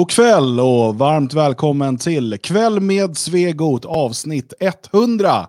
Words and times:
God 0.00 0.10
kväll 0.10 0.60
och 0.60 0.98
varmt 0.98 1.34
välkommen 1.34 1.98
till 1.98 2.38
Kväll 2.42 2.80
med 2.80 3.16
Svegot 3.16 3.84
avsnitt 3.84 4.52
100. 4.92 5.46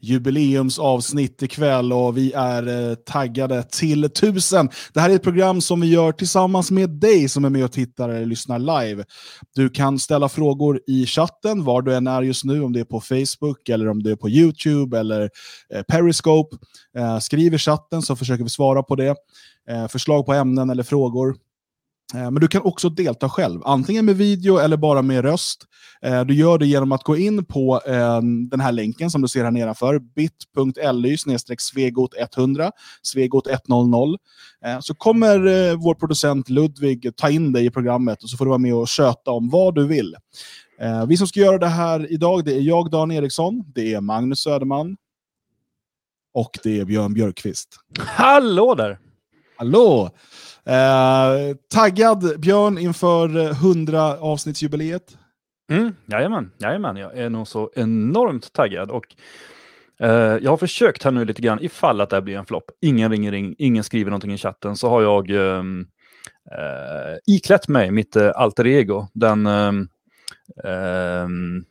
Jubileumsavsnitt 0.00 1.42
ikväll 1.42 1.92
och 1.92 2.16
vi 2.16 2.32
är 2.32 2.90
eh, 2.90 2.94
taggade 2.94 3.62
till 3.62 4.10
tusen. 4.10 4.70
Det 4.92 5.00
här 5.00 5.10
är 5.10 5.14
ett 5.14 5.22
program 5.22 5.60
som 5.60 5.80
vi 5.80 5.86
gör 5.86 6.12
tillsammans 6.12 6.70
med 6.70 6.90
dig 6.90 7.28
som 7.28 7.44
är 7.44 7.50
med 7.50 7.64
och 7.64 7.72
tittar 7.72 8.08
eller 8.08 8.26
lyssnar 8.26 8.58
live. 8.58 9.04
Du 9.54 9.68
kan 9.68 9.98
ställa 9.98 10.28
frågor 10.28 10.80
i 10.86 11.06
chatten 11.06 11.64
var 11.64 11.82
du 11.82 11.94
än 11.94 12.06
är 12.06 12.22
just 12.22 12.44
nu, 12.44 12.62
om 12.62 12.72
det 12.72 12.80
är 12.80 12.84
på 12.84 13.00
Facebook 13.00 13.68
eller 13.68 13.88
om 13.88 14.02
det 14.02 14.10
är 14.10 14.16
på 14.16 14.28
YouTube 14.28 14.98
eller 14.98 15.30
eh, 15.74 15.82
Periscope. 15.82 16.56
Eh, 16.98 17.18
skriv 17.18 17.54
i 17.54 17.58
chatten 17.58 18.02
så 18.02 18.16
försöker 18.16 18.44
vi 18.44 18.50
svara 18.50 18.82
på 18.82 18.96
det. 18.96 19.16
Eh, 19.70 19.88
förslag 19.88 20.26
på 20.26 20.32
ämnen 20.32 20.70
eller 20.70 20.82
frågor 20.82 21.34
men 22.14 22.34
du 22.34 22.48
kan 22.48 22.62
också 22.62 22.88
delta 22.88 23.28
själv, 23.28 23.60
antingen 23.64 24.04
med 24.04 24.16
video 24.16 24.58
eller 24.58 24.76
bara 24.76 25.02
med 25.02 25.24
röst. 25.24 25.66
Eh, 26.02 26.24
du 26.24 26.34
gör 26.34 26.58
det 26.58 26.66
genom 26.66 26.92
att 26.92 27.04
gå 27.04 27.16
in 27.16 27.44
på 27.44 27.80
eh, 27.86 28.20
den 28.50 28.60
här 28.60 28.72
länken 28.72 29.10
som 29.10 29.22
du 29.22 29.28
ser 29.28 29.44
här 29.44 29.50
nedanför, 29.50 29.98
bit.ly 29.98 31.16
svegot100, 31.16 32.70
svegot100. 33.14 34.18
Så 34.80 34.94
kommer 34.94 35.76
vår 35.76 35.94
producent 35.94 36.48
Ludvig 36.48 37.16
ta 37.16 37.30
in 37.30 37.52
dig 37.52 37.66
i 37.66 37.70
programmet 37.70 38.22
och 38.22 38.30
så 38.30 38.36
får 38.36 38.44
du 38.44 38.48
vara 38.48 38.58
med 38.58 38.74
och 38.74 38.88
köta 38.88 39.30
om 39.30 39.48
vad 39.48 39.74
du 39.74 39.86
vill. 39.86 40.16
Vi 41.08 41.16
som 41.16 41.26
ska 41.26 41.40
göra 41.40 41.58
det 41.58 41.66
här 41.66 42.12
idag, 42.12 42.44
det 42.44 42.54
är 42.54 42.60
jag, 42.60 42.90
Dan 42.90 43.10
Eriksson, 43.10 43.64
det 43.74 43.94
är 43.94 44.00
Magnus 44.00 44.40
Söderman 44.40 44.96
och 46.34 46.50
det 46.62 46.80
är 46.80 46.84
Björn 46.84 47.14
Björkqvist. 47.14 47.68
Hallå 47.98 48.74
där! 48.74 48.98
Hallå! 49.56 50.10
Eh, 50.64 51.56
taggad 51.74 52.40
Björn 52.40 52.78
inför 52.78 53.50
100 53.50 54.16
avsnittsjubileet? 54.18 55.18
Mm, 55.70 55.94
jajamän, 56.06 56.50
jajamän, 56.58 56.96
jag 56.96 57.18
är 57.18 57.30
nog 57.30 57.48
så 57.48 57.70
enormt 57.74 58.52
taggad. 58.52 58.90
Och, 58.90 59.06
eh, 60.00 60.38
jag 60.42 60.50
har 60.50 60.56
försökt 60.56 61.02
här 61.02 61.10
nu 61.10 61.24
lite 61.24 61.42
grann, 61.42 61.58
ifall 61.62 62.00
att 62.00 62.10
det 62.10 62.16
här 62.16 62.20
blir 62.20 62.36
en 62.36 62.46
flopp. 62.46 62.70
Ingen 62.80 63.10
ringer 63.10 63.32
in, 63.32 63.54
ingen 63.58 63.84
skriver 63.84 64.10
någonting 64.10 64.32
i 64.32 64.38
chatten, 64.38 64.76
så 64.76 64.88
har 64.88 65.02
jag 65.02 65.30
ehm, 65.30 65.86
eh, 66.52 67.18
iklätt 67.34 67.68
mig 67.68 67.90
mitt 67.90 68.16
eh, 68.16 68.30
alter 68.34 68.66
ego, 68.66 69.06
den 69.12 69.46
ehm, 69.46 69.88
ehm, 70.64 71.64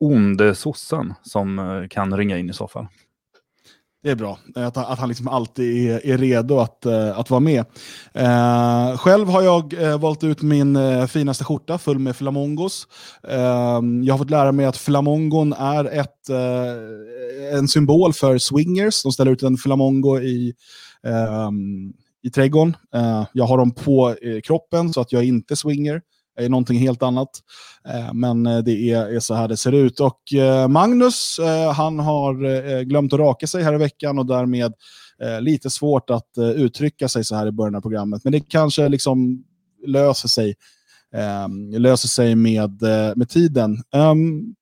onde 0.00 0.54
sossen 0.54 1.14
som 1.22 1.58
eh, 1.58 1.88
kan 1.88 2.16
ringa 2.16 2.38
in 2.38 2.50
i 2.50 2.52
så 2.52 2.68
fall. 2.68 2.86
Det 4.02 4.10
är 4.10 4.14
bra, 4.14 4.38
eh, 4.56 4.66
att, 4.66 4.76
att 4.76 4.98
han 4.98 5.08
liksom 5.08 5.28
alltid 5.28 5.90
är, 5.90 6.06
är 6.06 6.18
redo 6.18 6.58
att, 6.58 6.86
eh, 6.86 7.18
att 7.18 7.30
vara 7.30 7.40
med. 7.40 7.64
Eh, 8.14 8.98
själv 8.98 9.28
har 9.28 9.42
jag 9.42 9.82
eh, 9.82 10.00
valt 10.00 10.24
ut 10.24 10.42
min 10.42 10.78
finaste 11.08 11.44
skjorta 11.44 11.78
full 11.78 11.98
med 11.98 12.16
flamongos. 12.16 12.86
jag 14.04 14.14
har 14.14 14.18
fått 14.18 14.30
lära 14.30 14.52
mig 14.52 14.66
att 14.66 14.76
flamongon 14.76 15.52
är 15.52 15.84
ett, 15.84 16.28
en 17.52 17.68
symbol 17.68 18.12
för 18.12 18.38
swingers. 18.38 19.02
De 19.02 19.12
ställer 19.12 19.32
ut 19.32 19.42
en 19.42 19.56
flamongo 19.56 20.20
i, 20.20 20.54
i 22.22 22.30
trädgården. 22.30 22.76
jag 23.32 23.44
har 23.44 23.58
dem 23.58 23.70
på 23.70 24.16
kroppen 24.44 24.92
så 24.92 25.00
att 25.00 25.12
jag 25.12 25.24
inte 25.24 25.56
swinger 25.56 26.02
är 26.44 26.48
någonting 26.48 26.78
helt 26.78 27.02
annat. 27.02 27.30
Eh, 27.88 28.14
men 28.14 28.46
eh, 28.46 28.58
det 28.58 28.90
är, 28.90 29.20
så 29.20 29.34
här 29.34 29.48
det 29.48 29.56
ser 29.56 29.72
ut. 29.72 30.00
Och 30.00 30.34
eh, 30.34 30.68
Magnus, 30.68 31.40
han 31.74 31.98
har 31.98 32.84
glömt 32.84 33.12
att 33.12 33.20
raka 33.20 33.46
sig 33.46 33.62
här 33.62 33.74
i 33.74 33.78
veckan 33.78 34.18
och 34.18 34.26
därmed 34.26 34.72
lite 35.40 35.70
svårt 35.70 36.10
att 36.10 36.30
uttrycka 36.56 37.08
sig 37.08 37.24
så 37.24 37.34
här 37.34 37.46
i 37.46 37.52
början 37.52 37.74
av 37.74 37.80
programmet. 37.80 38.24
Men 38.24 38.32
det 38.32 38.40
kanske 38.40 38.88
liksom 38.88 39.44
löser 39.86 40.28
sig, 40.28 40.54
ehm, 41.14 41.70
löser 41.70 42.08
sig 42.08 42.34
med, 42.34 42.82
med 43.16 43.28
tiden. 43.28 43.82
Ehm, 43.94 44.54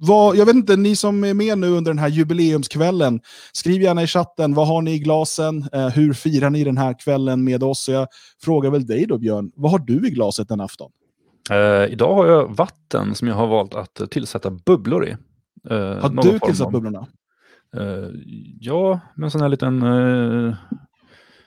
vad, 0.00 0.36
jag 0.36 0.46
vet 0.46 0.54
inte, 0.54 0.76
ni 0.76 0.96
som 0.96 1.24
är 1.24 1.34
med 1.34 1.58
nu 1.58 1.68
under 1.68 1.90
den 1.90 1.98
här 1.98 2.08
jubileumskvällen, 2.08 3.20
skriv 3.52 3.82
gärna 3.82 4.02
i 4.02 4.06
chatten, 4.06 4.54
vad 4.54 4.66
har 4.66 4.82
ni 4.82 4.92
i 4.92 4.98
glasen? 4.98 5.68
Eh, 5.72 5.88
hur 5.88 6.12
firar 6.12 6.50
ni 6.50 6.64
den 6.64 6.78
här 6.78 6.98
kvällen 6.98 7.44
med 7.44 7.62
oss? 7.62 7.84
Så 7.84 7.92
jag 7.92 8.08
frågar 8.44 8.70
väl 8.70 8.86
dig 8.86 9.06
då 9.06 9.18
Björn, 9.18 9.50
vad 9.54 9.70
har 9.70 9.78
du 9.78 10.06
i 10.06 10.10
glaset 10.10 10.48
den 10.48 10.60
afton? 10.60 10.90
Uh, 11.50 11.92
idag 11.92 12.14
har 12.14 12.26
jag 12.26 12.56
vatten 12.56 13.14
som 13.14 13.28
jag 13.28 13.34
har 13.34 13.46
valt 13.46 13.74
att 13.74 14.10
tillsätta 14.10 14.50
bubblor 14.50 15.06
i. 15.06 15.16
Uh, 15.70 15.76
har 15.76 16.22
du 16.22 16.38
tillsatt 16.38 16.72
bubblorna? 16.72 17.06
Uh, 17.76 18.08
ja, 18.60 19.00
med 19.14 19.24
en 19.24 19.30
sån 19.30 19.40
här 19.40 19.48
liten... 19.48 19.82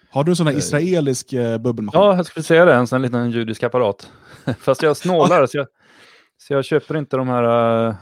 har 0.10 0.24
du 0.24 0.32
en 0.32 0.36
sån 0.36 0.48
här 0.48 0.58
israelisk 0.58 1.32
bubbelmaskin? 1.60 2.02
Ja, 2.02 2.16
jag 2.16 2.26
skulle 2.26 2.44
säga 2.44 2.66
det. 2.66 2.74
En 2.74 2.88
sån 2.88 3.02
här 3.02 3.08
liten 3.08 3.32
judisk 3.32 3.64
apparat. 3.64 4.12
Fast 4.60 4.82
jag 4.82 4.98
snålar, 4.98 5.46
så, 5.46 5.58
jag, 5.58 5.68
så 6.38 6.54
jag 6.54 6.66
köper 6.66 6.98
inte 6.98 7.18
de 7.18 7.28
här 7.28 7.96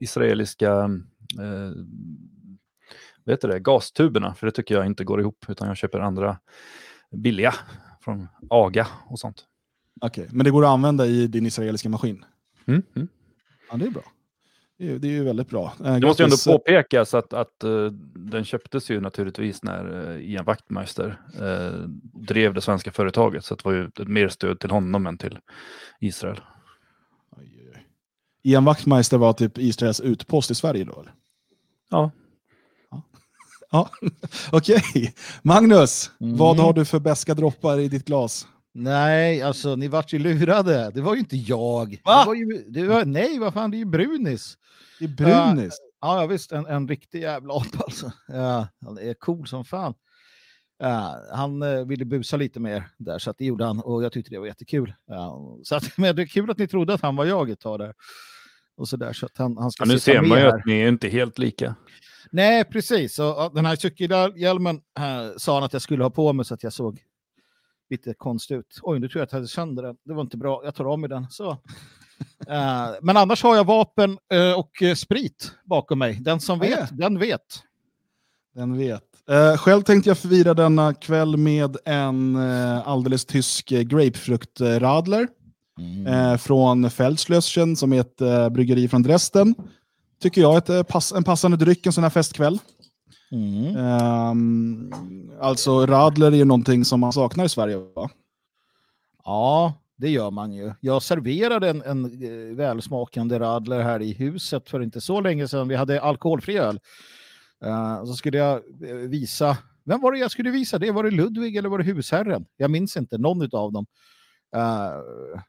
israeliska 0.00 0.90
vet 3.24 3.40
det, 3.40 3.60
gastuberna, 3.60 4.34
för 4.34 4.46
det 4.46 4.52
tycker 4.52 4.74
jag 4.74 4.86
inte 4.86 5.04
går 5.04 5.20
ihop, 5.20 5.44
utan 5.48 5.68
jag 5.68 5.76
köper 5.76 6.00
andra 6.00 6.38
billiga 7.10 7.54
från 8.00 8.28
AGA 8.50 8.86
och 9.06 9.18
sånt. 9.18 9.44
Okej, 10.02 10.24
okay. 10.24 10.36
men 10.36 10.44
det 10.44 10.50
går 10.50 10.64
att 10.64 10.70
använda 10.70 11.06
i 11.06 11.26
din 11.26 11.46
israeliska 11.46 11.88
maskin? 11.88 12.24
Mm, 12.66 12.82
mm. 12.94 13.08
Ja, 13.70 13.76
det 13.76 13.86
är 13.86 13.90
bra. 13.90 14.02
Det 14.78 14.92
är, 14.92 14.98
det 14.98 15.08
är 15.08 15.12
ju 15.12 15.24
väldigt 15.24 15.48
bra. 15.48 15.72
Eh, 15.84 15.94
det 15.94 16.06
måste 16.06 16.22
ju 16.22 16.24
ändå 16.24 16.36
påpekas 16.46 17.14
att, 17.14 17.32
att 17.32 17.64
uh, 17.64 17.92
den 18.14 18.44
köptes 18.44 18.90
ju 18.90 19.00
naturligtvis 19.00 19.62
när 19.62 20.10
uh, 20.10 20.30
Ian 20.30 20.44
Wachtmeister 20.44 21.20
uh, 21.40 21.88
drev 22.14 22.54
det 22.54 22.60
svenska 22.60 22.92
företaget. 22.92 23.44
Så 23.44 23.54
det 23.54 23.64
var 23.64 23.72
ju 23.72 23.84
ett 23.84 24.08
mer 24.08 24.28
stöd 24.28 24.60
till 24.60 24.70
honom 24.70 25.06
än 25.06 25.18
till 25.18 25.38
Israel. 26.00 26.40
Oj, 27.36 27.70
oj. 27.74 27.86
Ian 28.42 28.64
Wachtmeister 28.64 29.18
var 29.18 29.32
typ 29.32 29.58
Israels 29.58 30.00
utpost 30.00 30.50
i 30.50 30.54
Sverige 30.54 30.84
då? 30.84 31.00
Eller? 31.00 31.14
Ja. 31.90 32.10
Ja, 32.90 33.02
ja. 33.70 33.90
okej. 34.52 34.76
Okay. 34.76 35.08
Magnus, 35.42 36.10
mm. 36.20 36.36
vad 36.36 36.56
har 36.56 36.72
du 36.72 36.84
för 36.84 37.00
beska 37.00 37.34
droppar 37.34 37.78
i 37.78 37.88
ditt 37.88 38.04
glas? 38.04 38.46
Nej, 38.74 39.42
alltså 39.42 39.76
ni 39.76 39.88
vart 39.88 40.12
ju 40.12 40.18
lurade. 40.18 40.90
Det 40.94 41.00
var 41.00 41.14
ju 41.14 41.20
inte 41.20 41.36
jag. 41.36 42.00
Va? 42.04 42.20
Det 42.20 42.26
var 42.26 42.34
ju, 42.34 42.64
det 42.68 42.86
var, 42.86 43.04
nej, 43.04 43.38
vad 43.38 43.54
fan, 43.54 43.70
det 43.70 43.76
är 43.76 43.78
ju 43.78 43.84
Brunis. 43.84 44.58
Det 44.98 45.04
är 45.04 45.08
Brunis? 45.08 45.72
Uh, 45.72 45.90
ja, 46.00 46.26
visst, 46.26 46.52
en, 46.52 46.66
en 46.66 46.88
riktig 46.88 47.22
jävla 47.22 47.54
apa 47.54 47.78
alltså. 47.78 48.12
Ja, 48.28 48.68
han 48.84 48.98
är 48.98 49.14
cool 49.14 49.46
som 49.46 49.64
fan. 49.64 49.94
Uh, 50.84 51.14
han 51.34 51.62
uh, 51.62 51.86
ville 51.86 52.04
busa 52.04 52.36
lite 52.36 52.60
mer 52.60 52.88
där, 52.98 53.18
så 53.18 53.34
det 53.38 53.44
gjorde 53.44 53.64
han 53.64 53.80
och 53.80 54.04
jag 54.04 54.12
tyckte 54.12 54.30
det 54.30 54.38
var 54.38 54.46
jättekul. 54.46 54.94
Uh, 55.10 55.62
så 55.62 55.76
att, 55.76 55.84
men 55.96 56.16
det 56.16 56.22
är 56.22 56.26
kul 56.26 56.50
att 56.50 56.58
ni 56.58 56.68
trodde 56.68 56.94
att 56.94 57.02
han 57.02 57.16
var 57.16 57.24
jag 57.24 57.50
ett 57.50 57.60
tag 57.60 57.78
där. 57.78 57.94
Och 58.76 58.88
så 58.88 58.96
där, 58.96 59.12
så 59.12 59.26
att 59.26 59.38
han, 59.38 59.56
han 59.56 59.70
ska 59.70 59.84
ja, 59.84 59.92
nu 59.92 59.98
ser 59.98 60.22
man 60.22 60.38
ju 60.38 60.46
att 60.46 60.66
ni 60.66 60.80
är 60.80 60.88
inte 60.88 61.08
helt 61.08 61.38
lika. 61.38 61.74
Nej, 62.30 62.64
precis. 62.64 63.18
Och, 63.18 63.54
den 63.54 63.66
här 63.66 63.76
cykelhjälmen 63.76 64.80
sa 65.36 65.54
han 65.54 65.62
att 65.62 65.72
jag 65.72 65.82
skulle 65.82 66.02
ha 66.02 66.10
på 66.10 66.32
mig 66.32 66.44
så 66.44 66.54
att 66.54 66.62
jag 66.62 66.72
såg 66.72 67.00
lite 67.92 68.14
konstigt 68.14 68.58
ut. 68.58 68.78
Oj, 68.82 68.98
nu 68.98 69.08
tror 69.08 69.20
jag 69.20 69.24
att 69.24 69.32
jag 69.32 69.38
hade 69.38 69.48
sönder 69.48 69.82
den. 69.82 69.96
Det 70.04 70.14
var 70.14 70.22
inte 70.22 70.36
bra. 70.36 70.60
Jag 70.64 70.74
tar 70.74 70.84
av 70.84 70.98
mig 70.98 71.08
den. 71.08 71.26
Så. 71.30 71.50
uh, 71.50 71.56
men 73.02 73.16
annars 73.16 73.42
har 73.42 73.56
jag 73.56 73.64
vapen 73.64 74.10
uh, 74.10 74.58
och 74.58 74.82
uh, 74.82 74.94
sprit 74.94 75.52
bakom 75.64 75.98
mig. 75.98 76.18
Den 76.20 76.40
som 76.40 76.58
vet, 76.58 76.82
ah, 76.82 76.86
den 76.92 77.18
vet. 77.18 77.62
Den 78.54 78.78
vet. 78.78 79.02
själv 79.58 79.82
tänkte 79.82 80.10
jag 80.10 80.18
förvira 80.18 80.54
denna 80.54 80.94
kväll 80.94 81.36
med 81.36 81.76
en 81.84 82.36
alldeles 82.84 83.24
tysk 83.24 83.68
grapefruktradler 83.68 85.28
mm. 85.78 86.38
från 86.38 86.90
Feldschlösschen 86.90 87.76
som 87.76 87.92
är 87.92 88.00
ett 88.00 88.52
bryggeri 88.52 88.88
från 88.88 89.02
Dresden. 89.02 89.54
Tycker 90.22 90.40
jag 90.40 90.70
är 90.70 90.82
pass, 90.82 91.12
en 91.12 91.24
passande 91.24 91.56
dryck 91.56 91.86
en 91.86 91.92
sån 91.92 92.04
här 92.04 92.10
festkväll. 92.10 92.58
Mm. 93.32 93.76
Um, 93.76 94.92
alltså 95.40 95.86
radler 95.86 96.32
är 96.32 96.36
ju 96.36 96.44
någonting 96.44 96.84
som 96.84 97.00
man 97.00 97.12
saknar 97.12 97.44
i 97.44 97.48
Sverige 97.48 97.76
va? 97.76 98.10
Ja, 99.24 99.74
det 99.96 100.10
gör 100.10 100.30
man 100.30 100.52
ju. 100.52 100.72
Jag 100.80 101.02
serverade 101.02 101.70
en, 101.70 101.82
en 101.82 102.04
eh, 102.04 102.56
välsmakande 102.56 103.38
radler 103.38 103.82
här 103.82 104.02
i 104.02 104.12
huset 104.12 104.70
för 104.70 104.82
inte 104.82 105.00
så 105.00 105.20
länge 105.20 105.48
sedan. 105.48 105.68
Vi 105.68 105.74
hade 105.74 106.00
alkoholfri 106.00 106.58
öl. 106.58 106.80
Uh, 107.64 108.04
så 108.04 108.14
skulle 108.14 108.38
jag 108.38 108.56
eh, 108.88 108.94
visa, 108.94 109.58
vem 109.84 110.00
var 110.00 110.12
det 110.12 110.18
jag 110.18 110.30
skulle 110.30 110.50
visa 110.50 110.78
det? 110.78 110.90
Var 110.90 111.04
det 111.04 111.10
Ludvig 111.10 111.56
eller 111.56 111.68
var 111.68 111.78
det 111.78 111.84
husherren? 111.84 112.46
Jag 112.56 112.70
minns 112.70 112.96
inte, 112.96 113.18
någon 113.18 113.42
av 113.54 113.72
dem. 113.72 113.86
Uh, 114.56 115.02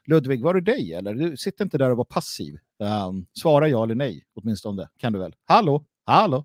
Ludvig, 0.06 0.42
var 0.42 0.54
det 0.54 0.60
dig 0.60 0.94
eller? 0.94 1.14
Du 1.14 1.36
sitter 1.36 1.64
inte 1.64 1.78
där 1.78 1.90
och 1.90 1.96
var 1.96 2.04
passiv. 2.04 2.54
Uh, 2.82 3.12
svara 3.40 3.68
ja 3.68 3.84
eller 3.84 3.94
nej, 3.94 4.24
åtminstone. 4.34 4.88
Kan 4.98 5.12
du 5.12 5.18
väl? 5.18 5.34
Hallå? 5.44 5.84
Hallå? 6.04 6.44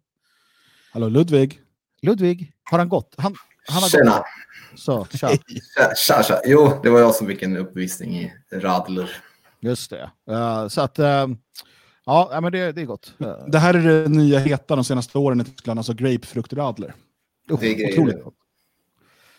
Hallå 0.91 1.09
Ludvig? 1.09 1.61
Ludvig, 2.01 2.53
har 2.63 2.79
han 2.79 2.89
gått? 2.89 3.15
Han, 3.17 3.35
han 3.67 3.81
har 3.81 3.89
Tjena. 3.89 4.17
gått. 4.17 4.25
Så, 4.79 5.05
tja. 5.17 5.29
tja, 6.07 6.23
tja. 6.23 6.41
Jo, 6.45 6.79
det 6.83 6.89
var 6.89 6.99
jag 6.99 7.15
som 7.15 7.27
fick 7.27 7.41
en 7.41 7.57
uppvisning 7.57 8.15
i 8.15 8.31
radler. 8.51 9.23
Just 9.59 9.89
det. 9.89 10.11
Uh, 10.31 10.67
så 10.67 10.81
att, 10.81 10.99
uh, 10.99 11.27
ja, 12.05 12.39
men 12.41 12.51
det, 12.51 12.71
det 12.71 12.81
är 12.81 12.85
gott. 12.85 13.13
Uh. 13.21 13.45
Det 13.47 13.59
här 13.59 13.73
är 13.73 13.79
det 13.79 14.09
nya 14.09 14.39
heta 14.39 14.75
de 14.75 14.83
senaste 14.83 15.17
åren 15.17 15.41
i 15.41 15.43
Tyskland, 15.43 15.79
alltså 15.79 15.93
grapefruktradler. 15.93 16.95
Oh, 17.49 17.59
det 17.59 17.67
är 17.67 17.73
grejer. 17.73 17.93
Otroligt 17.93 18.17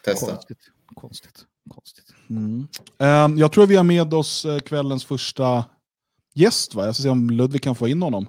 Testa. 0.04 0.26
Konstigt. 0.26 0.58
Konstigt. 0.94 1.44
Konstigt. 1.74 2.14
Mm. 2.30 3.38
Jag 3.38 3.52
tror 3.52 3.66
vi 3.66 3.76
har 3.76 3.84
med 3.84 4.14
oss 4.14 4.46
kvällens 4.64 5.04
första 5.04 5.64
gäst. 6.34 6.74
Va? 6.74 6.86
Jag 6.86 6.94
ska 6.94 7.02
se 7.02 7.08
om 7.08 7.30
Ludvig 7.30 7.62
kan 7.62 7.74
få 7.74 7.88
in 7.88 8.02
honom. 8.02 8.26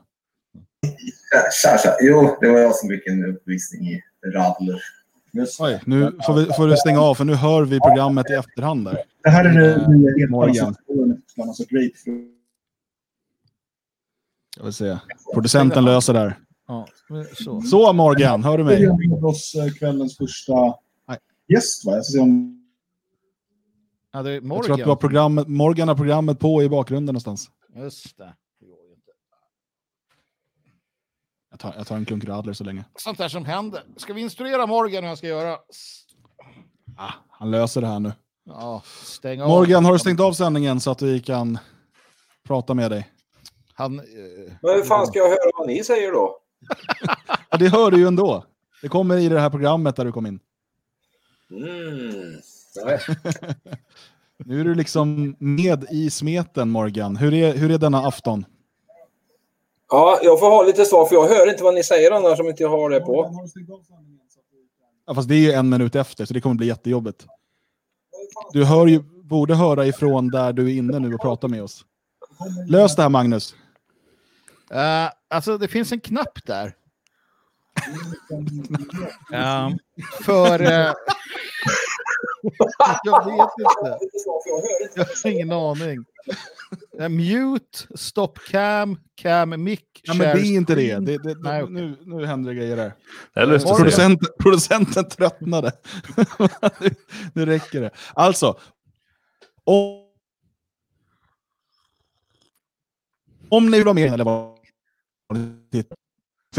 Tja, 1.61 1.77
tja. 1.77 1.95
Jo, 2.01 2.37
det 2.41 2.49
var 2.51 2.59
jag 2.59 2.75
som 2.75 2.89
fick 2.89 3.07
en 3.07 3.25
uppvisning 3.25 3.87
i 3.87 4.01
radler. 4.25 4.81
Oj, 5.59 5.81
nu 5.85 6.19
får, 6.25 6.33
vi, 6.33 6.45
får 6.45 6.67
du 6.67 6.77
stänga 6.77 7.01
av 7.01 7.15
för 7.15 7.25
nu 7.25 7.33
hör 7.35 7.65
vi 7.65 7.79
programmet 7.79 8.29
i 8.29 8.33
efterhand. 8.33 8.85
Där. 8.85 8.97
Det 9.23 9.29
här 9.29 9.45
är 9.45 9.53
det 9.53 9.87
nya 9.87 10.27
Morgan. 10.29 10.75
Jag 14.57 14.63
vill 14.63 14.73
se. 14.73 14.97
Producenten 15.33 15.85
löser 15.85 16.13
det 16.13 16.19
här. 16.19 16.39
Ja, 16.67 16.87
så. 17.33 17.61
Så 17.61 17.93
Morgan, 17.93 18.43
hör 18.43 18.57
du 18.57 18.63
Vi 18.63 18.69
mig? 18.69 18.85
har 18.85 19.09
med 19.09 19.23
oss 19.25 19.55
eh, 19.55 19.71
kvällens 19.73 20.17
första 20.17 20.53
gäst. 21.47 21.85
Va? 21.85 21.91
Jag 21.95 22.05
ska 22.05 22.11
se 22.13 22.19
om... 22.19 22.57
Ja, 24.13 24.23
det 24.23 24.29
är 24.29 24.33
Jag 24.33 24.41
tror 24.41 24.47
Morgan. 24.49 24.71
att 24.71 24.77
du 24.77 24.83
har 24.85 24.95
programmet, 24.95 25.47
Morgan 25.47 25.87
har 25.87 25.95
programmet 25.95 26.39
på 26.39 26.63
i 26.63 26.69
bakgrunden 26.69 27.13
någonstans. 27.13 27.49
Just 27.75 28.17
det. 28.17 28.33
Det 28.59 28.65
går 28.65 28.85
ju 28.87 28.91
inte. 28.93 29.11
Jag 31.51 31.59
tar, 31.59 31.73
jag 31.77 31.87
tar 31.87 31.95
en 31.95 32.05
klunk 32.05 32.25
radler 32.25 32.53
så 32.53 32.63
länge. 32.63 32.85
Sånt 32.95 33.17
där 33.17 33.27
som 33.27 33.45
händer. 33.45 33.83
Ska 33.97 34.13
vi 34.13 34.21
instruera 34.21 34.65
Morgan 34.65 35.03
hur 35.03 35.07
han 35.07 35.17
ska 35.17 35.27
göra? 35.27 35.57
Ah, 36.97 37.13
han 37.29 37.51
löser 37.51 37.81
det 37.81 37.87
här 37.87 37.99
nu. 37.99 38.13
Ja, 38.45 38.81
stäng 39.03 39.41
av. 39.41 39.47
Morgan, 39.47 39.85
har 39.85 39.93
du 39.93 39.99
stängt 39.99 40.19
av 40.19 40.33
sändningen 40.33 40.79
så 40.79 40.91
att 40.91 41.01
vi 41.01 41.19
kan 41.19 41.57
prata 42.47 42.73
med 42.73 42.91
dig? 42.91 43.09
Han, 43.73 43.99
eh, 43.99 44.05
Men 44.61 44.75
hur 44.75 44.83
fan 44.83 45.07
ska 45.07 45.19
jag 45.19 45.29
höra 45.29 45.51
vad 45.57 45.67
ni 45.67 45.83
säger 45.83 46.11
då? 46.11 46.37
Ja, 47.49 47.57
det 47.57 47.67
hör 47.67 47.91
du 47.91 47.97
ju 47.97 48.07
ändå. 48.07 48.45
Det 48.81 48.87
kommer 48.87 49.17
i 49.17 49.29
det 49.29 49.39
här 49.39 49.49
programmet 49.49 49.95
där 49.95 50.05
du 50.05 50.11
kom 50.11 50.25
in. 50.25 50.39
Mm. 51.51 52.41
Nu 54.45 54.59
är 54.59 54.63
du 54.63 54.75
liksom 54.75 55.35
med 55.39 55.85
i 55.91 56.09
smeten, 56.09 56.69
Morgan. 56.69 57.15
Hur 57.15 57.33
är, 57.33 57.57
hur 57.57 57.71
är 57.71 57.77
denna 57.77 58.07
afton? 58.07 58.45
Ja, 59.91 60.19
jag 60.23 60.39
får 60.39 60.49
ha 60.49 60.63
lite 60.63 60.85
svar 60.85 61.05
för 61.05 61.15
jag 61.15 61.27
hör 61.27 61.49
inte 61.49 61.63
vad 61.63 61.73
ni 61.73 61.83
säger 61.83 62.11
annars 62.11 62.39
om 62.39 62.47
inte 62.47 62.63
jag 62.63 62.69
har 62.69 62.89
det 62.89 62.99
på. 62.99 63.47
Ja, 65.07 65.15
fast 65.15 65.29
det 65.29 65.35
är 65.35 65.39
ju 65.39 65.51
en 65.51 65.69
minut 65.69 65.95
efter, 65.95 66.25
så 66.25 66.33
det 66.33 66.41
kommer 66.41 66.55
bli 66.55 66.67
jättejobbigt. 66.67 67.25
Du 68.51 68.65
hör 68.65 68.87
ju, 68.87 68.99
borde 69.23 69.55
höra 69.55 69.85
ifrån 69.85 70.27
där 70.27 70.53
du 70.53 70.71
är 70.71 70.75
inne 70.77 70.99
nu 70.99 71.13
och 71.13 71.21
pratar 71.21 71.47
med 71.47 71.63
oss. 71.63 71.85
Lös 72.67 72.95
det 72.95 73.01
här, 73.01 73.09
Magnus. 73.09 73.55
eh, 74.71 75.09
alltså, 75.29 75.57
det 75.57 75.67
finns 75.67 75.91
en 75.91 75.99
knapp 75.99 76.45
där. 76.45 76.75
Ehm, 79.33 79.77
för... 80.23 80.61
eh, 80.71 80.93
jag 83.03 83.25
vet 83.25 83.49
inte. 83.59 83.99
Jag 84.95 85.05
har 85.05 85.27
ingen 85.29 85.51
aning. 85.51 86.05
Eh, 86.99 87.09
mute, 87.09 87.97
stop 87.97 88.33
cam, 88.51 88.99
cam 89.15 89.63
mic, 89.63 89.79
Ja, 90.03 90.13
men 90.13 90.35
det 90.35 90.41
är 90.41 90.55
inte 90.55 90.75
det. 90.75 90.99
det, 90.99 91.17
det 91.17 91.35
Nej, 91.39 91.63
okej. 91.63 91.73
nu, 91.73 91.97
nu 92.05 92.25
händer 92.25 92.49
det 92.53 92.55
grejer 92.59 92.75
där. 92.75 92.93
Det 93.33 93.55
att 93.55 93.93
se. 93.93 94.17
Producenten, 94.39 95.09
tröttnade. 95.09 95.71
nu, 96.79 96.89
nu 97.33 97.45
räcker 97.45 97.81
det. 97.81 97.91
Alltså, 98.13 98.59
om, 99.63 100.05
om 103.49 103.71
ni 103.71 103.77
vill 103.77 103.87
ha 103.87 103.93
med 103.93 104.13
eller 104.13 104.23
vad 104.23 104.57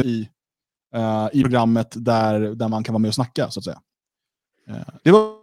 i, 0.02 0.28
eh, 0.94 1.28
i 1.32 1.42
programmet 1.42 1.94
där, 1.96 2.40
där 2.40 2.68
man 2.68 2.84
kan 2.84 2.92
vara 2.92 3.00
med 3.00 3.08
och 3.08 3.14
snacka, 3.14 3.50
så 3.50 3.60
att 3.60 3.64
säga. 3.64 3.80
Eh, 4.68 4.94
det 5.02 5.10
var 5.10 5.41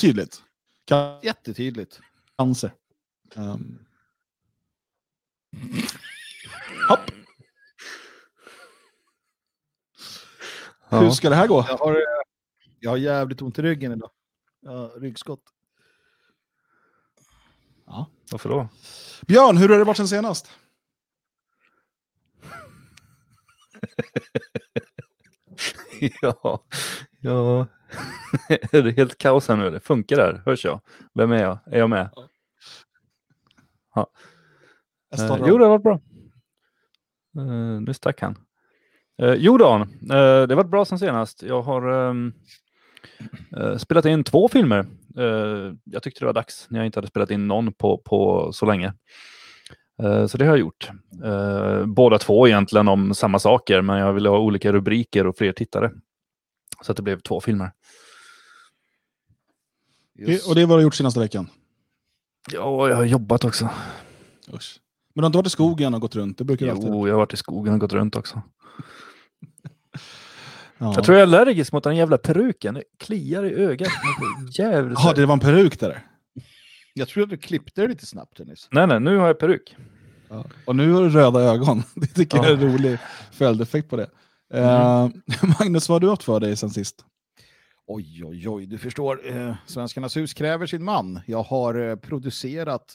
tydligt. 0.00 0.42
Jättetydligt. 1.22 2.00
Cancer. 2.38 2.72
Um. 3.34 3.86
Hopp. 6.88 7.00
Hur 10.88 11.02
Ja. 11.02 11.10
ska 11.10 11.28
det 11.28 11.36
här 11.36 11.46
gå? 11.46 11.64
Jag 11.68 11.78
har, 11.78 12.02
jag 12.80 12.90
har 12.90 12.96
jävligt 12.96 13.42
ont 13.42 13.58
i 13.58 13.62
ryggen 13.62 13.92
idag. 13.92 14.10
Jag 14.60 14.70
har 14.70 15.00
ryggskott. 15.00 15.42
Varför 18.30 18.48
då? 18.48 18.68
Björn, 19.26 19.56
hur 19.56 19.68
har 19.68 19.78
det 19.78 19.84
varit 19.84 19.96
sen 19.96 20.08
senast? 20.08 20.50
ja, 26.22 26.62
ja. 27.20 27.66
är 28.48 28.82
det 28.82 28.90
helt 28.90 29.18
kaos 29.18 29.48
här 29.48 29.56
nu? 29.56 29.70
Det 29.70 29.80
funkar 29.80 30.16
där? 30.16 30.42
Hörs 30.46 30.64
jag? 30.64 30.80
Vem 31.14 31.32
är 31.32 31.42
jag? 31.42 31.58
Är 31.66 31.78
jag 31.78 31.90
med? 31.90 32.10
Jag 35.10 35.18
Eh, 35.18 35.44
jo, 35.46 35.58
det 35.58 35.64
har 35.64 35.70
varit 35.70 35.82
bra. 35.82 36.00
Eh, 37.38 37.80
nu 37.80 37.94
stack 37.94 38.20
han. 38.20 38.38
Eh, 39.22 39.34
jo, 39.34 39.58
Dan, 39.58 39.82
eh, 39.82 40.46
det 40.46 40.54
varit 40.54 40.70
bra 40.70 40.84
sen 40.84 40.98
senast. 40.98 41.42
Jag 41.42 41.62
har 41.62 42.08
ehm, 42.08 42.32
eh, 43.56 43.76
spelat 43.76 44.04
in 44.04 44.24
två 44.24 44.48
filmer. 44.48 44.86
Eh, 45.18 45.72
jag 45.84 46.02
tyckte 46.02 46.20
det 46.20 46.26
var 46.26 46.32
dags 46.32 46.66
när 46.70 46.78
jag 46.78 46.86
inte 46.86 46.98
hade 46.98 47.08
spelat 47.08 47.30
in 47.30 47.48
någon 47.48 47.72
på, 47.72 47.98
på 47.98 48.50
så 48.52 48.66
länge. 48.66 48.92
Eh, 50.02 50.26
så 50.26 50.38
det 50.38 50.44
har 50.44 50.52
jag 50.52 50.58
gjort. 50.58 50.90
Eh, 51.24 51.86
båda 51.86 52.18
två 52.18 52.48
egentligen 52.48 52.88
om 52.88 53.14
samma 53.14 53.38
saker, 53.38 53.82
men 53.82 53.98
jag 53.98 54.12
ville 54.12 54.28
ha 54.28 54.38
olika 54.38 54.72
rubriker 54.72 55.26
och 55.26 55.36
fler 55.38 55.52
tittare. 55.52 55.92
Så 56.82 56.92
att 56.92 56.96
det 56.96 57.02
blev 57.02 57.20
två 57.20 57.40
filmer. 57.40 57.70
Det- 60.14 60.46
Och 60.46 60.54
det 60.54 60.62
är 60.62 60.66
vad 60.66 60.76
du 60.76 60.80
har 60.80 60.82
gjort 60.82 60.94
senaste 60.94 61.20
veckan? 61.20 61.48
Ja, 62.52 62.88
jag 62.88 62.96
har 62.96 63.04
jobbat 63.04 63.44
också. 63.44 63.68
Usch. 64.54 64.80
Men 65.14 65.22
du 65.22 65.24
har 65.24 65.26
inte 65.26 65.36
varit 65.38 65.46
i 65.46 65.50
skogen 65.50 65.94
och 65.94 66.00
gått 66.00 66.16
runt? 66.16 66.38
Det 66.38 66.44
brukar 66.44 66.66
du 66.66 66.72
alltid. 66.72 66.88
Jo, 66.88 67.06
jag 67.08 67.14
har 67.14 67.18
varit 67.18 67.32
i 67.34 67.36
skogen 67.36 67.74
och 67.74 67.80
gått 67.80 67.92
runt 67.92 68.16
också. 68.16 68.42
Ja. 70.78 70.92
Jag 70.94 71.04
tror 71.04 71.18
jag 71.18 71.28
är 71.28 71.36
allergisk 71.36 71.72
mot 71.72 71.84
den 71.84 71.96
jävla 71.96 72.18
peruken. 72.18 72.74
Det 72.74 72.82
kliar 72.98 73.44
i 73.46 73.54
ögat. 73.54 73.88
Jävligt. 74.58 74.98
Ja, 75.04 75.12
det 75.12 75.26
var 75.26 75.32
en 75.32 75.40
peruk 75.40 75.80
där. 75.80 76.06
Jag 76.94 77.08
tror 77.08 77.22
att 77.24 77.30
du 77.30 77.36
klippte 77.36 77.80
det 77.80 77.88
lite 77.88 78.06
snabbt 78.06 78.38
nyss. 78.38 78.68
Nej, 78.70 78.86
nej, 78.86 79.00
nu 79.00 79.16
har 79.16 79.26
jag 79.26 79.38
peruk. 79.38 79.76
Och 80.64 80.76
nu 80.76 80.92
har 80.92 81.02
du 81.02 81.08
röda 81.10 81.40
ögon. 81.40 81.82
Det 81.94 82.06
tycker 82.06 82.36
jag 82.36 82.46
är 82.46 82.52
en 82.54 82.60
Ja. 82.60 82.66
rolig 82.74 82.98
följdeffekt 83.32 83.90
på 83.90 83.96
det. 83.96 84.10
Eh, 84.54 85.08
Magnus, 85.60 85.88
vad 85.88 85.94
har 85.94 86.00
du 86.00 86.08
haft 86.08 86.22
för 86.24 86.40
dig 86.40 86.56
sen 86.56 86.70
sist? 86.70 87.04
Oj, 87.86 88.24
oj, 88.24 88.48
oj, 88.48 88.66
du 88.66 88.78
förstår. 88.78 89.36
Eh, 89.36 89.54
Svenskarnas 89.66 90.16
hus 90.16 90.34
kräver 90.34 90.66
sin 90.66 90.84
man. 90.84 91.20
Jag 91.26 91.42
har 91.42 91.88
eh, 91.88 91.96
producerat 91.96 92.94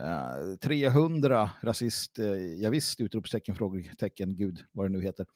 eh, 0.00 0.56
300 0.62 1.50
rasist, 1.62 2.18
eh, 2.18 2.26
ja, 2.36 2.70
visst, 2.70 3.00
utropstecken, 3.00 3.54
frågetecken, 3.54 4.36
gud, 4.36 4.58
vad 4.72 4.86
det 4.86 4.90
nu 4.98 5.02
heter. 5.02 5.26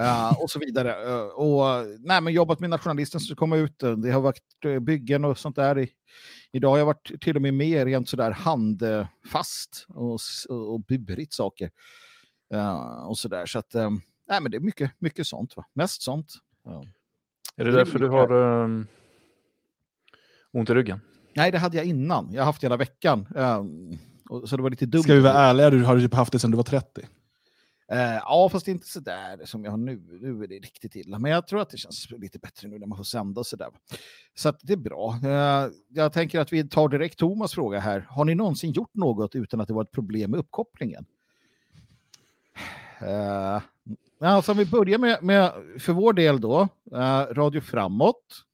Eh, 0.00 0.42
och 0.42 0.50
så 0.50 0.58
vidare. 0.58 1.08
Eh, 1.08 1.20
och 1.26 1.86
nej, 1.98 2.20
men 2.20 2.32
jobbat 2.32 2.60
med 2.60 2.70
nationalisten 2.70 3.20
som 3.20 3.36
komma 3.36 3.56
ut. 3.56 3.78
Det 4.02 4.10
har 4.10 4.20
varit 4.20 4.42
byggen 4.80 5.24
och 5.24 5.38
sånt 5.38 5.56
där. 5.56 5.78
I, 5.78 5.88
idag 6.54 6.70
har 6.70 6.78
jag 6.78 6.86
varit 6.86 7.20
till 7.20 7.36
och 7.36 7.42
med 7.42 7.54
med 7.54 7.84
rent 7.84 8.08
sådär 8.08 8.30
handfast 8.30 9.86
och, 9.88 10.18
och 10.48 10.80
burit 10.80 11.32
saker. 11.32 11.70
Eh, 12.54 13.06
och 13.08 13.18
sådär. 13.18 13.46
Så 13.46 13.58
att, 13.58 13.74
eh, 13.74 13.90
nej, 14.28 14.40
men 14.40 14.50
det 14.50 14.56
är 14.56 14.60
mycket, 14.60 14.90
mycket 14.98 15.26
sånt. 15.26 15.56
Va? 15.56 15.64
Mest 15.72 16.02
sånt. 16.02 16.32
Ja. 16.64 16.84
Är 17.56 17.64
det 17.64 17.70
Det 17.70 17.74
är 17.74 17.84
därför 17.84 17.98
du 17.98 18.04
lika. 18.04 18.16
har 18.16 18.32
um, 18.32 18.86
ont 20.52 20.70
i 20.70 20.74
ryggen? 20.74 21.00
Nej, 21.36 21.52
det 21.52 21.58
hade 21.58 21.76
jag 21.76 21.86
innan. 21.86 22.32
Jag 22.32 22.40
har 22.42 22.46
haft 22.46 22.60
det 22.60 22.64
hela 22.64 22.76
veckan. 22.76 23.26
Um, 23.34 23.98
och, 24.30 24.48
så 24.48 24.56
det 24.56 24.62
var 24.62 24.70
lite 24.70 24.86
dumt. 24.86 25.02
Ska 25.02 25.14
vi 25.14 25.20
vara 25.20 25.34
ärliga, 25.34 25.70
du 25.70 25.84
har 25.84 25.98
typ 25.98 26.14
haft 26.14 26.32
det 26.32 26.38
sedan 26.38 26.50
du 26.50 26.56
var 26.56 26.64
30. 26.64 27.06
Eh, 27.92 28.14
ja, 28.14 28.48
fast 28.52 28.68
inte 28.68 28.86
så 28.86 29.00
där 29.00 29.44
som 29.44 29.64
jag 29.64 29.70
har 29.70 29.78
nu. 29.78 30.18
Nu 30.22 30.44
är 30.44 30.46
det 30.46 30.54
riktigt 30.54 30.96
illa. 30.96 31.18
Men 31.18 31.30
jag 31.30 31.46
tror 31.46 31.60
att 31.60 31.70
det 31.70 31.76
känns 31.76 32.10
lite 32.10 32.38
bättre 32.38 32.68
nu 32.68 32.78
när 32.78 32.86
man 32.86 32.96
får 32.96 33.04
sända 33.04 33.40
och 33.40 33.46
så 33.46 33.56
där. 33.56 33.68
Så 34.34 34.52
det 34.62 34.72
är 34.72 34.76
bra. 34.76 35.18
Eh, 35.24 35.68
jag 35.88 36.12
tänker 36.12 36.40
att 36.40 36.52
vi 36.52 36.68
tar 36.68 36.88
direkt 36.88 37.18
Thomas 37.18 37.54
fråga 37.54 37.78
här. 37.80 38.06
Har 38.10 38.24
ni 38.24 38.34
någonsin 38.34 38.72
gjort 38.72 38.94
något 38.94 39.34
utan 39.34 39.60
att 39.60 39.68
det 39.68 39.74
var 39.74 39.82
ett 39.82 39.92
problem 39.92 40.30
med 40.30 40.40
uppkopplingen? 40.40 41.06
Uh, 43.02 43.60
alltså 44.20 44.52
om 44.52 44.58
vi 44.58 44.66
börjar 44.66 44.98
med, 44.98 45.22
med, 45.22 45.52
för 45.78 45.92
vår 45.92 46.12
del 46.12 46.40
då, 46.40 46.68
eh, 46.92 47.20
Radio 47.34 47.60
Framåt. 47.60 48.44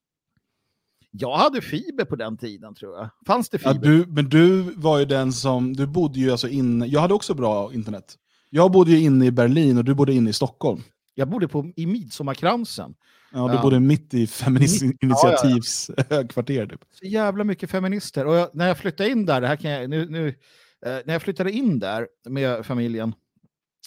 Jag 1.11 1.37
hade 1.37 1.61
fiber 1.61 2.05
på 2.05 2.17
den 2.17 2.37
tiden 2.37 2.75
tror 2.75 2.97
jag. 2.99 3.09
Fanns 3.27 3.51
det 3.51 3.63
Ja, 3.63 3.73
fiber? 3.73 3.89
du, 3.89 4.07
men 4.07 4.29
du 4.29 4.63
var 4.63 4.99
ju 4.99 5.05
den 5.05 5.33
som, 5.33 5.77
du 5.77 5.87
bodde 5.87 6.19
ju 6.19 6.31
alltså 6.31 6.49
inne, 6.49 6.87
jag 6.87 7.01
hade 7.01 7.15
också 7.15 7.35
bra 7.35 7.75
internet. 7.75 8.17
Jag 8.51 8.71
bodde 8.73 8.91
ju 8.91 9.01
inne 9.01 9.27
i 9.27 9.31
Berlin 9.31 9.79
och 9.79 9.85
du 9.85 9.95
bodde 9.95 10.13
inne 10.13 10.31
i 10.31 10.33
Stockholm. 10.33 10.83
Jag 11.15 11.29
bodde 11.29 11.49
på, 11.49 11.73
i 11.77 11.87
Midsommarkransen. 11.87 12.95
Ja, 13.33 13.49
du 13.49 13.55
Ja. 13.55 13.63
bodde 13.63 13.81
mitt 13.81 14.15
i 14.15 14.27
Feminist 14.27 14.83
Mitt- 14.83 14.97
Initiativs 15.03 15.91
högkvarter. 16.11 16.67
Typ. 16.67 16.81
Så 17.01 17.07
jävla 17.07 17.45
mycket 17.45 17.71
feminister. 17.71 18.27
Och 18.27 18.35
jag, 18.35 18.49
när 18.55 18.69
jag 18.69 18.79
flyttade 18.79 19.11
in 19.11 19.27
där, 19.27 19.41
det 19.41 19.47
här 19.49 19.57
kan 19.57 19.71
jag, 19.71 19.91
nu, 19.91 20.09
nu, 20.11 20.29
eh, 20.87 20.99
när 21.05 21.13
jag 21.13 21.23
flyttade 21.23 21.53
in 21.53 21.79
där 21.79 22.09
med 22.29 22.67
familjen 22.67 23.15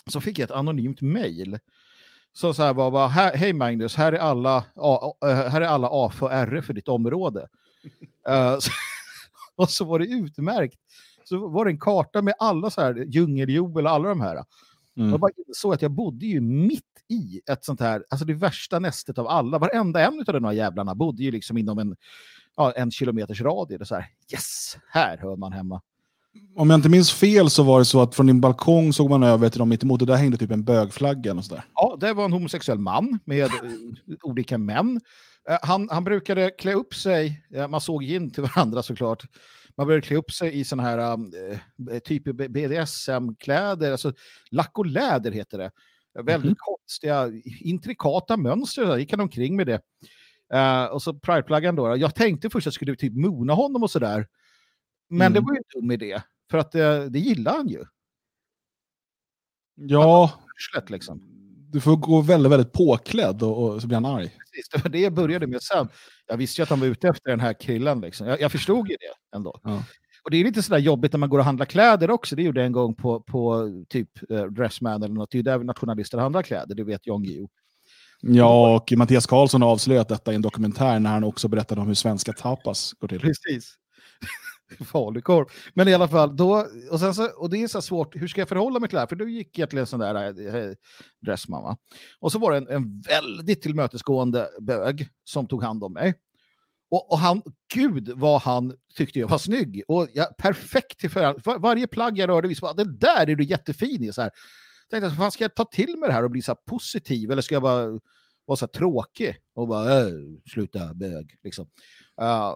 så 0.10 0.22
fick 0.22 0.40
jag 0.40 0.44
ett 0.46 0.52
anonymt 0.52 1.02
mejl 1.02 1.60
Så, 2.34 2.54
så 2.54 2.64
här 2.64 2.74
var 2.74 2.92
bara, 2.92 3.08
hej 3.08 3.54
Magnus, 3.54 3.96
här 3.96 4.14
är 4.14 4.18
alla, 4.20 4.58
A, 4.76 5.16
A- 5.22 5.28
här 5.50 5.62
är 5.62 5.66
alla 5.66 5.88
A 5.92 6.12
för 6.16 6.30
R 6.30 6.62
för 6.66 6.74
ditt 6.74 6.88
område. 6.88 7.48
Eh, 8.30 8.58
så, 8.60 8.72
och 9.56 9.70
så 9.70 9.86
var 9.86 10.00
det 10.00 10.06
utmärkt. 10.06 10.76
Så 11.26 11.48
var 11.48 11.66
det 11.66 11.72
en 11.72 11.80
karta 11.80 12.22
med 12.22 12.34
alla 12.40 12.70
så 12.70 12.82
här, 12.82 13.06
djungeljoel 13.08 13.86
och 13.86 13.92
alla 13.92 14.10
de 14.10 14.22
här. 14.22 14.44
Mm. 14.98 15.10
Jag 15.10 15.20
bara 15.20 15.32
insåg 15.48 15.74
att 15.74 15.82
jag 15.82 15.92
bodde 15.92 16.26
ju 16.26 16.42
mitt 16.42 16.84
i 17.10 17.42
ett 17.52 17.66
sånt 17.66 17.80
här, 17.80 18.04
alltså 18.10 18.26
det 18.26 18.34
värsta 18.34 18.80
nästet 18.80 19.18
av 19.18 19.28
alla. 19.28 19.60
Varenda 19.60 20.02
en 20.02 20.24
av 20.28 20.34
de 20.34 20.44
här 20.44 20.52
jävlarna 20.52 20.96
bodde 20.96 21.24
ju 21.24 21.32
liksom 21.32 21.58
inom 21.58 21.80
en, 21.80 21.96
ja, 22.56 22.72
en 22.72 22.92
kilometers 22.92 23.42
radie. 23.42 23.78
Är 23.80 23.84
så 23.84 23.96
här, 23.96 24.06
yes, 24.32 24.78
här 24.90 25.18
hör 25.18 25.36
man 25.36 25.54
hemma. 25.54 25.82
Om 26.56 26.70
jag 26.70 26.78
inte 26.78 26.90
minns 26.90 27.12
fel 27.12 27.50
så 27.50 27.64
var 27.64 27.80
det 27.80 27.86
så 27.86 28.02
att 28.02 28.16
från 28.16 28.28
din 28.28 28.42
balkong 28.42 28.94
såg 28.94 29.10
man 29.10 29.24
över 29.24 29.50
till 29.50 29.60
dem 29.60 29.70
mittemot 29.70 30.02
och 30.02 30.08
där 30.08 30.16
hängde 30.16 30.38
typ 30.38 30.52
en 30.52 30.64
bögflagga 30.64 31.34
och 31.34 31.46
sådär. 31.46 31.64
Ja, 31.76 31.98
det 32.00 32.14
var 32.14 32.26
en 32.26 32.34
homosexuell 32.34 32.80
man 32.80 33.20
med 33.26 33.46
eh, 33.46 33.52
olika 34.24 34.58
män. 34.58 35.02
Eh, 35.50 35.58
han, 35.62 35.90
han 35.92 36.04
brukade 36.04 36.50
klä 36.50 36.74
upp 36.74 36.96
sig, 36.96 37.44
eh, 37.56 37.68
man 37.68 37.82
såg 37.82 38.04
in 38.04 38.32
till 38.32 38.44
varandra 38.44 38.84
såklart, 38.84 39.24
man 39.78 39.88
brukade 39.88 40.08
klä 40.08 40.16
upp 40.18 40.32
sig 40.32 40.60
i 40.60 40.64
sådana 40.64 40.90
här 40.90 41.18
eh, 41.92 42.00
typ 42.00 42.24
BDSM-kläder, 42.24 43.92
alltså 43.92 44.14
lack 44.52 44.78
och 44.80 44.86
läder 44.86 45.32
heter 45.32 45.58
det. 45.58 45.72
Eh, 46.20 46.24
Väldigt 46.26 46.58
konstiga, 46.60 47.32
intrikata 47.60 48.38
mönster, 48.38 48.86
så 48.86 48.98
gick 48.98 49.12
han 49.12 49.20
omkring 49.20 49.56
med 49.56 49.68
det. 49.68 49.82
Eh, 50.54 50.86
och 50.86 51.02
så 51.02 51.14
prideflaggan 51.14 51.76
då, 51.76 51.98
jag 51.98 52.16
tänkte 52.16 52.50
först 52.50 52.64
att 52.64 52.66
jag 52.66 52.74
skulle 52.74 52.96
typ 52.96 53.14
mona 53.14 53.54
honom 53.54 53.84
och 53.84 53.92
sådär. 53.92 54.28
Men 55.10 55.34
det 55.34 55.40
Mm. 55.40 55.48
var 55.48 55.54
ju 55.54 55.58
en 55.58 55.82
dum 55.82 55.92
idé, 55.92 56.22
för 56.52 56.58
att 56.58 56.76
eh, 56.76 57.04
det 57.04 57.20
gillar 57.20 57.58
han 57.58 57.68
ju. 57.68 57.86
Ja, 59.76 60.32
Slätt 60.72 60.90
liksom. 60.90 61.22
du 61.72 61.82
får 61.82 61.96
gå 61.96 62.22
väldigt, 62.22 62.52
väldigt 62.52 62.74
påklädd 62.74 63.44
och, 63.44 63.64
och 63.70 63.82
så 63.82 63.88
blir 63.88 63.96
han 63.96 64.06
arg. 64.06 64.24
Precis, 64.30 64.70
det 64.74 64.84
var 64.84 64.90
det 64.90 65.00
jag 65.00 65.14
började 65.14 65.48
med 65.48 65.62
sen. 65.62 65.88
Jag 66.28 66.38
visste 66.38 66.62
ju 66.62 66.64
att 66.64 66.70
han 66.70 66.80
var 66.80 66.88
ute 66.88 67.08
efter 67.08 67.30
den 67.30 67.40
här 67.40 67.54
killen. 67.54 68.02
Liksom. 68.02 68.28
Jag, 68.28 68.42
jag 68.42 68.52
förstod 68.52 68.90
ju 68.90 68.96
det 68.96 69.38
ändå. 69.38 69.60
Ja. 69.64 69.84
Och 70.24 70.32
det 70.32 70.38
är 70.38 70.44
lite 70.44 70.64
sådär 70.64 70.80
jobbigt 70.80 71.14
när 71.14 71.18
man 71.20 71.30
går 71.30 71.40
och 71.40 71.46
handlar 71.46 71.66
kläder 71.66 72.12
också. 72.12 72.36
Det 72.36 72.44
gjorde 72.44 72.60
jag 72.60 72.66
en 72.66 72.72
gång 72.72 72.96
på, 72.96 73.20
på 73.20 73.70
typ 73.90 74.32
eh, 74.32 74.46
Dressman 74.46 75.04
eller 75.04 75.16
något. 75.16 75.32
Det 75.32 75.36
är 75.36 75.40
ju 75.40 75.44
där 75.44 75.60
nationalister 75.60 76.18
handlar 76.18 76.42
kläder, 76.42 76.76
det 76.76 76.84
vet 76.84 77.08
Jan 77.08 77.24
Guillou. 77.24 77.48
Ja, 78.22 78.76
och 78.76 78.94
Mattias 78.98 79.26
Karlsson 79.26 79.62
har 79.62 79.70
avslöjat 79.70 80.10
detta 80.10 80.32
i 80.32 80.36
en 80.36 80.42
dokumentär 80.42 81.00
när 81.00 81.10
han 81.10 81.24
också 81.24 81.48
berättade 81.48 81.82
om 81.82 81.88
hur 81.88 81.94
svenska 81.94 82.34
tapas 82.34 82.94
går 82.94 83.08
till. 83.08 83.20
Precis. 83.20 83.76
Falukorv. 84.86 85.46
Men 85.74 85.88
i 85.88 85.94
alla 85.94 86.08
fall, 86.08 86.36
då, 86.36 86.68
och, 86.92 87.00
sen 87.00 87.16
så, 87.16 87.26
och 87.26 87.50
det 87.50 87.64
är 87.64 87.68
så 87.68 87.82
svårt, 87.82 88.16
hur 88.16 88.28
ska 88.28 88.42
jag 88.42 88.50
förhålla 88.50 88.80
mig 88.80 88.90
till 88.90 88.96
det 88.96 89.00
här? 89.00 89.08
För 89.08 89.16
då 89.16 89.28
gick 89.28 89.58
jag 89.58 89.70
till 89.70 89.80
en 89.80 89.88
sån 89.88 90.00
där 90.00 90.16
eh, 90.16 90.56
eh, 90.56 90.72
dressman. 91.26 91.64
Va? 91.64 91.78
Och 92.20 92.32
så 92.32 92.40
var 92.40 92.52
det 92.52 92.58
en, 92.58 92.68
en 92.68 93.02
väldigt 93.02 93.62
tillmötesgående 93.62 94.50
bög 94.62 95.08
som 95.24 95.48
tog 95.48 95.64
hand 95.64 95.84
om 95.84 95.94
mig. 95.94 96.14
Och, 96.92 97.12
och 97.12 97.18
han, 97.18 97.42
gud 97.74 98.10
vad 98.16 98.42
han 98.42 98.74
tyckte 98.96 99.20
jag 99.20 99.28
var 99.28 99.38
snygg. 99.38 99.84
Och 99.88 100.08
jag, 100.14 100.38
perfekt 100.38 101.00
till 101.00 101.10
för, 101.10 101.36
var, 101.46 101.60
varje 101.60 101.88
plagg 101.88 102.18
jag 102.18 102.30
rörde 102.30 102.48
vid. 102.48 102.64
att 102.64 102.78
det 102.78 102.98
där 102.98 103.30
är 103.30 103.36
du 103.36 103.44
jättefin 103.44 104.04
i. 104.04 104.14
Så 104.14 104.22
här. 104.22 104.32
Tänkte, 104.90 105.12
fan, 105.12 105.32
ska 105.32 105.44
jag 105.44 105.56
ta 105.56 105.66
till 105.66 105.98
mig 105.98 106.10
det 106.10 106.14
här 106.14 106.24
och 106.24 106.32
bli 106.32 106.42
så 106.42 106.52
här 106.52 106.60
positiv? 106.68 107.32
Eller 107.32 107.42
ska 107.42 107.56
jag 107.56 107.62
bara 107.62 108.00
vara 108.46 108.58
så 108.58 108.66
här 108.66 108.72
tråkig 108.72 109.36
och 109.56 109.68
bara 109.68 110.00
äh, 110.00 110.14
sluta 110.52 110.94
bög? 110.94 111.36
Liksom. 111.44 111.68
Uh, 112.22 112.54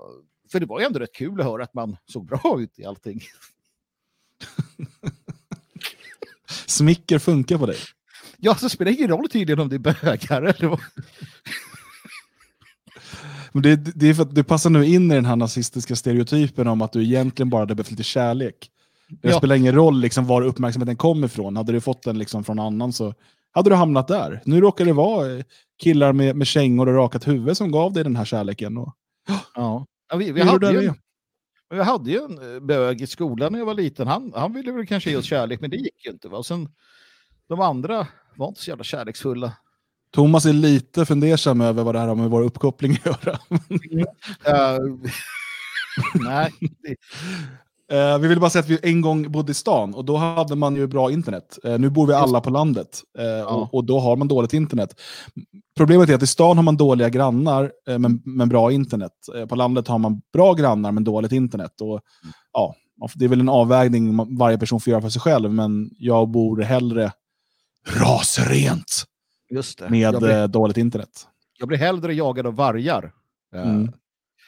för 0.51 0.59
det 0.59 0.65
var 0.65 0.79
ju 0.79 0.85
ändå 0.85 0.99
rätt 0.99 1.13
kul 1.15 1.39
att 1.39 1.45
höra 1.45 1.63
att 1.63 1.73
man 1.73 1.97
såg 2.05 2.25
bra 2.25 2.55
ut 2.59 2.79
i 2.79 2.85
allting. 2.85 3.21
Smicker 6.65 7.19
funkar 7.19 7.57
på 7.57 7.65
dig. 7.65 7.77
Ja, 8.37 8.55
så 8.55 8.69
spelar 8.69 8.91
ingen 8.91 9.07
roll 9.07 9.29
tydligen 9.29 9.59
om 9.59 9.69
det 9.69 9.75
är 9.75 9.79
bögar 9.79 10.41
eller 10.41 10.67
vad. 10.67 10.79
Men 13.51 13.61
det, 13.63 13.75
det 13.75 14.07
är 14.09 14.13
för 14.13 14.21
att 14.23 14.35
du 14.35 14.43
passar 14.43 14.69
nu 14.69 14.85
in 14.85 15.11
i 15.11 15.15
den 15.15 15.25
här 15.25 15.35
nazistiska 15.35 15.95
stereotypen 15.95 16.67
om 16.67 16.81
att 16.81 16.91
du 16.91 17.03
egentligen 17.03 17.49
bara 17.49 17.61
hade 17.61 17.75
behövt 17.75 17.91
lite 17.91 18.03
kärlek. 18.03 18.71
Det 19.09 19.29
Ja. 19.29 19.37
spelar 19.37 19.55
ingen 19.55 19.75
roll 19.75 19.99
liksom 19.99 20.25
var 20.25 20.41
uppmärksamheten 20.41 20.95
kom 20.95 21.23
ifrån. 21.23 21.57
Hade 21.57 21.71
du 21.71 21.81
fått 21.81 22.03
den 22.03 22.17
liksom 22.19 22.43
från 22.43 22.59
annan 22.59 22.93
så 22.93 23.13
hade 23.51 23.69
du 23.69 23.75
hamnat 23.75 24.07
där. 24.07 24.41
Nu 24.45 24.61
råkar 24.61 24.85
det 24.85 24.93
vara 24.93 25.33
eh, 25.37 25.43
killar 25.83 26.13
med, 26.13 26.35
med 26.35 26.47
kängor 26.47 26.87
och 26.87 26.95
rakat 26.95 27.27
huvud 27.27 27.57
som 27.57 27.71
gav 27.71 27.93
dig 27.93 28.03
den 28.03 28.15
här 28.15 28.25
kärleken. 28.25 28.77
Och, 28.77 28.93
Ja. 29.55 29.85
Ja, 30.09 30.17
vi, 30.17 30.31
vi, 30.31 30.41
hade 30.41 30.71
ju 30.71 30.87
en, 30.87 30.95
vi 31.69 31.83
hade 31.83 32.11
ju 32.11 32.19
en 32.19 32.67
bög 32.67 33.01
i 33.01 33.07
skolan 33.07 33.51
när 33.51 33.59
jag 33.59 33.65
var 33.65 33.73
liten. 33.73 34.07
Han, 34.07 34.33
han 34.35 34.53
ville 34.53 34.71
väl 34.71 34.87
kanske 34.87 35.09
ge 35.09 35.15
oss 35.15 35.25
kärlek, 35.25 35.61
men 35.61 35.69
det 35.69 35.77
gick 35.77 36.05
ju 36.05 36.11
inte. 36.11 36.29
Va? 36.29 36.43
Sen, 36.43 36.69
de 37.47 37.61
andra 37.61 38.07
var 38.35 38.47
inte 38.47 38.61
så 38.61 38.69
jävla 38.69 38.83
kärleksfulla. 38.83 39.53
Thomas 40.11 40.45
är 40.45 40.53
lite 40.53 41.05
fundersam 41.05 41.61
över 41.61 41.83
vad 41.83 41.95
det 41.95 41.99
här 41.99 42.07
har 42.07 42.15
med 42.15 42.29
vår 42.29 42.41
uppkoppling 42.41 42.91
att 42.91 43.25
göra. 43.25 43.39
Eh, 44.45 44.79
nej, 46.13 46.53
det, 46.59 46.95
Eh, 47.91 48.19
vi 48.19 48.27
vill 48.27 48.39
bara 48.39 48.49
säga 48.49 48.59
att 48.59 48.69
vi 48.69 48.79
en 48.83 49.01
gång 49.01 49.31
bodde 49.31 49.51
i 49.51 49.55
stan 49.55 49.93
och 49.93 50.05
då 50.05 50.17
hade 50.17 50.55
man 50.55 50.75
ju 50.75 50.87
bra 50.87 51.11
internet. 51.11 51.59
Eh, 51.63 51.79
nu 51.79 51.89
bor 51.89 52.07
vi 52.07 52.13
alla 52.13 52.41
på 52.41 52.49
landet 52.49 53.01
eh, 53.19 53.53
och, 53.53 53.73
och 53.73 53.83
då 53.83 53.99
har 53.99 54.15
man 54.15 54.27
dåligt 54.27 54.53
internet. 54.53 54.99
Problemet 55.77 56.09
är 56.09 56.15
att 56.15 56.23
i 56.23 56.27
stan 56.27 56.57
har 56.57 56.63
man 56.63 56.77
dåliga 56.77 57.09
grannar 57.09 57.71
men, 57.99 58.21
men 58.25 58.49
bra 58.49 58.71
internet. 58.71 59.11
På 59.49 59.55
landet 59.55 59.87
har 59.87 59.97
man 59.97 60.21
bra 60.33 60.53
grannar 60.53 60.91
men 60.91 61.03
dåligt 61.03 61.31
internet. 61.31 61.81
Och, 61.81 62.01
ja, 62.53 62.75
det 63.15 63.25
är 63.25 63.29
väl 63.29 63.39
en 63.39 63.49
avvägning 63.49 64.37
varje 64.37 64.57
person 64.57 64.79
får 64.79 64.91
göra 64.91 65.01
för 65.01 65.09
sig 65.09 65.21
själv, 65.21 65.53
men 65.53 65.89
jag 65.97 66.29
bor 66.29 66.61
hellre 66.61 67.11
rasrent 67.87 69.03
med 69.89 70.15
blir, 70.17 70.47
dåligt 70.47 70.77
internet 70.77 71.27
jag 71.57 71.67
blir 71.67 71.77
hellre 71.77 72.13
jagad 72.13 72.47
av 72.47 72.55
vargar. 72.55 73.11
Mm. 73.55 73.91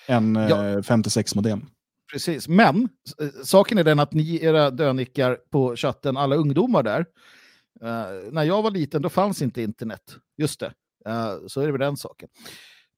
än 0.07 0.35
Ja. 0.35 0.83
56 0.83 1.35
modem. 1.35 1.65
Precis, 2.11 2.47
men 2.47 2.89
eh, 3.21 3.27
saken 3.43 3.77
är 3.77 3.83
den 3.83 3.99
att 3.99 4.13
ni, 4.13 4.43
era 4.43 4.71
dönickar 4.71 5.37
på 5.51 5.75
chatten, 5.75 6.17
alla 6.17 6.35
ungdomar 6.35 6.83
där, 6.83 7.05
eh, 7.81 8.31
när 8.31 8.43
jag 8.43 8.61
var 8.61 8.71
liten 8.71 9.01
då 9.01 9.09
fanns 9.09 9.41
inte 9.41 9.61
internet. 9.61 10.15
Just 10.37 10.59
det, 10.59 10.73
Eh, 11.05 11.35
så 11.47 11.61
är 11.61 11.65
det 11.65 11.71
med 11.71 11.81
den 11.81 11.97
saken. 11.97 12.29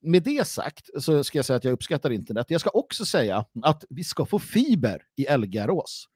Med 0.02 0.22
det 0.22 0.48
sagt 0.48 1.02
så 1.02 1.24
ska 1.24 1.38
jag 1.38 1.44
säga 1.44 1.56
att 1.56 1.64
jag 1.64 1.72
uppskattar 1.72 2.10
internet. 2.10 2.46
Jag 2.48 2.60
ska 2.60 2.70
också 2.70 3.04
säga 3.04 3.44
att 3.62 3.84
vi 3.90 4.04
ska 4.04 4.26
få 4.26 4.38
fiber 4.38 5.02
i 5.16 5.24
Elgarås. 5.26 6.08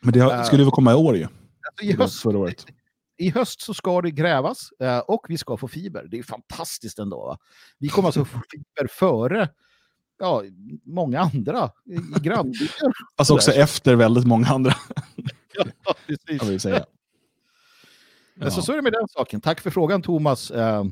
Men 0.00 0.12
det 0.12 0.20
har, 0.20 0.32
Eh, 0.32 0.44
skulle 0.44 0.62
väl 0.62 0.72
komma 0.72 0.92
i 0.92 0.94
år 0.94 1.16
ju. 1.16 1.22
Alltså, 1.22 1.84
I 1.84 1.92
höst, 1.92 2.22
Förra 2.22 2.38
året. 2.38 2.66
I 3.18 3.30
höst 3.30 3.60
så 3.60 3.74
ska 3.74 4.00
det 4.00 4.10
grävas 4.10 4.72
eh, 4.80 4.98
och 4.98 5.26
vi 5.28 5.38
ska 5.38 5.56
få 5.56 5.68
fiber. 5.68 6.06
Det 6.10 6.18
är 6.18 6.22
fantastiskt 6.22 6.98
ändå. 6.98 7.16
Va? 7.16 7.38
Vi 7.78 7.88
kommer 7.88 8.08
alltså 8.08 8.24
få 8.24 8.40
fiber 8.50 8.88
före 8.90 9.48
ja, 10.22 10.42
många 10.84 11.20
andra 11.20 11.70
grannbyar. 12.20 12.68
Alltså 13.16 13.34
också 13.34 13.52
efter 13.52 13.94
väldigt 13.94 14.26
många 14.26 14.46
andra, 14.46 14.74
Ja, 15.84 15.94
precis. 16.06 16.40
kan 16.40 16.48
vi 16.48 16.58
säga. 16.58 16.84
Ja. 18.40 18.50
Så, 18.50 18.62
så 18.62 18.72
är 18.72 18.76
det 18.76 18.82
med 18.82 18.92
den 18.92 19.08
saken. 19.08 19.40
Tack 19.40 19.60
för 19.60 19.70
frågan 19.70 20.02
Thomas. 20.02 20.50
Eh, 20.50 20.84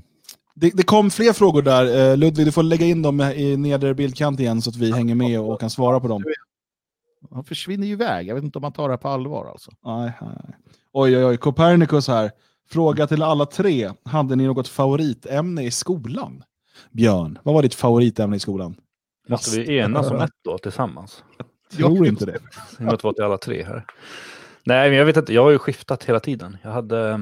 Det, 0.54 0.70
det 0.70 0.82
kom 0.82 1.10
fler 1.10 1.32
frågor 1.32 1.62
där. 1.62 2.10
Eh, 2.10 2.16
Ludvig, 2.16 2.46
du 2.46 2.52
får 2.52 2.62
lägga 2.62 2.87
in 2.87 3.02
dem 3.02 3.20
i 3.20 3.56
nedre 3.56 3.94
bildkant 3.94 4.40
igen 4.40 4.62
så 4.62 4.70
att 4.70 4.76
vi 4.76 4.92
hänger 4.92 5.14
med 5.14 5.40
och 5.40 5.60
kan 5.60 5.70
svara 5.70 6.00
på 6.00 6.08
dem. 6.08 6.25
han 7.30 7.44
försvinner 7.44 7.87
ju 7.87 7.92
iväg. 7.92 8.26
Jag 8.26 8.34
vet 8.34 8.44
inte 8.44 8.58
om 8.58 8.62
man 8.62 8.72
tar 8.72 8.88
det 8.88 8.92
här 8.92 8.99
på 8.99 9.08
allvar 9.08 9.46
alltså. 9.50 9.70
Nej, 9.84 10.12
nej. 10.20 10.30
nej. 10.44 10.56
Oj, 10.92 11.16
oj, 11.16 11.25
oj. 11.25 11.37
Copernicus 11.37 12.08
här. 12.08 12.30
Fråga 12.70 13.06
till 13.06 13.22
alla 13.22 13.46
tre. 13.46 13.90
Hade 14.04 14.37
ni 14.37 14.46
något 14.46 14.68
favoritämne 14.68 15.62
i 15.64 15.70
skolan? 15.70 16.42
Björn, 16.92 17.38
vad 17.42 17.54
var 17.54 17.62
ditt 17.62 17.75
favoritämne 17.75 18.37
i 18.37 18.40
skolan? 18.40 18.76
Måste 19.30 19.60
vi 19.60 19.78
enas 19.78 20.10
om 20.10 20.20
ett 20.20 20.30
då 20.44 20.58
tillsammans? 20.58 21.25
Tror 21.76 22.06
inte 22.06 22.26
det. 22.26 22.32
I 22.32 22.37
och 22.78 22.80
med 22.80 22.94
att 22.94 23.04
vi 23.04 23.06
var 23.06 23.12
till 23.12 23.25
alla 23.25 23.38
tre 23.38 23.64
här. 23.64 23.84
Nej, 24.64 24.88
men 24.88 24.99
jag 24.99 25.04
vet 25.04 25.16
inte. 25.16 25.34
Jag 25.34 25.42
har 25.42 25.50
ju 25.50 25.58
skiftat 25.58 26.04
hela 26.04 26.20
tiden. 26.20 26.56
Jag 26.62 26.70
hade 26.70 27.08
eh, 27.08 27.18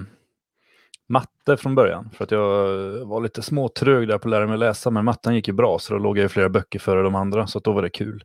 matte 1.08 1.56
från 1.56 1.74
början 1.74 2.10
för 2.14 2.24
att 2.24 2.30
jag 2.30 2.68
var 3.04 3.20
lite 3.20 3.42
småtrög 3.42 4.08
där 4.08 4.18
på 4.18 4.28
att 4.28 4.30
lära 4.30 4.46
mig 4.46 4.58
läsa. 4.58 4.90
Men 4.90 5.04
matten 5.04 5.34
gick 5.34 5.48
ju 5.48 5.54
bra 5.54 5.78
så 5.78 5.92
då 5.92 5.98
låg 5.98 6.18
jag 6.18 6.24
i 6.24 6.28
flera 6.28 6.48
böcker 6.48 6.78
före 6.78 7.02
de 7.02 7.14
andra 7.14 7.46
så 7.46 7.58
att 7.58 7.64
då 7.64 7.72
var 7.72 7.82
det 7.82 7.90
kul. 7.90 8.24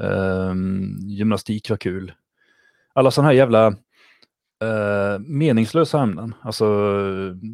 Ehm, 0.00 0.96
gymnastik 1.00 1.70
var 1.70 1.76
kul. 1.76 2.12
Alla 2.92 3.10
sådana 3.10 3.28
här 3.28 3.34
jävla 3.34 3.66
eh, 4.62 5.18
meningslösa 5.18 6.00
ämnen, 6.00 6.34
alltså 6.42 6.66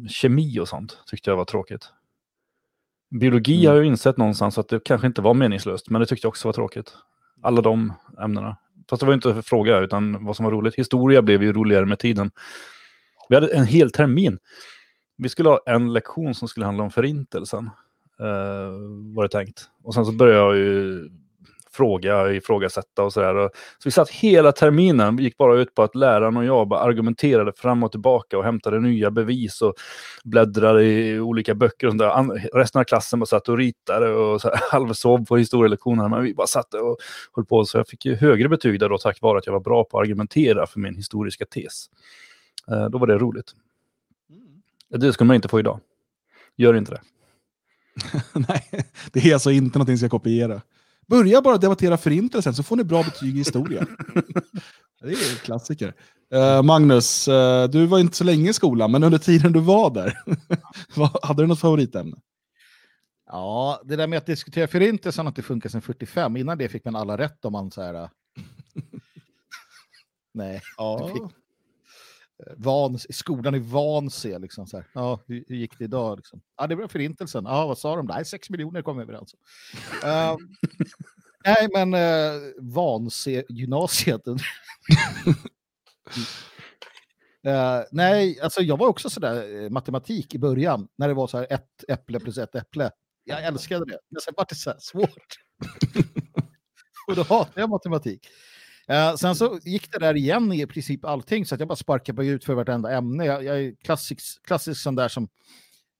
kemi 0.09 0.59
och 0.59 0.67
sånt 0.67 0.97
tyckte 1.07 1.29
jag 1.29 1.37
var 1.37 1.45
tråkigt. 1.45 1.91
Biologi 3.09 3.55
Mm. 3.55 3.69
har 3.69 3.75
jag 3.75 3.85
insett 3.85 4.17
någonstans 4.17 4.57
att 4.57 4.67
det 4.67 4.83
kanske 4.83 5.07
inte 5.07 5.21
var 5.21 5.33
meningslöst, 5.33 5.89
men 5.89 6.01
det 6.01 6.05
tyckte 6.07 6.25
jag 6.25 6.29
också 6.29 6.47
var 6.47 6.53
tråkigt. 6.53 6.93
Alla 7.41 7.61
de 7.61 7.93
ämnena. 8.21 8.57
Fast 8.89 8.99
det 8.99 9.05
var 9.05 9.13
inte 9.13 9.41
fråga, 9.41 9.79
utan 9.79 10.25
vad 10.25 10.35
som 10.35 10.45
var 10.45 10.51
roligt. 10.51 10.75
Historia 10.75 11.21
blev 11.21 11.43
ju 11.43 11.53
roligare 11.53 11.85
med 11.85 11.99
tiden. 11.99 12.31
Vi 13.29 13.35
hade 13.35 13.47
en 13.47 13.65
hel 13.65 13.91
termin. 13.91 14.37
Vi 15.17 15.29
skulle 15.29 15.49
ha 15.49 15.59
en 15.65 15.93
lektion 15.93 16.35
som 16.35 16.47
skulle 16.47 16.65
handla 16.65 16.83
om 16.83 16.91
förintelsen. 16.91 17.69
Uh, 18.21 19.15
var 19.15 19.23
det 19.23 19.29
tänkt. 19.29 19.69
Och 19.83 19.93
sen 19.93 20.05
så 20.05 20.11
började 20.11 20.39
jag 20.39 20.57
ju 20.57 21.09
fråga, 21.79 22.31
ifrågasätta 22.31 23.03
och 23.03 23.13
sådär. 23.13 23.49
Så 23.77 23.81
vi 23.85 23.91
satt 23.91 24.09
hela 24.09 24.51
terminen, 24.51 25.17
gick 25.17 25.37
bara 25.37 25.59
ut 25.59 25.75
på 25.75 25.83
att 25.83 25.95
läraren 25.95 26.37
och 26.37 26.45
jag 26.45 26.67
bara 26.67 26.79
argumenterade 26.79 27.53
fram 27.55 27.83
och 27.83 27.91
tillbaka 27.91 28.37
och 28.37 28.43
hämtade 28.43 28.79
nya 28.79 29.11
bevis 29.11 29.61
och 29.61 29.73
bläddrade 30.23 30.83
i 30.83 31.19
olika 31.19 31.55
böcker. 31.55 31.87
Och. 31.87 32.17
An- 32.17 32.39
resten 32.53 32.79
av 32.79 32.83
klassen 32.83 33.19
bara 33.19 33.25
satt 33.25 33.49
och 33.49 33.57
ritade 33.57 34.09
och 34.09 34.41
halvsov 34.71 35.25
på 35.25 35.37
historielektionerna. 35.37 36.09
Men 36.09 36.23
vi 36.23 36.33
bara 36.33 36.47
satt 36.47 36.73
och 36.73 36.97
höll 37.35 37.45
på. 37.45 37.65
Så 37.65 37.77
jag 37.77 37.87
fick 37.87 38.05
ju 38.05 38.15
högre 38.15 38.49
betyg 38.49 38.79
där 38.79 38.89
då 38.89 38.97
tack 38.97 39.21
vare 39.21 39.37
att 39.37 39.45
jag 39.45 39.53
var 39.53 39.59
bra 39.59 39.83
på 39.83 39.97
att 39.97 40.01
argumentera 40.03 40.67
för 40.67 40.79
min 40.79 40.95
historiska 40.95 41.45
tes. 41.45 41.85
Eh, 42.71 42.89
Då 42.89 42.97
var 42.97 43.07
det 43.07 43.17
roligt. 43.17 43.51
Det 44.89 45.13
skulle 45.13 45.27
man 45.27 45.35
inte 45.35 45.47
få 45.47 45.59
idag. 45.59 45.79
Gör 46.57 46.73
inte 46.73 46.91
det. 46.91 47.01
Nej, 48.49 48.85
det 49.11 49.19
är 49.29 49.33
alltså 49.33 49.51
inte 49.51 49.77
någonting 49.77 49.93
jag 49.93 49.99
ska 49.99 50.09
kopiera. 50.09 50.61
Börja 51.09 51.41
bara 51.41 51.57
debattera 51.57 51.97
förintelsen 51.97 52.53
så 52.53 52.63
får 52.63 52.75
ni 52.75 52.83
bra 52.83 53.03
betyg 53.03 53.35
i 53.35 53.37
historia. 53.37 53.85
det 55.01 55.11
är 55.11 55.43
klassiker. 55.43 55.93
Eh, 56.33 56.63
Magnus, 56.63 57.27
eh, 57.27 57.69
du 57.69 57.85
var 57.85 57.99
inte 57.99 58.17
så 58.17 58.23
länge 58.23 58.49
i 58.49 58.53
skolan, 58.53 58.91
men 58.91 59.03
under 59.03 59.17
tiden 59.17 59.51
du 59.51 59.59
var 59.59 59.89
där, 59.89 60.17
hade 61.27 61.43
du 61.43 61.47
något 61.47 61.59
favoritämne? 61.59 62.17
Ja, 63.25 63.81
det 63.85 63.95
där 63.95 64.07
med 64.07 64.17
att 64.17 64.25
diskutera 64.25 64.67
förintelsen 64.67 65.25
har 65.25 65.31
inte 65.31 65.41
funkat 65.41 65.71
sedan 65.71 65.81
45. 65.81 66.37
Innan 66.37 66.57
det 66.57 66.69
fick 66.69 66.85
man 66.85 66.95
alla 66.95 67.17
rätt 67.17 67.45
om 67.45 67.53
man 67.53 67.71
så 67.71 67.81
här... 67.81 67.93
äh, 67.93 68.03
Nej, 70.33 70.61
Ja. 70.77 71.29
Fick- 72.39 72.55
van, 72.57 72.99
skolan 72.99 73.55
i 73.55 73.59
Vansö. 73.59 74.39
Liksom, 74.39 74.67
så 74.67 74.77
här. 74.77 74.87
Ja, 74.93 75.19
hur, 75.27 75.43
hur 75.47 75.55
gick 75.55 75.77
det 75.77 75.83
idag? 75.83 76.17
Liksom? 76.17 76.41
Ja, 76.57 76.67
det 76.67 76.75
var 76.75 76.87
förintelsen. 76.87 77.45
Ja, 77.45 77.67
vad 77.67 77.77
sa 77.77 77.95
de? 77.95 78.05
Nej, 78.05 78.25
sex 78.25 78.49
miljoner 78.49 78.81
kom 78.81 78.97
vi 78.97 79.03
överens 79.03 79.33
om. 79.33 79.39
Eh, 80.09 80.37
nej, 81.45 81.69
men 81.73 81.93
uh, 81.93 82.51
Vansö 82.59 83.43
gymnasiet. 83.49 84.21
Eh, 87.43 87.81
nej, 87.91 88.39
alltså 88.39 88.61
jag 88.61 88.77
var 88.77 88.87
också 88.87 89.09
sådär 89.09 89.47
uh, 89.47 89.69
matematik 89.69 90.35
i 90.35 90.39
början, 90.39 90.87
när 90.97 91.07
det 91.07 91.13
var 91.13 91.27
så 91.27 91.37
här 91.37 91.47
ett 91.49 91.83
äpple 91.87 92.19
plus 92.19 92.37
ett 92.37 92.55
äpple. 92.55 92.91
Jag 93.23 93.45
älskade 93.45 93.85
det, 93.85 93.99
men 94.09 94.21
sen 94.21 94.33
var 94.37 94.45
det 94.49 94.55
så 94.55 94.69
här 94.69 94.77
svårt. 94.79 95.35
Och 97.07 97.15
då 97.15 97.23
hatade 97.23 97.61
jag 97.61 97.69
matematik. 97.69 98.27
Eh, 98.89 99.15
sen 99.15 99.35
så 99.35 99.59
gick 99.63 99.91
det 99.91 99.99
där 99.99 100.15
igen 100.15 100.53
i 100.53 100.67
princip 100.67 101.05
allting, 101.05 101.45
så 101.45 101.55
att 101.55 101.59
jag 101.61 101.67
bara 101.67 101.75
sparkade 101.75 102.21
mig 102.21 102.27
ut 102.27 102.45
för 102.45 102.53
vartenda 102.53 102.91
ämne. 102.91 103.25
Jag, 103.25 103.43
jag 103.43 103.61
är 103.61 103.75
klassisk, 103.75 104.45
klassisk 104.45 104.81
sån 104.81 104.95
där 104.95 105.07
som 105.07 105.27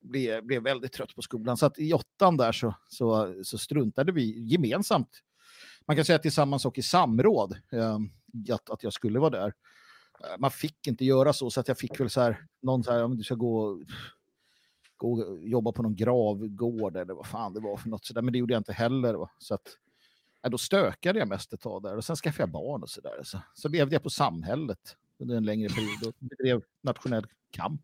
blev, 0.02 0.46
blev 0.46 0.64
väldigt 0.64 0.94
trött 0.94 1.16
på 1.16 1.22
skolan. 1.22 1.58
Så 1.58 1.66
att 1.66 1.80
i 1.80 1.94
åttan 1.94 2.38
där 2.38 2.52
så, 2.52 2.76
så, 2.88 3.36
så 3.44 3.58
struntade 3.58 4.12
vi 4.12 4.44
gemensamt. 4.52 5.10
Man 5.88 5.96
kan 5.96 6.06
säga 6.06 6.20
tillsammans 6.20 6.66
och 6.66 6.78
i 6.78 6.82
samråd 6.82 7.58
eh, 7.72 8.00
att, 8.54 8.70
att 8.70 8.84
jag 8.84 8.94
skulle 8.94 9.20
vara 9.20 9.30
där. 9.30 9.54
Eh, 10.24 10.40
Man 10.40 10.52
fick 10.52 10.88
inte 10.88 11.06
göra 11.06 11.34
så, 11.34 11.50
så 11.50 11.60
att 11.60 11.68
jag 11.68 11.78
fick 11.78 12.00
väl 12.00 12.10
så 12.10 12.22
här, 12.22 12.46
någon 12.62 12.84
så 12.84 12.92
här, 12.92 13.04
om 13.04 13.18
du 13.18 13.24
ska 13.24 13.36
gå, 13.36 13.82
gå 14.98 15.12
och 15.12 15.48
jobba 15.48 15.72
på 15.72 15.84
någon 15.84 15.96
gravgård 15.96 16.98
eller 16.98 17.14
vad 17.14 17.28
fan 17.28 17.54
det 17.54 17.60
var 17.60 17.78
för 17.78 17.90
något 17.90 18.06
sådär, 18.06 18.22
men 18.22 18.32
det 18.32 18.40
gjorde 18.40 18.54
jag 18.54 18.60
inte 18.60 18.74
heller. 18.74 19.14
Va? 19.14 19.30
Så 19.38 19.54
att, 19.54 19.78
ja, 20.42 20.50
då 20.50 20.58
stökade 20.58 21.20
jag 21.20 21.28
mest 21.28 21.54
ett 21.54 21.62
tag 21.62 21.84
där 21.84 21.98
och 21.98 22.06
sen 22.06 22.16
skaffade 22.16 22.42
jag 22.42 22.52
barn 22.52 22.84
och 22.84 22.90
sådär. 22.90 23.24
Så, 23.24 23.40
så 23.54 23.68
levde 23.68 23.96
jag 23.96 24.04
på 24.04 24.10
samhället 24.10 24.96
under 25.20 25.36
en 25.36 25.46
längre 25.46 25.70
period 25.70 26.08
och 26.08 26.14
bedrev 26.20 26.62
nationell 26.84 27.26
kamp. 27.52 27.82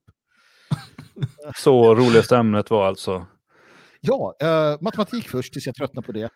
Så 1.56 1.96
roligaste 1.96 2.38
ämnet 2.38 2.70
var 2.70 2.88
alltså... 2.88 3.26
Ja, 4.02 4.36
eh, 4.40 4.82
matematik 4.82 5.28
först 5.28 5.54
tills 5.54 5.66
jag 5.66 5.76
tröttnade 5.76 6.06
på 6.06 6.12
det. 6.12 6.30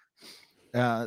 Eh, 0.74 1.06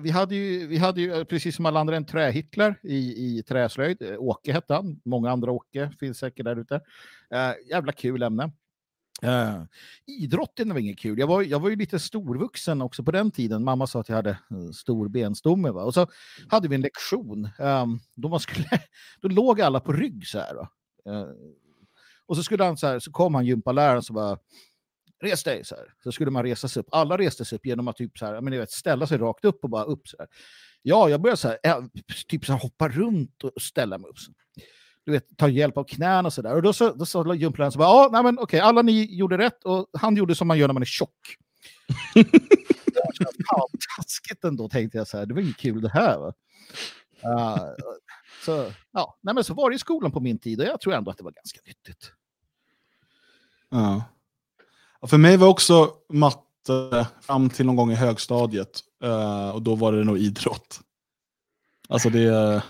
vi, 0.00 0.10
hade 0.10 0.34
ju, 0.34 0.66
vi 0.66 0.76
hade 0.76 1.00
ju, 1.00 1.12
eh, 1.12 1.24
precis 1.24 1.56
som 1.56 1.66
alla 1.66 1.80
andra, 1.80 1.96
en 1.96 2.06
trähitler 2.06 2.80
i, 2.82 2.96
i 2.96 3.42
träslöjd. 3.42 4.02
Eh, 4.02 4.18
Åke 4.18 4.52
hette 4.52 4.74
han. 4.74 5.00
Många 5.04 5.30
andra 5.30 5.52
Åke 5.52 5.90
finns 6.00 6.18
säkert 6.18 6.44
där 6.44 6.56
ute. 6.60 6.74
Eh, 7.30 7.68
jävla 7.70 7.92
kul 7.92 8.22
ämne. 8.22 8.52
Uh, 9.24 9.64
idrotten 10.06 10.72
var 10.72 10.80
inget 10.80 10.98
kul. 10.98 11.18
Jag 11.18 11.26
var, 11.26 11.42
jag 11.42 11.60
var 11.60 11.70
ju 11.70 11.76
lite 11.76 11.98
storvuxen 11.98 12.82
också 12.82 13.02
på 13.02 13.10
den 13.10 13.30
tiden. 13.30 13.64
Mamma 13.64 13.86
sa 13.86 14.00
att 14.00 14.08
jag 14.08 14.16
hade 14.16 14.30
eh, 14.30 14.70
stor 14.74 15.08
benstomme. 15.08 15.70
Va? 15.70 15.82
Och 15.82 15.94
så 15.94 16.06
hade 16.48 16.68
vi 16.68 16.74
en 16.74 16.80
lektion. 16.80 17.48
um, 17.58 18.00
då, 18.14 18.28
man 18.28 18.40
skulle, 18.40 18.68
då 19.20 19.28
låg 19.28 19.60
alla 19.60 19.80
på 19.80 19.92
rygg 19.92 20.26
så 20.26 20.38
här. 20.38 20.54
Va? 20.54 20.68
Eh, 21.06 21.28
och 22.26 22.36
så, 22.36 22.42
skulle 22.42 22.64
han 22.64 22.76
så, 22.76 22.86
här, 22.86 22.98
så 22.98 23.12
kom 23.12 23.34
han 23.34 23.46
gympaläraren 23.46 24.02
så 24.02 24.12
bara 24.12 24.38
res 25.22 25.44
dig 25.44 25.64
så 25.64 25.74
här. 25.74 25.94
Så 26.02 26.12
skulle 26.12 26.30
man 26.30 26.42
resa 26.42 26.68
sig 26.68 26.80
upp. 26.80 26.88
Alla 26.92 27.18
reste 27.18 27.44
sig 27.44 27.56
upp 27.56 27.66
genom 27.66 27.88
att 27.88 27.96
typ 27.96 28.18
så 28.18 28.26
här, 28.26 28.40
men 28.40 28.58
vet, 28.58 28.70
ställa 28.70 29.06
sig 29.06 29.18
rakt 29.18 29.44
upp 29.44 29.64
och 29.64 29.70
bara 29.70 29.84
upp 29.84 30.08
så 30.08 30.16
här. 30.18 30.28
Ja, 30.82 31.08
jag 31.08 31.20
började 31.20 31.36
så 31.36 31.48
här, 31.48 31.88
typ 32.28 32.44
så 32.44 32.52
här 32.52 32.60
hoppa 32.60 32.88
runt 32.88 33.44
och 33.44 33.62
ställa 33.62 33.98
mig 33.98 34.10
upp. 34.10 34.18
Så. 34.18 34.32
Du 35.08 35.12
vet, 35.12 35.36
ta 35.36 35.48
hjälp 35.48 35.76
av 35.76 35.84
knäna 35.84 36.26
och 36.26 36.32
så 36.32 36.42
där. 36.42 36.54
Och 36.54 36.62
då 36.62 36.72
sa 36.72 36.92
då 36.92 37.06
sa 37.06 37.34
gympaläraren 37.34 37.72
så 37.72 37.78
bara, 37.78 37.88
ja, 37.88 38.08
nej 38.12 38.22
men 38.22 38.38
okej, 38.38 38.60
alla 38.60 38.82
ni 38.82 39.16
gjorde 39.16 39.38
rätt 39.38 39.64
och 39.64 39.86
han 39.92 40.16
gjorde 40.16 40.34
som 40.34 40.48
man 40.48 40.58
gör 40.58 40.68
när 40.68 40.72
man 40.74 40.82
är 40.82 40.86
tjock. 40.86 41.36
Så 43.14 43.24
Fan, 43.24 43.68
taskigt 43.96 44.44
ändå, 44.44 44.68
tänkte 44.68 44.98
jag 44.98 45.08
så 45.08 45.18
här. 45.18 45.26
Det 45.26 45.34
var 45.34 45.40
inget 45.40 45.56
kul 45.56 45.80
det 45.80 45.90
här. 45.90 46.18
Va? 46.18 46.32
Uh, 47.24 47.56
så, 48.44 48.72
ja, 48.92 49.18
nej 49.20 49.34
men 49.34 49.44
så 49.44 49.54
var 49.54 49.70
det 49.70 49.76
i 49.76 49.78
skolan 49.78 50.12
på 50.12 50.20
min 50.20 50.38
tid 50.38 50.60
och 50.60 50.66
jag 50.66 50.80
tror 50.80 50.94
ändå 50.94 51.10
att 51.10 51.18
det 51.18 51.24
var 51.24 51.32
ganska 51.32 51.60
nyttigt. 51.66 52.12
Ja. 53.70 54.04
För 55.06 55.18
mig 55.18 55.36
var 55.36 55.48
också 55.48 55.90
matte 56.12 57.06
fram 57.20 57.50
till 57.50 57.66
någon 57.66 57.76
gång 57.76 57.90
i 57.92 57.94
högstadiet. 57.94 58.80
eh, 59.04 59.50
och 59.50 59.62
då 59.62 59.74
var 59.74 59.92
det 59.92 60.04
nog 60.04 60.18
idrott. 60.18 60.80
Alltså 61.88 62.10
det... 62.10 62.62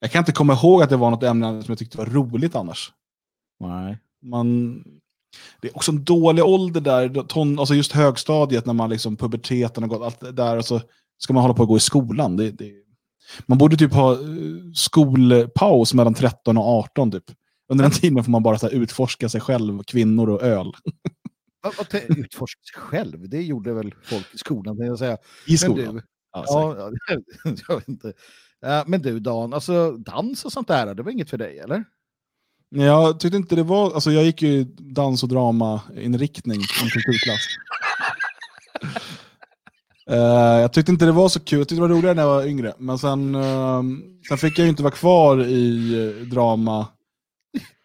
Jag 0.00 0.10
kan 0.10 0.18
inte 0.18 0.32
komma 0.32 0.52
ihåg 0.52 0.82
att 0.82 0.90
det 0.90 0.96
var 0.96 1.10
något 1.10 1.22
ämne 1.22 1.62
som 1.62 1.72
jag 1.72 1.78
tyckte 1.78 1.98
var 1.98 2.06
roligt 2.06 2.54
annars. 2.54 2.92
Nej. 3.60 3.98
Man, 4.22 4.74
det 5.60 5.68
är 5.68 5.76
också 5.76 5.92
en 5.92 6.04
dålig 6.04 6.44
ålder 6.44 6.80
där, 6.80 7.22
ton, 7.22 7.58
alltså 7.58 7.74
just 7.74 7.92
högstadiet 7.92 8.66
när 8.66 8.74
man 8.74 8.90
liksom 8.90 9.16
puberteten 9.16 9.84
och 9.84 9.90
gått, 9.90 10.02
allt 10.02 10.36
där, 10.36 10.56
och 10.56 10.64
så 10.64 10.80
ska 11.18 11.32
man 11.32 11.42
hålla 11.42 11.54
på 11.54 11.62
att 11.62 11.68
gå 11.68 11.76
i 11.76 11.80
skolan. 11.80 12.36
Det, 12.36 12.50
det, 12.50 12.72
man 13.46 13.58
borde 13.58 13.76
typ 13.76 13.92
ha 13.92 14.12
eh, 14.12 14.18
skolpaus 14.74 15.94
mellan 15.94 16.14
13 16.14 16.58
och 16.58 16.64
18 16.64 17.12
typ. 17.12 17.24
Under 17.68 17.82
den 17.82 17.92
tiden 17.92 18.24
får 18.24 18.30
man 18.30 18.42
bara 18.42 18.58
så 18.58 18.68
utforska 18.68 19.28
sig 19.28 19.40
själv, 19.40 19.82
kvinnor 19.82 20.30
och 20.30 20.42
öl. 20.42 20.72
Utforska 22.08 22.60
sig 22.72 22.82
själv, 22.82 23.28
det 23.28 23.42
gjorde 23.42 23.72
väl 23.72 23.94
folk 24.04 24.34
i 24.34 24.38
skolan, 24.38 24.76
jag 24.78 24.98
säga. 24.98 25.18
I 25.46 25.58
skolan. 25.58 25.94
du, 25.94 26.02
ja, 26.32 26.44
ja, 26.48 26.90
jag 27.68 27.76
vet 27.76 27.88
inte. 27.88 28.12
Eh, 28.64 28.82
Men 28.86 29.02
du 29.02 29.20
Dan, 29.20 29.54
alltså 29.54 29.92
dans 29.92 30.44
och 30.44 30.52
sånt 30.52 30.68
där, 30.68 30.94
det 30.94 31.02
var 31.02 31.10
inget 31.12 31.30
för 31.30 31.38
dig 31.38 31.58
eller? 31.58 31.84
Jag 32.70 33.20
tyckte 33.20 33.36
inte 33.36 33.54
det 33.56 33.62
var, 33.62 33.94
alltså 33.94 34.10
jag 34.10 34.24
gick 34.24 34.42
ju 34.42 34.64
dans 34.78 35.22
och 35.22 35.28
drama 35.28 35.80
inriktning 35.96 36.60
i 36.60 36.64
kulturklass. 36.64 37.46
Eh, 40.10 40.16
jag 40.60 40.72
tyckte 40.72 40.92
inte 40.92 41.04
det 41.04 41.12
var 41.12 41.28
så 41.28 41.40
kul, 41.40 41.58
jag 41.58 41.68
tyckte 41.68 41.82
det 41.84 41.88
var 41.88 41.96
roligare 41.96 42.14
när 42.14 42.22
jag 42.22 42.28
var 42.28 42.46
yngre. 42.46 42.74
Men 42.78 42.98
sen, 42.98 43.34
eh, 43.34 43.82
sen 44.28 44.38
fick 44.38 44.58
jag 44.58 44.64
ju 44.64 44.70
inte 44.70 44.82
vara 44.82 44.94
kvar 44.94 45.44
i 45.44 45.94
eh, 46.20 46.26
drama 46.26 46.86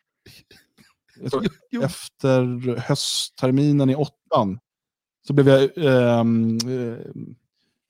jag 1.22 1.32
tror, 1.32 1.46
Jo. 1.72 1.82
efter 1.82 2.78
höstterminen 2.80 3.90
i 3.90 3.96
åttan. 3.96 4.60
Så 5.28 5.34
blev 5.34 5.48
jag 5.50 5.70
ehm, 5.78 6.58
eh, 6.58 6.98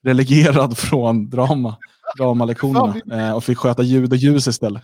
relegerad 0.03 0.77
från 0.77 1.29
drama, 1.29 1.77
dramalektionerna 2.17 2.95
eh, 3.27 3.35
och 3.35 3.43
fick 3.43 3.57
sköta 3.57 3.83
ljud 3.83 4.11
och 4.11 4.17
ljus 4.17 4.47
istället. 4.47 4.83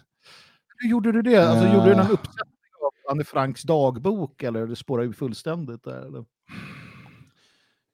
Hur 0.78 0.90
gjorde 0.90 1.12
du 1.12 1.22
det? 1.22 1.50
Alltså, 1.50 1.66
Gjorde 1.66 1.90
du 1.90 1.96
någon 1.96 2.06
Eh. 2.06 2.12
uppsättning 2.12 2.72
av 2.86 3.12
Anne 3.12 3.24
Franks 3.24 3.63
dagbok 3.63 4.44
eller 4.44 4.68
det 4.68 4.76
spårade 4.76 5.08
ur 5.08 5.13
fullständigt? 5.13 5.84
Där, 5.84 6.06
eller? 6.08 6.26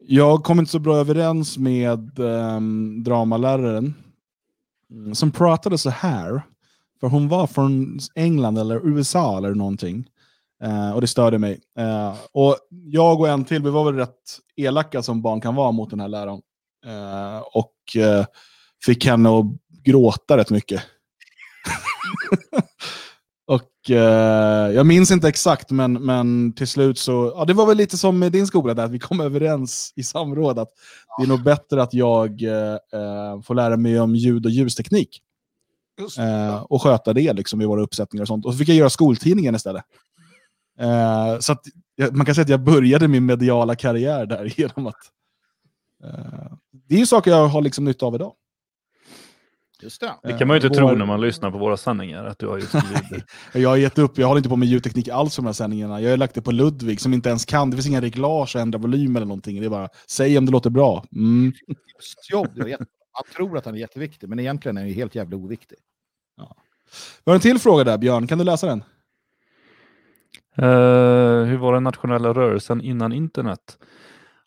Jag 0.06 0.43
kom 0.43 0.60
inte 0.60 0.72
så 0.72 0.80
bra 0.80 0.96
överens 0.98 1.58
med 1.58 2.19
um, 2.19 3.04
dramaläraren 3.04 3.93
mm, 4.91 5.15
som 5.15 5.32
pratade 5.32 5.78
så 5.78 5.89
här. 5.89 6.41
För 7.00 7.08
hon 7.08 7.28
var 7.28 7.48
från 7.48 8.00
England 8.15 8.58
eller 8.58 8.88
USA 8.88 9.38
eller 9.38 9.54
någonting. 9.56 10.08
Eh, 10.63 10.91
och 10.91 11.02
det 11.02 11.08
störde 11.08 11.39
mig. 11.39 11.62
Eh, 11.78 12.15
och 12.32 12.58
jag 12.69 13.19
och 13.19 13.28
en 13.28 13.46
till, 13.46 13.63
vi 13.63 13.69
var 13.69 13.86
väl 13.86 13.96
rätt 13.96 14.39
elaka 14.56 15.02
som 15.04 15.22
barn 15.22 15.41
kan 15.41 15.56
vara 15.56 15.72
mot 15.72 15.89
den 15.89 16.00
här 16.00 16.08
läraren. 16.08 16.41
Eh, 16.86 17.38
och 17.54 17.74
fick 18.86 19.06
henne 19.06 19.30
att 19.30 19.46
gråta 19.84 20.38
rätt 20.38 20.50
mycket. 20.50 20.84
och 23.48 23.91
eh, 23.91 24.72
jag 24.72 24.86
minns 24.86 25.12
inte 25.12 25.28
exakt, 25.28 25.72
men, 25.72 25.93
men 25.93 26.54
till 26.54 26.67
slut 26.67 26.98
så, 26.98 27.34
ja 27.36 27.46
det 27.46 27.54
var 27.54 27.65
väl 27.65 27.78
lite 27.78 27.98
som 27.98 28.19
med 28.19 28.32
din 28.32 28.48
skola 28.48 28.74
där, 28.74 28.86
att 28.86 28.91
vi 28.91 29.00
kom 29.00 29.19
överens 29.19 29.93
i 29.96 30.04
samråd 30.04 30.60
att 30.60 30.69
det 31.17 31.24
är 31.24 31.28
nog 31.28 31.43
bättre 31.43 31.84
att 31.84 31.93
jag 31.93 32.43
eh, 32.43 32.74
eh, 32.74 33.41
får 33.41 33.56
lära 33.56 33.78
mig 33.78 34.00
om 34.00 34.15
ljud 34.15 34.46
och 34.46 34.52
ljusteknik. 34.52 35.22
Just, 36.02 36.17
Eh, 36.17 36.56
och 36.56 36.82
sköta 36.82 37.13
det 37.13 37.34
liksom, 37.34 37.62
i 37.62 37.65
våra 37.65 37.82
uppsättningar 37.82 38.22
och 38.22 38.28
sånt. 38.28 38.46
Och 38.46 38.54
så 38.54 38.58
fick 38.58 38.69
jag 38.69 38.78
göra 38.78 38.89
skoltidningen 38.89 39.56
istället. 39.56 39.84
Eh, 40.80 41.39
så 41.39 41.52
att, 41.52 41.62
man 42.12 42.26
kan 42.26 42.36
säga 42.36 42.43
att 42.43 42.50
jag 42.50 42.63
började 42.63 43.08
min 43.08 43.26
mediala 43.26 43.76
karriär 43.76 44.26
där 44.26 44.54
genom 44.58 44.88
att 44.88 45.13
Eh, 46.04 46.54
det 46.72 46.96
är 46.96 47.00
ju 47.00 47.06
saker 47.06 47.32
jag 47.32 47.48
har 47.48 47.62
liksom 47.62 47.86
nytta 47.86 48.06
av 48.06 48.15
idag. 48.15 48.34
Just 49.84 50.02
det. 50.02 50.13
Det 50.24 50.38
kan 50.38 50.48
man 50.48 50.58
ju 50.58 50.67
inte 50.67 50.82
Vår- 50.82 50.89
tro 50.89 50.98
när 50.98 51.06
man 51.06 51.22
lyssnar 51.22 51.52
på 51.52 51.58
våra 51.58 51.78
sändningar, 51.78 52.26
att 52.26 52.39
du 52.39 52.48
har 52.48 52.58
just. 52.58 52.74
Jag 53.54 53.69
har 53.69 53.78
gett 53.78 53.98
upp, 53.98 54.17
jag 54.17 54.28
håller 54.28 54.39
inte 54.39 54.50
på 54.50 54.56
med 54.56 54.67
ljudteknik 54.67 55.08
alls 55.08 55.36
för 55.36 55.41
de 55.41 55.46
här 55.46 55.54
sändningarna. 55.54 56.02
Jag 56.02 56.10
har 56.10 56.17
lagt 56.17 56.36
det 56.36 56.41
på 56.41 56.52
Ludvig 56.52 57.02
som 57.02 57.13
inte 57.13 57.30
ens 57.30 57.46
kan. 57.46 57.69
Det 57.69 57.78
finns 57.78 57.88
inga 57.88 58.02
reglage 58.02 58.56
och 58.56 58.62
ändra 58.62 58.80
volym 58.80 59.15
eller 59.15 59.26
någonting. 59.26 59.60
Det 59.60 59.65
är 59.65 59.69
bara, 59.69 59.89
säg 60.08 60.38
om 60.38 60.46
det 60.46 60.52
låter 60.52 60.69
bra. 60.69 61.06
Mm. 61.15 61.54
Jobb, 62.32 62.48
det 62.56 62.62
var 62.62 62.69
jätte... 62.69 62.86
Han 63.12 63.24
tror 63.36 63.58
att 63.58 63.65
han 63.65 63.76
är 63.76 63.80
jätteviktig, 63.80 64.30
men 64.30 64.39
egentligen 64.39 64.78
är 64.78 64.82
han 64.82 64.89
ju 64.89 64.96
helt 64.96 65.15
jävla 65.15 65.38
oviktig. 65.38 65.78
Vi 67.26 67.30
har 67.32 67.36
en 67.36 67.41
till 67.41 67.60
fråga 67.60 67.84
där, 67.84 67.98
Björn. 67.98 68.28
Kan 68.28 68.38
du 68.38 68.43
läsa 68.43 68.67
den? 68.67 68.84
Eh, 70.58 71.46
hur 71.46 71.58
var 71.58 71.74
den 71.74 71.84
nationella 71.84 72.34
rörelsen 72.34 72.82
innan 72.82 73.13
internet? 73.13 73.78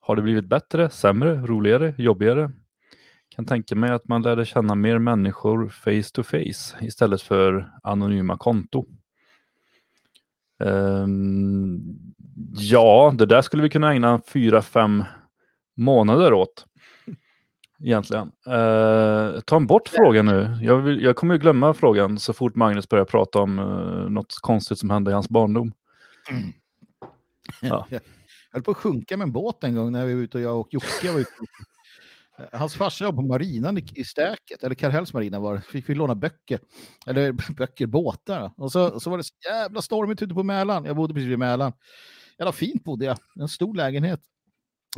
Har 0.00 0.16
det 0.16 0.22
blivit 0.22 0.44
bättre, 0.44 0.90
sämre, 0.90 1.34
roligare, 1.34 1.94
jobbigare? 1.98 2.50
Kan 3.36 3.46
tänka 3.46 3.74
mig 3.74 3.90
att 3.90 4.08
man 4.08 4.22
lärde 4.22 4.46
känna 4.46 4.74
mer 4.74 4.98
människor 4.98 5.68
face 5.68 6.10
to 6.12 6.22
face 6.22 6.84
istället 6.84 7.22
för 7.22 7.72
anonyma 7.82 8.38
konto. 8.38 8.86
Ehm, 10.64 11.80
ja, 12.54 13.14
det 13.18 13.26
där 13.26 13.42
skulle 13.42 13.62
vi 13.62 13.70
kunna 13.70 13.92
ägna 13.92 14.20
fyra, 14.26 14.62
fem 14.62 15.04
månader 15.76 16.32
åt. 16.32 16.66
Egentligen. 17.82 18.32
Uh, 18.48 19.40
ta 19.40 19.60
bort 19.60 19.88
frågan 19.88 20.26
nu. 20.26 20.58
Jag, 20.62 20.76
vill, 20.76 21.02
jag 21.02 21.16
kommer 21.16 21.34
ju 21.34 21.40
glömma 21.40 21.74
frågan 21.74 22.18
så 22.18 22.32
fort 22.32 22.54
Magnus 22.54 22.88
börjar 22.88 23.04
prata 23.04 23.38
om 23.38 23.58
uh, 23.58 24.10
något 24.10 24.34
konstigt 24.40 24.78
som 24.78 24.90
hände 24.90 25.10
i 25.10 25.14
hans 25.14 25.28
barndom. 25.28 25.72
Ja. 27.62 27.86
Jag 28.50 28.58
höll 28.58 28.62
på 28.62 28.70
att 28.70 28.76
sjunka 28.76 29.16
med 29.16 29.24
en 29.24 29.32
båt 29.32 29.64
en 29.64 29.74
gång 29.74 29.92
när 29.92 30.06
vi 30.06 30.14
var 30.14 30.22
ute 30.22 30.38
och 30.38 30.44
jag 30.44 30.60
och 30.60 30.68
Jocke 30.70 31.12
var 31.12 31.20
ute. 31.20 31.30
Hans 32.52 32.74
farsa 32.74 33.04
jobbade 33.04 33.22
på 33.22 33.28
marinan 33.28 33.78
i, 33.78 34.04
Stäket, 34.04 34.62
eller 34.62 34.74
Karlhälls 34.74 35.12
marina 35.12 35.40
var 35.40 35.54
det. 35.54 35.60
Fick 35.60 35.88
vi 35.88 35.94
låna 35.94 36.14
böcker, 36.14 36.60
eller 37.06 37.32
böcker, 37.56 37.86
båtar. 37.86 38.52
Och 38.56 38.72
så, 38.72 39.00
så 39.00 39.10
var 39.10 39.16
det 39.16 39.24
så 39.24 39.34
jävla 39.50 39.82
stormigt 39.82 40.22
ute 40.22 40.34
på 40.34 40.42
Mälaren. 40.42 40.84
Jag 40.84 40.96
bodde 40.96 41.14
precis 41.14 41.28
vid 41.28 41.38
Mälaren. 41.38 41.72
Jävla 42.38 42.52
fint 42.52 42.84
bodde 42.84 43.04
jag, 43.04 43.18
en 43.40 43.48
stor 43.48 43.74
lägenhet. 43.74 44.20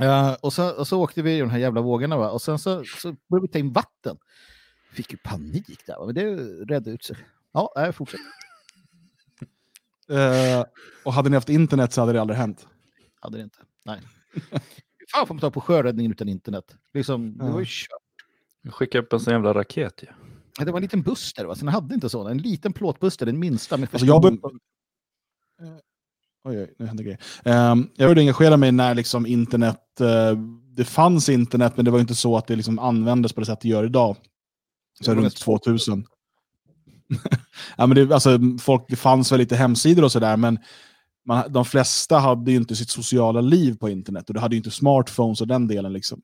Eh, 0.01 0.33
och, 0.33 0.53
så, 0.53 0.71
och 0.71 0.89
så 0.89 1.01
åkte 1.01 1.23
vi 1.23 1.37
i 1.37 1.41
de 1.41 1.51
här 1.51 1.59
jävla 1.59 1.81
vågorna 1.81 2.17
va? 2.17 2.31
och 2.31 2.43
sen 2.43 2.59
så, 2.59 2.85
så 2.85 3.17
började 3.29 3.47
vi 3.47 3.53
ta 3.53 3.59
in 3.59 3.73
vatten. 3.73 4.17
Fick 4.93 5.13
ju 5.13 5.19
panik 5.19 5.87
där, 5.87 5.99
va? 5.99 6.07
men 6.07 6.15
det 6.15 6.25
redde 6.75 6.91
ut 6.91 7.05
sig. 7.05 7.17
Ja, 7.53 7.73
nej, 7.77 7.93
fortsätt. 7.93 8.21
Eh, 10.11 10.65
och 11.05 11.13
hade 11.13 11.31
ni 11.31 11.37
haft 11.37 11.49
internet 11.49 11.93
så 11.93 12.01
hade 12.01 12.13
det 12.13 12.21
aldrig 12.21 12.39
hänt. 12.39 12.67
Hade 13.21 13.37
det 13.37 13.43
inte. 13.43 13.59
Nej. 13.85 14.01
Fan 15.13 15.27
får 15.27 15.35
man 15.35 15.41
ta 15.41 15.51
på 15.51 15.61
sjöräddningen 15.61 16.13
utan 16.13 16.29
internet? 16.29 16.77
Liksom, 16.95 17.39
det 17.39 17.45
var 17.51 17.59
ju 17.61 17.67
kört. 17.69 18.75
Skicka 18.75 18.99
upp 18.99 19.13
en 19.13 19.21
sån 19.21 19.33
jävla 19.33 19.55
raket. 19.55 20.03
Ja. 20.07 20.13
Ja, 20.59 20.65
Det 20.65 20.71
var 20.73 20.79
en 20.79 20.83
liten 20.83 21.03
buss 21.03 21.33
där, 21.35 21.45
va? 21.45 21.55
så 21.55 21.59
den 21.65 21.75
hade 21.75 21.95
inte 21.95 22.09
sån. 22.09 22.27
En 22.27 22.39
liten 22.39 22.73
plåtbuss 22.73 23.17
där, 23.17 23.27
den 23.27 23.39
minsta. 23.39 23.77
Med 23.77 23.89
Alltså, 23.93 24.07
jag 24.07 24.23
bör- 24.23 24.39
Oj, 26.45 26.59
oj, 26.59 26.75
nu 26.79 26.87
händer 26.87 27.05
grejer. 27.05 27.19
Um, 27.45 27.91
jag 27.97 28.05
började 28.07 28.21
engagera 28.21 28.57
mig 28.57 28.73
när 28.73 28.95
liksom 28.95 29.27
internet, 29.27 30.01
eh, 30.01 30.39
det 30.77 30.85
fanns 30.85 31.29
internet 31.29 31.73
men 31.77 31.85
det 31.85 31.91
var 31.91 32.01
inte 32.01 32.15
så 32.15 32.37
att 32.37 32.47
det 32.47 32.57
liksom 32.57 32.79
användes 32.79 33.33
på 33.33 33.41
det 33.41 33.47
sätt 33.47 33.61
det 33.61 33.69
gör 33.69 33.85
idag. 33.85 34.17
Så 35.05 35.15
runt 35.15 35.37
2000. 35.37 36.05
ja, 37.77 37.87
men 37.87 37.95
det, 37.95 38.15
alltså, 38.15 38.39
folk, 38.61 38.85
det 38.89 38.97
fanns 38.97 39.33
väl 39.33 39.39
lite 39.39 39.57
hemsidor 39.57 40.05
och 40.05 40.13
sådär 40.13 40.37
men 40.37 40.59
man, 41.29 41.53
de 41.53 41.65
flesta 41.65 42.19
hade 42.19 42.51
ju 42.51 42.57
inte 42.57 42.77
sitt 42.77 42.91
sociala 42.91 43.41
liv 43.41 43.77
på 43.77 43.89
internet 43.89 44.29
och 44.29 44.35
du 44.35 44.41
hade 44.41 44.55
ju 44.55 44.59
inte 44.59 44.71
smartphones 44.71 45.41
och 45.41 45.47
den 45.47 45.69
delen. 45.69 45.93
Liksom. 45.93 46.21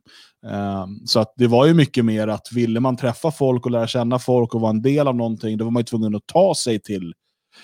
Ehm, 0.46 1.06
så 1.06 1.20
att 1.20 1.32
det 1.36 1.46
var 1.46 1.66
ju 1.66 1.74
mycket 1.74 2.04
mer 2.04 2.28
att 2.28 2.52
ville 2.52 2.80
man 2.80 2.96
träffa 2.96 3.30
folk 3.30 3.64
och 3.64 3.70
lära 3.70 3.86
känna 3.86 4.18
folk 4.18 4.54
och 4.54 4.60
vara 4.60 4.70
en 4.70 4.82
del 4.82 5.08
av 5.08 5.16
någonting, 5.16 5.58
då 5.58 5.64
var 5.64 5.72
man 5.72 5.80
ju 5.80 5.84
tvungen 5.84 6.14
att 6.14 6.26
ta 6.26 6.54
sig 6.54 6.80
till 6.80 7.14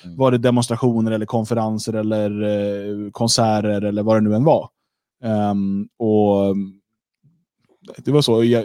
Mm. 0.04 0.16
var 0.16 0.30
det 0.30 0.38
demonstrationer 0.38 1.12
eller 1.12 1.26
konferenser 1.26 1.92
eller 1.92 2.42
eh, 2.42 3.10
konserter 3.10 3.82
eller 3.82 4.02
vad 4.02 4.16
det 4.16 4.20
nu 4.20 4.34
än 4.34 4.44
var. 4.44 4.68
Ehm, 5.24 5.88
och 5.98 6.56
det 7.96 8.10
var 8.10 8.22
så. 8.22 8.44
Jag, 8.44 8.64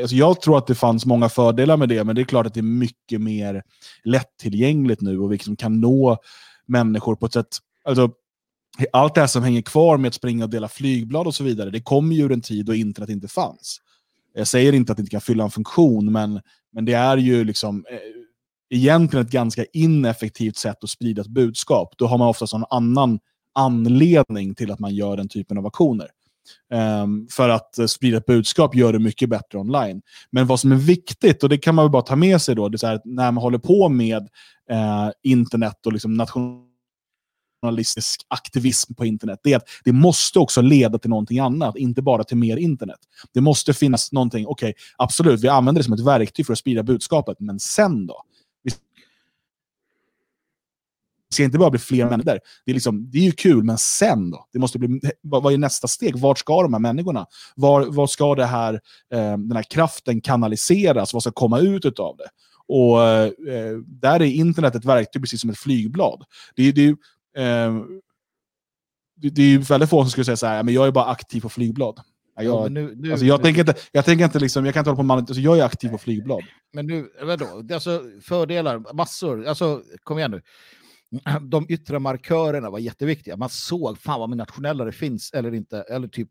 alltså 0.00 0.16
jag 0.16 0.40
tror 0.40 0.58
att 0.58 0.66
det 0.66 0.74
fanns 0.74 1.06
många 1.06 1.28
fördelar 1.28 1.76
med 1.76 1.88
det, 1.88 2.04
men 2.04 2.16
det 2.16 2.22
är 2.22 2.24
klart 2.24 2.46
att 2.46 2.54
det 2.54 2.60
är 2.60 2.62
mycket 2.62 3.20
mer 3.20 3.62
lättillgängligt 4.04 5.00
nu 5.00 5.18
och 5.18 5.32
vi 5.32 5.34
liksom 5.34 5.56
kan 5.56 5.80
nå 5.80 6.16
människor 6.66 7.16
på 7.16 7.26
ett 7.26 7.32
sätt... 7.32 7.58
Alltså, 7.86 8.10
allt 8.92 9.14
det 9.14 9.20
här 9.20 9.28
som 9.28 9.42
hänger 9.42 9.62
kvar 9.62 9.96
med 9.96 10.08
att 10.08 10.14
springa 10.14 10.44
och 10.44 10.50
dela 10.50 10.68
flygblad 10.68 11.26
och 11.26 11.34
så 11.34 11.44
vidare, 11.44 11.70
det 11.70 11.80
kommer 11.80 12.14
ju 12.16 12.22
ur 12.22 12.32
en 12.32 12.40
tid 12.40 12.66
då 12.66 12.74
internet 12.74 13.10
inte 13.10 13.28
fanns. 13.28 13.80
Jag 14.34 14.46
säger 14.46 14.72
inte 14.72 14.92
att 14.92 14.96
det 14.96 15.00
inte 15.00 15.10
kan 15.10 15.20
fylla 15.20 15.44
en 15.44 15.50
funktion, 15.50 16.12
men, 16.12 16.40
men 16.72 16.84
det 16.84 16.92
är 16.92 17.16
ju 17.16 17.44
liksom 17.44 17.84
eh, 17.90 17.98
egentligen 18.70 19.26
ett 19.26 19.32
ganska 19.32 19.64
ineffektivt 19.72 20.56
sätt 20.56 20.84
att 20.84 20.90
sprida 20.90 21.22
ett 21.22 21.28
budskap. 21.28 21.94
Då 21.96 22.06
har 22.06 22.18
man 22.18 22.28
oftast 22.28 22.54
en 22.54 22.64
annan 22.70 23.18
anledning 23.54 24.54
till 24.54 24.70
att 24.70 24.78
man 24.78 24.94
gör 24.94 25.16
den 25.16 25.28
typen 25.28 25.58
av 25.58 25.66
aktioner. 25.66 26.08
Um, 27.02 27.28
för 27.30 27.48
att 27.48 27.78
eh, 27.78 27.86
sprida 27.86 28.18
ett 28.18 28.26
budskap 28.26 28.74
gör 28.74 28.92
det 28.92 28.98
mycket 28.98 29.28
bättre 29.28 29.58
online. 29.58 30.02
Men 30.30 30.46
vad 30.46 30.60
som 30.60 30.72
är 30.72 30.76
viktigt, 30.76 31.42
och 31.42 31.48
det 31.48 31.58
kan 31.58 31.74
man 31.74 31.84
väl 31.84 31.92
bara 31.92 32.02
ta 32.02 32.16
med 32.16 32.42
sig 32.42 32.54
då, 32.54 32.68
det 32.68 32.76
är 32.76 32.78
så 32.78 32.86
här, 32.86 32.94
att 32.94 33.04
när 33.04 33.32
man 33.32 33.42
håller 33.42 33.58
på 33.58 33.88
med 33.88 34.28
eh, 34.70 35.10
internet 35.22 35.86
och 35.86 35.92
liksom 35.92 36.16
nationalistisk 37.62 38.20
aktivism 38.28 38.94
på 38.94 39.04
internet, 39.04 39.40
det 39.42 39.52
är 39.52 39.56
att 39.56 39.68
det 39.84 39.92
måste 39.92 40.38
också 40.38 40.60
leda 40.60 40.98
till 40.98 41.10
någonting 41.10 41.38
annat, 41.38 41.76
inte 41.76 42.02
bara 42.02 42.24
till 42.24 42.36
mer 42.36 42.56
internet. 42.56 42.98
Det 43.34 43.40
måste 43.40 43.74
finnas 43.74 44.12
någonting, 44.12 44.46
okej, 44.46 44.74
absolut, 44.96 45.44
vi 45.44 45.48
använder 45.48 45.80
det 45.80 45.84
som 45.84 45.94
ett 45.94 46.06
verktyg 46.06 46.46
för 46.46 46.52
att 46.52 46.58
sprida 46.58 46.82
budskapet, 46.82 47.36
men 47.40 47.60
sen 47.60 48.06
då? 48.06 48.22
Det 51.28 51.34
ska 51.34 51.44
inte 51.44 51.58
bara 51.58 51.70
bli 51.70 51.80
fler 51.80 52.10
människor. 52.10 52.38
Det 52.64 52.70
är, 52.70 52.74
liksom, 52.74 53.10
det 53.10 53.18
är 53.18 53.22
ju 53.22 53.32
kul, 53.32 53.64
men 53.64 53.78
sen 53.78 54.30
då? 54.30 54.46
Det 54.52 54.58
måste 54.58 54.78
bli, 54.78 55.00
vad, 55.22 55.52
är 55.52 55.58
nästa 55.58 55.88
steg? 55.88 56.18
Vart 56.18 56.38
ska 56.38 56.62
de 56.62 56.72
här 56.72 56.80
människorna? 56.80 57.26
Var, 57.56 57.86
var 57.86 58.06
ska 58.06 58.34
det 58.34 58.46
här, 58.46 58.74
eh, 59.12 59.38
den 59.38 59.52
här 59.52 59.62
kraften 59.62 60.20
kanaliseras? 60.20 61.12
Vad 61.12 61.22
ska 61.22 61.32
komma 61.32 61.58
ut 61.58 61.98
av 61.98 62.16
det? 62.16 62.28
Och 62.68 63.02
eh, 63.02 63.24
eh, 63.24 63.76
där 63.86 64.22
är 64.22 64.26
internet 64.26 64.74
ett 64.74 64.84
verktyg 64.84 65.22
precis 65.22 65.40
som 65.40 65.50
ett 65.50 65.58
flygblad. 65.58 66.24
Det, 66.56 66.72
det, 66.72 66.86
är 66.86 66.96
eh, 67.36 67.82
det, 69.16 69.30
det 69.30 69.42
är 69.42 69.46
ju 69.48 69.58
väldigt 69.58 69.90
få 69.90 70.02
som 70.02 70.10
skulle 70.10 70.24
säga 70.24 70.36
så 70.36 70.46
här, 70.46 70.62
men 70.62 70.74
jag 70.74 70.86
är 70.86 70.90
bara 70.92 71.04
aktiv 71.04 71.40
på 71.40 71.48
flygblad. 71.48 71.94
Ja, 71.98 72.42
Ja, 72.42 72.42
Jag, 72.42 72.62
men 72.62 72.74
nu, 72.74 72.94
nu, 72.96 73.10
alltså 73.10 73.26
jag, 73.26 73.38
nu- 73.40 73.44
tänker 73.44 73.60
inte, 73.60 73.74
jag 73.92 74.04
tänker 74.04 74.24
inte 74.24 74.38
liksom, 74.38 74.64
jag 74.64 74.74
kan 74.74 74.80
inte 74.80 74.90
hålla 74.90 74.96
på 74.96 75.02
med 75.02 75.16
alltså 75.16 75.34
jag 75.34 75.58
är 75.58 75.64
aktiv 75.64 75.88
på 75.88 75.98
flygblad. 75.98 76.44
Men 76.72 76.86
nu, 76.86 77.08
vadå? 77.22 77.62
Alltså, 77.72 78.02
fördelar, 78.22 78.94
massor. 78.94 79.46
Alltså, 79.46 79.82
kom 80.02 80.18
igen 80.18 80.30
nu. 80.30 80.42
De 81.40 81.66
yttre 81.68 81.98
markörerna 81.98 82.70
var 82.70 82.78
jätteviktiga. 82.78 83.36
Man 83.36 83.48
såg 83.48 83.98
fan 83.98 84.20
vad 84.20 84.36
nationella 84.36 84.84
det 84.84 84.92
finns 84.92 85.30
eller 85.32 85.54
inte. 85.54 85.80
Eller 85.80 86.08
typ 86.08 86.28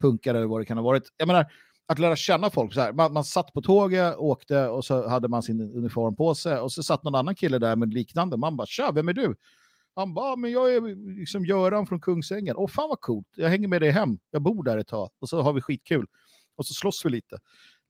punkare 0.00 0.36
eller 0.38 0.46
vad 0.46 0.60
det 0.60 0.64
kan 0.64 0.76
ha 0.76 0.84
varit. 0.84 1.02
Jag 1.16 1.26
menar, 1.26 1.46
att 1.88 1.98
lära 1.98 2.16
känna 2.16 2.50
folk. 2.50 2.74
Så 2.74 2.80
här. 2.80 2.92
Man, 2.92 3.12
man 3.12 3.24
satt 3.24 3.52
på 3.52 3.62
tåget, 3.62 4.16
åkte 4.16 4.66
och 4.68 4.84
så 4.84 5.08
hade 5.08 5.28
man 5.28 5.42
sin 5.42 5.60
uniform 5.60 6.16
på 6.16 6.34
sig. 6.34 6.58
Och 6.58 6.72
så 6.72 6.82
satt 6.82 7.02
någon 7.04 7.14
annan 7.14 7.34
kille 7.34 7.58
där 7.58 7.76
med 7.76 7.94
liknande. 7.94 8.36
Man 8.36 8.56
bara, 8.56 8.66
tja, 8.66 8.92
vem 8.94 9.08
är 9.08 9.12
du? 9.12 9.34
Han 9.98 10.14
bara, 10.14 10.32
ah, 10.32 10.36
men 10.36 10.52
jag 10.52 10.74
är 10.74 11.14
liksom 11.18 11.44
Göran 11.44 11.86
från 11.86 12.00
Kungsängen. 12.00 12.56
Åh, 12.56 12.68
fan 12.68 12.88
vad 12.88 13.00
coolt. 13.00 13.26
Jag 13.36 13.48
hänger 13.48 13.68
med 13.68 13.82
dig 13.82 13.90
hem. 13.90 14.18
Jag 14.30 14.42
bor 14.42 14.64
där 14.64 14.78
ett 14.78 14.88
tag. 14.88 15.10
Och 15.18 15.28
så 15.28 15.42
har 15.42 15.52
vi 15.52 15.60
skitkul. 15.60 16.06
Och 16.56 16.66
så 16.66 16.74
slåss 16.74 17.04
vi 17.04 17.10
lite. 17.10 17.34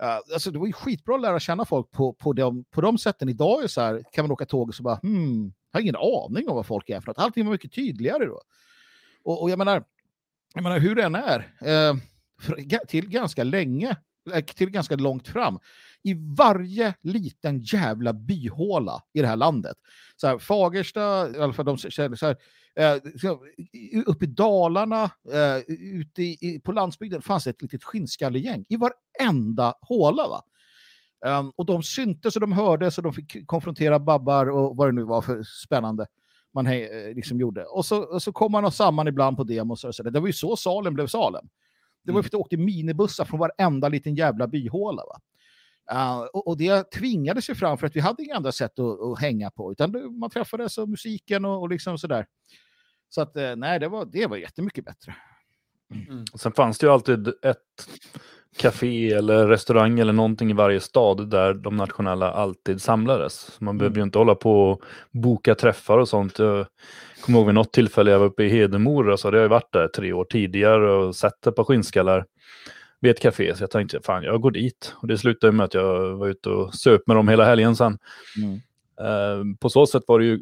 Uh, 0.03 0.33
alltså 0.33 0.51
det 0.51 0.59
var 0.59 0.67
ju 0.67 0.73
skitbra 0.73 1.15
att 1.15 1.21
lära 1.21 1.41
känna 1.41 1.65
folk 1.65 1.91
på, 1.91 2.13
på, 2.13 2.33
de, 2.33 2.65
på 2.65 2.81
de 2.81 2.99
sätten. 2.99 3.29
Idag 3.29 3.59
är 3.59 3.63
det 3.63 3.69
så 3.69 3.81
här, 3.81 4.03
kan 4.13 4.25
man 4.25 4.31
åka 4.31 4.47
tåg 4.47 4.69
och 4.69 4.75
så 4.75 4.83
bara, 4.83 4.99
hmm, 5.03 5.53
jag 5.71 5.79
har 5.79 5.83
ingen 5.83 5.97
aning 5.97 6.49
om 6.49 6.57
vad 6.57 6.67
folk 6.67 6.89
är 6.89 7.01
för 7.01 7.07
något. 7.07 7.19
Allting 7.19 7.45
var 7.45 7.53
mycket 7.53 7.73
tydligare 7.73 8.25
då. 8.25 8.41
Och, 9.25 9.43
och 9.43 9.51
jag, 9.51 9.59
menar, 9.59 9.85
jag 10.55 10.63
menar, 10.63 10.79
hur 10.79 10.95
den 10.95 11.15
är, 11.15 11.39
eh, 11.61 11.95
för, 12.41 12.87
till 12.87 13.09
ganska 13.09 13.45
länge, 13.45 13.97
eh, 14.33 14.45
till 14.45 14.71
ganska 14.71 14.97
långt 14.97 15.29
fram, 15.29 15.59
i 16.09 16.15
varje 16.37 16.95
liten 17.03 17.61
jävla 17.61 18.13
byhåla 18.13 19.03
i 19.13 19.21
det 19.21 19.27
här 19.27 19.37
landet. 19.37 19.77
Så 20.17 20.27
här, 20.27 20.39
Fagersta, 20.39 21.31
i 21.31 21.41
alla 21.41 21.53
fall 21.53 21.65
de 21.65 21.79
känner 21.79 22.17
så 22.17 22.27
här, 22.27 22.37
eh, 22.77 22.97
uppe 24.07 24.25
i 24.25 24.29
Dalarna, 24.29 25.05
eh, 25.33 25.59
ute 25.69 26.23
i, 26.23 26.61
på 26.65 26.73
landsbygden 26.73 27.23
fanns 27.23 27.47
ett 27.47 27.63
litet 27.63 27.85
skinnskallegäng 27.85 28.65
i 28.69 28.77
varenda 28.77 29.75
håla. 29.81 30.29
Va? 30.29 30.43
Um, 31.27 31.53
och 31.57 31.67
de 31.67 31.83
syntes 31.83 32.37
och 32.37 32.41
de 32.41 32.53
hördes 32.53 32.99
och 32.99 33.05
de 33.05 33.13
fick 33.13 33.47
konfrontera 33.47 33.99
babbar 33.99 34.51
och 34.51 34.77
vad 34.77 34.89
det 34.89 34.93
nu 34.93 35.05
var 35.05 35.23
för 35.23 35.43
spännande 35.43 36.07
man 36.55 36.67
he- 36.67 37.09
eh, 37.09 37.15
liksom 37.15 37.41
gjorde. 37.41 37.65
Och 37.65 37.87
så, 37.87 38.03
och 38.03 38.23
så 38.23 38.33
kom 38.33 38.53
man 38.53 38.73
samman 38.73 39.09
ibland 39.09 39.37
på 39.37 39.45
demos 39.45 39.85
och 39.85 39.95
så 39.95 40.03
där. 40.03 40.11
Det 40.11 40.21
var 40.21 40.27
ju 40.27 40.33
så 40.33 40.57
Salem 40.57 40.95
blev 40.95 41.07
Salem. 41.07 41.49
Det 42.05 42.13
var 42.13 42.19
ju 42.19 42.23
för 42.23 42.29
att 42.29 42.33
det 42.33 42.37
åkte 42.37 42.57
minibussar 42.57 43.25
från 43.25 43.41
varenda 43.41 43.89
liten 43.89 44.15
jävla 44.15 44.47
byhåla. 44.47 45.03
Va? 45.03 45.21
Uh, 45.93 46.19
och, 46.19 46.49
och 46.49 46.57
det 46.57 46.91
tvingades 46.91 47.51
ju 47.51 47.55
fram 47.55 47.79
för 47.79 47.87
att 47.87 47.97
vi 47.97 48.01
hade 48.01 48.23
inga 48.23 48.35
andra 48.37 48.53
sätt 48.53 48.79
att, 48.79 49.01
att 49.01 49.21
hänga 49.21 49.51
på. 49.51 49.73
Utan 49.73 50.19
man 50.19 50.31
träffades 50.31 50.79
och 50.79 50.89
musiken 50.89 51.45
och, 51.45 51.61
och 51.61 51.69
liksom 51.69 51.99
sådär. 51.99 52.27
Så 53.09 53.21
att 53.21 53.37
eh, 53.37 53.57
nej, 53.57 53.81
det 53.81 53.89
var, 53.89 54.05
det 54.05 54.27
var 54.27 54.37
jättemycket 54.37 54.85
bättre. 54.85 55.15
Och 56.33 56.41
Sen 56.41 56.53
fanns 56.53 56.79
det 56.79 56.87
ju 56.87 56.93
alltid 56.93 57.29
ett 57.29 57.89
café 58.57 59.13
eller 59.13 59.47
restaurang 59.47 59.99
eller 59.99 60.13
någonting 60.13 60.51
i 60.51 60.55
varje 60.55 60.81
stad 60.81 61.31
där 61.31 61.55
de 61.55 61.77
nationella 61.77 62.33
alltid 62.33 62.83
samlades. 62.83 63.61
Man 63.61 63.79
behöver 63.79 63.97
ju 63.97 64.03
inte 64.03 64.19
hålla 64.19 64.35
på 64.35 64.71
och 64.71 64.83
boka 65.11 65.55
träffar 65.55 65.99
och 65.99 66.09
sånt. 66.09 66.39
Jag 66.39 66.67
kommer 67.21 67.39
ihåg 67.39 67.47
vid 67.47 67.55
något 67.55 67.73
tillfälle 67.73 68.11
jag 68.11 68.19
var 68.19 68.27
uppe 68.27 68.45
i 68.45 68.49
Hedemora 68.49 69.17
så 69.17 69.29
hade 69.29 69.37
jag 69.37 69.45
ju 69.45 69.49
varit 69.49 69.73
där 69.73 69.89
tre 69.89 70.13
år 70.13 70.25
tidigare 70.25 70.91
och 70.91 71.17
sett 71.17 71.47
ett 71.47 71.57
par 71.57 71.65
skinnskallar 71.65 72.25
vid 73.01 73.11
ett 73.11 73.21
café. 73.21 73.55
Så 73.57 73.63
jag 73.63 73.71
tänkte, 73.71 74.01
fan 74.03 74.23
jag 74.23 74.41
går 74.41 74.51
dit. 74.51 74.95
Och 74.97 75.09
det 75.09 75.19
slutade 75.19 75.53
med 75.53 75.65
att 75.65 75.75
jag 75.75 76.17
var 76.17 76.29
ute 76.29 76.49
och 76.49 76.75
söp 76.75 77.07
med 77.07 77.17
dem 77.17 77.29
hela 77.29 77.45
helgen 77.45 77.77
sen. 77.77 77.99
Mm. 78.37 78.61
Eh, 79.01 79.59
på 79.61 79.71
så 79.71 79.87
sätt 79.87 80.03
var 80.07 80.19
det 80.19 80.25
ju 80.25 80.41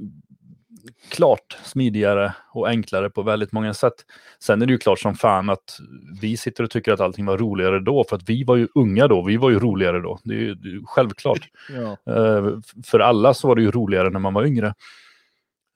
klart 1.09 1.59
smidigare 1.65 2.35
och 2.53 2.69
enklare 2.69 3.11
på 3.11 3.23
väldigt 3.23 3.53
många 3.53 3.75
sätt. 3.75 3.95
Sen 4.39 4.63
är 4.63 4.67
det 4.67 4.73
ju 4.73 4.79
klart 4.79 4.99
som 4.99 5.15
fan 5.15 5.51
att 5.51 5.79
vi 6.21 6.37
sitter 6.37 6.65
och 6.65 6.71
tycker 6.71 6.93
att 6.93 7.01
allting 7.01 7.27
var 7.27 7.39
roligare 7.39 7.81
då, 7.81 8.05
för 8.09 8.17
att 8.17 8.29
vi 8.29 8.45
var 8.45 8.57
ju 8.57 8.69
unga 8.75 9.09
då, 9.09 9.23
vi 9.23 9.37
var 9.37 9.51
ju 9.51 9.59
roligare 9.59 10.01
då. 10.01 10.19
Det 10.25 10.35
är 10.35 10.39
ju, 10.39 10.55
det 10.55 10.69
är 10.69 10.73
ju 10.73 10.83
självklart. 10.87 11.49
Ja. 11.71 12.13
Eh, 12.15 12.59
för 12.85 13.01
alla 13.01 13.35
så 13.35 13.49
var 13.49 13.57
det 13.57 13.63
ju 13.63 13.71
roligare 13.71 14.11
när 14.11 14.21
man 14.21 14.35
var 14.35 14.45
yngre. 14.45 14.75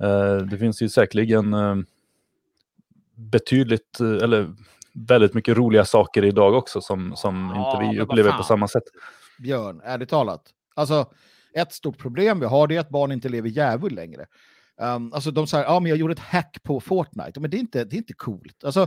Eh, 0.03 0.37
det 0.37 0.59
finns 0.59 0.83
ju 0.83 0.89
säkerligen 0.89 1.55
eh, 1.55 1.77
betydligt, 3.15 4.01
eller 4.01 4.55
väldigt 4.95 5.35
mycket 5.35 5.57
roliga 5.57 5.85
saker 5.85 6.25
idag 6.25 6.55
också 6.55 6.81
som, 6.81 7.17
som 7.17 7.53
Ja, 7.55 7.83
inte 7.83 7.93
vi 7.93 8.01
upplever 8.01 8.33
på 8.33 8.43
samma 8.43 8.69
sätt. 8.69 8.85
Björn, 9.39 9.81
ärligt 9.85 10.09
talat. 10.09 10.43
Alltså, 10.75 11.13
ett 11.55 11.73
stort 11.73 11.99
problem 11.99 12.41
vi 12.41 12.47
har 12.47 12.67
det 12.67 12.77
är 12.77 12.81
att 12.81 12.89
barn 12.89 13.13
inte 13.13 13.29
lever 13.29 13.49
djävul 13.49 13.95
längre. 13.95 14.27
Um, 14.81 15.13
alltså 15.13 15.31
de 15.31 15.47
säger, 15.47 15.65
ja 15.65 15.81
men 15.81 15.91
jag 15.91 15.99
gjorde 15.99 16.13
ett 16.13 16.19
hack 16.19 16.63
på 16.63 16.81
Fortnite. 16.81 17.41
Men 17.41 17.51
det 17.51 17.57
är 17.57 17.59
inte, 17.59 17.85
det 17.85 17.97
är 17.97 17.99
inte 17.99 18.13
coolt. 18.13 18.65
Alltså, 18.65 18.87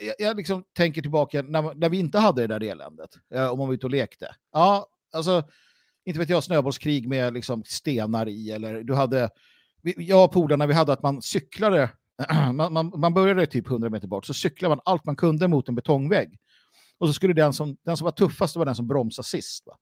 jag, 0.00 0.14
jag 0.18 0.36
liksom 0.36 0.64
tänker 0.76 1.02
tillbaka 1.02 1.42
när, 1.42 1.74
när 1.74 1.88
vi 1.88 1.98
inte 1.98 2.18
hade 2.18 2.46
det 2.46 2.58
där 2.58 2.70
eländet. 2.70 3.10
Uh, 3.34 3.48
om 3.48 3.58
man 3.58 3.66
var 3.66 3.74
ute 3.74 3.86
och 3.86 3.90
lekte. 3.90 4.34
Ja, 4.52 4.86
alltså, 5.12 5.42
inte 6.04 6.18
vet 6.18 6.28
jag, 6.28 6.44
snöbollskrig 6.44 7.08
med 7.08 7.34
liksom 7.34 7.64
stenar 7.64 8.28
i. 8.28 8.50
Eller 8.50 8.82
du 8.82 8.94
hade, 8.94 9.30
vi, 9.82 9.94
jag 9.98 10.24
och 10.24 10.32
polarna, 10.32 10.66
vi 10.66 10.74
hade 10.74 10.92
att 10.92 11.02
man 11.02 11.22
cyklade. 11.22 11.90
man, 12.52 12.72
man, 12.72 12.92
man 12.96 13.14
började 13.14 13.46
typ 13.46 13.66
100 13.66 13.90
meter 13.90 14.08
bort, 14.08 14.26
så 14.26 14.34
cyklade 14.34 14.74
man 14.74 14.82
allt 14.84 15.04
man 15.04 15.16
kunde 15.16 15.48
mot 15.48 15.68
en 15.68 15.74
betongvägg. 15.74 16.38
Och 16.98 17.06
så 17.08 17.12
skulle 17.12 17.34
den 17.34 17.52
som, 17.52 17.76
den 17.84 17.96
som 17.96 18.04
var 18.04 18.12
tuffast 18.12 18.56
var 18.56 18.64
den 18.64 18.74
som 18.74 18.88
bromsade 18.88 19.28
sist. 19.28 19.66
Va? 19.66 19.76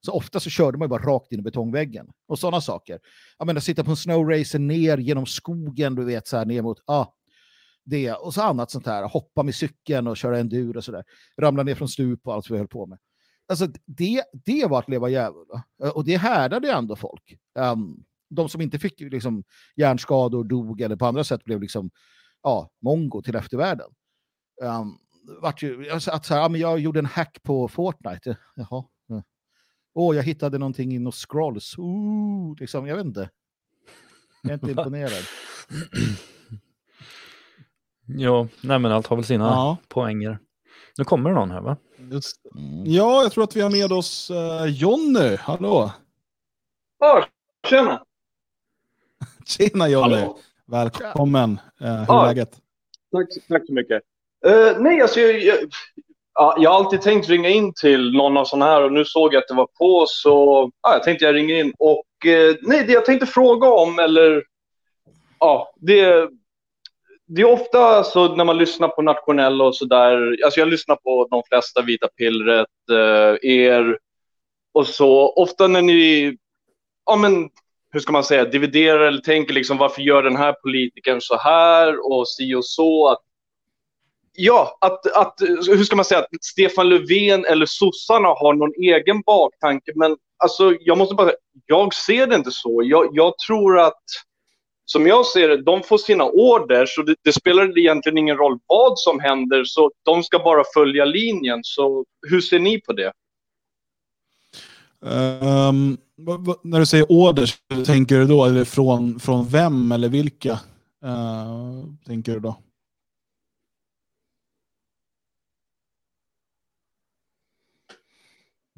Så 0.00 0.12
ofta 0.12 0.40
så 0.40 0.50
körde 0.50 0.78
man 0.78 0.86
ju 0.86 0.90
bara 0.90 1.02
rakt 1.02 1.32
in 1.32 1.38
i 1.38 1.42
betongväggen. 1.42 2.08
Och 2.28 2.38
sådana 2.38 2.60
saker. 2.60 3.00
Jag 3.38 3.46
menar, 3.46 3.60
sitta 3.60 3.84
på 3.84 3.90
en 3.90 3.96
snowracer 3.96 4.58
ner 4.58 4.98
genom 4.98 5.26
skogen, 5.26 5.94
du 5.94 6.04
vet, 6.04 6.26
så 6.26 6.36
här 6.36 6.44
ner 6.44 6.62
mot, 6.62 6.78
Ah, 6.86 7.06
det. 7.84 8.12
Och 8.12 8.34
så 8.34 8.42
annat 8.42 8.70
sånt 8.70 8.86
här, 8.86 9.08
hoppa 9.08 9.42
med 9.42 9.54
cykeln 9.54 10.06
och 10.06 10.16
köra 10.16 10.38
endur 10.38 10.76
och 10.76 10.84
sådär. 10.84 11.04
Ramla 11.40 11.62
ner 11.62 11.74
från 11.74 11.88
stup 11.88 12.26
och 12.26 12.34
allt 12.34 12.50
vi 12.50 12.58
höll 12.58 12.68
på 12.68 12.86
med. 12.86 12.98
Alltså 13.48 13.66
det, 13.86 14.22
det 14.32 14.66
var 14.66 14.78
att 14.78 14.88
leva 14.88 15.08
djävul. 15.08 15.46
Och 15.94 16.04
det 16.04 16.16
härdade 16.16 16.72
ändå 16.72 16.96
folk. 16.96 17.38
Um, 17.58 18.04
de 18.28 18.48
som 18.48 18.60
inte 18.60 18.78
fick 18.78 19.00
liksom, 19.00 19.44
hjärnskador, 19.76 20.44
dog 20.44 20.80
eller 20.80 20.96
på 20.96 21.06
andra 21.06 21.24
sätt 21.24 21.44
blev 21.44 21.60
liksom, 21.60 21.90
ja, 22.42 22.70
mongo 22.82 23.22
till 23.22 23.36
eftervärlden. 23.36 23.86
Um, 24.62 24.98
vart 25.42 25.62
ju, 25.62 25.90
alltså 25.90 26.10
att 26.10 26.26
så 26.26 26.34
här, 26.34 26.40
ja, 26.40 26.48
men 26.48 26.60
jag 26.60 26.78
gjorde 26.78 26.98
en 26.98 27.06
hack 27.06 27.42
på 27.42 27.68
Fortnite. 27.68 28.36
Jaha. 28.56 28.84
ja. 29.06 29.22
Åh, 29.94 30.16
jag 30.16 30.22
hittade 30.22 30.58
någonting 30.58 30.92
i 30.94 30.98
något 30.98 31.14
scrolls. 31.14 31.78
Ooh, 31.78 32.56
liksom, 32.60 32.86
jag 32.86 32.96
vet 32.96 33.06
inte. 33.06 33.30
Jag 34.42 34.50
är 34.50 34.54
inte 34.54 34.70
imponerad. 34.70 35.22
Ja, 38.06 38.48
nej 38.60 38.78
men 38.78 38.92
allt 38.92 39.06
har 39.06 39.16
väl 39.16 39.24
sina 39.24 39.44
Ja. 39.44 39.76
poänger. 39.88 40.38
Nu 40.98 41.04
kommer 41.04 41.30
det 41.30 41.36
någon 41.36 41.50
här 41.50 41.60
va? 41.60 41.76
Just. 42.10 42.40
Mm. 42.54 42.82
Ja, 42.86 43.22
jag 43.22 43.32
tror 43.32 43.44
att 43.44 43.56
vi 43.56 43.60
har 43.60 43.70
med 43.70 43.92
oss 43.92 44.30
uh, 44.30 44.66
Jonny. 44.66 45.36
Hallå! 45.36 45.92
Ja, 46.98 47.26
tjena! 47.70 48.04
Tjena! 49.58 49.84
Hallå. 50.00 50.38
Välkommen! 50.66 51.60
Uh, 51.82 51.86
hur 51.88 51.94
är 51.96 52.04
Ja. 52.08 52.26
läget? 52.26 52.50
Tack, 53.12 53.28
tack 53.48 53.66
så 53.66 53.72
mycket. 53.72 54.02
Eh, 54.46 54.78
nej, 54.80 55.00
alltså 55.02 55.20
jag, 55.20 55.40
jag, 55.40 55.56
ja, 56.34 56.56
jag 56.58 56.70
har 56.70 56.76
alltid 56.76 57.02
tänkt 57.02 57.28
ringa 57.28 57.48
in 57.48 57.72
till 57.74 58.12
någon 58.12 58.36
av 58.36 58.44
sådana 58.44 58.64
här 58.64 58.82
och 58.82 58.92
nu 58.92 59.04
såg 59.04 59.34
jag 59.34 59.40
att 59.40 59.48
det 59.48 59.54
var 59.54 59.68
på 59.78 60.04
så 60.08 60.70
ja, 60.82 60.92
jag 60.92 61.02
tänkte 61.02 61.24
jag 61.24 61.34
ringer 61.34 61.54
in. 61.64 61.72
Och 61.78 62.26
eh, 62.26 62.54
nej, 62.62 62.84
det 62.86 62.92
jag 62.92 63.04
tänkte 63.04 63.26
fråga 63.26 63.68
om 63.68 63.98
eller 63.98 64.42
ja, 65.40 65.72
det, 65.76 66.28
det 67.26 67.42
är 67.42 67.52
ofta 67.52 68.04
så 68.04 68.34
när 68.34 68.44
man 68.44 68.58
lyssnar 68.58 68.88
på 68.88 69.02
nationella 69.02 69.64
och 69.64 69.76
sådär, 69.76 70.36
alltså 70.44 70.60
jag 70.60 70.68
lyssnar 70.68 70.96
på 70.96 71.26
de 71.30 71.42
flesta 71.48 71.82
Vita 71.82 72.08
pillret, 72.08 72.68
eh, 72.90 73.50
er 73.50 73.98
och 74.74 74.86
så, 74.86 75.32
ofta 75.32 75.66
när 75.68 75.82
ni, 75.82 76.36
ja 77.06 77.16
men 77.16 77.50
hur 77.96 78.00
ska 78.00 78.12
man 78.12 78.24
säga, 78.24 78.44
dividerar 78.44 79.00
eller 79.00 79.20
tänker 79.20 79.54
liksom 79.54 79.78
varför 79.78 80.02
gör 80.02 80.22
den 80.22 80.36
här 80.36 80.52
politikern 80.52 81.20
så 81.20 81.36
här 81.36 82.12
och 82.12 82.28
si 82.28 82.54
och 82.54 82.64
så. 82.64 83.08
Att, 83.08 83.22
ja, 84.32 84.78
att, 84.80 85.06
att, 85.16 85.34
hur 85.66 85.84
ska 85.84 85.96
man 85.96 86.04
säga, 86.04 86.20
att 86.20 86.44
Stefan 86.44 86.88
Löfven 86.88 87.44
eller 87.44 87.66
sossarna 87.66 88.28
har 88.28 88.54
någon 88.54 88.72
egen 88.82 89.22
baktanke. 89.26 89.92
Men 89.94 90.16
alltså, 90.36 90.76
jag 90.80 90.98
måste 90.98 91.14
bara 91.14 91.26
säga, 91.26 91.38
jag 91.66 91.94
ser 91.94 92.26
det 92.26 92.36
inte 92.36 92.50
så. 92.50 92.82
Jag, 92.84 93.08
jag 93.12 93.38
tror 93.46 93.80
att, 93.80 94.02
som 94.84 95.06
jag 95.06 95.26
ser 95.26 95.48
det, 95.48 95.62
de 95.62 95.82
får 95.82 95.98
sina 95.98 96.24
order 96.24 96.86
så 96.86 97.02
det, 97.02 97.14
det 97.24 97.32
spelar 97.32 97.78
egentligen 97.78 98.18
ingen 98.18 98.36
roll 98.36 98.58
vad 98.66 98.98
som 98.98 99.20
händer 99.20 99.64
så 99.64 99.90
de 100.02 100.22
ska 100.22 100.38
bara 100.38 100.62
följa 100.74 101.04
linjen. 101.04 101.60
Så 101.62 102.04
hur 102.30 102.40
ser 102.40 102.58
ni 102.58 102.80
på 102.80 102.92
det? 102.92 103.12
Um 105.00 105.98
när 106.62 106.78
du 106.80 106.86
säger 106.86 107.12
order, 107.12 107.84
tänker 107.84 108.18
du 108.18 108.26
då 108.26 108.44
eller 108.44 108.64
från, 108.64 109.20
från 109.20 109.48
vem 109.48 109.92
eller 109.92 110.08
vilka? 110.08 110.60
Eh, 111.04 111.84
tänker 112.06 112.32
du 112.34 112.40
då? 112.40 112.56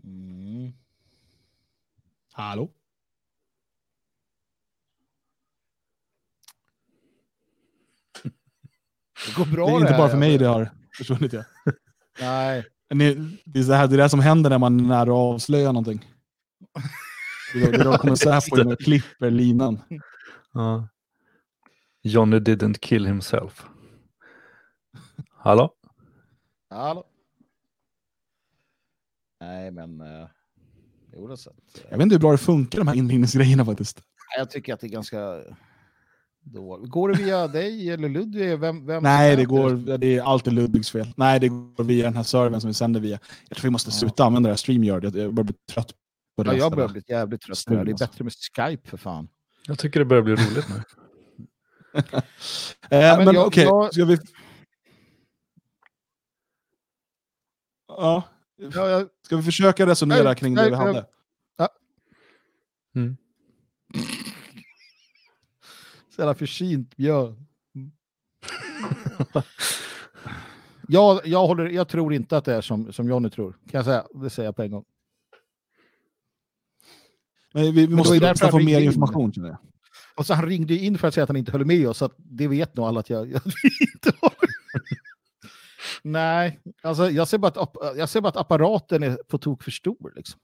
Mm. 0.05 0.73
Hallå? 2.33 2.71
Det 9.27 9.35
går 9.37 9.47
bra 9.47 9.67
det 9.67 9.73
är 9.73 9.81
inte 9.81 9.93
bara 9.99 10.09
för 10.09 10.17
mig 10.19 10.39
det 10.39 10.47
har 10.47 10.71
försvunnit. 10.97 11.33
Ja. 11.33 11.43
Nej. 12.21 12.65
Ni- 12.95 13.39
Det 13.45 13.59
är 13.61 13.65
det 13.65 13.77
här 13.77 13.87
det 13.87 13.95
är 13.95 13.99
det 13.99 14.09
som 14.09 14.21
händer 14.21 14.51
när 14.51 14.59
man 14.59 14.81
är 14.81 14.85
nära 14.85 15.03
att 15.03 15.09
avslöja 15.09 15.73
någonting. 15.73 16.07
Det 17.55 17.85
då, 17.85 17.99
kommer 17.99 18.15
Säpo 18.15 18.61
in 18.61 18.73
och 18.73 18.79
klipper 18.81 19.31
linan. 19.31 19.79
Ja. 20.53 20.89
Johnny 22.03 22.39
didn't 22.39 22.79
kill 22.81 23.07
himself. 23.07 23.67
Hallå? 25.31 25.75
Hallå? 26.71 27.05
Nej, 29.41 29.71
men... 29.71 30.01
Uh, 30.01 30.29
jo, 31.17 31.37
så 31.37 31.51
att, 31.51 31.57
eh, 31.57 31.83
Jag 31.91 31.99
vet 31.99 32.03
inte 32.03 32.15
hur 32.15 32.21
bra 32.21 32.33
det 32.33 32.39
funkar 32.39 32.79
de 32.79 32.89
här 32.89 32.95
inringningsgrejerna 32.95 33.65
faktiskt. 33.65 34.03
jag 34.39 34.51
tycker 34.51 34.75
att 34.75 34.81
det 34.81 34.87
är 34.87 34.91
ganska... 34.91 35.43
Dåligt. 36.41 36.91
Går 36.91 37.09
det 37.09 37.19
via 37.23 37.49
dig 37.49 37.91
eller 37.91 38.09
Ludvig? 38.09 38.59
Vem, 38.59 38.87
vem 38.87 39.03
Nej, 39.03 39.37
det 39.37 39.45
går, 39.45 39.99
det 39.99 40.17
är 40.17 40.23
alltid 40.23 40.53
Ludvigs 40.53 40.91
fel. 40.91 41.13
Nej, 41.17 41.41
det 41.41 41.49
går 41.49 41.85
via 41.85 42.05
den 42.05 42.17
här 42.17 42.23
servern 42.23 42.61
som 42.61 42.69
vi 42.69 42.75
sänder 42.75 43.01
via. 43.01 43.19
Jag 43.49 43.59
tror 43.59 43.69
vi 43.69 43.73
måste 43.73 43.89
Ja. 43.91 43.93
sluta 43.93 44.25
använda 44.25 44.49
det 44.49 44.53
här 44.53 44.57
StreamYard. 44.57 45.05
Jag 45.05 45.13
börjar 45.13 45.45
bli 45.45 45.55
trött 45.73 45.89
på. 45.89 45.95
Ja, 46.47 46.55
jag 46.55 46.73
börjar 46.73 46.89
bli 46.89 47.03
jävligt 47.09 47.41
trött 47.41 47.65
på 47.67 47.73
det. 47.73 47.79
här. 47.79 47.85
Det 47.85 47.91
är 47.91 47.93
Alltså. 47.93 48.07
bättre 48.07 48.25
med 48.25 48.33
Skype 48.57 48.89
för 48.89 48.97
fan. 48.97 49.29
Jag 49.67 49.79
tycker 49.79 50.01
det 50.01 50.05
börjar 50.07 50.23
bli 50.23 50.33
roligt 50.35 50.69
nu. 50.69 50.83
Eh, 52.91 53.17
men 53.17 53.25
men 53.25 53.35
jag- 53.35 53.47
okej, 53.47 53.65
jag- 53.65 53.95
ska 53.95 54.05
vi... 54.05 54.19
Ja, 57.89 58.23
Ja, 58.57 58.89
jag, 58.89 59.09
ska 59.23 59.37
vi 59.37 59.43
försöka 59.43 59.87
resonera 59.87 60.23
Nej, 60.23 60.37
kring 60.37 60.55
nej, 60.55 60.65
det 60.65 60.71
vi 60.71 60.77
hade? 60.77 61.07
Mm. 62.97 63.17
så 66.11 66.21
jävla 66.21 66.35
försynt 66.35 66.97
Björn. 66.97 67.47
Jag, 70.91 71.27
jag, 71.27 71.47
håller, 71.47 71.65
jag 71.69 71.89
tror 71.89 72.15
inte 72.15 72.37
att 72.37 72.45
det 72.45 72.55
är 72.55 72.61
som, 72.61 72.93
som 72.93 73.09
Johnny 73.09 73.31
tror. 73.31 73.53
Kan 73.53 73.79
jag 73.79 73.85
säga. 73.85 74.07
Det 74.15 74.31
säger 74.31 74.47
jag 74.49 74.57
på 74.57 74.63
en 74.63 74.71
gång. 74.71 74.85
Men 77.55 77.63
vi, 77.63 77.71
vi 77.71 77.95
måste 77.95 78.19
nästan 78.19 78.51
få 78.51 78.59
mer 78.59 78.81
information. 78.81 79.33
känner 79.33 79.49
jag. 79.49 79.59
Och 80.17 80.27
så 80.27 80.35
han 80.35 80.47
ringde 80.47 80.75
in 80.75 80.99
för 80.99 81.09
att 81.09 81.15
säga 81.15 81.23
att 81.23 81.29
han 81.29 81.37
inte 81.37 81.53
höll 81.53 81.65
med 81.65 81.89
oss. 81.89 81.99
Så 81.99 82.05
att 82.05 82.15
det 82.17 82.49
vet 82.49 82.77
nog 82.77 82.87
alla 82.87 83.01
att 83.01 83.11
jag, 83.11 83.21
jag 83.33 83.43
inte 83.95 84.19
håller 84.21 84.49
Nej, 86.03 86.61
alltså 86.83 87.11
jag 87.11 87.29
ser, 87.29 87.39
bara 87.39 87.63
att, 87.63 87.75
jag 87.97 88.09
ser 88.09 88.21
bara 88.21 88.29
att 88.29 88.37
apparaten 88.37 89.03
är 89.03 89.17
på 89.17 89.39
tok 89.39 89.63
för 89.63 89.71
stor. 89.71 90.13
Liksom. 90.17 90.41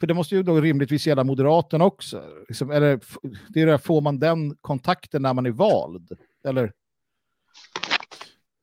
För 0.00 0.06
det 0.06 0.14
måste 0.14 0.34
ju 0.34 0.42
då 0.42 0.60
rimligtvis 0.60 1.06
gälla 1.06 1.24
Moderaterna 1.24 1.84
också. 1.84 2.22
Liksom, 2.48 2.70
eller, 2.70 3.00
det 3.48 3.62
är 3.62 3.66
det, 3.66 3.78
får 3.78 4.00
man 4.00 4.18
den 4.18 4.56
kontakten 4.56 5.22
när 5.22 5.34
man 5.34 5.46
är 5.46 5.50
vald? 5.50 6.18
Eller? 6.44 6.72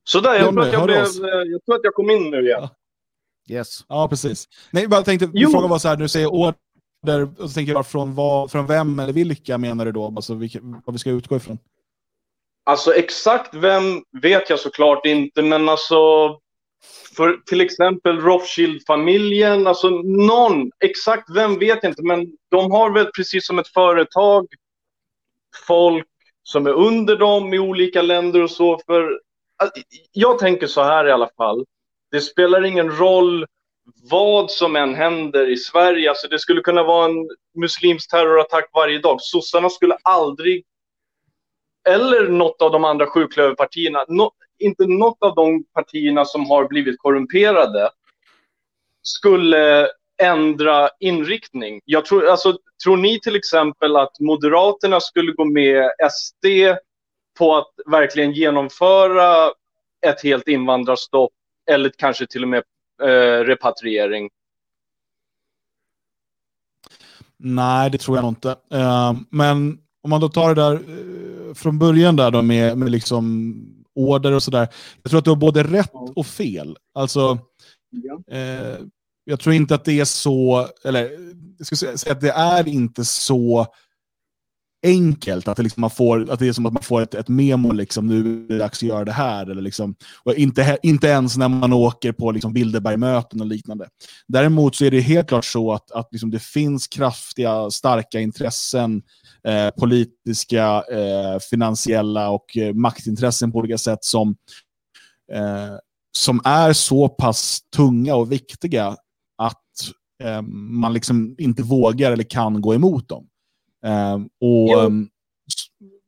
Sådär, 0.04 0.36
jag, 0.36 0.50
tror 0.50 0.62
att 0.62 0.74
jag, 0.74 0.86
blev, 0.86 0.98
eh, 0.98 1.42
jag 1.46 1.66
tror 1.66 1.76
att 1.76 1.84
jag 1.84 1.94
kom 1.94 2.10
in 2.10 2.32
nu 2.32 2.46
igen. 2.46 2.68
Yes. 3.50 3.86
Ja, 3.88 4.08
precis. 4.08 4.48
Nej, 4.72 4.88
jag 4.92 5.06
tänkte, 5.06 5.30
Jo. 5.34 5.50
frågan 5.50 5.70
var 5.70 5.80
så 5.80 5.88
här, 5.88 5.96
du 5.96 6.08
säger 6.08 6.34
där, 7.06 7.42
och 7.42 7.50
så 7.50 7.54
tänker 7.54 7.74
jag 7.74 7.88
från, 7.88 8.16
vad, 8.16 8.52
från 8.52 8.68
vem 8.68 9.00
eller 9.00 9.14
vilka 9.14 9.58
menar 9.58 9.86
du 9.86 9.92
då? 9.92 10.14
Alltså 10.16 10.34
vilka, 10.34 10.60
vad 10.62 10.94
vi 10.94 11.00
ska 11.00 11.10
utgå 11.10 11.36
ifrån? 11.36 11.60
Alltså 12.64 12.94
exakt 12.94 13.54
vem 13.54 14.04
vet 14.22 14.50
jag 14.50 14.60
såklart 14.60 15.06
inte, 15.06 15.42
men 15.42 15.70
alltså 15.70 15.96
för 17.16 17.38
till 17.46 17.62
exempel 17.62 18.22
Rothschild-familjen, 18.22 19.68
alltså 19.68 19.90
någon, 20.04 20.72
exakt 20.80 21.30
vem 21.36 21.60
vet 21.60 21.80
jag 21.84 21.92
inte, 21.92 22.04
men 22.04 22.28
de 22.52 22.72
har 22.72 22.92
väl 22.92 23.06
precis 23.06 23.48
som 23.48 23.60
ett 23.60 23.68
företag 23.68 24.48
folk 25.68 26.08
som 26.44 26.68
är 26.68 26.72
under 26.72 27.16
dem 27.16 27.54
i 27.54 27.60
olika 27.60 28.02
länder 28.02 28.44
och 28.44 28.52
så. 28.52 28.80
För 28.86 29.20
jag 30.12 30.40
tänker 30.40 30.68
så 30.68 30.84
här 30.84 31.08
i 31.08 31.12
alla 31.12 31.30
fall. 31.38 31.66
Det 32.12 32.22
spelar 32.22 32.66
ingen 32.66 32.98
roll 32.98 33.46
vad 34.10 34.52
som 34.52 34.76
än 34.76 34.96
händer 34.96 35.50
i 35.52 35.58
Sverige. 35.58 36.10
Alltså, 36.10 36.28
det 36.28 36.40
skulle 36.40 36.62
kunna 36.62 36.84
vara 36.84 37.06
en 37.06 37.30
muslimsk 37.56 38.10
terrorattack 38.10 38.70
varje 38.74 39.00
dag. 39.00 39.22
Sossarna 39.22 39.70
skulle 39.70 39.98
aldrig 40.04 40.66
eller 41.90 42.30
något 42.30 42.62
av 42.62 42.72
de 42.72 42.84
andra 42.84 43.08
sjuklöverpartierna, 43.08 44.06
no, 44.08 44.32
inte 44.60 44.86
något 44.86 45.18
av 45.22 45.36
de 45.36 45.64
partierna 45.74 46.26
som 46.26 46.46
har 46.46 46.68
blivit 46.68 47.00
korrumperade 47.00 47.90
skulle 49.02 49.90
ändra 50.22 50.90
inriktning. 51.00 51.82
Jag 51.86 52.06
tror, 52.06 52.28
alltså, 52.28 52.58
tror 52.84 52.98
ni 52.98 53.20
till 53.20 53.36
exempel 53.36 53.96
att 53.96 54.20
Moderaterna 54.20 55.00
skulle 55.00 55.32
gå 55.32 55.46
med 55.46 55.92
SD 56.12 56.46
på 57.38 57.56
att 57.56 57.72
verkligen 57.86 58.32
genomföra 58.32 59.52
ett 60.08 60.24
helt 60.24 60.48
invandrarstopp 60.48 61.34
eller 61.72 61.92
kanske 61.98 62.28
till 62.28 62.44
och 62.44 62.50
med 62.50 62.64
eh, 63.04 63.44
repatriering? 63.46 64.30
Nej, 67.38 67.90
det 67.90 67.98
tror 67.98 68.18
jag 68.18 68.24
nog 68.24 68.32
inte. 68.32 68.56
Eh, 68.72 69.14
men 69.30 69.78
om 70.04 70.10
man 70.10 70.22
då 70.22 70.30
tar 70.30 70.56
det 70.56 70.62
där 70.62 70.74
eh, 70.74 71.54
från 71.54 71.80
början 71.80 72.16
där 72.16 72.32
då 72.32 72.42
med, 72.42 72.78
med 72.78 72.92
liksom 72.92 73.56
order 73.96 74.32
och 74.32 74.44
sådär. 74.44 74.68
Jag 75.04 75.10
tror 75.10 75.18
att 75.20 75.26
du 75.26 75.32
har 75.32 75.38
både 75.38 75.64
rätt 75.64 75.92
och 76.16 76.26
fel. 76.26 76.78
Alltså, 76.94 77.40
eh, 78.32 78.78
jag 79.24 79.40
tror 79.40 79.56
inte 79.56 79.76
att 79.76 79.86
det 79.86 80.00
är 80.00 80.06
så, 80.06 80.68
eller 80.84 81.12
jag 81.58 81.68
ska 81.68 81.76
säga 81.76 81.98
säga 81.98 82.14
att 82.14 82.22
det 82.22 82.32
är 82.32 82.68
inte 82.68 83.06
så 83.06 83.68
enkelt 84.86 85.48
att 85.48 85.58
det, 85.58 85.64
liksom 85.64 85.82
man 85.82 85.90
får, 85.90 86.32
att 86.32 86.40
det 86.40 86.48
är 86.48 86.54
som 86.54 86.66
att 86.66 86.74
man 86.74 86.84
får 86.84 87.02
ett, 87.02 87.14
ett 87.14 87.28
memo, 87.28 87.72
liksom, 87.72 88.08
nu 88.08 88.20
är 88.20 88.48
det 88.48 88.58
dags 88.58 88.78
att 88.84 88.90
göra 88.90 89.06
det 89.06 89.12
här. 89.12 89.52
Eller 89.52 89.62
liksom, 89.62 89.96
och 90.24 90.34
inte, 90.34 90.78
inte 90.84 91.08
ens 91.08 91.38
när 91.38 91.50
man 91.50 91.74
åker 91.74 92.12
på 92.12 92.32
liksom, 92.32 92.54
Bilderbergmöten 92.54 93.42
och 93.42 93.48
liknande. 93.48 93.88
Däremot 94.28 94.76
så 94.76 94.86
är 94.86 94.92
det 94.92 95.00
helt 95.00 95.28
klart 95.28 95.46
så 95.46 95.74
att, 95.74 95.92
att 95.92 96.08
liksom, 96.12 96.32
det 96.32 96.42
finns 96.44 96.88
kraftiga, 96.88 97.72
starka 97.72 98.20
intressen, 98.20 99.02
eh, 99.48 99.70
politiska, 99.70 100.84
eh, 100.92 101.40
finansiella 101.50 102.30
och 102.30 102.58
eh, 102.58 102.74
maktintressen 102.74 103.52
på 103.52 103.58
olika 103.58 103.78
sätt 103.78 104.04
som, 104.04 104.36
eh, 105.34 105.76
som 106.18 106.42
är 106.44 106.74
så 106.74 107.10
pass 107.10 107.60
tunga 107.76 108.16
och 108.16 108.32
viktiga 108.32 108.96
att 109.38 109.62
eh, 110.24 110.42
man 110.52 110.94
liksom 110.94 111.36
inte 111.38 111.64
vågar 111.64 112.12
eller 112.12 112.24
kan 112.24 112.62
gå 112.62 112.76
emot 112.76 113.10
dem. 113.10 113.28
Eh, 113.86 114.20
och, 114.42 114.84
ehm, 114.84 115.10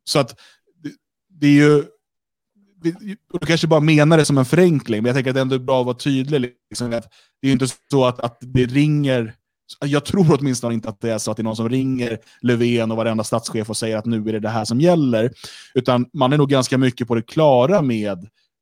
så 0.03 0.19
att 0.19 0.39
det, 0.83 0.91
det 1.29 1.47
är 1.47 1.51
ju 1.51 1.85
du 3.39 3.45
kanske 3.45 3.67
bara 3.67 3.79
menar 3.79 4.17
det 4.17 4.25
som 4.25 4.37
en 4.37 4.45
förenkling, 4.45 5.03
men 5.03 5.05
jag 5.09 5.15
tänker 5.15 5.31
att 5.31 5.35
det 5.35 5.41
ändå 5.41 5.55
är 5.55 5.59
bra 5.59 5.79
att 5.79 5.85
vara 5.85 5.97
tydlig. 5.97 6.53
Liksom, 6.69 6.93
att 6.93 7.11
det 7.41 7.47
är 7.47 7.47
ju 7.47 7.51
inte 7.51 7.67
så 7.91 8.05
att, 8.05 8.19
att 8.19 8.37
det 8.41 8.65
ringer, 8.65 9.33
jag 9.85 10.05
tror 10.05 10.37
åtminstone 10.39 10.73
inte 10.73 10.89
att 10.89 11.01
det 11.01 11.11
är 11.11 11.17
så 11.17 11.31
att 11.31 11.37
det 11.37 11.41
är 11.41 11.43
någon 11.43 11.55
som 11.55 11.69
ringer 11.69 12.19
Löfven 12.41 12.91
och 12.91 12.97
varenda 12.97 13.23
statschef 13.23 13.69
och 13.69 13.77
säger 13.77 13.97
att 13.97 14.05
nu 14.05 14.29
är 14.29 14.33
det 14.33 14.39
det 14.39 14.49
här 14.49 14.65
som 14.65 14.81
gäller. 14.81 15.31
Utan 15.73 16.09
man 16.13 16.33
är 16.33 16.37
nog 16.37 16.49
ganska 16.49 16.77
mycket 16.77 17.07
på 17.07 17.15
det 17.15 17.21
klara 17.21 17.81
med 17.81 18.17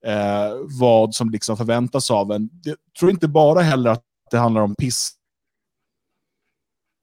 eh, 0.05 0.53
vad 0.79 1.15
som 1.15 1.29
liksom 1.29 1.57
förväntas 1.57 2.11
av 2.11 2.31
en. 2.31 2.49
Jag 2.63 2.75
tror 2.99 3.11
inte 3.11 3.27
bara 3.27 3.61
heller 3.61 3.89
att 3.89 4.03
det 4.31 4.37
handlar 4.37 4.61
om 4.61 4.75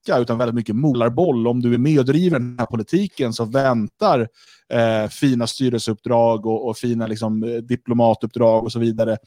piska, 0.05 0.17
utan 0.19 0.37
väldigt 0.37 0.55
mycket 0.55 0.75
molarboll. 0.75 1.47
Om 1.47 1.61
du 1.61 1.73
är 1.73 1.77
med 1.77 1.99
och 1.99 2.05
driver 2.05 2.39
den 2.39 2.55
här 2.59 2.65
politiken 2.65 3.33
så 3.33 3.45
väntar 3.45 4.27
eh, 4.69 5.09
fina 5.09 5.47
styrelseuppdrag 5.47 6.45
och, 6.45 6.67
och 6.67 6.77
fina 6.77 7.07
liksom, 7.07 7.43
eh, 7.43 7.49
diplomatuppdrag 7.49 8.63
och 8.63 8.71
så 8.71 8.79
vidare 8.79 9.17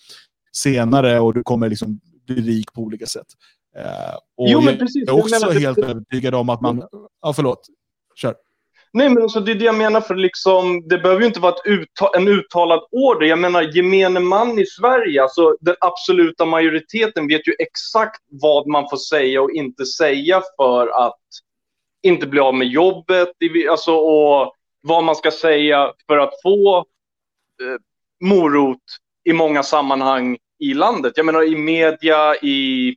senare 0.52 1.20
och 1.20 1.34
du 1.34 1.42
kommer 1.42 1.68
liksom 1.68 2.00
bli 2.26 2.36
rik 2.40 2.72
på 2.72 2.80
olika 2.82 3.06
sätt. 3.06 3.26
Eh, 3.76 4.14
och 4.36 4.48
Jo, 4.48 4.58
men 4.60 4.68
jag 4.68 4.78
precis. 4.78 5.02
är 5.02 5.06
Jag 5.06 5.18
också 5.18 5.34
menar, 5.40 5.54
det- 5.54 5.60
helt 5.60 5.78
övertygad 5.78 6.34
om 6.34 6.48
att 6.48 6.60
man... 6.60 6.82
Ja, 7.22 7.32
förlåt. 7.32 7.66
Kör. 8.14 8.34
Nej, 8.96 9.08
men 9.08 9.22
alltså, 9.22 9.40
det 9.40 9.52
är 9.52 9.54
det 9.54 9.64
jag 9.64 9.74
menar. 9.74 10.00
för 10.00 10.14
liksom, 10.14 10.88
Det 10.88 10.98
behöver 10.98 11.20
ju 11.20 11.26
inte 11.26 11.40
vara 11.40 11.52
ett 11.52 12.16
en 12.16 12.28
uttalad 12.28 12.80
order. 12.90 13.26
Jag 13.26 13.38
menar, 13.38 13.62
gemene 13.62 14.20
man 14.20 14.58
i 14.58 14.66
Sverige, 14.66 15.22
alltså 15.22 15.56
den 15.60 15.74
absoluta 15.80 16.44
majoriteten 16.44 17.28
vet 17.28 17.48
ju 17.48 17.54
exakt 17.58 18.22
vad 18.30 18.66
man 18.66 18.88
får 18.90 18.96
säga 18.96 19.42
och 19.42 19.50
inte 19.50 19.86
säga 19.86 20.42
för 20.56 21.06
att 21.06 21.20
inte 22.02 22.26
bli 22.26 22.40
av 22.40 22.54
med 22.54 22.68
jobbet. 22.68 23.28
Alltså, 23.70 23.92
och 23.92 24.52
vad 24.80 25.04
man 25.04 25.16
ska 25.16 25.30
säga 25.30 25.92
för 26.06 26.18
att 26.18 26.32
få 26.42 26.78
eh, 27.62 27.80
morot 28.28 28.82
i 29.24 29.32
många 29.32 29.62
sammanhang 29.62 30.38
i 30.58 30.74
landet. 30.74 31.12
Jag 31.16 31.26
menar 31.26 31.42
i 31.42 31.56
media, 31.56 32.34
i... 32.36 32.96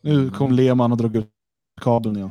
Nu 0.00 0.30
kom 0.30 0.52
Lehmann 0.52 0.92
och 0.92 0.98
drog 0.98 1.16
ut 1.16 1.30
kabeln 1.80 2.16
igen. 2.16 2.30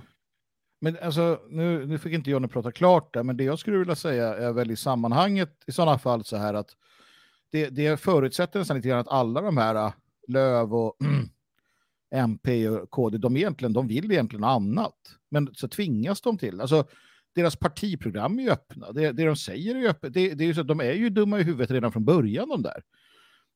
Men 0.81 0.97
alltså, 1.01 1.39
nu, 1.49 1.85
nu 1.85 1.97
fick 1.97 2.13
inte 2.13 2.29
Johnny 2.29 2.47
prata 2.47 2.71
klart 2.71 3.13
där, 3.13 3.23
men 3.23 3.37
det 3.37 3.43
jag 3.43 3.59
skulle 3.59 3.77
vilja 3.77 3.95
säga 3.95 4.35
är 4.35 4.53
väl 4.53 4.71
i 4.71 4.75
sammanhanget 4.75 5.63
i 5.67 5.71
sådana 5.71 5.97
fall 5.97 6.23
så 6.23 6.37
här 6.37 6.53
att 6.53 6.69
det, 7.51 7.69
det 7.69 7.99
förutsätter 7.99 8.59
nästan 8.59 8.77
lite 8.77 8.89
grann 8.89 8.99
att 8.99 9.07
alla 9.07 9.41
de 9.41 9.57
här 9.57 9.75
äh, 9.75 9.93
Löv 10.27 10.73
och 10.73 10.97
MP 12.15 12.69
och 12.69 12.89
KD, 12.89 13.17
de, 13.17 13.37
egentligen, 13.37 13.73
de 13.73 13.87
vill 13.87 14.11
egentligen 14.11 14.43
annat. 14.43 14.95
Men 15.31 15.49
så 15.53 15.67
tvingas 15.67 16.21
de 16.21 16.37
till. 16.37 16.61
Alltså, 16.61 16.85
deras 17.35 17.55
partiprogram 17.55 18.39
är 18.39 18.43
ju 18.43 18.49
öppna. 18.49 18.91
Det, 18.91 19.11
det 19.11 19.25
de 19.25 19.35
säger 19.35 19.75
är 19.75 19.79
ju 19.79 19.87
öppet. 19.87 20.13
Det, 20.13 20.33
det 20.33 20.43
är 20.43 20.45
ju 20.45 20.53
så 20.53 20.61
att 20.61 20.67
de 20.67 20.79
är 20.79 20.93
ju 20.93 21.09
dumma 21.09 21.39
i 21.39 21.43
huvudet 21.43 21.71
redan 21.71 21.91
från 21.91 22.05
början 22.05 22.49
de 22.49 22.61
där. 22.61 22.83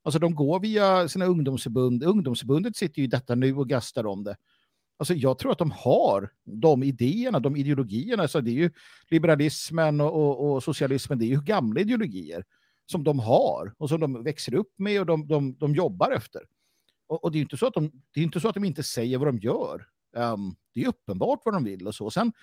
Alltså 0.04 0.20
de 0.20 0.36
går 0.36 0.60
via 0.60 1.08
sina 1.08 1.26
ungdomsförbund. 1.26 2.04
Ungdomsförbundet 2.04 2.76
sitter 2.76 3.00
ju 3.00 3.04
i 3.04 3.08
detta 3.08 3.36
nu 3.36 3.56
och 3.56 3.70
gastar 3.70 4.06
om 4.06 4.24
det. 4.24 4.36
Alltså 4.98 5.14
jag 5.14 5.38
tror 5.38 5.52
att 5.52 5.58
de 5.58 5.72
har 5.72 6.32
de 6.44 6.84
idéerna, 6.84 7.40
de 7.40 7.56
ideologierna. 7.56 8.24
Alltså 8.24 8.42
det 8.42 8.52
är 8.52 8.56
ju 8.56 8.72
liberalismen 9.10 10.02
och, 10.02 10.14
och, 10.14 10.54
och 10.54 10.64
socialismen, 10.64 11.20
det 11.20 11.26
är 11.26 11.28
ju 11.28 11.42
gamla 11.42 11.82
ideologier 11.82 12.46
som 12.86 13.04
de 13.04 13.20
har 13.20 13.74
och 13.78 13.90
som 13.90 14.00
de 14.00 14.24
växer 14.24 14.54
upp 14.54 14.74
med 14.78 15.00
och 15.00 15.06
de, 15.06 15.28
de, 15.28 15.56
de 15.58 15.76
jobbar 15.76 16.12
efter. 16.12 16.42
Och, 17.08 17.24
och 17.24 17.32
det 17.32 17.36
är 17.36 17.40
ju 17.40 17.44
inte 17.44 17.58
så 17.58 17.68
att 17.68 17.74
de, 17.74 17.92
det 18.14 18.20
är 18.20 18.24
inte 18.24 18.40
så 18.40 18.48
att 18.48 18.56
de 18.56 18.64
inte 18.64 18.84
säger 18.84 19.18
vad 19.18 19.28
de 19.28 19.38
gör. 19.38 19.88
Um, 20.16 20.56
det 20.74 20.84
är 20.84 20.88
uppenbart 20.88 21.42
vad 21.46 21.54
de 21.54 21.64
vill 21.64 21.88
och 21.88 21.96
så. 21.96 22.12
Sen 22.12 22.34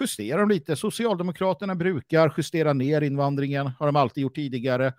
justerar 0.00 0.40
de 0.40 0.48
lite. 0.48 0.76
Socialdemokraterna 0.76 1.74
brukar 1.74 2.34
justera 2.36 2.72
ner 2.72 3.00
invandringen, 3.00 3.66
har 3.66 3.86
de 3.86 3.96
alltid 3.96 4.22
gjort 4.22 4.34
tidigare. 4.34 4.92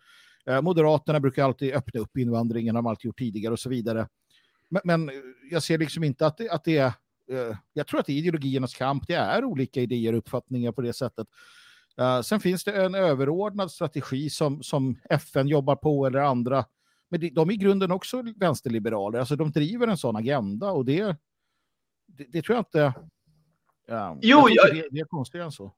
Eh, 0.49 0.61
Moderaterna 0.61 1.19
brukar 1.19 1.43
alltid 1.43 1.73
öppna 1.73 1.99
upp 2.01 2.17
invandringen, 2.17 2.75
har 2.75 2.81
de 2.83 2.87
alltid 2.89 3.05
gjort 3.05 3.17
tidigare 3.19 3.53
och 3.53 3.59
så 3.59 3.69
vidare. 3.69 4.07
Men, 4.69 4.81
men 4.85 5.09
eh, 5.09 5.15
jag 5.51 5.63
ser 5.63 5.77
liksom 5.77 6.03
inte 6.03 6.25
att 6.25 6.37
det, 6.37 6.49
att 6.49 6.63
det 6.63 6.77
är... 6.77 6.87
eh, 7.31 7.57
jag 7.73 7.87
tror 7.87 7.99
att 7.99 8.05
det 8.05 8.13
är 8.13 8.17
ideologiernas 8.17 8.75
kamp. 8.75 9.07
Det 9.07 9.13
är 9.13 9.43
olika 9.43 9.81
idéer 9.81 10.13
och 10.13 10.17
uppfattningar 10.19 10.71
på 10.71 10.81
det 10.81 10.93
sättet. 10.93 11.27
Sen 12.23 12.39
finns 12.39 12.63
det 12.63 12.83
en 12.85 12.95
överordnad 12.95 13.71
strategi 13.71 14.29
som, 14.29 14.63
som 14.63 14.99
FN 15.09 15.47
jobbar 15.47 15.75
på 15.75 16.05
eller 16.07 16.19
andra. 16.19 16.65
Men 17.09 17.19
de, 17.19 17.29
de 17.29 17.49
är 17.49 17.53
i 17.53 17.57
grunden 17.57 17.91
också 17.91 18.23
vänsterliberaler. 18.35 19.19
Alltså 19.19 19.35
de 19.35 19.51
driver 19.51 19.87
en 19.87 19.97
sån 19.97 20.15
agenda 20.15 20.71
och 20.71 20.85
det, 20.85 21.03
det, 22.07 22.25
det 22.29 22.41
tror 22.41 22.55
jag 22.55 22.61
inte... 22.61 22.93
Ja, 23.87 24.17
Jo, 24.21 24.47
jag- 24.49 24.75
det, 24.75 24.87
det 24.91 24.99
är 24.99 25.05
konstigare 25.05 25.45
än 25.45 25.51
så. 25.51 25.71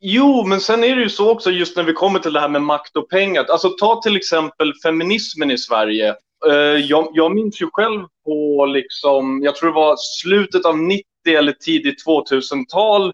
Jo, 0.00 0.44
men 0.46 0.60
sen 0.60 0.84
är 0.84 0.96
det 0.96 1.02
ju 1.02 1.08
så 1.08 1.30
också 1.30 1.50
just 1.50 1.76
när 1.76 1.84
vi 1.84 1.92
kommer 1.92 2.18
till 2.18 2.32
det 2.32 2.40
här 2.40 2.48
med 2.48 2.62
makt 2.62 2.96
och 2.96 3.10
pengar. 3.10 3.44
Alltså 3.48 3.68
ta 3.68 4.00
till 4.02 4.16
exempel 4.16 4.72
feminismen 4.82 5.50
i 5.50 5.58
Sverige. 5.58 6.14
Eh, 6.46 6.54
jag, 6.88 7.08
jag 7.12 7.34
minns 7.34 7.62
ju 7.62 7.68
själv 7.72 8.00
på, 8.24 8.66
liksom, 8.66 9.42
jag 9.42 9.56
tror 9.56 9.70
det 9.70 9.74
var 9.74 9.96
slutet 9.96 10.64
av 10.64 10.78
90 10.78 11.04
eller 11.26 11.52
tidigt 11.52 12.06
2000-tal 12.06 13.12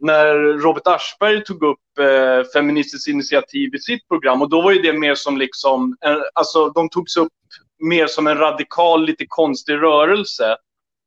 när 0.00 0.34
Robert 0.34 0.86
Aschberg 0.86 1.44
tog 1.44 1.62
upp 1.62 1.98
eh, 2.00 2.50
Feministiskt 2.52 3.08
initiativ 3.08 3.74
i 3.74 3.78
sitt 3.78 4.08
program. 4.08 4.42
Och 4.42 4.50
då 4.50 4.62
var 4.62 4.72
ju 4.72 4.82
det 4.82 4.92
mer 4.92 5.14
som 5.14 5.36
liksom, 5.36 5.96
eh, 6.04 6.16
alltså 6.34 6.68
de 6.68 6.88
togs 6.88 7.16
upp 7.16 7.32
mer 7.78 8.06
som 8.06 8.26
en 8.26 8.38
radikal, 8.38 9.06
lite 9.06 9.24
konstig 9.28 9.74
rörelse. 9.74 10.56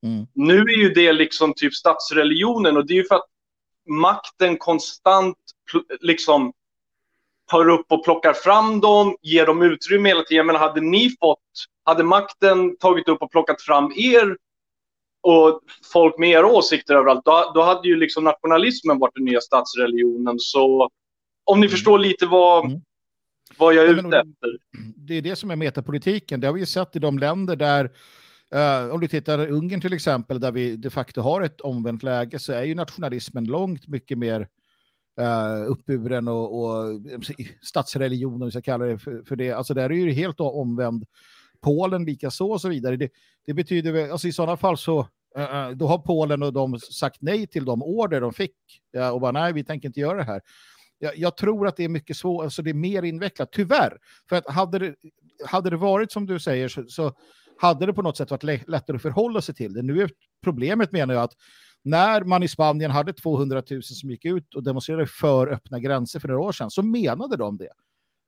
Mm. 0.05 0.25
Nu 0.33 0.61
är 0.61 0.77
ju 0.77 0.89
det 0.89 1.13
liksom 1.13 1.53
typ 1.55 1.73
statsreligionen 1.73 2.77
och 2.77 2.85
det 2.87 2.93
är 2.93 2.95
ju 2.95 3.03
för 3.03 3.15
att 3.15 3.25
makten 3.85 4.57
konstant 4.57 5.37
liksom 6.01 6.53
tar 7.51 7.69
upp 7.69 7.85
och 7.89 8.03
plockar 8.03 8.33
fram 8.33 8.79
dem, 8.79 9.15
ger 9.21 9.45
dem 9.45 9.61
utrymme 9.61 10.09
hela 10.09 10.23
tiden. 10.23 10.45
Men 10.45 10.55
hade 10.55 10.81
ni 10.81 11.15
fått, 11.19 11.39
hade 11.83 12.03
makten 12.03 12.77
tagit 12.77 13.09
upp 13.09 13.21
och 13.21 13.31
plockat 13.31 13.61
fram 13.61 13.91
er 13.95 14.37
och 15.21 15.61
folk 15.93 16.17
med 16.17 16.29
era 16.29 16.47
åsikter 16.47 16.95
överallt, 16.95 17.25
då, 17.25 17.51
då 17.55 17.61
hade 17.61 17.87
ju 17.87 17.95
liksom 17.95 18.23
nationalismen 18.23 18.99
varit 18.99 19.15
den 19.15 19.25
nya 19.25 19.41
statsreligionen. 19.41 20.39
Så 20.39 20.89
om 21.43 21.59
ni 21.59 21.69
förstår 21.69 21.99
lite 21.99 22.25
vad, 22.25 22.65
Mm. 22.65 22.81
vad 23.57 23.73
jag 23.73 23.85
är 23.85 23.89
ute 23.89 24.17
efter. 24.17 24.57
Det 24.95 25.13
är 25.13 25.21
det 25.21 25.35
som 25.35 25.51
är 25.51 25.55
metapolitiken. 25.55 26.39
Det 26.39 26.47
har 26.47 26.53
vi 26.53 26.59
ju 26.59 26.65
sett 26.65 26.95
i 26.95 26.99
de 26.99 27.19
länder 27.19 27.55
där, 27.55 27.91
Uh, 28.55 28.93
om 28.93 28.99
du 28.99 29.07
tittar 29.07 29.51
Ungern 29.51 29.81
till 29.81 29.93
exempel, 29.93 30.39
där 30.39 30.51
vi 30.51 30.77
de 30.77 30.89
facto 30.89 31.21
har 31.21 31.41
ett 31.41 31.61
omvänt 31.61 32.03
läge, 32.03 32.39
så 32.39 32.53
är 32.53 32.63
ju 32.63 32.75
nationalismen 32.75 33.45
långt 33.45 33.87
mycket 33.87 34.17
mer 34.17 34.47
uh, 35.21 35.71
uppburen 35.71 36.27
och, 36.27 36.63
och 36.63 37.01
statsreligion, 37.61 38.41
om 38.41 38.45
vi 38.45 38.51
ska 38.51 38.61
kalla 38.61 38.85
det 38.85 38.97
för, 38.97 39.23
för 39.23 39.35
det. 39.35 39.51
Alltså 39.51 39.73
där 39.73 39.89
är 39.89 39.95
ju 39.95 40.11
helt 40.11 40.39
omvänd. 40.39 41.05
Polen 41.61 42.05
likaså 42.05 42.45
och 42.45 42.61
så 42.61 42.69
vidare. 42.69 42.95
Det, 42.97 43.09
det 43.45 43.53
betyder 43.53 43.91
väl, 43.91 44.11
alltså 44.11 44.27
i 44.27 44.31
sådana 44.31 44.57
fall 44.57 44.77
så 44.77 44.99
uh, 45.37 45.69
då 45.75 45.87
har 45.87 45.97
Polen 45.97 46.43
och 46.43 46.53
de 46.53 46.79
sagt 46.79 47.21
nej 47.21 47.47
till 47.47 47.65
de 47.65 47.83
order 47.83 48.21
de 48.21 48.33
fick 48.33 48.55
uh, 48.97 49.09
och 49.09 49.21
bara 49.21 49.31
nej, 49.31 49.53
vi 49.53 49.63
tänker 49.63 49.89
inte 49.89 49.99
göra 49.99 50.17
det 50.17 50.23
här. 50.23 50.41
Jag, 50.99 51.17
jag 51.17 51.37
tror 51.37 51.67
att 51.67 51.77
det 51.77 51.83
är 51.83 51.89
mycket 51.89 52.17
svårare, 52.17 52.45
alltså 52.45 52.61
det 52.61 52.69
är 52.69 52.73
mer 52.73 53.03
invecklat, 53.03 53.51
tyvärr. 53.51 53.97
För 54.29 54.35
att 54.35 54.49
hade 54.49 54.79
det, 54.79 54.95
hade 55.45 55.69
det 55.69 55.77
varit 55.77 56.11
som 56.11 56.25
du 56.25 56.39
säger 56.39 56.67
så, 56.67 56.83
så 56.87 57.13
hade 57.57 57.85
det 57.85 57.93
på 57.93 58.01
något 58.01 58.17
sätt 58.17 58.31
varit 58.31 58.43
lä- 58.43 58.63
lättare 58.67 58.95
att 58.95 59.01
förhålla 59.01 59.41
sig 59.41 59.55
till 59.55 59.73
det. 59.73 59.81
Nu 59.81 60.01
är 60.01 60.09
problemet 60.43 60.91
menar 60.91 61.13
jag 61.13 61.23
att 61.23 61.33
när 61.83 62.23
man 62.23 62.43
i 62.43 62.47
Spanien 62.47 62.91
hade 62.91 63.13
200 63.13 63.63
000 63.69 63.83
som 63.83 64.09
gick 64.09 64.25
ut 64.25 64.55
och 64.55 64.63
demonstrerade 64.63 65.07
för 65.07 65.47
öppna 65.47 65.79
gränser 65.79 66.19
för 66.19 66.27
några 66.27 66.41
år 66.41 66.51
sedan 66.51 66.71
så 66.71 66.81
menade 66.81 67.37
de 67.37 67.57
det. 67.57 67.71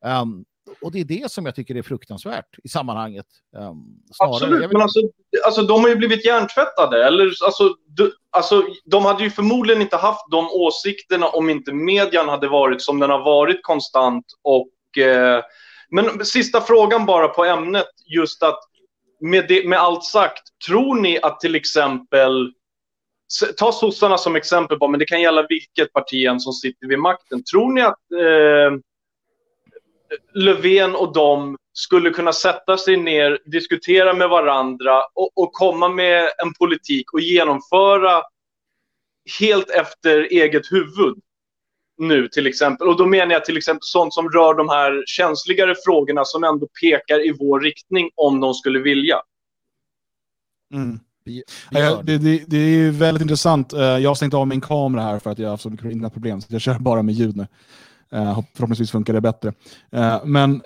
Ehm, 0.06 0.46
och 0.82 0.92
det 0.92 1.00
är 1.00 1.06
det 1.06 1.32
som 1.32 1.46
jag 1.46 1.56
tycker 1.56 1.76
är 1.76 1.82
fruktansvärt 1.82 2.60
i 2.64 2.70
sammanhanget. 2.70 3.26
Um, 3.58 4.00
Absolut, 4.20 4.72
men 4.72 4.82
alltså, 4.82 5.00
alltså 5.46 5.62
de 5.62 5.82
har 5.82 5.90
ju 5.90 5.96
blivit 5.96 6.26
hjärntvättade. 6.26 7.06
Eller, 7.06 7.34
alltså, 7.46 7.76
du, 7.88 8.14
alltså, 8.30 8.64
de 8.86 9.06
hade 9.06 9.24
ju 9.24 9.30
förmodligen 9.30 9.82
inte 9.82 9.98
haft 9.98 10.32
de 10.32 10.50
åsikterna 10.52 11.28
om 11.28 11.50
inte 11.50 11.74
median 11.74 12.30
hade 12.30 12.48
varit 12.48 12.82
som 12.82 13.00
den 13.00 13.10
har 13.10 13.24
varit 13.24 13.64
konstant. 13.64 14.26
Och, 14.42 14.98
eh, 14.98 15.44
men 15.90 16.26
sista 16.26 16.62
frågan 16.62 17.06
bara 17.06 17.28
på 17.28 17.46
ämnet, 17.46 17.88
just 18.06 18.44
att 18.44 18.60
med, 19.20 19.48
det, 19.48 19.68
med 19.68 19.80
allt 19.80 20.04
sagt, 20.04 20.44
tror 20.68 20.96
ni 20.96 21.20
att 21.22 21.40
till 21.40 21.56
exempel 21.56 22.54
Ta 23.58 23.72
sossarna 23.72 24.18
som 24.18 24.36
exempel, 24.36 24.78
bara, 24.78 24.92
men 24.92 25.00
det 25.00 25.06
kan 25.06 25.22
gälla 25.22 25.46
vilket 25.50 25.94
parti 25.94 26.26
än 26.26 26.40
som 26.40 26.54
sitter 26.54 26.88
vid 26.88 27.00
makten. 27.00 27.44
Tror 27.44 27.72
ni 27.74 27.82
att 27.82 28.12
eh, 28.12 28.80
Löfven 30.34 30.96
och 30.96 31.14
de 31.14 31.58
skulle 31.74 32.10
kunna 32.10 32.34
sätta 32.34 32.78
sig 32.78 32.98
ner, 32.98 33.40
diskutera 33.46 34.14
med 34.14 34.30
varandra 34.30 35.04
och, 35.16 35.32
och 35.36 35.54
komma 35.54 35.90
med 35.90 36.30
en 36.38 36.54
politik 36.54 37.14
och 37.14 37.20
genomföra 37.20 38.22
helt 39.40 39.70
efter 39.70 40.22
eget 40.22 40.72
huvud 40.72 41.16
nu 41.98 42.28
till 42.28 42.48
exempel. 42.48 42.88
Och 42.88 42.98
då 42.98 43.06
menar 43.06 43.34
jag 43.34 43.46
till 43.46 43.58
exempel 43.58 43.80
sånt 43.84 44.14
som 44.14 44.30
rör 44.30 44.54
de 44.54 44.70
här 44.70 45.04
känsligare 45.06 45.76
frågorna 45.86 46.26
som 46.26 46.44
ändå 46.44 46.68
pekar 46.82 47.28
i 47.28 47.36
vår 47.40 47.60
riktning 47.60 48.10
om 48.16 48.40
de 48.40 48.54
skulle 48.54 48.80
vilja. 48.80 49.16
Mm. 50.74 51.00
Ja, 51.70 52.02
det, 52.04 52.18
det, 52.18 52.44
det 52.48 52.58
är 52.58 52.70
ju 52.70 52.92
väldigt 52.92 53.22
intressant. 53.22 53.74
Eh, 53.74 53.80
Jag 53.82 54.10
har 54.10 54.16
stängt 54.16 54.34
av 54.34 54.48
min 54.48 54.62
kamera 54.62 55.02
här 55.02 55.20
för 55.20 55.30
att 55.30 55.40
jag 55.40 55.46
har 55.48 55.52
haft 55.52 55.64
så 55.64 55.70
mycket 55.70 55.86
internetproblem. 55.86 56.42
Så 56.42 56.48
jag 56.54 56.62
kör 56.62 56.80
bara 56.80 57.02
med 57.02 57.16
ljud 57.16 57.36
nu. 57.38 57.48
Eh, 58.12 58.34
hopp- 58.34 58.46
Förhoppningsvis 58.54 58.92
funkar 58.92 59.14
det 59.14 59.22
bättre. 59.22 59.54
Eh, 59.92 60.26
Men 60.26 60.60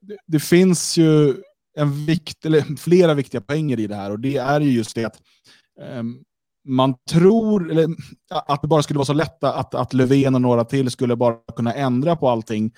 det, 0.00 0.16
det 0.26 0.40
finns 0.40 0.96
ju 0.98 1.34
en 1.78 2.06
vikt, 2.06 2.44
eller 2.46 2.76
flera 2.76 3.14
viktiga 3.14 3.40
poänger 3.40 3.80
i 3.80 3.86
det 3.86 3.94
här. 3.94 4.10
Och 4.10 4.20
det 4.20 4.36
är 4.36 4.60
ju 4.60 4.70
just 4.70 4.94
det 4.94 5.04
att 5.04 5.20
ehm, 5.80 6.18
man 6.66 6.94
tror 7.10 7.70
eller, 7.70 7.88
att 8.30 8.62
det 8.62 8.68
bara 8.68 8.82
skulle 8.82 8.98
vara 8.98 9.06
så 9.06 9.12
lätt 9.12 9.44
att, 9.44 9.74
att 9.74 9.94
Löfven 9.94 10.34
och 10.34 10.40
några 10.40 10.64
till 10.64 10.90
skulle 10.90 11.16
bara 11.16 11.36
kunna 11.56 11.74
ändra 11.74 12.16
på 12.16 12.28
allting. 12.28 12.72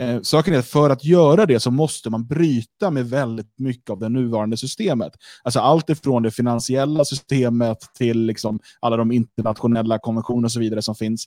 Eh, 0.00 0.20
saken 0.22 0.54
är 0.54 0.58
att 0.58 0.66
för 0.66 0.90
att 0.90 1.04
göra 1.04 1.46
det 1.46 1.60
så 1.60 1.70
måste 1.70 2.10
man 2.10 2.26
bryta 2.26 2.90
med 2.90 3.10
väldigt 3.10 3.58
mycket 3.58 3.90
av 3.90 3.98
det 3.98 4.08
nuvarande 4.08 4.56
systemet. 4.56 5.12
Alltså 5.42 5.60
allt 5.60 5.90
ifrån 5.90 6.22
det 6.22 6.30
finansiella 6.30 7.04
systemet 7.04 7.78
till 7.98 8.20
liksom 8.20 8.60
alla 8.80 8.96
de 8.96 9.12
internationella 9.12 9.98
konventioner 9.98 10.44
och 10.44 10.52
så 10.52 10.60
vidare 10.60 10.82
som 10.82 10.94
finns. 10.94 11.26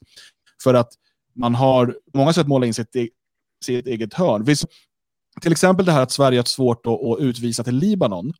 För 0.63 0.73
att 0.73 0.89
man 1.35 1.55
har 1.55 1.85
på 2.11 2.17
många 2.17 2.33
sätt 2.33 2.47
målat 2.47 2.67
in 2.67 2.73
sitt, 2.73 2.95
e- 2.95 3.09
sitt 3.65 3.87
eget 3.87 4.13
hörn. 4.13 4.43
Visst, 4.43 4.65
till 5.41 5.51
exempel 5.51 5.85
det 5.85 5.91
här 5.91 6.03
att 6.03 6.11
Sverige 6.11 6.39
har 6.39 6.43
svårt 6.43 6.87
att, 6.87 7.03
att 7.03 7.19
utvisa 7.19 7.63
till 7.63 7.75
Libanon. 7.75 8.33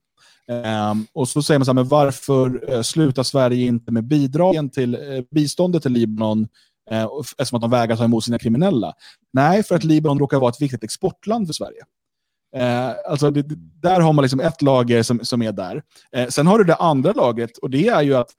Um, 0.51 1.07
och 1.13 1.29
så 1.29 1.43
säger 1.43 1.59
man 1.59 1.65
så 1.65 1.69
här, 1.69 1.75
men 1.75 1.87
varför 1.87 2.73
uh, 2.73 2.81
slutar 2.81 3.23
Sverige 3.23 3.65
inte 3.65 3.91
med 3.91 4.03
bidragen 4.03 4.69
till 4.69 4.95
uh, 4.95 5.23
biståndet 5.31 5.83
till 5.83 5.91
Libanon 5.91 6.47
uh, 6.91 7.07
eftersom 7.37 7.55
att 7.55 7.61
de 7.61 7.71
vägrar 7.71 7.95
ta 7.95 8.03
emot 8.03 8.23
sina 8.23 8.39
kriminella? 8.39 8.93
Nej, 9.33 9.63
för 9.63 9.75
att 9.75 9.83
Libanon 9.83 10.19
råkar 10.19 10.39
vara 10.39 10.49
ett 10.49 10.61
viktigt 10.61 10.83
exportland 10.83 11.47
för 11.47 11.53
Sverige. 11.53 11.81
Uh, 12.57 12.95
alltså 13.11 13.31
det, 13.31 13.45
där 13.81 13.99
har 13.99 14.13
man 14.13 14.23
liksom 14.23 14.39
ett 14.39 14.61
lager 14.61 15.03
som, 15.03 15.19
som 15.25 15.41
är 15.41 15.51
där. 15.51 15.83
Sen 16.29 16.47
har 16.47 16.57
du 16.57 16.63
det 16.63 16.75
andra 16.75 17.13
lagret 17.13 17.57
och 17.57 17.69
det 17.69 17.87
är 17.87 18.01
ju 18.01 18.15
att 18.15 18.29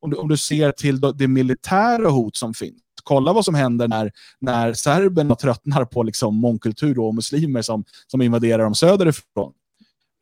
om 0.00 0.10
du, 0.10 0.16
om 0.16 0.28
du 0.28 0.36
ser 0.36 0.72
till 0.72 1.00
det, 1.00 1.12
det 1.12 1.28
militära 1.28 2.08
hot 2.08 2.36
som 2.36 2.54
finns. 2.54 2.82
Kolla 3.02 3.32
vad 3.32 3.44
som 3.44 3.54
händer 3.54 3.88
när, 3.88 4.12
när 4.40 4.72
serberna 4.72 5.34
tröttnar 5.34 5.84
på 5.84 6.02
liksom 6.02 6.36
mångkultur 6.36 6.98
och 6.98 7.14
muslimer 7.14 7.62
som, 7.62 7.84
som 8.06 8.22
invaderar 8.22 8.62
dem 8.62 8.74
söderifrån. 8.74 9.52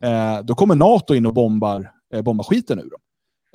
Eh, 0.04 0.44
då 0.44 0.54
kommer 0.54 0.74
NATO 0.74 1.14
in 1.14 1.26
och 1.26 1.34
bombar, 1.34 1.92
eh, 2.14 2.22
bombar 2.22 2.44
skiten 2.44 2.78
ur 2.78 2.90
dem. 2.90 3.00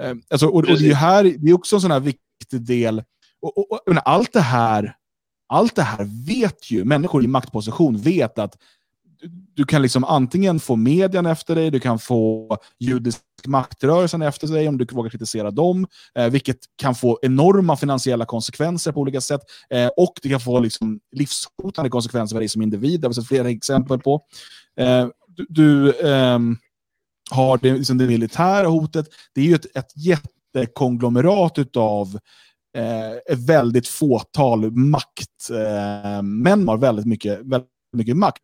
Eh, 0.02 0.16
alltså, 0.30 0.48
och, 0.48 0.56
och 0.56 0.80
det 0.80 0.90
är 0.90 0.96
här, 0.96 1.24
det 1.24 1.50
är 1.50 1.54
också 1.54 1.76
en 1.76 1.82
sån 1.82 1.92
här 1.92 2.00
viktig 2.00 2.62
del. 2.62 3.04
Och, 3.42 3.58
och, 3.58 3.72
och, 3.72 3.96
allt 4.06 4.34
det 4.34 4.42
här 4.42 4.96
allt 5.52 5.76
det 5.76 5.82
här 5.82 6.26
vet 6.28 6.72
ju, 6.72 6.86
människor 6.86 7.24
i 7.24 7.28
maktposition 7.28 7.98
vet 7.98 8.40
att 8.40 8.58
du, 9.22 9.30
du 9.54 9.66
kan 9.66 9.82
liksom 9.82 10.04
antingen 10.04 10.60
få 10.60 10.76
medien 10.76 11.26
efter 11.26 11.56
dig, 11.56 11.72
du 11.72 11.80
kan 11.80 12.00
få 12.00 12.58
judisk 12.80 13.20
maktrörelsen 13.46 14.22
efter 14.22 14.48
sig 14.48 14.68
om 14.68 14.78
du 14.78 14.86
vågar 14.86 15.10
kritisera 15.10 15.52
dem, 15.52 15.88
eh, 16.16 16.30
vilket 16.30 16.58
kan 16.76 16.96
få 16.96 17.20
enorma 17.22 17.78
finansiella 17.78 18.26
konsekvenser 18.26 18.92
på 18.92 19.00
olika 19.00 19.22
sätt. 19.22 19.42
Eh, 19.70 19.88
och 19.98 20.14
det 20.22 20.30
kan 20.30 20.40
få 20.40 20.60
liksom 20.60 21.00
livshotande 21.12 21.90
konsekvenser 21.90 22.36
för 22.36 22.40
dig 22.40 22.50
som 22.50 22.62
individ. 22.62 23.02
Det 23.02 23.06
har 23.06 23.10
vi 23.10 23.16
sett 23.16 23.28
flera 23.28 23.50
exempel 23.50 24.00
på. 24.00 24.22
Eh, 24.78 25.08
du 25.38 25.46
du 25.50 26.00
ehm, 26.00 26.58
har 27.32 27.58
det, 27.58 27.74
liksom 27.74 27.98
det 27.98 28.08
militära 28.08 28.68
hotet. 28.68 29.06
Det 29.34 29.42
är 29.42 29.46
ju 29.46 29.56
ett, 29.56 29.78
ett 29.78 29.92
jättekonglomerat 29.96 31.78
av 31.78 32.20
eh, 32.78 33.12
ett 33.12 33.40
väldigt 33.48 33.88
fåtal 33.88 34.72
makt. 34.72 35.50
Eh, 35.50 36.22
män 36.22 36.68
har 36.68 36.78
väldigt 36.78 37.06
mycket, 37.06 37.40
väldigt 37.40 37.70
mycket 37.98 38.18
makt. 38.18 38.42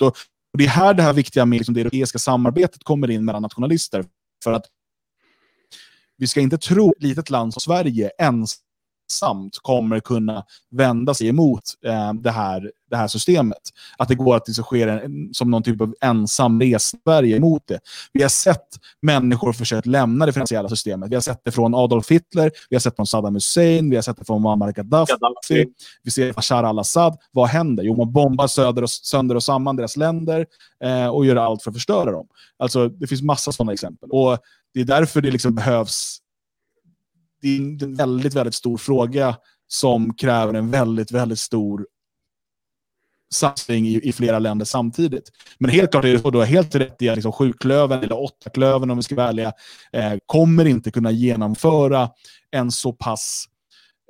Och, 0.00 0.06
och 0.52 0.58
det 0.58 0.64
är 0.64 0.68
här 0.68 0.94
det 0.94 1.02
här 1.02 1.12
viktiga 1.12 1.44
med 1.44 1.58
liksom, 1.58 1.74
det 1.74 1.80
europeiska 1.80 2.18
samarbetet 2.18 2.84
kommer 2.84 3.10
in 3.10 3.24
mellan 3.24 3.42
nationalister. 3.42 4.04
För 4.44 4.52
att 4.52 4.66
vi 6.16 6.26
ska 6.26 6.40
inte 6.40 6.58
tro 6.58 6.90
att 6.90 6.96
ett 6.96 7.02
litet 7.02 7.30
land 7.30 7.52
som 7.52 7.60
Sverige 7.60 8.10
ens 8.18 8.54
ensamt 9.12 9.58
kommer 9.62 10.00
kunna 10.00 10.44
vända 10.70 11.14
sig 11.14 11.28
emot 11.28 11.62
eh, 11.86 12.12
det, 12.12 12.30
här, 12.30 12.70
det 12.90 12.96
här 12.96 13.08
systemet. 13.08 13.58
Att 13.98 14.08
det 14.08 14.14
går 14.14 14.36
att 14.36 14.44
det 14.44 14.52
sker 14.52 14.88
en, 14.88 15.34
som 15.34 15.50
någon 15.50 15.62
typ 15.62 15.80
av 15.80 15.94
ensam 16.00 16.60
resa 16.60 16.96
Sverige 17.04 17.36
emot 17.36 17.62
det. 17.66 17.80
Vi 18.12 18.22
har 18.22 18.28
sett 18.28 18.66
människor 19.02 19.52
försökt 19.52 19.86
lämna 19.86 20.26
det 20.26 20.32
finansiella 20.32 20.68
systemet. 20.68 21.10
Vi 21.10 21.14
har 21.14 21.20
sett 21.20 21.40
det 21.44 21.50
från 21.50 21.74
Adolf 21.74 22.10
Hitler, 22.10 22.50
vi 22.70 22.76
har 22.76 22.80
sett 22.80 22.92
det 22.92 22.96
från 22.96 23.06
Saddam 23.06 23.34
Hussein, 23.34 23.90
vi 23.90 23.96
har 23.96 24.02
sett 24.02 24.16
det 24.16 24.24
från 24.24 24.42
Muammar 24.42 24.72
Gaddafi, 24.72 25.12
Gaddafi. 25.12 25.72
vi 26.02 26.10
ser 26.10 26.32
Bashar 26.32 26.64
al-Assad. 26.64 27.16
Vad 27.30 27.48
händer? 27.48 27.82
Jo, 27.82 27.96
man 27.96 28.12
bombar 28.12 28.46
söder 28.46 28.82
och, 28.82 28.90
sönder 28.90 29.34
och 29.34 29.42
samman 29.42 29.76
deras 29.76 29.96
länder 29.96 30.46
eh, 30.84 31.06
och 31.06 31.26
gör 31.26 31.36
allt 31.36 31.62
för 31.62 31.70
att 31.70 31.76
förstöra 31.76 32.12
dem. 32.12 32.26
Alltså, 32.58 32.88
det 32.88 33.06
finns 33.06 33.22
massa 33.22 33.52
sådana 33.52 33.72
exempel. 33.72 34.10
Och 34.10 34.38
det 34.74 34.80
är 34.80 34.84
därför 34.84 35.20
det 35.20 35.30
liksom 35.30 35.54
behövs 35.54 36.21
det 37.42 37.56
är 37.56 37.60
en 37.60 37.94
väldigt, 37.94 38.34
väldigt 38.34 38.54
stor 38.54 38.76
fråga 38.76 39.36
som 39.68 40.14
kräver 40.14 40.54
en 40.54 40.70
väldigt, 40.70 41.12
väldigt 41.12 41.38
stor 41.38 41.86
satsning 43.32 43.86
i, 43.86 44.08
i 44.08 44.12
flera 44.12 44.38
länder 44.38 44.64
samtidigt. 44.64 45.30
Men 45.58 45.70
helt 45.70 45.90
klart 45.90 46.04
är 46.04 46.12
det 46.12 46.18
så, 46.18 46.30
du 46.30 46.38
har 46.38 46.44
helt 46.44 46.74
rätt 46.74 47.02
i 47.02 47.08
att 47.08 47.16
liksom 47.16 47.32
sjuklöven, 47.32 48.02
eller 48.02 48.18
åttaklöven 48.18 48.90
om 48.90 48.96
vi 48.96 49.02
ska 49.02 49.14
vara 49.14 49.28
ärliga, 49.28 49.52
eh, 49.92 50.12
kommer 50.26 50.64
inte 50.64 50.90
kunna 50.90 51.10
genomföra 51.10 52.10
en 52.50 52.70
så 52.70 52.92
pass 52.92 53.44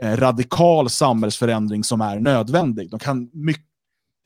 eh, 0.02 0.16
radikal 0.16 0.90
samhällsförändring 0.90 1.84
som 1.84 2.00
är 2.00 2.20
nödvändig. 2.20 2.90
De 2.90 2.98
kan 2.98 3.30
mycket 3.32 3.64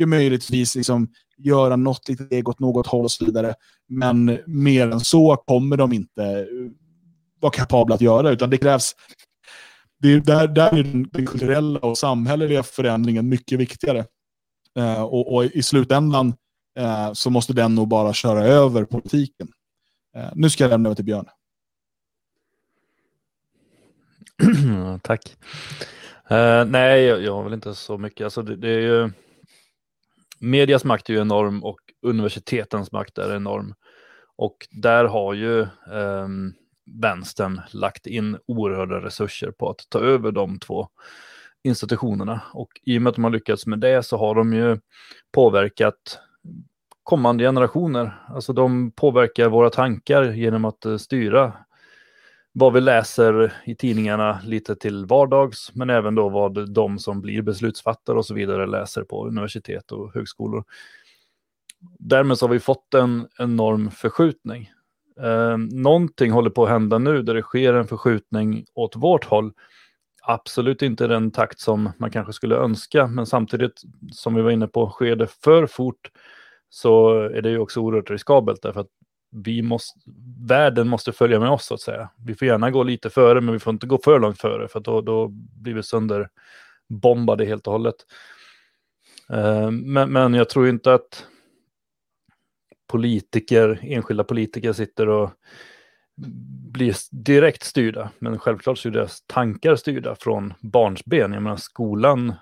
möjligtvis 0.08 0.74
liksom 0.76 1.08
göra 1.38 1.76
något 1.76 2.08
litet 2.08 2.26
steg 2.26 2.48
åt 2.48 2.60
något 2.60 2.86
håll 2.86 3.04
och 3.04 3.12
så 3.12 3.24
vidare. 3.24 3.54
Men 3.88 4.38
mer 4.46 4.90
än 4.90 5.00
så 5.00 5.36
kommer 5.46 5.76
de 5.76 5.92
inte 5.92 6.46
var 7.40 7.48
vara 7.48 7.52
kapabla 7.52 7.94
att 7.94 8.00
göra, 8.00 8.30
utan 8.30 8.50
det 8.50 8.58
krävs 8.58 8.94
det 9.98 10.12
är, 10.12 10.20
där, 10.20 10.48
där 10.48 10.78
är 10.78 10.82
den, 10.82 11.08
kulturella 11.08 11.78
och 11.78 11.98
samhälleliga 11.98 12.62
förändringen 12.62 13.28
mycket 13.28 13.58
viktigare. 13.58 14.04
Eh, 14.78 15.02
och, 15.02 15.34
och 15.34 15.44
i 15.44 15.62
slutändan 15.62 16.34
eh, 16.78 17.12
så 17.12 17.30
måste 17.30 17.52
den 17.52 17.74
nog 17.74 17.88
bara 17.88 18.12
köra 18.12 18.44
över 18.44 18.84
politiken. 18.84 19.48
Eh, 20.16 20.30
nu 20.34 20.50
ska 20.50 20.64
jag 20.64 20.68
lämna 20.68 20.88
över 20.88 20.94
till 20.94 21.04
Björn. 21.04 21.26
Tack. 25.02 25.36
Eh, 26.28 26.64
nej, 26.64 27.02
jag, 27.02 27.22
jag 27.22 27.34
har 27.34 27.44
väl 27.44 27.52
inte 27.52 27.74
så 27.74 27.98
mycket. 27.98 28.24
Alltså 28.24 28.42
det, 28.42 28.56
det 28.56 28.68
är 28.70 28.80
ju, 28.80 29.10
medias 30.38 30.84
makt 30.84 31.08
är 31.08 31.14
ju 31.14 31.20
enorm 31.20 31.64
och 31.64 31.80
universitetens 32.02 32.92
makt 32.92 33.18
är 33.18 33.36
enorm. 33.36 33.74
Och 34.36 34.68
där 34.70 35.04
har 35.04 35.34
ju 35.34 35.60
eh, 35.62 36.28
vänstern 36.86 37.60
lagt 37.72 38.06
in 38.06 38.38
oerhörda 38.46 39.00
resurser 39.00 39.50
på 39.50 39.70
att 39.70 39.86
ta 39.88 39.98
över 39.98 40.32
de 40.32 40.58
två 40.58 40.88
institutionerna. 41.64 42.40
Och 42.52 42.68
i 42.82 42.98
och 42.98 43.02
med 43.02 43.10
att 43.10 43.16
de 43.16 43.24
har 43.24 43.30
lyckats 43.30 43.66
med 43.66 43.78
det 43.78 44.02
så 44.02 44.16
har 44.16 44.34
de 44.34 44.52
ju 44.52 44.78
påverkat 45.32 46.18
kommande 47.02 47.44
generationer. 47.44 48.22
Alltså 48.28 48.52
de 48.52 48.90
påverkar 48.90 49.48
våra 49.48 49.70
tankar 49.70 50.32
genom 50.32 50.64
att 50.64 50.84
eh, 50.84 50.96
styra 50.96 51.52
vad 52.52 52.72
vi 52.72 52.80
läser 52.80 53.62
i 53.64 53.74
tidningarna 53.74 54.40
lite 54.44 54.76
till 54.76 55.06
vardags, 55.06 55.74
men 55.74 55.90
även 55.90 56.14
då 56.14 56.28
vad 56.28 56.70
de 56.70 56.98
som 56.98 57.20
blir 57.20 57.42
beslutsfattare 57.42 58.18
och 58.18 58.26
så 58.26 58.34
vidare 58.34 58.66
läser 58.66 59.02
på 59.02 59.26
universitet 59.26 59.92
och 59.92 60.14
högskolor. 60.14 60.64
Därmed 61.98 62.38
så 62.38 62.46
har 62.46 62.52
vi 62.52 62.60
fått 62.60 62.94
en 62.94 63.28
enorm 63.38 63.90
förskjutning. 63.90 64.70
Eh, 65.22 65.56
någonting 65.58 66.30
håller 66.30 66.50
på 66.50 66.64
att 66.64 66.70
hända 66.70 66.98
nu 66.98 67.22
där 67.22 67.34
det 67.34 67.42
sker 67.42 67.74
en 67.74 67.86
förskjutning 67.86 68.64
åt 68.74 68.96
vårt 68.96 69.24
håll. 69.24 69.52
Absolut 70.22 70.82
inte 70.82 71.04
i 71.04 71.08
den 71.08 71.30
takt 71.30 71.60
som 71.60 71.90
man 71.98 72.10
kanske 72.10 72.32
skulle 72.32 72.56
önska, 72.56 73.06
men 73.06 73.26
samtidigt 73.26 73.82
som 74.12 74.34
vi 74.34 74.42
var 74.42 74.50
inne 74.50 74.66
på, 74.66 74.90
sker 74.90 75.16
det 75.16 75.26
för 75.26 75.66
fort 75.66 76.10
så 76.68 77.12
är 77.12 77.42
det 77.42 77.50
ju 77.50 77.58
också 77.58 77.80
oerhört 77.80 78.10
riskabelt 78.10 78.62
därför 78.62 78.80
att 78.80 78.90
vi 79.30 79.62
måste, 79.62 80.00
världen 80.46 80.88
måste 80.88 81.12
följa 81.12 81.40
med 81.40 81.50
oss 81.50 81.66
så 81.66 81.74
att 81.74 81.80
säga. 81.80 82.10
Vi 82.24 82.34
får 82.34 82.48
gärna 82.48 82.70
gå 82.70 82.82
lite 82.82 83.10
före, 83.10 83.40
men 83.40 83.52
vi 83.52 83.58
får 83.58 83.72
inte 83.72 83.86
gå 83.86 83.98
för 83.98 84.20
långt 84.20 84.40
före, 84.40 84.68
för 84.68 84.80
då, 84.80 85.00
då 85.00 85.28
blir 85.62 85.74
vi 85.74 85.82
sönderbombade 85.82 87.44
helt 87.44 87.66
och 87.66 87.72
hållet. 87.72 87.96
Eh, 89.30 89.70
men, 89.70 90.12
men 90.12 90.34
jag 90.34 90.48
tror 90.48 90.68
inte 90.68 90.94
att 90.94 91.26
politiker, 92.86 93.78
enskilda 93.82 94.24
politiker 94.24 94.72
sitter 94.72 95.08
och 95.08 95.30
blir 96.70 96.94
direkt 97.10 97.62
styrda. 97.64 98.10
Men 98.18 98.38
självklart 98.38 98.78
så 98.78 98.88
är 98.88 98.92
deras 98.92 99.22
tankar 99.26 99.76
styrda 99.76 100.14
från 100.14 100.54
barnsben. 100.60 101.32
Jag 101.32 101.42
menar 101.42 101.56
skolan 101.56 102.34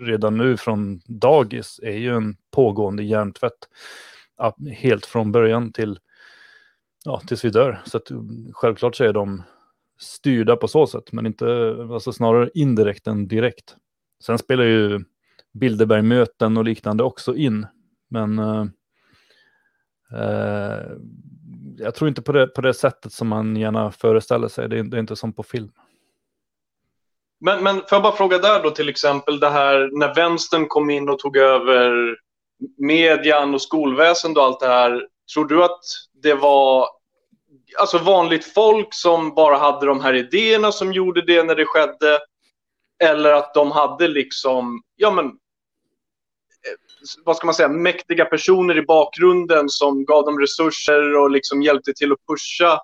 redan 0.00 0.36
nu 0.36 0.56
från 0.56 1.00
dagis 1.06 1.80
är 1.82 1.96
ju 1.96 2.16
en 2.16 2.36
pågående 2.50 3.02
hjärntvätt. 3.02 3.68
Helt 4.72 5.06
från 5.06 5.32
början 5.32 5.72
till 5.72 5.98
ja, 7.04 7.20
tills 7.20 7.44
vi 7.44 7.50
dör. 7.50 7.80
Så 7.84 7.96
att, 7.96 8.08
självklart 8.52 8.96
så 8.96 9.04
är 9.04 9.12
de 9.12 9.42
styrda 10.00 10.56
på 10.56 10.68
så 10.68 10.86
sätt, 10.86 11.12
men 11.12 11.26
inte, 11.26 11.76
alltså 11.92 12.12
snarare 12.12 12.50
indirekt 12.54 13.06
än 13.06 13.28
direkt. 13.28 13.76
Sen 14.24 14.38
spelar 14.38 14.64
ju 14.64 15.04
Bilderbergmöten 15.52 16.56
och 16.56 16.64
liknande 16.64 17.02
också 17.04 17.36
in, 17.36 17.66
men 18.08 18.38
eh, 18.38 18.64
Eh, 20.12 20.86
jag 21.78 21.94
tror 21.94 22.08
inte 22.08 22.22
på 22.22 22.32
det, 22.32 22.46
på 22.46 22.60
det 22.60 22.74
sättet 22.74 23.12
som 23.12 23.28
man 23.28 23.56
gärna 23.56 23.90
föreställer 23.90 24.48
sig. 24.48 24.68
Det 24.68 24.78
är, 24.78 24.82
det 24.82 24.96
är 24.96 25.00
inte 25.00 25.16
som 25.16 25.32
på 25.32 25.42
film. 25.42 25.70
Men, 27.40 27.62
men 27.62 27.74
får 27.74 27.86
jag 27.90 28.02
bara 28.02 28.16
fråga 28.16 28.38
där 28.38 28.62
då 28.62 28.70
till 28.70 28.88
exempel 28.88 29.40
det 29.40 29.50
här 29.50 29.98
när 29.98 30.14
vänstern 30.14 30.66
kom 30.68 30.90
in 30.90 31.08
och 31.08 31.18
tog 31.18 31.36
över 31.36 32.16
median 32.78 33.54
och 33.54 33.62
skolväsendet 33.62 34.38
och 34.38 34.44
allt 34.44 34.60
det 34.60 34.66
här. 34.66 35.06
Tror 35.34 35.44
du 35.44 35.64
att 35.64 35.80
det 36.22 36.34
var 36.34 36.88
alltså 37.78 37.98
vanligt 37.98 38.44
folk 38.44 38.88
som 38.90 39.34
bara 39.34 39.56
hade 39.56 39.86
de 39.86 40.00
här 40.00 40.14
idéerna 40.14 40.72
som 40.72 40.92
gjorde 40.92 41.22
det 41.22 41.42
när 41.42 41.54
det 41.54 41.64
skedde? 41.66 42.18
Eller 43.04 43.32
att 43.32 43.54
de 43.54 43.70
hade 43.70 44.08
liksom, 44.08 44.82
ja 44.96 45.10
men, 45.10 45.32
vad 47.24 47.36
ska 47.36 47.46
man 47.46 47.54
säga, 47.54 47.68
mäktiga 47.68 48.24
personer 48.24 48.78
i 48.78 48.82
bakgrunden 48.82 49.68
som 49.68 50.04
gav 50.04 50.24
dem 50.24 50.40
resurser 50.40 51.18
och 51.18 51.30
liksom 51.30 51.62
hjälpte 51.62 51.92
till 51.92 52.12
att 52.12 52.26
pusha 52.28 52.80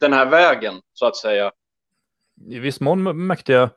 den 0.00 0.12
här 0.12 0.30
vägen, 0.30 0.74
så 0.92 1.06
att 1.06 1.16
säga. 1.16 1.50
I 2.48 2.58
viss 2.58 2.80
mån 2.80 3.26
mäktiga 3.26 3.70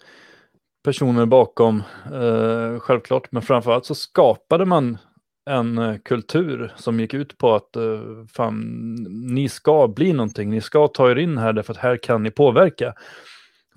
personer 0.84 1.26
bakom, 1.26 1.84
eh, 2.14 2.80
självklart, 2.80 3.32
men 3.32 3.42
framförallt 3.42 3.86
så 3.86 3.96
skapade 3.96 4.66
man 4.66 4.98
en 5.46 5.78
eh, 5.78 5.98
kultur 5.98 6.74
som 6.76 7.00
gick 7.00 7.14
ut 7.14 7.38
på 7.38 7.56
att 7.56 7.76
eh, 7.76 8.02
fan, 8.34 8.96
ni 9.34 9.50
ska 9.50 9.88
bli 9.88 10.14
någonting, 10.14 10.50
ni 10.50 10.62
ska 10.62 10.88
ta 10.88 11.12
er 11.12 11.16
in 11.16 11.38
här 11.38 11.54
därför 11.54 11.74
att 11.74 11.80
här 11.80 11.98
kan 11.98 12.24
ni 12.24 12.32
påverka. 12.32 12.94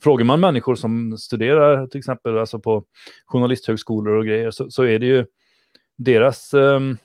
Frågar 0.02 0.24
man 0.24 0.40
människor 0.40 0.74
som 0.74 1.18
studerar 1.18 1.86
till 1.86 1.98
exempel 1.98 2.38
alltså 2.38 2.58
på 2.58 2.84
journalisthögskolor 3.26 4.14
och 4.14 4.26
grejer 4.26 4.50
så, 4.50 4.70
så 4.70 4.82
är 4.82 4.98
det 4.98 5.06
ju 5.06 5.26
deras 5.96 6.54
um, 6.54 6.98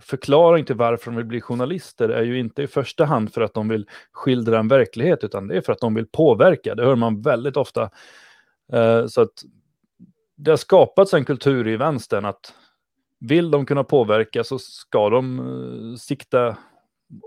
förklaring 0.00 0.64
till 0.64 0.76
varför 0.76 1.10
de 1.10 1.16
vill 1.16 1.26
bli 1.26 1.40
journalister 1.40 2.08
är 2.08 2.22
ju 2.22 2.38
inte 2.38 2.62
i 2.62 2.66
första 2.66 3.04
hand 3.04 3.34
för 3.34 3.40
att 3.40 3.54
de 3.54 3.68
vill 3.68 3.86
skildra 4.12 4.58
en 4.58 4.68
verklighet, 4.68 5.24
utan 5.24 5.48
det 5.48 5.56
är 5.56 5.60
för 5.60 5.72
att 5.72 5.80
de 5.80 5.94
vill 5.94 6.06
påverka. 6.06 6.74
Det 6.74 6.84
hör 6.84 6.96
man 6.96 7.22
väldigt 7.22 7.56
ofta. 7.56 7.90
Uh, 8.74 9.06
så 9.06 9.20
att 9.20 9.42
det 10.36 10.50
har 10.50 10.56
skapats 10.56 11.14
en 11.14 11.24
kultur 11.24 11.68
i 11.68 11.76
vänstern 11.76 12.24
att 12.24 12.54
vill 13.20 13.50
de 13.50 13.66
kunna 13.66 13.84
påverka 13.84 14.44
så 14.44 14.58
ska 14.58 15.10
de 15.10 15.40
uh, 15.40 15.96
sikta 15.96 16.56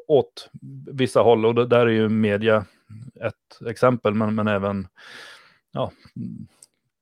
åt 0.08 0.50
vissa 0.92 1.22
håll 1.22 1.46
och 1.46 1.56
det 1.56 1.66
där 1.66 1.88
är 1.88 1.92
ju 1.92 2.10
media 2.10 2.66
ett 3.22 3.68
exempel, 3.70 4.14
men, 4.14 4.36
men 4.36 4.48
även 4.48 4.88
ja, 5.72 5.92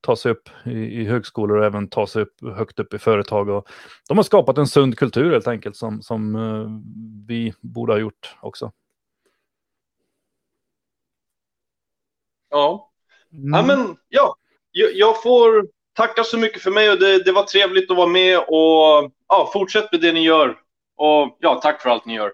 ta 0.02 0.16
sig 0.16 0.32
upp 0.32 0.50
i, 0.66 0.72
i 0.72 1.06
högskolor 1.06 1.58
och 1.58 1.66
även 1.66 1.88
ta 1.88 2.08
sig 2.08 2.22
upp 2.22 2.42
högt 2.56 2.80
upp 2.80 2.94
i 2.94 3.00
företag. 3.00 3.50
Och 3.50 3.68
de 4.08 4.18
har 4.18 4.24
skapat 4.24 4.58
en 4.58 4.68
sund 4.68 4.98
kultur 4.98 5.32
helt 5.32 5.48
enkelt 5.48 5.76
som, 5.76 6.02
som 6.02 6.36
uh, 6.36 6.70
vi 7.28 7.54
borde 7.62 7.94
ha 7.94 8.00
gjort 8.00 8.36
också. 8.42 8.72
Ja, 12.50 12.92
mm. 13.34 13.54
ja 13.54 13.66
men 13.66 13.98
ja, 14.10 14.36
jag, 14.72 14.96
jag, 14.96 15.24
får 15.24 15.68
tacka 15.94 16.24
så 16.24 16.38
mycket 16.38 16.62
för 16.62 16.72
mig 16.72 16.92
och 16.92 17.00
det, 17.00 17.24
det 17.24 17.32
var 17.32 17.44
trevligt 17.44 17.92
att 17.92 17.98
vara 17.98 18.08
med 18.08 18.38
och 18.38 19.12
ja, 19.28 19.50
fortsätt 19.54 19.92
med 19.92 20.02
det 20.02 20.14
ni 20.14 20.24
gör. 20.24 20.58
Och 20.96 21.38
ja, 21.40 21.60
tack 21.64 21.82
för 21.82 21.90
allt 21.90 22.06
ni 22.06 22.14
gör. 22.14 22.34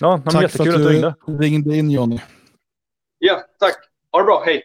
Ja, 0.00 0.22
tack 0.24 0.42
jättekul 0.42 0.72
för 0.72 0.80
att 0.80 0.86
du 0.86 0.92
ringde. 0.92 1.14
ringde 1.26 1.76
in 1.76 1.90
Johnny. 1.90 2.20
Ja, 3.18 3.40
tack. 3.58 3.76
Ha 4.12 4.18
det 4.18 4.24
bra, 4.24 4.42
hej. 4.46 4.62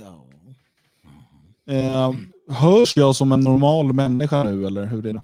Ja, 0.00 0.28
Eh, 1.68 2.12
hörs 2.48 2.96
jag 2.96 3.16
som 3.16 3.32
en 3.32 3.40
normal 3.40 3.92
människa 3.92 4.44
nu 4.44 4.66
eller 4.66 4.86
hur 4.86 5.06
är 5.06 5.12
det? 5.12 5.22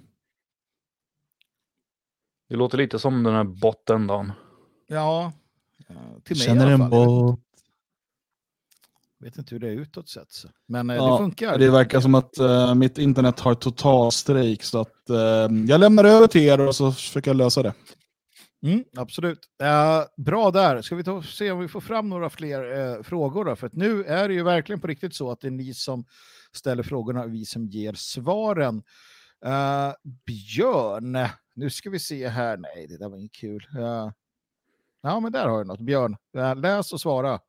Det 2.49 2.55
låter 2.55 2.77
lite 2.77 2.99
som 2.99 3.23
den 3.23 3.33
här 3.33 3.43
botten 3.43 4.07
Dan. 4.07 4.31
Ja, 4.87 5.33
till 6.23 6.37
mig 6.37 6.45
Känner 6.45 6.69
i 6.69 6.73
alla 6.73 6.83
en 6.83 6.89
bot. 6.89 7.39
Jag 9.19 9.25
vet 9.25 9.37
inte 9.37 9.55
hur 9.55 9.59
det 9.59 9.67
är 9.67 9.71
utåt 9.71 10.09
sett. 10.09 10.31
Så. 10.31 10.47
Men 10.67 10.89
eh, 10.89 10.95
ja, 10.95 11.11
det 11.11 11.17
funkar. 11.17 11.57
Det 11.57 11.69
verkar 11.69 11.99
som 11.99 12.15
att 12.15 12.39
uh, 12.39 12.75
mitt 12.75 12.97
internet 12.97 13.39
har 13.39 13.55
total 13.55 14.11
strejk 14.11 14.63
så 14.63 14.79
att 14.79 15.09
uh, 15.09 15.17
jag 15.67 15.79
lämnar 15.79 16.03
över 16.03 16.27
till 16.27 16.41
er 16.41 16.67
och 16.67 16.75
så 16.75 16.91
försöker 16.91 17.29
jag 17.29 17.37
lösa 17.37 17.63
det. 17.63 17.73
Mm, 18.65 18.83
absolut. 18.95 19.39
Uh, 19.63 20.23
bra 20.23 20.51
där. 20.51 20.81
Ska 20.81 20.95
vi 20.95 21.03
ta, 21.03 21.21
se 21.21 21.51
om 21.51 21.59
vi 21.59 21.67
får 21.67 21.81
fram 21.81 22.09
några 22.09 22.29
fler 22.29 22.63
uh, 22.63 23.03
frågor? 23.03 23.45
Då? 23.45 23.55
För 23.55 23.67
att 23.67 23.73
nu 23.73 24.03
är 24.03 24.27
det 24.27 24.33
ju 24.33 24.43
verkligen 24.43 24.79
på 24.79 24.87
riktigt 24.87 25.15
så 25.15 25.31
att 25.31 25.41
det 25.41 25.47
är 25.47 25.51
ni 25.51 25.73
som 25.73 26.05
ställer 26.51 26.83
frågorna 26.83 27.23
och 27.23 27.33
vi 27.33 27.45
som 27.45 27.65
ger 27.65 27.93
svaren. 27.93 28.83
Uh, 29.45 29.93
Björn, 30.25 31.17
nu 31.55 31.69
ska 31.69 31.89
vi 31.89 31.99
se 31.99 32.27
här. 32.27 32.57
Nej, 32.57 32.87
det 32.89 32.97
där 32.97 33.09
var 33.09 33.17
inget 33.17 33.35
kul. 33.35 33.67
ja, 35.01 35.19
men 35.19 35.31
där 35.31 35.47
har 35.47 35.57
du 35.57 35.63
något. 35.63 35.79
Björn, 35.79 36.17
läs 36.55 36.93
och 36.93 37.01
svara. 37.01 37.39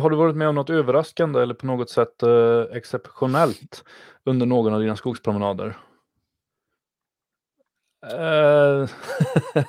har 0.00 0.10
du 0.10 0.16
varit 0.16 0.36
med 0.36 0.48
om 0.48 0.54
något 0.54 0.70
överraskande 0.70 1.40
eller 1.40 1.54
på 1.54 1.66
något 1.66 1.90
sätt 1.90 2.22
exceptionellt 2.72 3.84
under 4.24 4.46
någon 4.46 4.74
av 4.74 4.80
dina 4.80 4.96
skogspromenader? 4.96 5.76
Eh, 8.12 8.88
uh, 9.56 9.64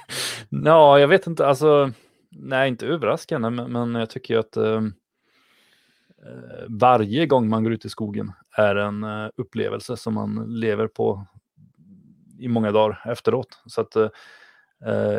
ja, 0.50 1.00
jag 1.00 1.08
vet 1.08 1.28
inte. 1.28 1.48
Alltså, 1.48 1.92
nej, 2.30 2.70
inte 2.70 2.88
överraskande, 2.88 3.50
men, 3.50 3.72
men 3.72 3.96
jag 3.96 4.10
tycker 4.10 4.38
att 4.38 4.58
uh, 4.58 4.82
varje 6.68 7.26
gång 7.26 7.50
man 7.50 7.64
går 7.64 7.74
ut 7.74 7.86
i 7.86 7.90
skogen 7.90 8.32
är 8.52 8.76
en 8.76 9.04
uh, 9.04 9.30
upplevelse 9.36 9.98
som 9.98 10.14
man 10.14 10.60
lever 10.60 10.88
på 10.88 11.26
i 12.40 12.48
många 12.48 12.72
dagar 12.72 13.02
efteråt. 13.06 13.62
Så 13.66 13.82
att 13.82 13.98
uh, 13.98 14.10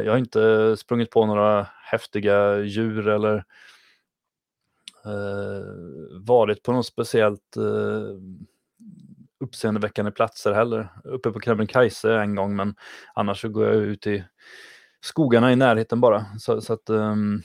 jag 0.04 0.12
har 0.12 0.18
inte 0.18 0.76
sprungit 0.76 1.10
på 1.10 1.26
några 1.26 1.66
häftiga 1.82 2.58
djur 2.58 3.08
eller 3.08 3.44
varit 6.20 6.62
på 6.62 6.72
något 6.72 6.86
speciellt 6.86 7.56
uppseendeväckande 9.40 10.10
platser 10.10 10.52
heller. 10.52 10.88
Uppe 11.04 11.30
på 11.30 11.40
Kebnekaise 11.40 12.14
en 12.14 12.34
gång, 12.34 12.56
men 12.56 12.74
annars 13.14 13.40
så 13.40 13.48
går 13.48 13.66
jag 13.66 13.76
ut 13.76 14.06
i 14.06 14.24
skogarna 15.00 15.52
i 15.52 15.56
närheten 15.56 16.00
bara. 16.00 16.26
Så, 16.38 16.60
så 16.60 16.72
att 16.72 16.90
um, 16.90 17.42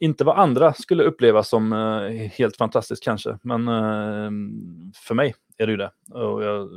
inte 0.00 0.24
vad 0.24 0.38
andra 0.38 0.72
skulle 0.72 1.02
uppleva 1.04 1.42
som 1.42 1.72
uh, 1.72 2.10
helt 2.10 2.56
fantastiskt 2.56 3.04
kanske, 3.04 3.38
men 3.42 3.68
uh, 3.68 4.30
för 5.06 5.14
mig 5.14 5.34
är 5.58 5.66
det 5.66 5.72
ju 5.72 5.76
det. 5.76 5.92
Och 6.10 6.44
jag 6.44 6.68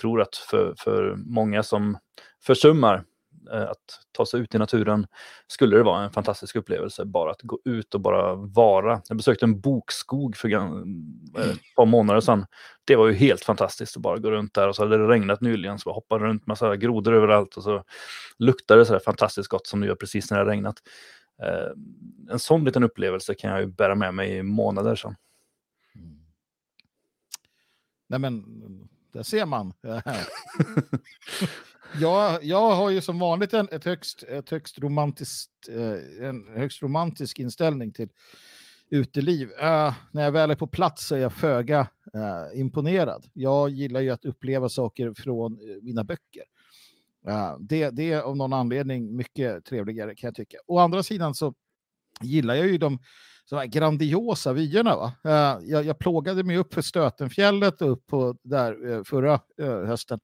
tror 0.00 0.20
att 0.20 0.36
för, 0.36 0.74
för 0.78 1.16
många 1.16 1.62
som 1.62 1.98
försummar 2.42 3.04
att 3.48 4.00
ta 4.12 4.26
sig 4.26 4.40
ut 4.40 4.54
i 4.54 4.58
naturen 4.58 5.06
skulle 5.46 5.76
det 5.76 5.82
vara 5.82 6.04
en 6.04 6.10
fantastisk 6.10 6.56
upplevelse 6.56 7.04
bara 7.04 7.30
att 7.30 7.42
gå 7.42 7.58
ut 7.64 7.94
och 7.94 8.00
bara 8.00 8.34
vara. 8.34 9.02
Jag 9.08 9.16
besökte 9.16 9.44
en 9.44 9.60
bokskog 9.60 10.36
för 10.36 10.48
eh, 10.52 11.50
ett 11.50 11.74
par 11.76 11.86
månader 11.86 12.20
sedan. 12.20 12.46
Det 12.84 12.96
var 12.96 13.06
ju 13.06 13.14
helt 13.14 13.44
fantastiskt 13.44 13.96
att 13.96 14.02
bara 14.02 14.18
gå 14.18 14.30
runt 14.30 14.54
där 14.54 14.68
och 14.68 14.76
så 14.76 14.82
hade 14.82 14.98
det 14.98 15.08
regnat 15.08 15.40
nyligen 15.40 15.78
så 15.78 15.88
jag 15.88 15.94
hoppade 15.94 16.24
runt 16.24 16.42
här 16.60 16.74
grodor 16.74 17.14
överallt 17.14 17.56
och 17.56 17.62
så 17.62 17.84
luktade 18.38 18.80
det 18.80 18.86
så 18.86 18.92
här 18.92 19.00
fantastiskt 19.00 19.48
gott 19.48 19.66
som 19.66 19.80
det 19.80 19.86
gör 19.86 19.94
precis 19.94 20.30
när 20.30 20.38
det 20.38 20.44
har 20.44 20.50
regnat. 20.50 20.76
Eh, 21.42 21.70
en 22.32 22.38
sån 22.38 22.64
liten 22.64 22.82
upplevelse 22.82 23.34
kan 23.34 23.50
jag 23.50 23.60
ju 23.60 23.66
bära 23.66 23.94
med 23.94 24.14
mig 24.14 24.36
i 24.36 24.42
månader 24.42 24.96
sedan. 24.96 25.16
Nej 28.08 28.18
men, 28.18 28.44
där 29.12 29.22
ser 29.22 29.46
man. 29.46 29.72
jag, 32.00 32.44
jag 32.44 32.70
har 32.70 32.90
ju 32.90 33.00
som 33.00 33.18
vanligt 33.18 33.54
en, 33.54 33.68
ett, 33.72 33.84
högst, 33.84 34.22
ett 34.22 34.50
högst 34.50 34.78
romantiskt, 34.78 35.68
eh, 35.68 36.26
en 36.28 36.48
högst 36.56 36.82
romantisk 36.82 37.38
inställning 37.38 37.92
till 37.92 38.08
uteliv. 38.90 39.48
Uh, 39.48 39.94
när 40.10 40.22
jag 40.22 40.32
väl 40.32 40.50
är 40.50 40.54
på 40.54 40.66
plats 40.66 41.06
så 41.06 41.14
är 41.14 41.18
jag 41.18 41.32
föga 41.32 41.80
uh, 42.14 42.60
imponerad. 42.60 43.26
Jag 43.32 43.70
gillar 43.70 44.00
ju 44.00 44.10
att 44.10 44.24
uppleva 44.24 44.68
saker 44.68 45.14
från 45.14 45.60
uh, 45.60 45.82
mina 45.82 46.04
böcker. 46.04 46.42
Det, 47.58 47.90
det 47.90 48.12
är 48.12 48.20
av 48.20 48.36
någon 48.36 48.52
anledning 48.52 49.16
mycket 49.16 49.64
trevligare 49.64 50.14
kan 50.14 50.28
jag 50.28 50.34
tycka. 50.34 50.56
Å 50.66 50.78
andra 50.78 51.02
sidan 51.02 51.34
så 51.34 51.54
gillar 52.20 52.54
jag 52.54 52.66
ju 52.66 52.78
de 52.78 52.98
så 53.44 53.56
här 53.56 53.66
grandiosa 53.66 54.52
vyerna. 54.52 54.96
Va? 54.96 55.12
Jag, 55.62 55.84
jag 55.84 55.98
plågade 55.98 56.44
mig 56.44 56.56
upp 56.56 56.74
för 56.74 56.82
Stötenfjället 56.82 57.82
och 57.82 57.92
upp 57.92 58.06
på 58.06 58.36
där 58.42 59.04
förra 59.04 59.40
hösten. 59.86 60.20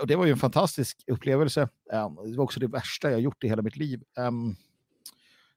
Och 0.00 0.06
det 0.06 0.16
var 0.16 0.24
ju 0.26 0.32
en 0.32 0.38
fantastisk 0.38 1.04
upplevelse. 1.06 1.68
Ehm, 1.92 2.14
det 2.30 2.36
var 2.36 2.44
också 2.44 2.60
det 2.60 2.66
värsta 2.66 3.10
jag 3.10 3.20
gjort 3.20 3.44
i 3.44 3.48
hela 3.48 3.62
mitt 3.62 3.76
liv. 3.76 4.02
Ehm, 4.18 4.54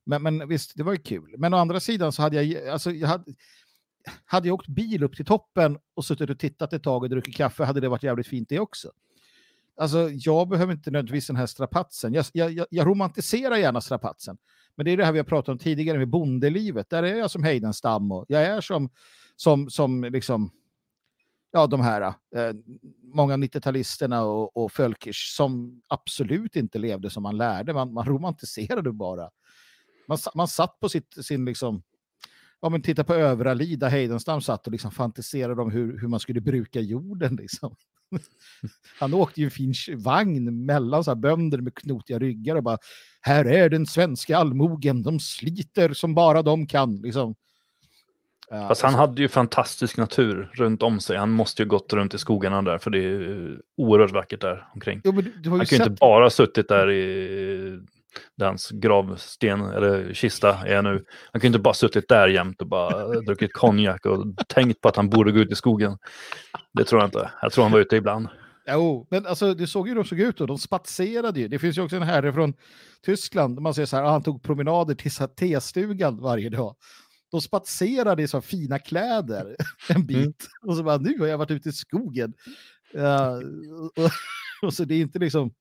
men, 0.03 0.23
men 0.23 0.47
visst, 0.47 0.71
det 0.75 0.83
var 0.83 0.91
ju 0.93 0.97
kul. 0.99 1.35
Men 1.37 1.53
å 1.53 1.57
andra 1.57 1.79
sidan 1.79 2.11
så 2.11 2.21
hade 2.21 2.43
jag, 2.43 2.67
alltså, 2.67 2.91
jag 2.91 3.07
hade, 3.07 3.23
hade 4.25 4.47
jag 4.47 4.53
åkt 4.55 4.67
bil 4.67 5.03
upp 5.03 5.15
till 5.15 5.25
toppen 5.25 5.77
och 5.95 6.05
suttit 6.05 6.29
och 6.29 6.39
tittat 6.39 6.73
ett 6.73 6.83
tag 6.83 7.03
och 7.03 7.09
druckit 7.09 7.35
kaffe 7.35 7.63
hade 7.63 7.79
det 7.81 7.89
varit 7.89 8.03
jävligt 8.03 8.27
fint 8.27 8.49
det 8.49 8.59
också. 8.59 8.91
Alltså, 9.77 10.09
jag 10.11 10.47
behöver 10.49 10.73
inte 10.73 10.91
nödvändigtvis 10.91 11.27
den 11.27 11.35
här 11.35 11.45
strapatsen. 11.45 12.13
Jag, 12.13 12.25
jag, 12.33 12.51
jag- 12.51 12.67
jag 12.69 12.87
romantiserar 12.87 13.55
gärna 13.57 13.81
strapatsen. 13.81 14.37
Men 14.75 14.85
det 14.85 14.91
är 14.91 14.97
det 14.97 15.05
här 15.05 15.11
vi 15.11 15.19
har 15.19 15.23
pratat 15.23 15.49
om 15.49 15.57
tidigare 15.57 15.97
med 15.97 16.09
bondelivet. 16.09 16.89
Där 16.89 17.03
är 17.03 17.15
jag 17.15 17.31
som 17.31 17.43
Heidenstam 17.43 18.11
och 18.11 18.25
jag 18.27 18.43
är 18.43 18.61
som, 18.61 18.89
som, 19.35 19.69
som 19.69 20.03
liksom, 20.03 20.51
ja, 21.51 21.67
de 21.67 21.81
här, 21.81 22.01
eh, 22.01 22.53
många 23.13 23.37
90-talisterna 23.37 24.21
och, 24.21 24.57
och 24.57 24.71
Fölkers 24.71 25.35
som 25.35 25.81
absolut 25.87 26.55
inte 26.55 26.79
levde 26.79 27.09
som 27.09 27.23
man 27.23 27.37
lärde. 27.37 27.73
Man, 27.73 27.93
man 27.93 28.05
romantiserade 28.05 28.91
bara. 28.91 29.29
Man, 30.07 30.17
man 30.35 30.47
satt 30.47 30.79
på 30.79 30.89
sitt, 30.89 31.25
sin 31.25 31.45
liksom, 31.45 31.83
ja 32.61 32.69
men 32.69 32.81
titta 32.81 33.03
på 33.03 33.13
Övrali 33.13 33.75
där 33.75 33.89
Heidenstam 33.89 34.41
satt 34.41 34.67
och 34.67 34.71
liksom 34.71 34.91
fantiserade 34.91 35.61
om 35.61 35.71
hur, 35.71 35.99
hur 35.99 36.07
man 36.07 36.19
skulle 36.19 36.41
bruka 36.41 36.81
jorden 36.81 37.35
liksom. 37.35 37.75
Han 38.99 39.13
åkte 39.13 39.41
ju 39.41 39.45
en 39.45 39.51
fin 39.51 39.73
vagn 39.97 40.65
mellan 40.65 41.03
så 41.03 41.11
här 41.11 41.15
bönder 41.15 41.61
med 41.61 41.75
knotiga 41.75 42.19
ryggar 42.19 42.55
och 42.55 42.63
bara 42.63 42.77
här 43.21 43.45
är 43.45 43.69
den 43.69 43.85
svenska 43.85 44.37
allmogen, 44.37 45.03
de 45.03 45.19
sliter 45.19 45.93
som 45.93 46.15
bara 46.15 46.41
de 46.41 46.67
kan. 46.67 46.95
Liksom. 46.95 47.35
Fast 48.51 48.81
han 48.81 48.93
hade 48.93 49.21
ju 49.21 49.27
fantastisk 49.27 49.97
natur 49.97 50.51
runt 50.53 50.83
om 50.83 50.99
sig. 50.99 51.17
Han 51.17 51.31
måste 51.31 51.63
ju 51.63 51.69
gått 51.69 51.93
runt 51.93 52.13
i 52.13 52.17
skogarna 52.17 52.61
där 52.61 52.77
för 52.77 52.91
det 52.91 52.99
är 52.99 53.59
oerhört 53.77 54.11
vackert 54.11 54.41
där 54.41 54.67
omkring. 54.73 55.01
jo, 55.03 55.11
Han 55.11 55.65
kan 55.65 55.77
ju 55.77 55.83
inte 55.83 55.89
bara 55.89 56.29
suttit 56.29 56.67
där 56.67 56.91
i 56.91 57.79
där 58.37 58.45
hans 58.45 58.69
gravsten 58.69 59.61
eller 59.61 60.13
kista 60.13 60.67
är 60.67 60.81
nu. 60.81 61.05
Han 61.31 61.41
kan 61.41 61.41
ju 61.41 61.47
inte 61.47 61.59
bara 61.59 61.73
suttit 61.73 62.07
där 62.07 62.27
jämt 62.27 62.61
och 62.61 62.67
bara 62.67 63.07
druckit 63.21 63.53
konjak 63.53 64.05
och 64.05 64.25
tänkt 64.47 64.81
på 64.81 64.89
att 64.89 64.95
han 64.95 65.09
borde 65.09 65.31
gå 65.31 65.39
ut 65.39 65.51
i 65.51 65.55
skogen. 65.55 65.97
Det 66.73 66.83
tror 66.83 67.01
jag 67.01 67.07
inte. 67.07 67.31
Jag 67.41 67.51
tror 67.51 67.63
han 67.63 67.71
var 67.71 67.79
ute 67.79 67.95
ibland. 67.95 68.27
Jo, 68.69 69.07
men 69.09 69.25
alltså 69.25 69.53
det 69.53 69.67
såg 69.67 69.87
ju 69.87 69.93
hur 69.93 70.03
de 70.03 70.07
såg 70.07 70.19
ut 70.19 70.41
och 70.41 70.47
de 70.47 70.57
spatserade 70.57 71.39
ju. 71.39 71.47
Det 71.47 71.59
finns 71.59 71.77
ju 71.77 71.81
också 71.81 71.95
en 71.95 72.03
herre 72.03 72.33
från 72.33 72.53
Tyskland, 73.05 73.59
man 73.61 73.73
ser 73.73 73.85
så 73.85 73.97
här, 73.97 74.03
han 74.03 74.23
tog 74.23 74.43
promenader 74.43 74.95
till 74.95 75.11
testugan 75.11 76.21
varje 76.21 76.49
dag. 76.49 76.75
De 77.31 77.41
spatserade 77.41 78.23
i 78.23 78.27
så 78.27 78.41
fina 78.41 78.79
kläder 78.79 79.55
en 79.89 80.05
bit. 80.05 80.17
Mm. 80.17 80.33
Och 80.67 80.77
så 80.77 80.83
bara, 80.83 80.97
nu 80.97 81.19
har 81.19 81.27
jag 81.27 81.37
varit 81.37 81.51
ute 81.51 81.69
i 81.69 81.71
skogen. 81.71 82.33
Ja, 82.93 83.41
och, 83.95 84.11
och 84.61 84.73
så 84.73 84.85
det 84.85 84.95
är 84.95 85.01
inte 85.01 85.19
liksom, 85.19 85.53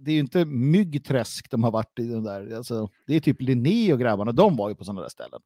det 0.00 0.10
är 0.10 0.14
ju 0.14 0.20
inte 0.20 0.44
myggträsk 0.44 1.50
de 1.50 1.64
har 1.64 1.70
varit 1.70 1.98
i 1.98 2.08
den 2.08 2.24
där. 2.24 2.56
Alltså, 2.56 2.90
det 3.06 3.14
är 3.14 3.20
typ 3.20 3.40
Linné 3.40 3.92
och 3.92 4.00
grabbarna, 4.00 4.32
de 4.32 4.56
var 4.56 4.68
ju 4.68 4.74
på 4.74 4.84
sådana 4.84 5.00
där 5.00 5.08
ställen. 5.08 5.40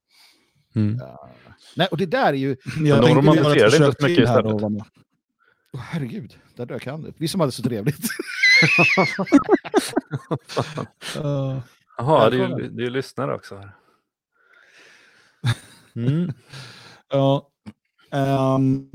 Ja. 1.00 1.30
Nej, 1.76 1.88
och 1.90 1.96
det 1.96 2.06
där 2.06 2.32
är 2.32 2.32
ju, 2.32 2.56
Jag 2.84 3.04
tänkte 3.04 3.36
göra 3.36 3.66
ett 3.66 3.72
försök 3.72 3.98
till 3.98 4.26
här 4.26 4.46
och. 4.46 4.62
Åh, 5.72 5.80
herregud, 5.80 6.38
där 6.56 6.66
dök 6.66 6.86
han 6.86 7.06
upp. 7.06 7.14
Vi 7.18 7.28
som 7.28 7.40
hade 7.40 7.52
så 7.52 7.62
trevligt. 7.62 7.98
Eh, 11.16 11.58
Jaha, 11.98 12.30
det 12.30 12.36
är 12.36 12.48
ju, 12.48 12.68
det 12.68 12.82
är 12.82 12.84
ju 12.84 12.90
lyssnare 12.90 13.34
också. 13.34 13.56
Här. 13.56 13.74
Mm. 15.94 16.32
Ja. 17.08 17.50
Ehm, 18.10 18.90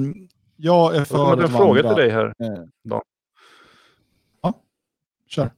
jag 0.55 0.93
är 0.95 0.97
Jag 0.99 1.07
för 1.07 1.17
har 1.17 1.37
en 1.37 1.43
att 1.43 1.51
fråga 1.51 1.81
till 1.81 1.95
dig 1.97 2.09
här. 2.09 2.25
Eh, 2.25 2.63
Dan. 2.83 3.01
Ja, 4.41 4.53
kör. 5.27 5.51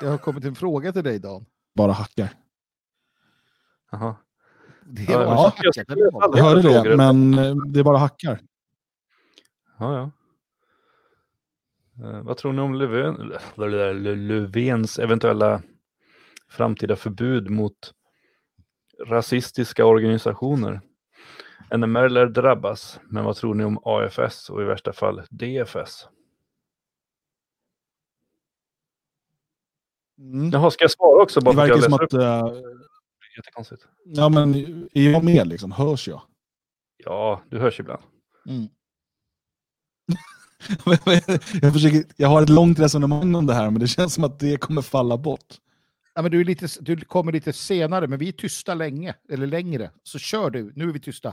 Det 0.00 0.06
har 0.06 0.18
kommit 0.18 0.44
en 0.44 0.54
fråga 0.54 0.92
till 0.92 1.04
dig, 1.04 1.18
Dan. 1.18 1.46
Bara 1.74 1.92
hackar. 1.92 2.28
Jaha. 3.90 4.16
Det 4.84 5.02
Ja, 5.02 5.18
var 5.18 5.24
ja. 5.24 5.52
Jag 5.62 5.90
eller 5.90 6.10
vad? 6.12 6.22
aldrig- 6.24 6.44
Jag 6.44 6.72
hörde 6.72 6.90
det, 6.90 6.96
men 6.96 7.34
eh, 7.38 7.54
det 7.72 7.80
är 7.80 7.84
bara 7.84 7.98
hackar. 7.98 8.40
Ja, 9.78 9.96
ja. 9.96 10.10
Eh, 12.08 12.20
vad 12.22 12.36
tror 12.36 12.52
ni 12.52 12.60
om 12.62 12.74
Löfven, 12.74 13.16
Lö- 13.54 13.92
Lö- 13.92 14.14
Löfvens 14.16 14.98
eventuella 14.98 15.62
framtida 16.48 16.96
förbud 16.96 17.50
mot 17.50 17.92
rasistiska 19.06 19.84
organisationer? 19.86 20.80
NMR 21.76 22.08
lär 22.08 22.26
drabbas, 22.26 23.00
men 23.04 23.24
vad 23.24 23.36
tror 23.36 23.54
ni 23.54 23.64
om 23.64 23.78
AFS 23.84 24.50
och 24.50 24.62
i 24.62 24.64
värsta 24.64 24.92
fall 24.92 25.22
DFS? 25.30 26.08
Mm. 30.18 30.50
Jaha, 30.50 30.70
ska 30.70 30.84
jag 30.84 30.90
svara 30.90 31.22
också? 31.22 31.40
Bara 31.40 31.54
Det 31.54 31.60
verkar 31.60 31.80
som 31.82 31.94
att... 31.94 32.12
eh, 32.12 32.60
Jättekonstigt. 33.36 33.86
ja, 34.04 34.28
men 34.28 34.54
är 34.94 35.10
jag 35.10 35.24
med 35.24 35.46
liksom? 35.46 35.72
Hörs 35.72 36.08
jag? 36.08 36.22
Ja, 36.96 37.42
du 37.50 37.58
hörs 37.58 37.80
ibland. 37.80 38.02
Mm. 38.48 38.68
jag, 41.62 41.72
försöker, 41.72 42.04
jag 42.16 42.28
har 42.28 42.42
ett 42.42 42.48
långt 42.48 42.78
resonemang 42.78 43.34
om 43.34 43.46
det 43.46 43.54
här, 43.54 43.70
men 43.70 43.80
det 43.80 43.86
känns 43.88 44.14
som 44.14 44.24
att 44.24 44.38
det 44.38 44.56
kommer 44.56 44.82
falla 44.82 45.16
bort. 45.18 45.54
Ja, 46.16 46.22
men 46.22 46.30
du, 46.30 46.40
är 46.40 46.44
lite, 46.44 46.66
du 46.80 46.96
kommer 46.96 47.32
lite 47.32 47.52
senare, 47.52 48.06
men 48.06 48.18
vi 48.18 48.28
är 48.28 48.32
tysta 48.32 48.74
länge, 48.74 49.14
eller 49.32 49.46
längre. 49.46 49.90
Så 50.02 50.18
kör 50.18 50.50
du, 50.50 50.72
nu 50.76 50.88
är 50.88 50.92
vi 50.92 51.00
tysta. 51.00 51.32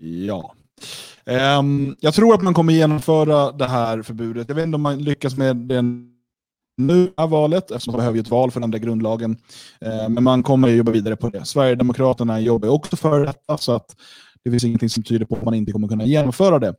Ja. 0.00 0.54
Ehm, 1.26 1.96
jag 2.00 2.14
tror 2.14 2.34
att 2.34 2.42
man 2.42 2.54
kommer 2.54 2.72
genomföra 2.72 3.52
det 3.52 3.66
här 3.66 4.02
förbudet. 4.02 4.48
Jag 4.48 4.56
vet 4.56 4.64
inte 4.64 4.74
om 4.74 4.82
man 4.82 4.98
lyckas 4.98 5.36
med 5.36 5.56
det 5.56 5.82
nu, 6.76 7.12
här 7.16 7.26
valet, 7.26 7.70
eftersom 7.70 7.92
man 7.92 7.98
behöver 7.98 8.16
ju 8.16 8.20
ett 8.20 8.30
val 8.30 8.50
för 8.50 8.60
den 8.60 8.64
andra 8.64 8.78
grundlagen. 8.78 9.36
Ehm, 9.80 10.14
men 10.14 10.24
man 10.24 10.42
kommer 10.42 10.68
ju 10.68 10.76
jobba 10.76 10.92
vidare 10.92 11.16
på 11.16 11.28
det. 11.28 11.44
Sverigedemokraterna 11.44 12.40
jobbar 12.40 12.68
också 12.68 12.96
för 12.96 13.26
detta, 13.26 13.58
så 13.58 13.72
att 13.72 13.96
det 14.44 14.50
finns 14.50 14.64
ingenting 14.64 14.90
som 14.90 15.02
tyder 15.02 15.26
på 15.26 15.36
att 15.36 15.44
man 15.44 15.54
inte 15.54 15.72
kommer 15.72 15.88
kunna 15.88 16.04
genomföra 16.04 16.58
det. 16.58 16.74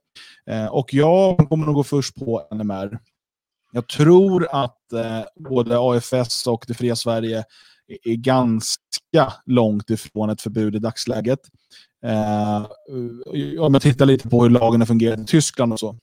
Ehm, 0.45 0.67
och 0.67 0.93
jag 0.93 1.49
kommer 1.49 1.65
nog 1.65 1.75
gå 1.75 1.83
först 1.83 2.15
på 2.15 2.47
NMR. 2.51 2.99
Jag 3.71 3.87
tror 3.87 4.47
att 4.51 4.93
eh, 4.93 5.21
både 5.49 5.79
AFS 5.79 6.47
och 6.47 6.65
Det 6.67 6.73
fria 6.73 6.95
Sverige 6.95 7.43
är 8.03 8.15
ganska 8.15 9.33
långt 9.45 9.89
ifrån 9.89 10.29
ett 10.29 10.41
förbud 10.41 10.75
i 10.75 10.79
dagsläget. 10.79 11.39
Eh, 12.05 12.65
om 13.59 13.73
jag 13.73 13.81
tittar 13.81 14.05
lite 14.05 14.29
på 14.29 14.43
hur 14.43 14.49
lagen 14.49 14.81
har 14.81 14.85
fungerat 14.85 15.19
i 15.19 15.25
Tyskland 15.25 15.73
och 15.73 15.79
så. 15.79 15.95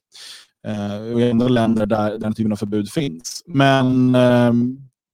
Eh, 0.67 1.13
och 1.13 1.21
i 1.21 1.31
andra 1.31 1.49
länder 1.49 1.87
där 1.87 2.19
den 2.19 2.35
typen 2.35 2.53
av 2.53 2.57
förbud 2.57 2.91
finns. 2.91 3.43
Men 3.47 4.15
eh, 4.15 4.53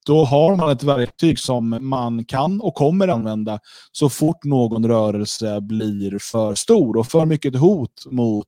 då 0.06 0.24
har 0.24 0.56
man 0.56 0.70
ett 0.70 0.82
verktyg 0.82 1.38
som 1.38 1.78
man 1.80 2.24
kan 2.24 2.60
och 2.60 2.74
kommer 2.74 3.08
använda 3.08 3.58
så 3.92 4.08
fort 4.08 4.44
någon 4.44 4.86
rörelse 4.86 5.60
blir 5.60 6.18
för 6.18 6.54
stor 6.54 6.96
och 6.96 7.06
för 7.06 7.24
mycket 7.24 7.56
hot 7.56 8.06
mot, 8.10 8.46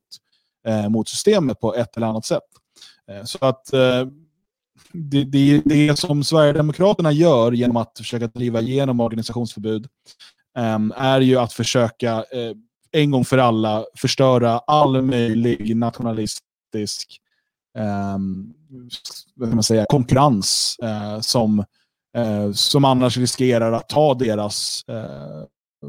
eh, 0.67 0.89
mot 0.89 1.09
systemet 1.09 1.59
på 1.59 1.75
ett 1.75 1.97
eller 1.97 2.07
annat 2.07 2.25
sätt. 2.25 2.43
Eh, 3.11 3.23
så 3.23 3.37
att 3.41 3.73
eh, 3.73 4.07
det, 4.93 5.23
det, 5.23 5.61
det 5.65 5.99
som 5.99 6.23
Sverigedemokraterna 6.23 7.11
gör 7.11 7.51
genom 7.51 7.77
att 7.77 7.97
försöka 7.97 8.27
driva 8.27 8.61
igenom 8.61 8.99
organisationsförbud 8.99 9.87
ehm, 10.57 10.93
är 10.97 11.21
ju 11.21 11.37
att 11.37 11.53
försöka 11.53 12.13
eh, 12.13 12.51
en 12.91 13.11
gång 13.11 13.25
för 13.25 13.37
alla 13.37 13.85
förstöra 13.97 14.57
all 14.57 15.01
möjlig 15.01 15.75
nationalistisk 15.75 17.19
ehm, 17.77 18.53
vad 19.35 19.53
man 19.53 19.63
säga, 19.63 19.85
konkurrens 19.89 20.77
som, 21.21 21.63
som 22.53 22.85
annars 22.85 23.17
riskerar 23.17 23.71
att 23.71 23.89
ta 23.89 24.13
deras 24.13 24.85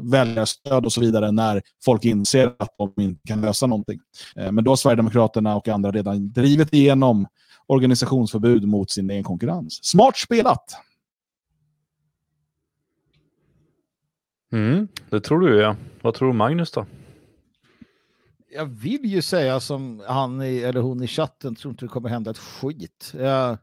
väljarstöd 0.03 0.85
och 0.85 0.93
så 0.93 1.01
vidare 1.01 1.31
när 1.31 1.61
folk 1.85 2.05
inser 2.05 2.55
att 2.59 2.75
de 2.77 3.01
inte 3.01 3.27
kan 3.27 3.41
lösa 3.41 3.67
någonting. 3.67 3.99
men 4.35 4.63
då 4.63 4.71
har 4.71 4.75
Sverigedemokraterna 4.75 5.55
och 5.55 5.67
andra 5.67 5.91
redan 5.91 6.31
drivit 6.31 6.73
igenom 6.73 7.27
organisationsförbud 7.67 8.67
mot 8.67 8.91
sin 8.91 9.09
egen 9.09 9.23
konkurrens. 9.23 9.79
Smart 9.83 10.17
spelat! 10.17 10.63
Mm, 14.51 14.87
det 15.09 15.19
tror 15.19 15.39
du 15.39 15.61
ja. 15.61 15.75
Vad 16.01 16.13
tror 16.13 16.33
Magnus 16.33 16.71
då? 16.71 16.85
jag 18.57 18.65
vill 18.65 19.05
ju 19.05 19.21
säga 19.21 19.59
som 19.59 20.03
han 20.07 20.41
i, 20.41 20.57
eller 20.57 20.81
hon 20.81 21.03
i 21.03 21.07
chatten, 21.07 21.55
tror 21.55 21.71
inte 21.71 21.85
det 21.85 21.89
kommer 21.89 22.09
hända 22.09 22.31
ett 22.31 22.37
skit. 22.37 23.13
Ja, 23.19 23.57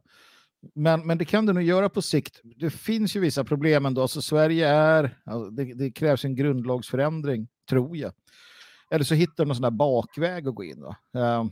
men, 0.74 1.06
men 1.06 1.18
det 1.18 1.24
kan 1.24 1.46
det 1.46 1.52
nog 1.52 1.62
göra 1.62 1.88
på 1.88 2.02
sikt. 2.02 2.40
Det 2.56 2.70
finns 2.70 3.16
ju 3.16 3.20
vissa 3.20 3.44
problem 3.44 3.86
ändå. 3.86 4.02
Alltså 4.02 4.22
Sverige 4.22 4.68
är, 4.68 5.18
alltså 5.24 5.50
det, 5.50 5.74
det, 5.74 5.90
krävs 5.90 6.24
en 6.24 6.34
grundlagsförändring, 6.34 7.48
tror 7.68 7.96
jag. 7.96 8.12
Eller 8.90 9.04
så 9.04 9.14
hittar 9.14 9.44
de 9.44 9.48
någon 9.48 9.56
sån 9.56 9.62
där 9.62 9.70
bakväg 9.70 10.48
att 10.48 10.54
gå 10.54 10.64
in. 10.64 10.80
Då. 10.80 11.20
Ehm, 11.20 11.50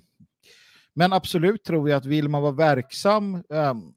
men 0.94 1.12
absolut 1.12 1.64
tror 1.64 1.90
jag 1.90 1.96
att 1.96 2.06
vill 2.06 2.28
man 2.28 2.42
vara 2.42 2.52
verksam 2.52 3.42
um, 3.48 3.94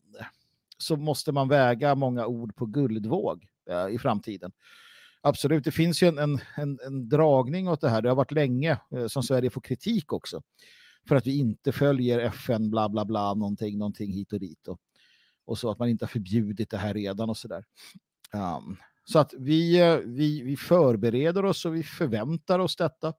så 0.77 0.95
måste 0.95 1.31
man 1.31 1.47
väga 1.47 1.95
många 1.95 2.25
ord 2.25 2.55
på 2.55 2.65
guldvåg 2.65 3.45
uh, 3.71 3.95
i 3.95 3.99
framtiden 3.99 4.51
absolut, 5.25 5.63
det 5.63 5.71
finns 5.71 6.03
ju 6.03 6.07
en, 6.07 6.17
en, 6.17 6.39
en, 6.57 6.79
en, 6.85 7.09
dragning 7.09 7.69
åt 7.69 7.81
det 7.81 7.89
här. 7.89 8.01
Det 8.01 8.09
har 8.09 8.15
varit 8.15 8.31
länge 8.31 8.77
uh, 8.95 9.07
som 9.07 9.23
Sverige 9.23 9.49
får 9.49 9.61
kritik 9.61 10.13
också. 10.13 10.41
För 11.07 11.15
att 11.15 11.27
vi 11.27 11.37
inte 11.37 11.71
följer 11.71 12.19
FN, 12.19 12.69
bla 12.69 12.89
bla 12.89 13.05
bla, 13.05 13.33
någonting, 13.33 13.77
någonting 13.77 14.11
hit 14.11 14.33
och 14.33 14.39
dit. 14.39 14.67
Och, 14.67 14.79
och 15.45 15.57
så 15.57 15.71
att 15.71 15.79
man 15.79 15.89
inte 15.89 16.05
har 16.05 16.09
förbjudit 16.09 16.69
det 16.69 16.77
här 16.77 16.93
redan 16.93 17.29
och 17.29 17.37
sådär. 17.37 17.65
Um, 18.33 18.77
så 19.03 19.19
att 19.19 19.33
vi, 19.37 19.79
vi, 20.05 20.41
vi 20.41 20.57
förbereder 20.57 21.45
oss 21.45 21.65
och 21.65 21.75
vi 21.75 21.83
förväntar 21.83 22.59
oss 22.59 22.75
detta. 22.75 23.13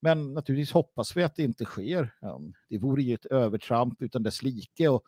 Men 0.00 0.34
naturligtvis 0.34 0.72
hoppas 0.72 1.16
vi 1.16 1.22
att 1.22 1.36
det 1.36 1.42
inte 1.42 1.64
sker. 1.64 2.14
Um, 2.22 2.54
det 2.68 2.78
vore 2.78 3.02
ju 3.02 3.14
ett 3.14 3.26
övertramp 3.26 4.02
utan 4.02 4.22
dess 4.22 4.42
like 4.42 4.88
och 4.88 5.04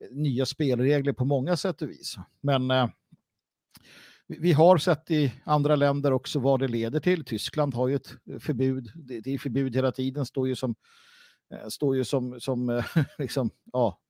eh, 0.00 0.16
nya 0.16 0.46
spelregler 0.46 1.12
på 1.12 1.24
många 1.24 1.56
sätt 1.56 1.82
och 1.82 1.90
vis. 1.90 2.16
Men 2.40 2.70
uh, 2.70 2.88
vi 4.26 4.52
har 4.52 4.78
sett 4.78 5.10
i 5.10 5.32
andra 5.44 5.76
länder 5.76 6.12
också 6.12 6.38
vad 6.38 6.60
det 6.60 6.68
leder 6.68 7.00
till. 7.00 7.24
Tyskland 7.24 7.74
har 7.74 7.88
ju 7.88 7.94
ett 7.94 8.14
eh, 8.30 8.38
förbud. 8.38 8.92
Det 8.94 9.34
är 9.34 9.38
förbud 9.38 9.76
hela 9.76 9.92
tiden, 9.92 10.26
står 10.26 10.48
ju 10.48 10.56
som, 10.56 10.74
står 11.68 11.96
ju 11.96 12.04
som, 12.04 12.40
som 12.40 12.82
liksom, 13.18 13.50
ja, 13.72 14.00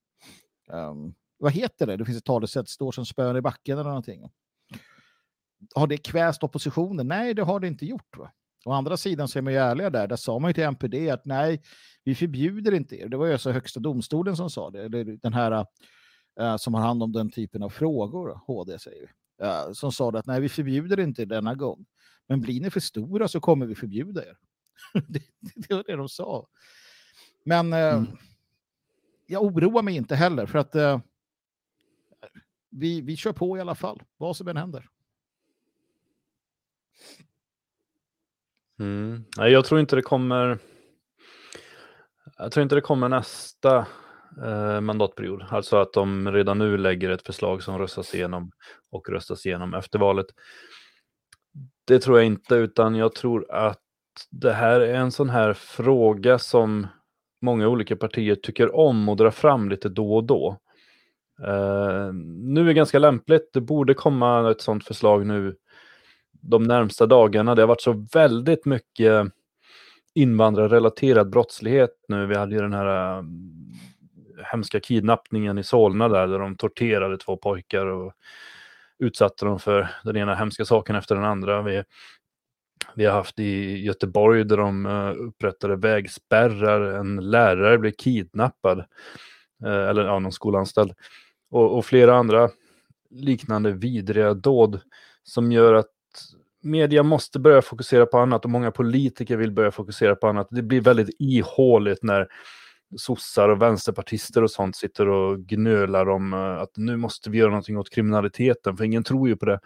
um, 0.69 1.15
vad 1.39 1.53
heter 1.53 1.87
det? 1.87 1.97
Det 1.97 2.05
finns 2.05 2.19
ett 2.19 2.25
talesätt, 2.25 2.69
står 2.69 2.93
som 2.93 3.07
spön 3.07 3.37
i 3.37 3.41
backen 3.41 3.79
eller 3.79 3.89
någonting. 3.89 4.31
Har 5.75 5.87
det 5.87 5.97
kväst 5.97 6.43
oppositionen? 6.43 7.09
Nej, 7.09 7.35
det 7.35 7.43
har 7.43 7.61
det 7.61 7.69
inte 7.69 7.87
gjort. 7.87 8.17
Va? 8.17 8.33
Å 8.65 8.73
andra 8.73 8.97
sidan 8.97 9.29
så 9.29 9.39
är 9.39 9.43
man 9.43 9.53
ju 9.53 9.59
ärliga 9.59 9.91
där. 9.91 10.07
Där 10.07 10.17
sa 10.17 10.39
man 10.39 10.49
ju 10.51 10.55
till 10.55 10.65
MPD 10.65 11.11
att 11.11 11.25
nej, 11.25 11.63
vi 12.05 12.15
förbjuder 12.15 12.75
inte 12.75 12.97
er. 12.97 13.09
Det 13.09 13.17
var 13.17 13.27
ju 13.27 13.33
alltså 13.33 13.51
högsta 13.51 13.81
domstolen 13.81 14.37
som 14.37 14.51
sa 14.51 14.71
det. 14.71 15.05
Den 15.17 15.33
här 15.33 15.67
uh, 16.41 16.57
som 16.57 16.75
har 16.75 16.81
hand 16.81 17.03
om 17.03 17.13
den 17.13 17.31
typen 17.31 17.63
av 17.63 17.71
frågor, 17.71 18.41
HD 18.47 18.79
säger 18.79 19.13
vi 19.39 19.45
uh, 19.45 19.73
som 19.73 19.93
sa 19.93 20.09
att 20.11 20.27
nej, 20.27 20.41
vi 20.41 20.49
förbjuder 20.49 21.01
inte 21.01 21.25
denna 21.25 21.55
gång. 21.55 21.87
Men 22.27 22.41
blir 22.41 22.61
ni 22.61 22.71
för 22.71 22.81
stora 22.81 23.29
så 23.29 23.41
kommer 23.41 23.67
vi 23.67 23.75
förbjuda 23.75 24.27
er. 24.27 24.37
det, 25.09 25.23
det 25.55 25.75
var 25.75 25.85
det 25.87 25.97
de 25.97 26.09
sa. 26.09 26.47
Men 27.45 27.73
uh, 27.73 27.79
mm. 27.79 28.07
jag 29.27 29.43
oroar 29.43 29.83
mig 29.83 29.97
inte 29.97 30.17
heller 30.17 30.47
för 30.47 30.59
att 30.59 31.03
vi, 32.71 33.01
vi 33.01 33.17
kör 33.17 33.33
på 33.33 33.59
i 33.59 33.61
alla 33.61 33.75
fall, 33.75 34.03
vad 34.17 34.37
som 34.37 34.49
än 34.49 34.57
händer. 34.57 34.89
Mm. 38.79 39.25
Nej, 39.37 39.53
jag 39.53 39.65
tror 39.65 39.81
inte 39.81 39.97
det 39.97 40.03
kommer. 40.03 40.59
Jag 42.39 42.53
tror 42.53 42.63
inte 42.63 42.75
det 42.75 42.81
kommer 42.81 43.09
nästa 43.09 43.87
eh, 44.45 44.81
mandatperiod. 44.81 45.45
Alltså 45.51 45.77
att 45.77 45.93
de 45.93 46.33
redan 46.33 46.59
nu 46.59 46.79
lägger 46.79 47.11
ett 47.11 47.27
förslag 47.27 47.63
som 47.63 47.79
röstas 47.79 48.15
igenom 48.15 48.51
och 48.91 49.09
röstas 49.09 49.47
igenom 49.47 49.75
efter 49.75 49.99
valet. 49.99 50.27
Det 51.85 51.99
tror 51.99 52.19
jag 52.19 52.27
inte, 52.27 52.55
utan 52.55 52.95
jag 52.95 53.15
tror 53.15 53.53
att 53.53 53.83
det 54.31 54.53
här 54.53 54.81
är 54.81 54.95
en 54.95 55.13
sån 55.13 55.31
här 55.31 55.53
fråga 55.53 56.39
som 56.39 56.87
många 57.41 57.69
olika 57.69 57.97
partier 57.97 58.35
tycker 58.35 58.77
om 58.77 59.09
och 59.09 59.17
drar 59.17 59.31
fram 59.31 59.69
lite 59.69 59.89
då 59.89 60.17
och 60.17 60.25
då. 60.25 60.59
Uh, 61.47 62.13
nu 62.25 62.61
är 62.61 62.65
det 62.65 62.75
ganska 62.75 62.99
lämpligt. 62.99 63.51
Det 63.53 63.61
borde 63.61 63.95
komma 63.95 64.51
ett 64.51 64.61
sådant 64.61 64.85
förslag 64.85 65.27
nu 65.27 65.57
de 66.41 66.65
närmsta 66.65 67.07
dagarna. 67.07 67.55
Det 67.55 67.63
har 67.63 67.67
varit 67.67 67.81
så 67.81 68.07
väldigt 68.13 68.65
mycket 68.65 69.33
invandrarrelaterad 70.15 71.31
brottslighet 71.31 71.91
nu. 72.09 72.27
Vi 72.27 72.37
hade 72.37 72.55
ju 72.55 72.61
den 72.61 72.73
här 72.73 73.19
eh, 73.19 73.25
hemska 74.53 74.81
kidnappningen 74.81 75.59
i 75.59 75.65
Solna 75.65 76.09
där, 76.09 76.27
där 76.27 76.39
de 76.39 76.57
torterade 76.57 77.19
två 77.19 77.37
pojkar 77.37 77.87
och 77.87 78.13
utsatte 78.99 79.45
dem 79.45 79.59
för 79.59 79.89
den 80.05 80.17
ena 80.17 80.35
hemska 80.35 80.65
saken 80.65 80.97
efter 80.97 81.15
den 81.15 81.25
andra. 81.25 81.63
Vi, 81.63 81.85
vi 82.95 83.05
har 83.05 83.13
haft 83.13 83.39
i 83.39 83.85
Göteborg 83.85 84.45
där 84.45 84.57
de 84.57 84.87
uh, 84.87 85.29
upprättade 85.29 85.77
vägspärrar, 85.77 86.81
en 86.81 87.31
lärare 87.31 87.79
blev 87.79 87.93
kidnappad, 87.93 88.79
uh, 89.65 89.89
eller 89.89 90.05
ja, 90.05 90.19
någon 90.19 90.33
skolanställd, 90.33 90.93
och, 91.51 91.79
och 91.79 91.87
flera 91.87 92.17
andra 92.17 92.51
liknande 93.11 93.73
vidriga 93.73 94.35
dåd 94.35 94.81
som 95.23 95.53
gör 95.53 95.75
att 95.75 95.87
media 96.63 97.03
måste 97.03 97.39
börja 97.39 97.63
fokusera 97.63 98.07
på 98.07 98.19
annat 98.19 98.45
och 98.45 98.51
många 98.51 98.71
politiker 98.71 99.37
vill 99.37 99.53
börja 99.53 99.71
fokusera 99.71 100.17
på 100.17 100.29
annat. 100.29 100.49
Det 100.51 100.63
blir 100.63 100.81
väldigt 100.81 101.17
ihåligt 101.19 102.03
när 102.03 102.29
sossar 102.97 103.49
och 103.49 103.63
vänsterpartister 103.63 104.43
och 104.43 104.51
sånt 104.51 104.77
sitter 104.77 105.09
och 105.09 105.39
gnölar 105.39 106.09
om 106.09 106.33
eh, 106.33 106.61
att 106.61 106.77
nu 106.77 106.97
måste 106.97 107.31
vi 107.31 107.39
göra 107.39 107.51
någonting 107.51 107.79
åt 107.79 107.91
kriminaliteten, 107.91 108.77
för 108.77 108.85
ingen 108.85 109.05
tror 109.05 109.29
ju 109.29 109.37
på 109.37 109.47
det. 109.47 109.61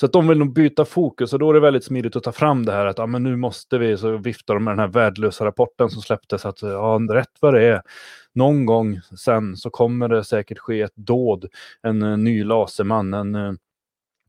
Så 0.00 0.06
att 0.06 0.12
de 0.12 0.28
vill 0.28 0.38
nog 0.38 0.52
byta 0.52 0.84
fokus 0.84 1.32
och 1.32 1.38
då 1.38 1.50
är 1.50 1.54
det 1.54 1.60
väldigt 1.60 1.84
smidigt 1.84 2.16
att 2.16 2.22
ta 2.22 2.32
fram 2.32 2.66
det 2.66 2.72
här 2.72 2.86
att 2.86 2.98
ah, 2.98 3.06
men 3.06 3.22
nu 3.22 3.36
måste 3.36 3.78
vi, 3.78 3.96
så 3.96 4.16
viftar 4.16 4.54
de 4.54 4.64
med 4.64 4.72
den 4.72 4.78
här 4.78 4.88
värdelösa 4.88 5.44
rapporten 5.44 5.90
som 5.90 6.02
släpptes 6.02 6.46
att 6.46 6.62
ja, 6.62 7.00
rätt 7.10 7.32
vad 7.40 7.54
det 7.54 7.64
är, 7.64 7.82
någon 8.32 8.66
gång 8.66 9.00
sen 9.18 9.56
så 9.56 9.70
kommer 9.70 10.08
det 10.08 10.24
säkert 10.24 10.58
ske 10.58 10.82
ett 10.82 10.96
dåd, 10.96 11.46
en, 11.82 12.02
en 12.02 12.24
ny 12.24 12.44
laserman, 12.44 13.14
en, 13.14 13.34
eh, 13.34 13.52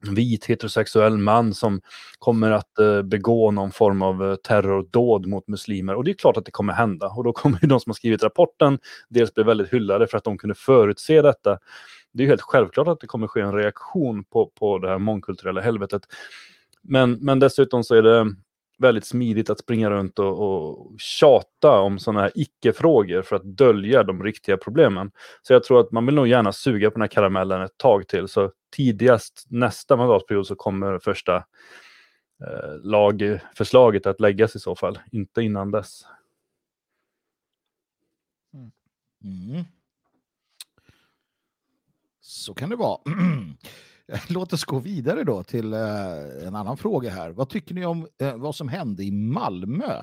vit 0.02 0.46
heterosexuell 0.46 1.18
man 1.18 1.54
som 1.54 1.82
kommer 2.20 2.52
att 2.52 2.80
eh, 2.80 3.02
begå 3.02 3.52
någon 3.52 3.72
form 3.72 4.02
av 4.02 4.30
eh, 4.30 4.36
terrordåd 4.36 5.26
mot 5.26 5.48
muslimer. 5.48 5.96
Och 5.96 6.04
det 6.04 6.12
är 6.12 6.14
klart 6.14 6.38
att 6.38 6.46
det 6.46 6.52
kommer 6.52 6.74
hända. 6.74 7.08
Och 7.08 7.24
då 7.24 7.34
kommer 7.34 7.60
ju 7.62 7.68
de 7.68 7.80
som 7.80 7.90
har 7.90 7.96
skrivit 7.96 8.24
rapporten 8.24 8.80
dels 9.10 9.34
bli 9.34 9.44
väldigt 9.44 9.74
hyllade 9.74 10.08
för 10.08 10.18
att 10.18 10.24
de 10.24 10.38
kunde 10.38 10.56
förutse 10.56 11.22
detta. 11.22 11.60
Det 12.12 12.24
är 12.24 12.28
helt 12.28 12.42
självklart 12.42 12.88
att 12.88 13.00
det 13.00 13.08
kommer 13.08 13.28
ske 13.28 13.42
en 13.42 13.54
reaktion 13.54 14.24
på, 14.24 14.46
på 14.46 14.80
det 14.80 14.90
här 14.90 14.98
mångkulturella 14.98 15.62
helvetet. 15.62 16.02
Men, 16.82 17.12
men 17.12 17.40
dessutom 17.40 17.84
så 17.84 17.96
är 17.96 18.02
det 18.02 18.36
väldigt 18.78 19.06
smidigt 19.06 19.50
att 19.50 19.60
springa 19.60 19.90
runt 19.90 20.20
och, 20.20 20.40
och 20.40 21.00
tjata 21.00 21.80
om 21.80 22.00
sådana 22.00 22.22
här 22.22 22.32
icke-frågor 22.36 23.22
för 23.22 23.36
att 23.36 23.44
dölja 23.58 24.04
de 24.04 24.24
riktiga 24.24 24.58
problemen. 24.58 25.12
Så 25.42 25.54
jag 25.54 25.64
tror 25.64 25.80
att 25.80 25.92
man 25.92 26.06
vill 26.06 26.16
nog 26.16 26.28
gärna 26.28 26.52
suga 26.52 26.90
på 26.90 26.94
den 26.94 27.02
här 27.02 27.08
karamellen 27.08 27.62
ett 27.62 27.78
tag 27.78 28.08
till. 28.08 28.28
Så 28.28 28.52
tidigast 28.76 29.46
nästa 29.50 29.96
mandatperiod 29.96 30.48
så 30.48 30.56
kommer 30.56 31.00
första 31.00 31.36
eh, 31.36 32.78
lagförslaget 32.84 34.06
att 34.06 34.20
läggas 34.20 34.56
i 34.56 34.60
så 34.60 34.76
fall, 34.76 35.00
inte 35.12 35.42
innan 35.42 35.72
dess. 35.72 36.02
Mm. 38.54 38.72
mm. 39.24 39.64
Så 42.28 42.54
kan 42.54 42.70
det 42.70 42.76
vara. 42.76 43.00
Låt 44.30 44.54
oss 44.54 44.66
gå 44.66 44.80
vidare 44.80 45.24
då 45.24 45.44
till 45.44 45.74
eh, 45.74 46.48
en 46.48 46.56
annan 46.56 46.78
fråga 46.78 47.10
här. 47.10 47.30
Vad 47.30 47.50
tycker 47.50 47.76
ni 47.76 47.86
om 47.86 48.08
eh, 48.18 48.38
vad 48.38 48.56
som 48.56 48.68
hände 48.68 49.04
i 49.04 49.12
Malmö? 49.12 50.02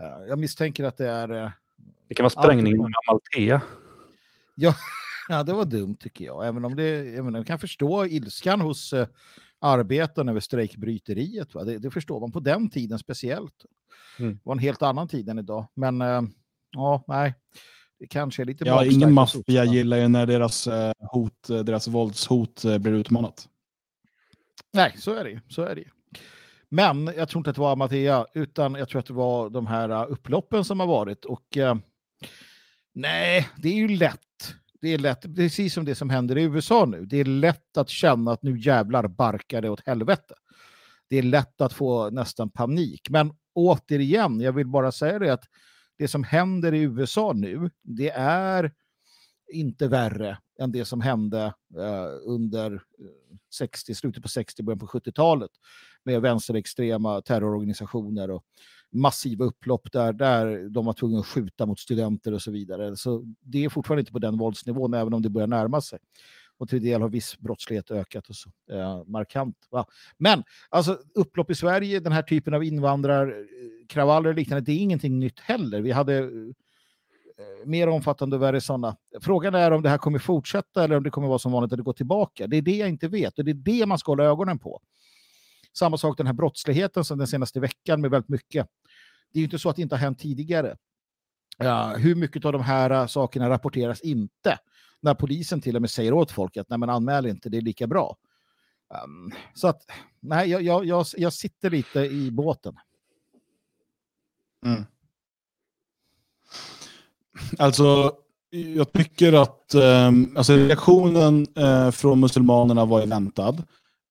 Eh, 0.00 0.28
jag 0.28 0.38
misstänker 0.38 0.84
att 0.84 0.96
det 0.96 1.08
är... 1.08 1.52
Det 2.08 2.14
kan 2.14 2.24
vara 2.24 2.30
sprängning 2.30 2.76
med 2.76 2.92
Amalthea. 3.08 3.62
ja, 5.28 5.42
det 5.42 5.52
var 5.52 5.64
dumt 5.64 5.96
tycker 6.00 6.24
jag. 6.24 6.46
Även 6.46 6.64
om 6.64 6.76
det, 6.76 7.04
jag, 7.04 7.24
menar, 7.24 7.38
jag 7.38 7.46
kan 7.46 7.58
förstå 7.58 8.06
ilskan 8.06 8.60
hos 8.60 8.92
eh, 8.92 9.08
arbetarna 9.58 10.30
över 10.30 10.40
strejkbryteriet. 10.40 11.54
Va? 11.54 11.64
Det, 11.64 11.78
det 11.78 11.90
förstår 11.90 12.20
man 12.20 12.32
på 12.32 12.40
den 12.40 12.70
tiden 12.70 12.98
speciellt. 12.98 13.66
Mm. 14.18 14.32
Det 14.32 14.40
var 14.42 14.52
en 14.52 14.58
helt 14.58 14.82
annan 14.82 15.08
tid 15.08 15.28
än 15.28 15.38
idag. 15.38 15.66
Men 15.74 16.00
eh, 16.00 16.22
ja, 16.70 17.04
nej. 17.08 17.34
Det 18.00 18.06
kanske 18.06 18.42
är 18.42 18.46
lite 18.46 18.64
Ja, 18.64 18.84
ingen 18.84 19.12
maffia 19.12 19.64
gillar 19.64 19.96
ju 19.96 20.08
när 20.08 20.26
deras, 20.26 20.66
eh, 20.66 20.92
hot, 20.98 21.50
eh, 21.50 21.58
deras 21.58 21.88
våldshot 21.88 22.64
eh, 22.64 22.78
blir 22.78 22.92
utmanat. 22.92 23.48
Nej, 24.72 24.94
så 24.98 25.14
är 25.14 25.24
det. 25.24 25.40
Så 25.48 25.62
är 25.62 25.74
det. 25.74 25.84
Men 26.68 27.12
jag 27.16 27.28
tror 27.28 27.40
inte 27.40 27.50
att 27.50 27.56
det 27.56 27.62
var 27.62 27.72
Amatea, 27.72 28.26
utan 28.34 28.74
jag 28.74 28.88
tror 28.88 28.98
att 28.98 29.06
det 29.06 29.12
var 29.12 29.50
de 29.50 29.66
här 29.66 30.06
upploppen 30.06 30.64
som 30.64 30.80
har 30.80 30.86
varit. 30.86 31.24
Och 31.24 31.56
eh, 31.56 31.74
nej, 32.94 33.48
det 33.56 33.68
är 33.68 33.74
ju 33.74 33.88
lätt. 33.88 34.18
Det 34.80 34.88
är 34.94 34.98
lätt, 34.98 35.36
precis 35.36 35.74
som 35.74 35.84
det 35.84 35.94
som 35.94 36.10
händer 36.10 36.38
i 36.38 36.42
USA 36.42 36.84
nu. 36.84 37.04
Det 37.04 37.16
är 37.16 37.24
lätt 37.24 37.76
att 37.76 37.88
känna 37.88 38.32
att 38.32 38.42
nu 38.42 38.58
jävlar 38.58 39.08
barkar 39.08 39.62
det 39.62 39.70
åt 39.70 39.86
helvete. 39.86 40.34
Det 41.08 41.16
är 41.16 41.22
lätt 41.22 41.60
att 41.60 41.72
få 41.72 42.10
nästan 42.10 42.50
panik. 42.50 43.10
Men 43.10 43.32
återigen, 43.54 44.40
jag 44.40 44.52
vill 44.52 44.66
bara 44.66 44.92
säga 44.92 45.18
det 45.18 45.32
att 45.32 45.44
det 46.00 46.08
som 46.08 46.24
händer 46.24 46.74
i 46.74 46.80
USA 46.80 47.32
nu, 47.32 47.70
det 47.82 48.10
är 48.10 48.72
inte 49.52 49.88
värre 49.88 50.38
än 50.58 50.72
det 50.72 50.84
som 50.84 51.00
hände 51.00 51.54
eh, 51.76 52.06
under 52.24 52.74
eh, 52.74 53.36
60, 53.54 53.94
slutet 53.94 54.22
på 54.22 54.28
60, 54.28 54.62
början 54.62 54.78
på 54.78 54.86
70-talet 54.86 55.50
med 56.04 56.20
vänsterextrema 56.20 57.22
terrororganisationer 57.22 58.30
och 58.30 58.44
massiva 58.92 59.44
upplopp 59.44 59.92
där, 59.92 60.12
där 60.12 60.68
de 60.68 60.86
var 60.86 60.92
tvungna 60.92 61.20
att 61.20 61.26
skjuta 61.26 61.66
mot 61.66 61.78
studenter 61.78 62.34
och 62.34 62.42
så 62.42 62.50
vidare. 62.50 62.96
Så 62.96 63.34
det 63.40 63.64
är 63.64 63.68
fortfarande 63.68 64.00
inte 64.00 64.12
på 64.12 64.18
den 64.18 64.38
våldsnivån, 64.38 64.94
även 64.94 65.14
om 65.14 65.22
det 65.22 65.30
börjar 65.30 65.48
närma 65.48 65.80
sig. 65.80 65.98
Och 66.60 66.68
till 66.68 66.82
del 66.82 67.02
har 67.02 67.08
viss 67.08 67.38
brottslighet 67.38 67.90
ökat 67.90 68.28
och 68.28 68.36
så, 68.36 68.50
eh, 68.70 69.04
markant. 69.06 69.56
Va? 69.70 69.86
Men 70.18 70.44
alltså, 70.68 70.98
upplopp 71.14 71.50
i 71.50 71.54
Sverige, 71.54 72.00
den 72.00 72.12
här 72.12 72.22
typen 72.22 72.54
av 72.54 72.64
invandrarkravaller 72.64 74.28
och 74.28 74.34
liknande, 74.34 74.60
det 74.60 74.72
är 74.72 74.78
ingenting 74.78 75.18
nytt 75.18 75.40
heller. 75.40 75.80
Vi 75.80 75.92
hade 75.92 76.18
eh, 76.18 76.26
mer 77.64 77.88
omfattande 77.88 78.36
och 78.36 78.42
värre 78.42 78.60
sådana. 78.60 78.96
Frågan 79.20 79.54
är 79.54 79.70
om 79.70 79.82
det 79.82 79.88
här 79.88 79.98
kommer 79.98 80.18
fortsätta 80.18 80.84
eller 80.84 80.96
om 80.96 81.02
det 81.02 81.10
kommer 81.10 81.28
vara 81.28 81.38
som 81.38 81.52
vanligt 81.52 81.72
att 81.72 81.78
det 81.78 81.82
går 81.82 81.92
tillbaka. 81.92 82.46
Det 82.46 82.56
är 82.56 82.62
det 82.62 82.76
jag 82.76 82.88
inte 82.88 83.08
vet 83.08 83.38
och 83.38 83.44
det 83.44 83.50
är 83.50 83.54
det 83.54 83.86
man 83.86 83.98
ska 83.98 84.12
hålla 84.12 84.24
ögonen 84.24 84.58
på. 84.58 84.80
Samma 85.72 85.98
sak 85.98 86.16
den 86.16 86.26
här 86.26 86.34
brottsligheten 86.34 87.04
som 87.04 87.18
den 87.18 87.26
senaste 87.26 87.60
veckan 87.60 88.00
med 88.00 88.10
väldigt 88.10 88.28
mycket. 88.28 88.66
Det 89.32 89.38
är 89.38 89.40
ju 89.40 89.44
inte 89.44 89.58
så 89.58 89.68
att 89.68 89.76
det 89.76 89.82
inte 89.82 89.94
har 89.94 90.00
hänt 90.00 90.18
tidigare. 90.18 90.76
Ja, 91.58 91.94
hur 91.96 92.14
mycket 92.14 92.44
av 92.44 92.52
de 92.52 92.62
här 92.62 92.90
eh, 92.90 93.06
sakerna 93.06 93.50
rapporteras 93.50 94.00
inte? 94.00 94.58
När 95.00 95.14
polisen 95.14 95.60
till 95.60 95.76
och 95.76 95.82
med 95.82 95.90
säger 95.90 96.12
åt 96.12 96.30
folk 96.30 96.56
att 96.56 96.68
nej 96.68 96.78
men 96.78 96.90
anmäl 96.90 97.26
inte, 97.26 97.48
det 97.48 97.56
är 97.56 97.62
lika 97.62 97.86
bra. 97.86 98.16
Um, 99.04 99.32
så 99.54 99.68
att, 99.68 99.82
nej, 100.20 100.50
jag, 100.50 100.62
jag, 100.62 100.84
jag, 100.84 101.06
jag 101.16 101.32
sitter 101.32 101.70
lite 101.70 102.00
i 102.00 102.30
båten. 102.30 102.74
Mm. 104.66 104.84
Alltså, 107.58 108.12
jag 108.50 108.92
tycker 108.92 109.32
att 109.32 109.74
eh, 109.74 110.10
alltså 110.36 110.52
reaktionen 110.52 111.46
eh, 111.56 111.90
från 111.90 112.20
muslimanerna 112.20 112.84
var 112.84 113.00
ju 113.00 113.06
väntad. 113.06 113.56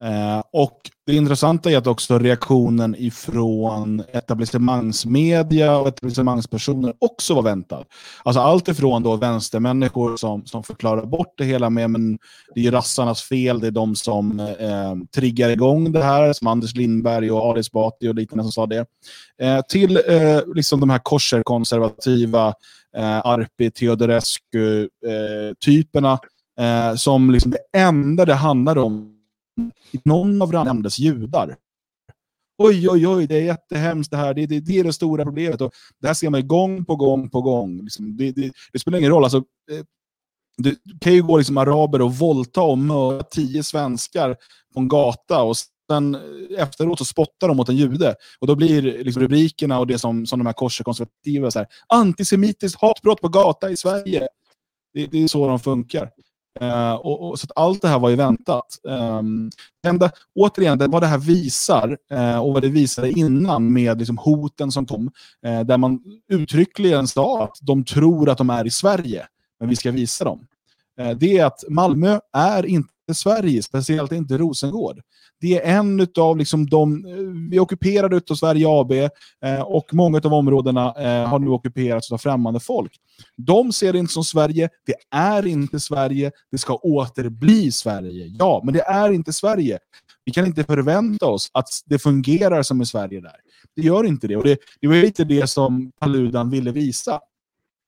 Eh, 0.04 0.44
och 0.54 0.80
det 1.06 1.16
intressanta 1.16 1.72
är 1.72 1.78
att 1.78 1.88
också 1.88 2.20
reaktionen 2.20 2.96
ifrån 3.00 4.04
etablissemangsmedia 4.12 5.78
och 5.78 5.88
etablissemangspersoner 5.88 6.94
också 7.00 7.34
var 7.34 7.42
väntad. 7.42 7.86
Alltså 8.24 8.42
allt 8.42 8.68
ifrån 8.68 9.04
då 9.04 9.16
vänstermänniskor 9.16 10.18
som, 10.18 10.46
som 10.46 10.64
förklarar 10.64 11.06
bort 11.06 11.34
det 11.38 11.44
hela 11.44 11.70
med 11.70 11.90
men 11.90 12.20
det 12.56 12.68
är 12.68 12.72
rassarnas 12.72 13.22
fel, 13.22 13.60
det 13.60 13.68
är 13.68 13.72
de 13.72 13.96
som 13.96 14.40
eh, 14.40 14.96
triggar 15.16 15.50
igång 15.50 15.92
det 15.92 16.04
här, 16.04 16.34
som 16.34 16.48
Anders 16.48 16.76
Lindberg 16.76 17.32
och 17.32 17.50
Ali 17.50 17.60
Esbati 17.60 18.08
och 18.08 18.16
liknande 18.16 18.44
som 18.44 18.52
sa 18.52 18.66
det. 18.66 18.86
Eh, 19.42 19.62
till 19.70 19.98
eh, 19.98 20.40
liksom 20.56 20.80
de 20.80 20.90
här 20.90 21.00
korserkonservativa 21.00 22.48
eh, 22.98 23.26
Arpi, 23.26 23.72
Teodorescu-typerna 23.72 26.20
eh, 26.60 26.88
eh, 26.88 26.96
som 26.96 27.32
liksom 27.32 27.52
det 27.52 27.80
enda 27.80 28.26
det 28.26 28.34
handlar 28.34 28.78
om 28.78 29.19
någon 30.04 30.42
av 30.42 30.52
dem 30.52 30.66
nämndes 30.66 31.00
judar. 31.00 31.56
Oj, 32.62 32.90
oj, 32.90 33.08
oj, 33.08 33.28
det 33.28 33.36
är 33.36 33.42
jättehemskt 33.42 34.12
det 34.12 34.18
här. 34.18 34.34
Det, 34.34 34.46
det, 34.46 34.60
det 34.60 34.80
är 34.80 34.84
det 34.84 34.94
stora 34.94 35.24
problemet. 35.24 35.62
Och 35.62 35.74
det 36.02 36.08
här 36.08 36.14
ser 36.14 36.30
man 36.30 36.48
gång 36.48 36.86
på 36.86 36.96
gång 36.96 37.30
på 37.30 37.42
gång. 37.42 37.84
Liksom, 37.84 38.18
det, 38.18 38.32
det, 38.32 38.52
det 38.74 38.80
spelar 38.80 38.98
ingen 38.98 39.12
roll. 39.12 39.24
Alltså, 39.24 39.38
eh, 39.38 39.86
det 40.58 40.76
kan 41.02 41.14
ju 41.14 41.24
gå 41.24 41.38
liksom 41.38 41.58
araber 41.58 42.02
och 42.02 42.16
våldta 42.16 42.62
och 42.62 42.78
mörda 42.78 43.24
tio 43.24 43.64
svenskar 43.64 44.36
på 44.74 44.80
en 44.80 44.88
gata 44.88 45.44
och 45.44 45.56
sen 45.92 46.16
eh, 46.16 46.64
efteråt 46.64 47.00
så 47.00 47.06
spottar 47.06 47.48
de 47.48 47.58
mot 47.58 47.70
en 47.70 47.76
jude. 47.76 48.16
Och 48.40 48.48
då 48.48 48.56
blir 48.56 48.82
liksom 48.82 49.24
rubrikerna 49.24 49.80
och 49.80 49.88
det 49.88 50.00
som, 50.00 50.26
som 50.26 50.40
de 50.40 50.46
här 50.46 50.54
korsekonservativa 50.54 51.52
så 51.52 51.60
här, 51.60 51.68
antisemitiskt 51.88 52.82
hatbrott 52.82 53.22
på 53.22 53.28
gata 53.28 53.70
i 53.70 53.78
Sverige. 53.78 54.28
Det, 54.94 55.06
det 55.06 55.24
är 55.24 55.28
så 55.28 55.48
de 55.48 55.60
funkar. 55.60 56.12
Uh, 56.62 56.94
och, 56.94 57.30
och, 57.30 57.40
så 57.40 57.46
att 57.46 57.52
allt 57.56 57.82
det 57.82 57.88
här 57.88 58.00
var 58.00 58.10
ju 58.10 58.16
väntat. 58.16 58.80
Ehm, 58.90 59.18
um, 59.18 59.52
enda, 59.88 60.12
återigen, 60.36 60.78
det, 60.78 60.88
vad 60.88 61.04
det 61.04 61.08
här 61.08 61.18
visar 61.18 61.98
uh, 62.14 62.40
och 62.40 62.54
vad 62.54 62.62
det 62.62 62.70
visade 62.70 63.12
innan 63.12 63.74
med 63.74 63.98
liksom, 63.98 64.18
hoten 64.18 64.72
som 64.72 64.86
kom, 64.86 65.12
uh, 65.48 65.62
där 65.62 65.78
man 65.78 66.00
uttryckligen 66.30 67.08
sa 67.08 67.44
att 67.44 67.58
de 67.62 67.84
tror 67.84 68.30
att 68.30 68.38
de 68.38 68.50
är 68.50 68.68
i 68.68 68.70
Sverige, 68.70 69.26
men 69.60 69.70
vi 69.70 69.76
ska 69.76 69.92
visa 69.92 70.24
dem. 70.24 70.46
Det 71.18 71.38
är 71.38 71.46
att 71.46 71.64
Malmö 71.70 72.20
är 72.34 72.66
inte 72.66 72.94
Sverige, 73.14 73.64
speciellt 73.64 74.12
inte 74.12 74.38
Rosengård. 74.38 75.02
Det 75.42 75.62
är 75.62 75.78
en 75.78 76.08
av 76.18 76.38
liksom 76.38 76.70
de, 76.70 77.06
eh, 77.06 77.50
vi 77.50 77.58
är 77.58 77.62
ockuperade 77.62 78.22
av 78.30 78.36
Sverige 78.36 78.66
AB 78.68 78.92
eh, 78.92 79.62
och 79.62 79.94
många 79.94 80.22
av 80.24 80.34
områdena 80.34 80.94
eh, 80.98 81.28
har 81.28 81.40
nu 81.40 81.50
ockuperats 81.50 82.12
av 82.12 82.18
främmande 82.18 82.60
folk. 82.60 82.92
De 83.38 83.72
ser 83.72 83.94
det 83.94 84.00
inte 84.00 84.14
som 84.14 84.24
Sverige, 84.24 84.70
det 84.86 84.96
är 85.12 85.48
inte 85.48 85.80
Sverige, 85.80 86.32
det 86.52 86.58
ska 86.58 86.76
återbli 86.76 87.72
Sverige. 87.72 88.36
Ja, 88.40 88.62
men 88.64 88.74
det 88.74 88.82
är 88.82 89.12
inte 89.12 89.34
Sverige. 89.34 89.80
Vi 90.26 90.32
kan 90.32 90.46
inte 90.46 90.64
förvänta 90.64 91.26
oss 91.26 91.50
att 91.54 91.68
det 91.86 92.00
fungerar 92.00 92.64
som 92.64 92.82
i 92.82 92.86
Sverige 92.86 93.22
där. 93.22 93.36
Det 93.76 93.82
gör 93.82 94.04
inte 94.04 94.28
det. 94.28 94.38
Och 94.38 94.44
det, 94.44 94.60
det 94.82 94.88
var 94.88 94.96
lite 94.96 95.24
det 95.24 95.48
som 95.48 95.92
Paludan 96.00 96.50
ville 96.50 96.72
visa. 96.72 97.20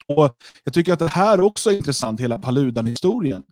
Och 0.07 0.35
Jag 0.63 0.73
tycker 0.73 0.93
att 0.93 0.99
det 0.99 1.07
här 1.07 1.41
också 1.41 1.71
är 1.71 1.77
intressant, 1.77 2.21
hela 2.21 2.39
Paludan-historien. 2.39 3.43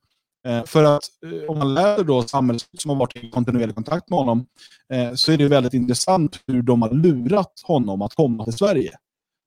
Eh, 0.49 0.65
för 0.65 0.83
att 0.83 1.03
eh, 1.25 1.49
om 1.49 1.59
man 1.59 1.73
läser 1.73 2.03
då 2.03 2.23
samhället 2.23 2.65
som 2.77 2.89
har 2.89 2.97
varit 2.97 3.15
i 3.15 3.29
kontinuerlig 3.29 3.75
kontakt 3.75 4.09
med 4.09 4.19
honom 4.19 4.45
eh, 4.93 5.13
så 5.13 5.31
är 5.31 5.37
det 5.37 5.47
väldigt 5.47 5.73
intressant 5.73 6.39
hur 6.47 6.61
de 6.61 6.81
har 6.81 6.91
lurat 6.93 7.53
honom 7.63 8.01
att 8.01 8.13
komma 8.13 8.43
till 8.43 8.53
Sverige. 8.53 8.91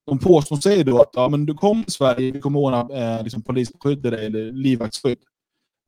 De 0.07 0.19
påstår 0.19 0.57
sig 0.57 0.85
då 0.85 1.01
att 1.01 1.11
ja, 1.13 1.29
men 1.29 1.47
du 1.47 1.55
kommer 1.55 1.83
till 1.83 1.93
Sverige, 1.93 2.33
vi 2.33 2.41
kommer 2.41 2.61
ordna 2.61 2.81
eh, 2.81 3.23
liksom 3.23 3.43
polisskydd 3.43 4.07
eller, 4.07 4.19
eller 4.19 4.53
livvaktsskydd. 4.53 5.19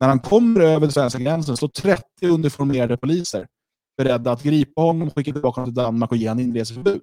När 0.00 0.08
han 0.08 0.20
kommer 0.20 0.60
över 0.60 0.88
svenska 0.88 1.18
gränsen 1.18 1.56
står 1.56 1.68
30 1.68 2.02
uniformerade 2.22 2.96
poliser 2.96 3.46
beredda 3.96 4.32
att 4.32 4.42
gripa 4.42 4.80
honom, 4.80 5.10
skicka 5.10 5.32
tillbaka 5.32 5.60
honom 5.60 5.74
till 5.74 5.82
Danmark 5.82 6.10
och 6.10 6.16
ge 6.16 6.28
honom 6.28 6.44
inreseförbud. 6.44 7.02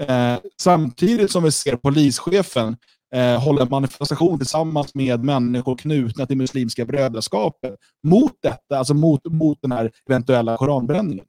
Eh, 0.00 0.36
samtidigt 0.60 1.30
som 1.30 1.42
vi 1.42 1.52
ser 1.52 1.76
polischefen 1.76 2.76
eh, 3.14 3.40
hålla 3.40 3.62
en 3.62 3.68
manifestation 3.70 4.38
tillsammans 4.38 4.94
med 4.94 5.24
människor 5.24 5.76
knutna 5.76 6.26
till 6.26 6.36
Muslimska 6.36 6.84
brödraskapet 6.84 7.74
mot 8.06 8.32
detta, 8.42 8.78
alltså 8.78 8.94
mot, 8.94 9.24
mot 9.24 9.58
den 9.62 9.72
här 9.72 9.90
eventuella 10.10 10.56
koranbränningen. 10.56 11.24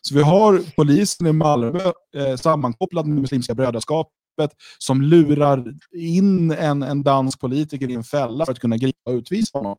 Så 0.00 0.14
vi 0.14 0.22
har 0.22 0.60
polisen 0.76 1.26
i 1.26 1.32
Malmö 1.32 1.92
eh, 2.16 2.36
sammankopplad 2.36 3.06
med 3.06 3.20
Muslimska 3.20 3.54
brödraskapet 3.54 4.50
som 4.78 5.02
lurar 5.02 5.64
in 5.96 6.50
en, 6.50 6.82
en 6.82 7.02
dansk 7.02 7.40
politiker 7.40 7.90
i 7.90 7.94
en 7.94 8.04
fälla 8.04 8.44
för 8.44 8.52
att 8.52 8.58
kunna 8.58 8.76
gripa 8.76 9.10
och 9.10 9.14
utvisa 9.14 9.58
honom. 9.58 9.76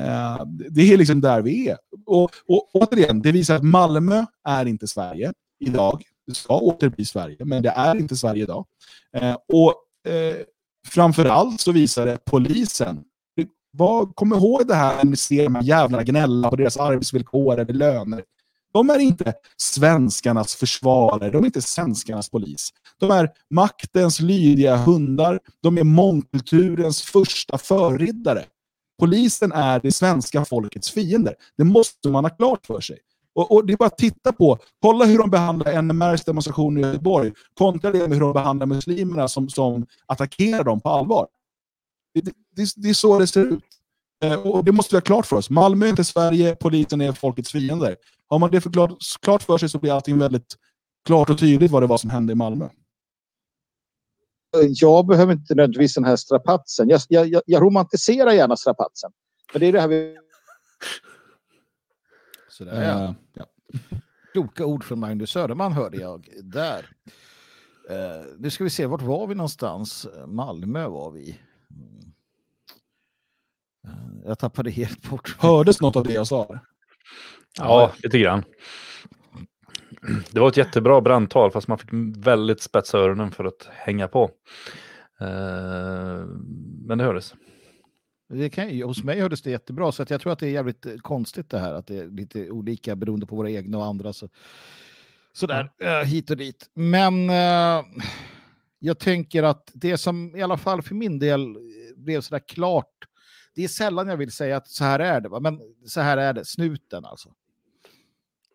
Eh, 0.00 0.46
det 0.70 0.92
är 0.92 0.96
liksom 0.96 1.20
där 1.20 1.42
vi 1.42 1.68
är. 1.68 1.76
Och, 2.06 2.30
och 2.46 2.70
återigen, 2.74 3.22
det 3.22 3.32
visar 3.32 3.56
att 3.56 3.62
Malmö 3.62 4.24
är 4.48 4.66
inte 4.66 4.86
Sverige 4.86 5.32
idag. 5.60 6.02
Det 6.26 6.34
ska 6.34 6.58
åter 6.58 6.88
bli 6.88 7.04
Sverige, 7.04 7.36
men 7.44 7.62
det 7.62 7.70
är 7.70 7.96
inte 7.96 8.16
Sverige 8.16 8.42
idag. 8.42 8.66
Eh, 9.16 9.36
och 9.52 9.74
eh, 10.12 10.36
framförallt 10.86 11.60
så 11.60 11.72
visar 11.72 12.06
det 12.06 12.18
polisen. 12.24 13.04
Vad, 13.76 14.16
kom 14.16 14.32
ihåg 14.32 14.66
det 14.66 14.74
här 14.74 14.96
när 14.96 15.04
ni 15.04 15.16
ser 15.16 15.44
de 15.44 15.54
här 15.54 15.62
jävlarna 15.62 16.04
gnälla 16.04 16.50
på 16.50 16.56
deras 16.56 16.76
arbetsvillkor 16.76 17.58
eller 17.58 17.74
löner. 17.74 18.24
De 18.72 18.90
är 18.90 18.98
inte 18.98 19.34
svenskarnas 19.56 20.54
försvarare, 20.54 21.30
de 21.30 21.42
är 21.42 21.46
inte 21.46 21.62
svenskarnas 21.62 22.30
polis. 22.30 22.70
De 22.98 23.10
är 23.10 23.30
maktens 23.50 24.20
lydiga 24.20 24.76
hundar, 24.76 25.40
de 25.62 25.78
är 25.78 25.84
mångkulturens 25.84 27.02
första 27.02 27.58
förriddare. 27.58 28.44
polisen 28.98 29.52
är 29.52 29.80
det 29.80 29.92
svenska 29.92 30.44
folkets 30.44 30.90
fiender. 30.90 31.34
Det 31.56 31.64
måste 31.64 32.08
man 32.08 32.24
ha 32.24 32.30
klart 32.30 32.66
för 32.66 32.80
sig. 32.80 32.98
Och, 33.34 33.52
och 33.52 33.66
Det 33.66 33.72
är 33.72 33.76
bara 33.76 33.86
att 33.86 33.98
titta 33.98 34.32
på, 34.32 34.58
kolla 34.82 35.04
hur 35.04 35.18
de 35.18 35.30
behandlar 35.30 35.82
NMRs 35.82 36.24
demonstration 36.24 36.78
i 36.78 36.80
Göteborg, 36.80 37.32
kontra 37.54 37.90
det 37.90 37.98
med 37.98 38.12
hur 38.12 38.20
de 38.20 38.32
behandlar 38.32 38.66
muslimerna 38.66 39.28
som, 39.28 39.48
som 39.48 39.86
attackerar 40.06 40.64
dem 40.64 40.80
på 40.80 40.88
allvar. 40.88 41.26
Det, 42.14 42.20
det, 42.56 42.72
det 42.76 42.88
är 42.88 42.94
så 42.94 43.18
det 43.18 43.26
ser 43.26 43.40
ut. 43.44 43.64
Eh, 44.24 44.46
och 44.46 44.64
Det 44.64 44.72
måste 44.72 44.94
vi 44.94 44.96
ha 44.96 45.00
klart 45.02 45.26
för 45.26 45.36
oss. 45.36 45.50
Malmö 45.50 45.86
är 45.86 45.90
inte 45.90 46.04
Sverige, 46.04 46.56
polisen 46.56 47.00
är 47.00 47.12
folkets 47.12 47.52
fiender. 47.52 47.96
Har 48.28 48.38
man 48.38 48.50
det 48.50 48.60
för 48.60 48.70
klart, 48.70 48.92
klart 49.22 49.42
för 49.42 49.58
sig 49.58 49.68
så 49.68 49.78
blir 49.78 49.92
allting 49.92 50.18
väldigt 50.18 50.54
klart 51.06 51.30
och 51.30 51.38
tydligt 51.38 51.70
vad 51.70 51.82
det 51.82 51.86
var 51.86 51.98
som 51.98 52.10
hände 52.10 52.32
i 52.32 52.36
Malmö. 52.36 52.64
Eh, 52.64 52.70
jag 54.80 55.06
behöver 55.06 55.32
inte 55.32 55.54
nödvändigtvis 55.54 55.94
den 55.94 56.04
här 56.04 56.16
strapatsen. 56.16 56.88
Jag, 56.88 57.00
jag- 57.08 57.42
jag 57.46 57.62
romantiserar 57.62 58.32
gärna 58.32 58.56
strapatsen. 58.56 59.10
Men 59.52 59.60
det 59.60 59.66
är 59.66 59.72
det 59.72 59.80
här 59.80 59.88
vi... 59.88 60.16
Sådär, 62.54 62.82
ja. 62.82 63.04
Eh, 63.04 63.14
ja. 63.32 63.46
Kloka 64.32 64.66
ord 64.66 64.84
från 64.84 65.00
Magnus 65.00 65.30
Söderman 65.30 65.72
hörde 65.72 65.96
jag 65.96 66.28
där. 66.42 66.90
Uh, 67.90 68.26
nu 68.38 68.50
ska 68.50 68.64
vi 68.64 68.70
se, 68.70 68.86
vart 68.86 69.02
var 69.02 69.26
vi 69.26 69.34
någonstans? 69.34 70.06
Malmö 70.26 70.88
var 70.88 71.10
vi. 71.10 71.38
Eh, 73.84 73.90
jag 74.24 74.38
tappade 74.38 74.70
helt 74.70 75.10
bort. 75.10 75.36
Hördes 75.38 75.80
något 75.80 75.96
av 75.96 76.04
det 76.04 76.12
jag 76.12 76.26
sa? 76.26 76.58
Ja, 77.58 77.92
lite 78.02 78.18
grann. 78.18 78.44
Det 80.30 80.40
var 80.40 80.48
ett 80.48 80.56
jättebra 80.56 81.00
brandtal 81.00 81.50
fast 81.50 81.68
man 81.68 81.78
fick 81.78 81.90
väldigt 82.16 82.62
spetsa 82.62 82.98
öronen 82.98 83.30
för 83.30 83.44
att 83.44 83.68
hänga 83.72 84.08
på. 84.08 84.30
Eh, 85.20 86.26
men 86.86 86.98
det 86.98 87.04
hördes. 87.04 87.34
Det 88.28 88.50
kan, 88.50 88.82
hos 88.82 89.04
mig 89.04 89.20
hördes 89.20 89.42
det 89.42 89.50
jättebra, 89.50 89.92
så 89.92 90.04
jag 90.08 90.20
tror 90.20 90.32
att 90.32 90.38
det 90.38 90.46
är 90.46 90.50
jävligt 90.50 90.86
eh, 90.86 90.96
konstigt 90.96 91.50
det 91.50 91.58
här, 91.58 91.72
att 91.74 91.86
det 91.86 91.96
är 91.96 92.06
lite 92.08 92.50
olika 92.50 92.96
beroende 92.96 93.26
på 93.26 93.36
våra 93.36 93.50
egna 93.50 93.78
och 93.78 93.84
andra. 93.84 94.12
Så, 94.12 94.28
sådär, 95.32 95.70
eh, 95.80 95.98
hit 96.00 96.30
och 96.30 96.36
dit. 96.36 96.70
Men 96.74 97.30
eh, 97.30 97.84
jag 98.78 98.98
tänker 98.98 99.42
att 99.42 99.70
det 99.74 99.98
som 99.98 100.36
i 100.36 100.42
alla 100.42 100.56
fall 100.56 100.82
för 100.82 100.94
min 100.94 101.18
del 101.18 101.40
eh, 101.40 101.56
blev 101.96 102.20
sådär 102.20 102.42
klart, 102.48 102.90
det 103.54 103.64
är 103.64 103.68
sällan 103.68 104.08
jag 104.08 104.16
vill 104.16 104.32
säga 104.32 104.56
att 104.56 104.68
så 104.68 104.84
här 104.84 104.98
är 104.98 105.20
det, 105.20 105.28
va? 105.28 105.40
men 105.40 105.60
så 105.86 106.00
här 106.00 106.16
är 106.16 106.32
det, 106.32 106.44
snuten 106.44 107.04
alltså. 107.04 107.28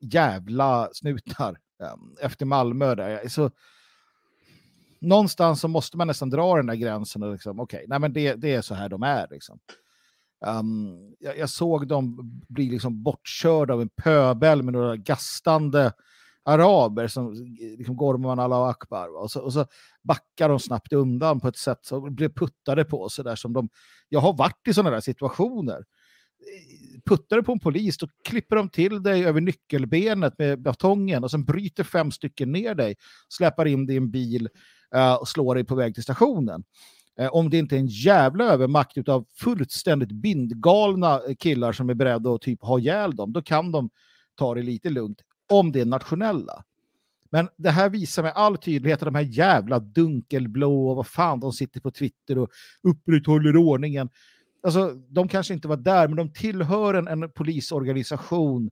Jävla 0.01 0.89
snutar. 0.93 1.57
eh, 1.83 2.25
Efter 2.25 2.45
Malmö 2.45 2.95
där. 2.95 3.27
Så, 3.27 3.51
någonstans 5.01 5.61
så 5.61 5.67
måste 5.67 5.97
man 5.97 6.07
nästan 6.07 6.29
dra 6.29 6.55
den 6.55 6.65
där 6.65 6.75
gränsen 6.75 7.23
och 7.23 7.31
liksom, 7.31 7.59
okej, 7.59 7.85
nej 7.87 7.99
men 7.99 8.13
det, 8.13 8.35
det 8.35 8.53
är 8.53 8.61
så 8.61 8.75
här 8.75 8.89
de 8.89 9.03
är 9.03 9.27
liksom. 9.31 9.59
Um, 10.45 11.15
jag, 11.19 11.37
jag 11.37 11.49
såg 11.49 11.87
dem 11.87 12.17
bli 12.49 12.69
liksom 12.69 13.03
bortkörda 13.03 13.73
av 13.73 13.81
en 13.81 13.89
pöbel 13.89 14.63
med 14.63 14.73
några 14.73 14.95
gastande 14.95 15.91
araber 16.43 17.07
som 17.07 17.33
liksom 17.77 17.95
gormar 17.95 18.29
man 18.29 18.39
alla 18.39 18.69
akbar. 18.69 19.21
Och 19.21 19.31
så, 19.31 19.41
och 19.41 19.53
så 19.53 19.65
backar 20.03 20.49
de 20.49 20.59
snabbt 20.59 20.93
undan 20.93 21.39
på 21.39 21.47
ett 21.47 21.57
sätt 21.57 21.79
som 21.81 22.15
blir 22.15 22.29
puttade 22.29 22.85
på. 22.85 23.09
Så 23.09 23.23
där 23.23 23.35
som 23.35 23.53
de, 23.53 23.69
jag 24.09 24.19
har 24.19 24.33
varit 24.33 24.67
i 24.67 24.73
sådana 24.73 24.91
där 24.91 25.01
situationer. 25.01 25.83
Puttar 27.05 27.35
du 27.35 27.43
på 27.43 27.51
en 27.51 27.59
polis, 27.59 27.97
då 27.97 28.07
klipper 28.23 28.55
de 28.55 28.69
till 28.69 29.03
dig 29.03 29.25
över 29.25 29.41
nyckelbenet 29.41 30.39
med 30.39 30.61
batongen 30.61 31.23
och 31.23 31.31
sen 31.31 31.45
bryter 31.45 31.83
fem 31.83 32.11
stycken 32.11 32.51
ner 32.51 32.75
dig, 32.75 32.95
släpar 33.29 33.65
in 33.65 33.85
dig 33.85 33.93
i 33.93 33.97
en 33.97 34.11
bil 34.11 34.49
uh, 34.95 35.13
och 35.13 35.27
slår 35.27 35.55
dig 35.55 35.63
på 35.63 35.75
väg 35.75 35.93
till 35.93 36.03
stationen. 36.03 36.63
Uh, 37.21 37.27
om 37.27 37.49
det 37.49 37.57
inte 37.57 37.75
är 37.75 37.79
en 37.79 37.87
jävla 37.87 38.43
övermakt 38.43 39.09
av 39.09 39.25
fullständigt 39.39 40.11
bindgalna 40.11 41.21
eh, 41.27 41.35
killar 41.35 41.71
som 41.71 41.89
är 41.89 41.93
beredda 41.93 42.29
att 42.29 42.41
typ 42.41 42.63
ha 42.63 42.79
ihjäl 42.79 43.15
dem, 43.15 43.33
då 43.33 43.41
kan 43.41 43.71
de 43.71 43.89
ta 44.35 44.55
det 44.55 44.61
lite 44.61 44.89
lugnt 44.89 45.21
om 45.49 45.71
det 45.71 45.81
är 45.81 45.85
nationella. 45.85 46.63
Men 47.31 47.49
det 47.57 47.69
här 47.69 47.89
visar 47.89 48.23
med 48.23 48.31
all 48.35 48.57
tydlighet 48.57 49.01
att 49.01 49.05
de 49.05 49.15
här 49.15 49.21
jävla 49.21 49.79
dunkelblå 49.79 50.89
och 50.89 50.95
vad 50.95 51.07
fan 51.07 51.39
de 51.39 51.53
sitter 51.53 51.81
på 51.81 51.91
Twitter 51.91 52.37
och 52.37 52.49
upprätthåller 52.83 53.57
ordningen. 53.57 54.09
Alltså, 54.63 54.93
de 55.09 55.27
kanske 55.27 55.53
inte 55.53 55.67
var 55.67 55.77
där, 55.77 56.07
men 56.07 56.17
de 56.17 56.33
tillhör 56.33 56.93
en, 56.93 57.07
en 57.07 57.31
polisorganisation 57.31 58.69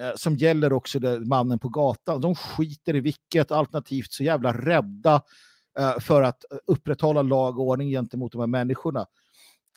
eh, 0.00 0.10
som 0.16 0.36
gäller 0.36 0.72
också 0.72 0.98
det, 0.98 1.20
mannen 1.20 1.58
på 1.58 1.68
gatan. 1.68 2.20
De 2.20 2.34
skiter 2.34 2.96
i 2.96 3.00
vilket, 3.00 3.50
alternativt 3.50 4.12
så 4.12 4.24
jävla 4.24 4.52
rädda 4.52 5.22
eh, 5.78 5.98
för 5.98 6.22
att 6.22 6.44
eh, 6.52 6.58
upprätthålla 6.66 7.22
lag 7.22 7.58
och 7.58 7.66
ordning 7.66 7.90
gentemot 7.90 8.32
de 8.32 8.40
här 8.40 8.46
människorna. 8.46 9.06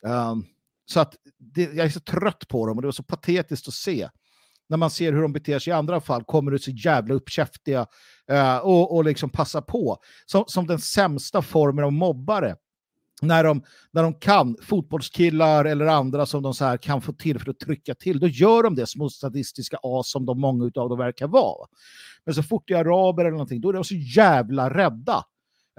Um, 0.02 0.44
så 0.86 1.00
att 1.00 1.16
det, 1.38 1.62
jag 1.62 1.86
är 1.86 1.90
så 1.90 2.00
trött 2.00 2.48
på 2.48 2.66
dem 2.66 2.76
och 2.78 2.82
det 2.82 2.86
var 2.86 2.92
så 2.92 3.02
patetiskt 3.02 3.68
att 3.68 3.74
se. 3.74 4.08
När 4.68 4.76
man 4.76 4.90
ser 4.90 5.12
hur 5.12 5.22
de 5.22 5.32
beter 5.32 5.58
sig 5.58 5.70
i 5.70 5.74
andra 5.74 6.00
fall 6.00 6.24
kommer 6.24 6.50
det 6.50 6.58
så 6.58 6.70
jävla 6.70 7.14
uppkäftiga 7.14 7.86
eh, 8.30 8.58
och, 8.58 8.96
och 8.96 9.04
liksom 9.04 9.30
passa 9.30 9.62
på. 9.62 9.98
Som, 10.26 10.44
som 10.46 10.66
den 10.66 10.78
sämsta 10.78 11.42
formen 11.42 11.84
av 11.84 11.92
mobbare. 11.92 12.56
När 13.22 13.44
de, 13.44 13.62
när 13.90 14.02
de 14.02 14.14
kan, 14.14 14.56
fotbollskillar 14.62 15.64
eller 15.64 15.86
andra 15.86 16.26
som 16.26 16.42
de 16.42 16.54
så 16.54 16.64
här 16.64 16.76
kan 16.76 17.02
få 17.02 17.12
till 17.12 17.38
för 17.38 17.50
att 17.50 17.58
trycka 17.58 17.94
till, 17.94 18.20
då 18.20 18.28
gör 18.28 18.62
de 18.62 18.74
det 18.74 18.86
små 18.86 19.10
statistiska 19.10 19.78
as 19.82 20.10
som 20.10 20.26
de 20.26 20.40
många 20.40 20.64
av 20.64 20.88
dem 20.88 20.98
verkar 20.98 21.26
vara. 21.26 21.68
Men 22.24 22.34
så 22.34 22.42
fort 22.42 22.64
det 22.66 22.74
är 22.74 22.78
araber 22.78 23.24
eller 23.24 23.30
någonting, 23.30 23.60
då 23.60 23.68
är 23.68 23.72
de 23.72 23.84
så 23.84 23.94
jävla 23.94 24.74
rädda. 24.74 25.24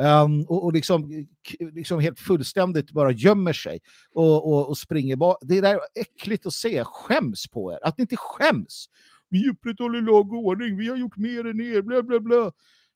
Um, 0.02 0.42
och, 0.42 0.64
och 0.64 0.74
liksom, 0.74 1.28
liksom 1.60 2.00
helt 2.00 2.20
fullständigt 2.20 2.92
bara 2.92 3.12
gömmer 3.12 3.54
sig 3.54 3.80
och, 4.12 4.54
och, 4.54 4.70
och 4.70 4.78
springer 4.78 5.16
bak. 5.16 5.38
Det 5.42 5.62
där 5.62 5.74
är 5.74 5.80
äckligt 5.96 6.46
att 6.46 6.54
se. 6.54 6.84
Skäms 6.84 7.48
på 7.48 7.74
er. 7.74 7.80
Att 7.84 7.98
ni 7.98 8.02
inte 8.02 8.18
skäms. 8.18 8.86
Vi 9.30 9.50
upprätthåller 9.50 10.02
lag 10.02 10.34
och 10.34 10.46
ordning. 10.46 10.78
Vi 10.78 10.90
har 10.90 10.98
gjort 10.98 11.18
mer 11.18 11.48
än 11.48 11.62
er. 11.62 11.82
Bla, 11.82 12.04
bla, 12.04 12.20
bla. 12.20 12.52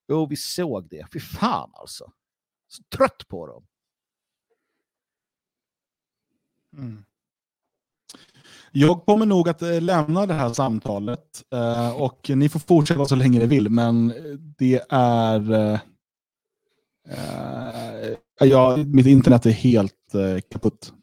Jo, 0.07 0.25
vi 0.25 0.35
såg 0.35 0.89
det. 0.89 1.05
Fy 1.13 1.19
fan 1.19 1.71
alltså. 1.73 2.11
Så 2.67 2.83
trött 2.97 3.27
på 3.27 3.47
dem. 3.47 3.63
Mm. 6.77 7.03
Jag 8.71 9.05
kommer 9.05 9.25
nog 9.25 9.49
att 9.49 9.61
eh, 9.61 9.81
lämna 9.81 10.25
det 10.25 10.33
här 10.33 10.53
samtalet 10.53 11.43
eh, 11.53 12.01
och 12.01 12.29
ni 12.29 12.49
får 12.49 12.59
fortsätta 12.59 13.05
så 13.05 13.15
länge 13.15 13.39
ni 13.39 13.45
vill, 13.45 13.69
men 13.69 14.13
det 14.57 14.81
är... 14.89 15.51
Eh, 15.51 15.79
ja, 18.39 18.77
mitt 18.77 19.05
internet 19.05 19.45
är 19.45 19.51
helt 19.51 20.15
uh, 20.15 20.39
kaputt. 20.51 20.93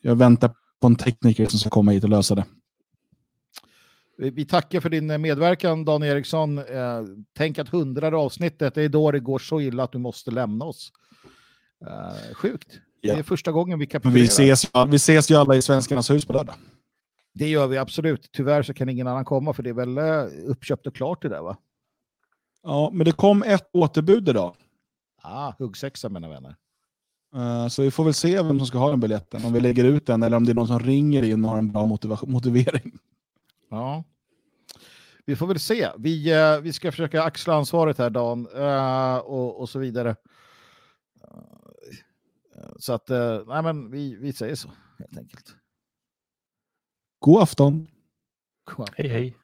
Jag 0.00 0.16
väntar 0.16 0.50
på 0.80 0.86
en 0.86 0.96
tekniker 0.96 1.46
som 1.46 1.58
ska 1.58 1.70
komma 1.70 1.92
hit 1.92 2.04
och 2.04 2.10
lösa 2.10 2.34
det. 2.34 2.44
Vi 4.18 4.30
vi 4.30 4.44
tackar 4.44 4.80
för 4.80 4.88
din 4.88 5.20
medverkan, 5.20 5.84
Dan 5.84 6.02
Eriksson. 6.02 6.60
Tänk 7.36 7.58
att 7.58 7.68
hundrade 7.68 8.16
avsnittet, 8.16 8.74
det 8.74 8.82
är 8.82 8.88
då 8.88 9.10
det 9.10 9.20
går 9.20 9.38
så 9.38 9.60
illa 9.60 9.82
att 9.82 9.92
du 9.92 9.98
måste 9.98 10.30
lämna 10.30 10.64
oss. 10.64 10.92
Sjukt. 12.34 12.80
Ja. 13.00 13.14
Det 13.14 13.18
är 13.18 13.22
första 13.22 13.52
gången 13.52 13.78
vi 13.78 13.86
kapitulerar. 13.86 14.20
vi 14.22 14.26
ses, 14.26 14.70
vi 14.88 14.96
ses 14.96 15.30
ju 15.30 15.34
alla 15.34 15.56
i 15.56 15.62
Svenskarnas 15.62 16.10
hus 16.10 16.24
på 16.24 16.32
lördag. 16.32 16.54
Det 17.34 17.48
gör 17.48 17.66
vi 17.66 17.78
absolut. 17.78 18.28
Tyvärr 18.32 18.62
så 18.62 18.74
kan 18.74 18.88
ingen 18.88 19.06
annan 19.06 19.24
komma 19.24 19.52
för 19.52 19.62
det 19.62 19.70
är 19.70 19.74
väl 19.74 19.98
eh, 19.98 20.24
uppköpt 20.50 20.86
och 20.86 20.94
klart 20.94 21.22
det 21.22 21.28
där 21.28 21.42
va? 21.42 21.56
Ja, 22.62 22.90
men 22.92 23.04
det 23.04 23.12
kom 23.12 23.42
ett 23.42 23.68
återbud 23.72 24.28
idag. 24.28 24.54
Ah, 25.22 25.52
huggsexa 25.58 26.08
mina 26.08 26.28
vänner. 26.28 26.56
Eh, 27.36 27.68
Så 27.68 27.82
vi 27.82 27.90
får 27.90 28.04
väl 28.04 28.14
se 28.14 28.42
vem 28.42 28.58
som 28.58 28.66
ska 28.66 28.78
ha 28.78 28.90
den 28.90 29.00
biljetten. 29.00 29.44
Om 29.44 29.52
vi 29.52 29.60
lägger 29.60 29.84
ut 29.84 30.06
den 30.06 30.22
eller 30.22 30.36
om 30.36 30.44
det 30.44 30.52
är 30.52 30.54
någon 30.54 30.66
som 30.66 30.80
ringer 30.80 31.22
in 31.22 31.44
och 31.44 31.50
har 31.50 31.58
en 31.58 31.72
bra 31.72 31.86
motivering. 32.26 32.98
Ja. 33.70 34.04
Vi 35.26 35.36
får 35.36 35.46
väl 35.46 35.58
se. 35.60 35.88
Vi, 35.98 36.32
eh, 36.32 36.58
vi 36.60 36.72
ska 36.72 36.90
försöka 36.90 37.22
axla 37.22 37.54
ansvaret 37.54 37.98
här 37.98 38.10
Dan 38.10 38.48
eh, 38.56 39.16
och, 39.16 39.60
och 39.60 39.68
så 39.68 39.78
vidare. 39.78 40.16
Så 42.78 42.92
att, 42.92 43.10
eh, 43.10 43.42
nej 43.46 43.62
men 43.62 43.90
vi, 43.90 44.16
vi 44.16 44.32
säger 44.32 44.54
så 44.54 44.70
helt 44.98 45.18
enkelt. 45.18 45.56
God 47.18 47.42
afton! 47.42 47.86
Kom. 48.64 48.86
Hej 48.96 49.08
hej. 49.08 49.36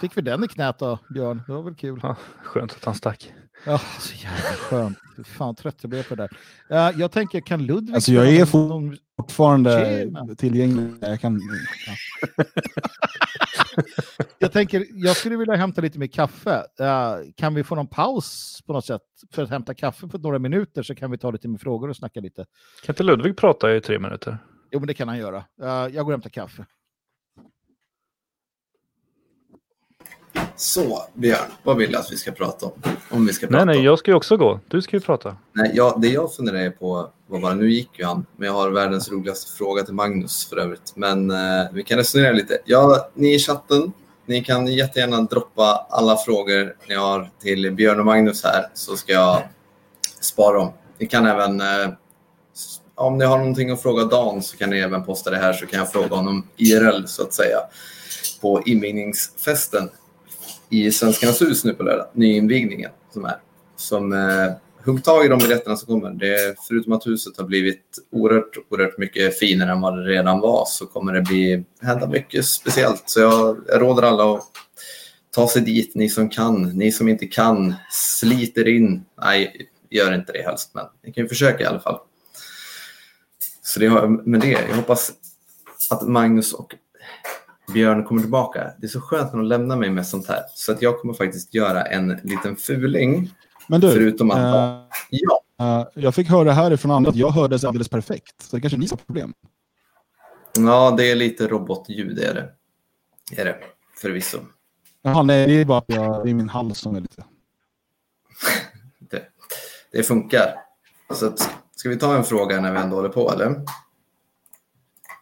Fick 0.00 0.16
vi 0.16 0.22
den 0.22 0.44
i 0.44 0.48
knät 0.48 0.78
då, 0.78 0.98
Björn? 1.10 1.42
Det 1.46 1.52
var 1.52 1.62
väl 1.62 1.74
kul. 1.74 2.00
Ja, 2.02 2.16
skönt 2.42 2.72
att 2.72 2.84
han 2.84 2.94
stack. 2.94 3.32
Ja, 3.66 3.80
så 4.00 4.14
jävla 4.14 4.40
skönt. 4.56 4.98
Fan 5.24 5.54
trött 5.54 5.76
jag 5.80 5.90
blev 5.90 6.02
på 6.08 6.14
det 6.14 6.28
där. 6.70 6.88
Eh, 6.90 6.98
jag 7.00 7.12
tänker, 7.12 7.40
kan 7.40 7.66
Ludvig... 7.66 7.94
Alltså, 7.94 8.12
jag 8.12 8.24
är 8.28 8.30
spela 8.32 8.46
fort- 8.46 8.68
någon- 8.68 8.96
Fortfarande 9.16 9.84
Tjena. 9.84 10.34
tillgänglig. 10.34 10.94
Jag 11.00 11.20
kan, 11.20 11.40
ja. 11.86 11.94
Jag 14.38 14.52
tänker, 14.52 14.84
jag 14.90 15.16
skulle 15.16 15.36
vilja 15.36 15.54
hämta 15.56 15.80
lite 15.80 15.98
mer 15.98 16.06
kaffe. 16.06 16.64
Eh, 16.80 17.14
kan 17.36 17.54
vi 17.54 17.64
få 17.64 17.74
någon 17.74 17.86
paus 17.86 18.58
på 18.66 18.72
något 18.72 18.84
sätt 18.84 19.00
för 19.32 19.42
att 19.42 19.50
hämta 19.50 19.74
kaffe 19.74 20.06
på 20.08 20.18
några 20.18 20.38
minuter 20.38 20.82
så 20.82 20.94
kan 20.94 21.10
vi 21.10 21.18
ta 21.18 21.30
lite 21.30 21.48
mer 21.48 21.58
frågor 21.58 21.88
och 21.88 21.96
snacka 21.96 22.20
lite. 22.20 22.44
Kan 22.84 22.92
inte 22.92 23.02
Ludvig 23.02 23.36
prata 23.36 23.76
i 23.76 23.80
tre 23.80 23.98
minuter? 23.98 24.38
Jo, 24.70 24.78
men 24.80 24.86
det 24.86 24.94
kan 24.94 25.08
han 25.08 25.18
göra. 25.18 25.36
Eh, 25.62 25.68
jag 25.68 25.92
går 25.94 26.04
och 26.04 26.10
hämtar 26.12 26.30
kaffe. 26.30 26.66
Så, 30.60 31.02
Björn, 31.14 31.50
vad 31.62 31.76
vill 31.76 31.92
du 31.92 31.98
att 31.98 32.12
vi 32.12 32.16
ska 32.16 32.30
prata 32.32 32.66
om? 32.66 32.72
Om 33.10 33.26
vi 33.26 33.32
ska 33.32 33.46
Nej, 33.46 33.50
prata 33.52 33.64
nej, 33.64 33.78
om. 33.78 33.84
jag 33.84 33.98
ska 33.98 34.10
ju 34.10 34.14
också 34.14 34.36
gå. 34.36 34.60
Du 34.68 34.82
ska 34.82 34.96
ju 34.96 35.00
prata. 35.00 35.36
Nej, 35.52 35.72
ja, 35.74 35.98
det 36.02 36.08
jag 36.08 36.34
funderar 36.34 36.70
på 36.70 37.10
var 37.26 37.40
bara, 37.40 37.54
nu 37.54 37.70
gick 37.70 37.98
ju 37.98 38.04
han, 38.04 38.26
men 38.36 38.46
jag 38.46 38.52
har 38.54 38.70
världens 38.70 39.10
roligaste 39.10 39.52
fråga 39.52 39.82
till 39.82 39.94
Magnus 39.94 40.48
för 40.48 40.56
övrigt. 40.56 40.92
Men 40.94 41.30
eh, 41.30 41.66
vi 41.72 41.82
kan 41.82 41.98
resonera 41.98 42.32
lite. 42.32 42.58
Ja, 42.64 43.10
ni 43.14 43.34
i 43.34 43.38
chatten, 43.38 43.92
ni 44.26 44.44
kan 44.44 44.66
jättegärna 44.66 45.20
droppa 45.22 45.86
alla 45.90 46.16
frågor 46.16 46.76
ni 46.88 46.94
har 46.94 47.30
till 47.42 47.70
Björn 47.74 47.98
och 48.00 48.06
Magnus 48.06 48.44
här, 48.44 48.66
så 48.74 48.96
ska 48.96 49.12
jag 49.12 49.42
spara 50.20 50.58
dem. 50.58 50.72
Ni 50.98 51.06
kan 51.06 51.26
även, 51.26 51.60
eh, 51.60 51.88
om 52.94 53.18
ni 53.18 53.24
har 53.24 53.38
någonting 53.38 53.70
att 53.70 53.82
fråga 53.82 54.04
Dan 54.04 54.42
så 54.42 54.56
kan 54.56 54.70
ni 54.70 54.78
även 54.78 55.04
posta 55.04 55.30
det 55.30 55.36
här 55.38 55.52
så 55.52 55.66
kan 55.66 55.78
jag 55.78 55.92
fråga 55.92 56.16
honom 56.16 56.46
IRL 56.56 57.06
så 57.06 57.22
att 57.22 57.34
säga 57.34 57.58
på 58.40 58.62
invigningsfesten 58.66 59.90
i 60.70 60.92
Svenskarnas 60.92 61.42
hus 61.42 61.64
nu 61.64 61.74
på 61.74 61.82
lördag, 61.82 62.06
nyinvigningen 62.12 62.90
som 63.12 63.24
är. 63.24 63.36
Som 63.76 64.12
eh, 64.12 64.52
hugg 64.84 65.04
tag 65.04 65.24
i 65.24 65.28
de 65.28 65.38
biljetterna 65.38 65.76
som 65.76 65.86
kommer. 65.86 66.10
Det, 66.10 66.54
förutom 66.68 66.92
att 66.92 67.06
huset 67.06 67.36
har 67.36 67.44
blivit 67.44 67.98
oerhört, 68.10 68.56
oerhört 68.70 68.98
mycket 68.98 69.38
finare 69.38 69.72
än 69.72 69.80
vad 69.80 69.98
det 69.98 70.04
redan 70.04 70.40
var 70.40 70.64
så 70.66 70.86
kommer 70.86 71.12
det 71.12 71.22
bli, 71.22 71.64
hända 71.80 72.06
mycket 72.06 72.44
speciellt. 72.44 73.02
Så 73.06 73.20
jag, 73.20 73.56
jag 73.68 73.82
råder 73.82 74.02
alla 74.02 74.34
att 74.34 74.42
ta 75.30 75.48
sig 75.48 75.62
dit, 75.62 75.94
ni 75.94 76.08
som 76.08 76.28
kan. 76.28 76.62
Ni 76.62 76.92
som 76.92 77.08
inte 77.08 77.26
kan, 77.26 77.74
sliter 77.90 78.68
in. 78.68 79.04
Nej, 79.22 79.68
gör 79.90 80.14
inte 80.14 80.32
det 80.32 80.42
helst, 80.42 80.70
men 80.74 80.84
ni 81.04 81.12
kan 81.12 81.24
ju 81.24 81.28
försöka 81.28 81.64
i 81.64 81.66
alla 81.66 81.80
fall. 81.80 81.98
Så 83.62 83.80
det 83.80 83.86
har 83.86 84.08
med 84.08 84.40
det. 84.40 84.50
Jag 84.68 84.76
hoppas 84.76 85.12
att 85.90 86.08
Magnus 86.08 86.52
och 86.52 86.74
Björn 87.72 88.04
kommer 88.04 88.20
tillbaka. 88.20 88.72
Det 88.78 88.86
är 88.86 88.88
så 88.88 89.00
skönt 89.00 89.32
när 89.32 89.38
de 89.38 89.46
lämnar 89.46 89.76
mig 89.76 89.90
med 89.90 90.06
sånt 90.06 90.28
här. 90.28 90.40
Så 90.54 90.72
att 90.72 90.82
jag 90.82 91.00
kommer 91.00 91.14
faktiskt 91.14 91.54
göra 91.54 91.82
en 91.82 92.08
liten 92.22 92.56
fuling. 92.56 93.30
Men 93.66 93.80
du, 93.80 93.92
Förutom 93.92 94.30
att... 94.30 94.38
eh, 94.38 94.80
Ja, 95.10 95.42
eh, 95.60 95.86
jag 95.94 96.14
fick 96.14 96.28
höra 96.28 96.52
härifrån 96.52 96.90
andra 96.90 97.10
att 97.10 97.16
jag 97.16 97.30
hördes 97.30 97.64
alldeles 97.64 97.88
perfekt. 97.88 98.42
Så 98.42 98.56
det 98.56 98.60
kanske 98.60 98.76
är 98.76 98.78
ni 98.80 98.88
som 98.88 98.98
har 98.98 99.04
problem. 99.04 99.34
ja, 100.56 100.94
det 100.96 101.10
är 101.10 101.16
lite 101.16 101.48
robotljud 101.48 102.18
är 102.18 102.34
det. 102.34 102.48
Är 103.42 103.44
det, 103.44 103.56
förvisso. 104.00 104.38
Jaha, 105.02 105.22
nej, 105.22 105.46
det 105.46 105.52
är 105.60 105.64
bara 105.64 105.78
att 105.78 105.84
jag, 105.86 106.24
det 106.24 106.30
är 106.30 106.34
min 106.34 106.48
hals 106.48 106.78
som 106.78 106.96
är 106.96 107.00
lite... 107.00 107.24
Det, 109.10 109.22
det 109.92 110.02
funkar. 110.02 110.54
Så 111.14 111.26
att, 111.26 111.50
ska 111.76 111.88
vi 111.88 111.96
ta 111.98 112.16
en 112.16 112.24
fråga 112.24 112.60
när 112.60 112.72
vi 112.72 112.78
ändå 112.78 112.96
håller 112.96 113.08
på, 113.08 113.32
eller? 113.32 113.64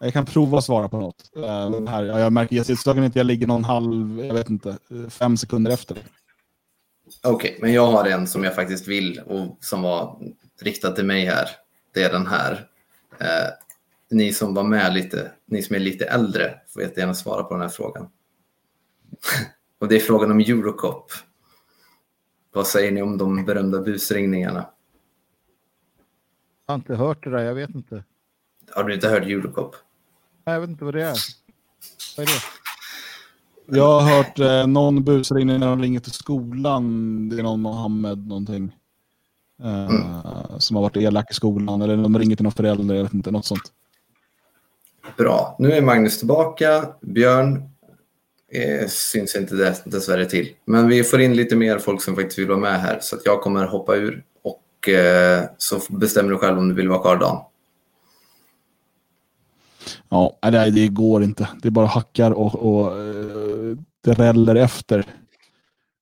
Jag 0.00 0.12
kan 0.12 0.26
prova 0.26 0.58
att 0.58 0.64
svara 0.64 0.88
på 0.88 0.96
något. 0.96 1.30
Eh, 1.36 1.70
den 1.70 1.88
här, 1.88 2.04
ja, 2.04 2.20
jag 2.20 2.32
märker 2.32 2.56
gästutslagen 2.56 3.04
inte, 3.04 3.18
jag 3.18 3.26
ligger 3.26 3.46
någon 3.46 3.64
halv, 3.64 4.24
jag 4.24 4.34
vet 4.34 4.50
inte, 4.50 4.78
eh, 4.90 5.08
fem 5.08 5.36
sekunder 5.36 5.70
efter. 5.70 5.98
Okej, 7.22 7.58
men 7.60 7.72
jag 7.72 7.86
har 7.86 8.04
en 8.04 8.26
som 8.26 8.44
jag 8.44 8.54
faktiskt 8.54 8.88
vill 8.88 9.20
och 9.26 9.58
som 9.60 9.82
var 9.82 10.20
riktad 10.62 10.90
till 10.90 11.04
mig 11.04 11.24
här. 11.24 11.48
Det 11.94 12.02
är 12.02 12.12
den 12.12 12.26
här. 12.26 12.68
Eh, 13.20 13.50
ni 14.10 14.32
som 14.32 14.54
var 14.54 14.64
med 14.64 14.94
lite, 14.94 15.32
ni 15.46 15.62
som 15.62 15.76
är 15.76 15.80
lite 15.80 16.04
äldre 16.04 16.60
får 16.68 16.82
jättegärna 16.82 17.14
svara 17.14 17.42
på 17.42 17.54
den 17.54 17.60
här 17.60 17.68
frågan. 17.68 18.08
och 19.80 19.88
det 19.88 19.96
är 19.96 20.00
frågan 20.00 20.30
om 20.30 20.40
Eurocop. 20.40 21.12
Vad 22.52 22.66
säger 22.66 22.92
ni 22.92 23.02
om 23.02 23.18
de 23.18 23.44
berömda 23.44 23.80
busringningarna? 23.80 24.70
Jag 26.66 26.72
har 26.72 26.78
inte 26.78 26.94
hört 26.94 27.24
det 27.24 27.30
där, 27.30 27.42
jag 27.42 27.54
vet 27.54 27.74
inte. 27.74 28.04
Har 28.74 28.84
du 28.84 28.94
inte 28.94 29.08
hört 29.08 29.22
Eurocop? 29.22 29.76
Nej, 30.44 30.54
Jag 30.54 30.60
vet 30.60 30.70
inte 30.70 30.84
vad 30.84 30.94
det 30.94 31.02
är. 31.02 31.16
Vad 32.16 32.28
är 32.28 32.30
det? 32.30 33.76
Jag 33.78 34.00
har 34.00 34.16
hört 34.16 34.38
eh, 34.38 34.66
någon 34.66 35.04
busringning 35.04 35.60
när 35.60 35.66
de 35.66 35.82
ringer 35.82 36.00
till 36.00 36.12
skolan. 36.12 37.28
Det 37.28 37.38
är 37.38 37.42
någon 37.42 37.60
Mohammed 37.60 38.26
någonting. 38.28 38.76
Eh, 39.62 40.58
Som 40.58 40.76
har 40.76 40.82
varit 40.82 40.96
elak 40.96 41.30
i 41.30 41.34
skolan. 41.34 41.82
Eller 41.82 41.96
de 41.96 42.18
ringer 42.18 42.36
till 42.36 42.42
någon 42.42 42.52
förälder. 42.52 42.94
Jag 42.94 43.02
vet 43.02 43.14
inte, 43.14 43.30
något 43.30 43.44
sånt. 43.44 43.72
Bra, 45.16 45.56
nu 45.58 45.72
är 45.72 45.82
Magnus 45.82 46.18
tillbaka. 46.18 46.88
Björn 47.00 47.56
eh, 48.52 48.88
syns 48.88 49.36
inte 49.36 49.54
dess, 49.54 49.84
dessvärre 49.84 50.26
till. 50.26 50.48
Men 50.64 50.88
vi 50.88 51.04
får 51.04 51.20
in 51.20 51.34
lite 51.36 51.56
mer 51.56 51.78
folk 51.78 52.02
som 52.02 52.14
faktiskt 52.14 52.38
vill 52.38 52.48
vara 52.48 52.58
med 52.58 52.80
här. 52.80 52.98
Så 53.00 53.16
att 53.16 53.22
jag 53.24 53.40
kommer 53.40 53.66
hoppa 53.66 53.94
ur 53.96 54.24
och 54.42 54.88
eh, 54.88 55.44
så 55.58 55.80
bestämmer 55.88 56.30
du 56.30 56.38
själv 56.38 56.58
om 56.58 56.68
du 56.68 56.74
vill 56.74 56.88
vara 56.88 57.00
kvar 57.00 57.16
Dan. 57.16 57.38
Ja, 60.08 60.38
nej, 60.42 60.70
det 60.70 60.88
går 60.88 61.22
inte. 61.22 61.48
Det 61.62 61.68
är 61.68 61.72
bara 61.72 61.86
hackar 61.86 62.30
och, 62.30 62.54
och 62.54 62.98
eh, 63.00 63.76
det 64.04 64.12
räller 64.12 64.54
efter. 64.54 65.04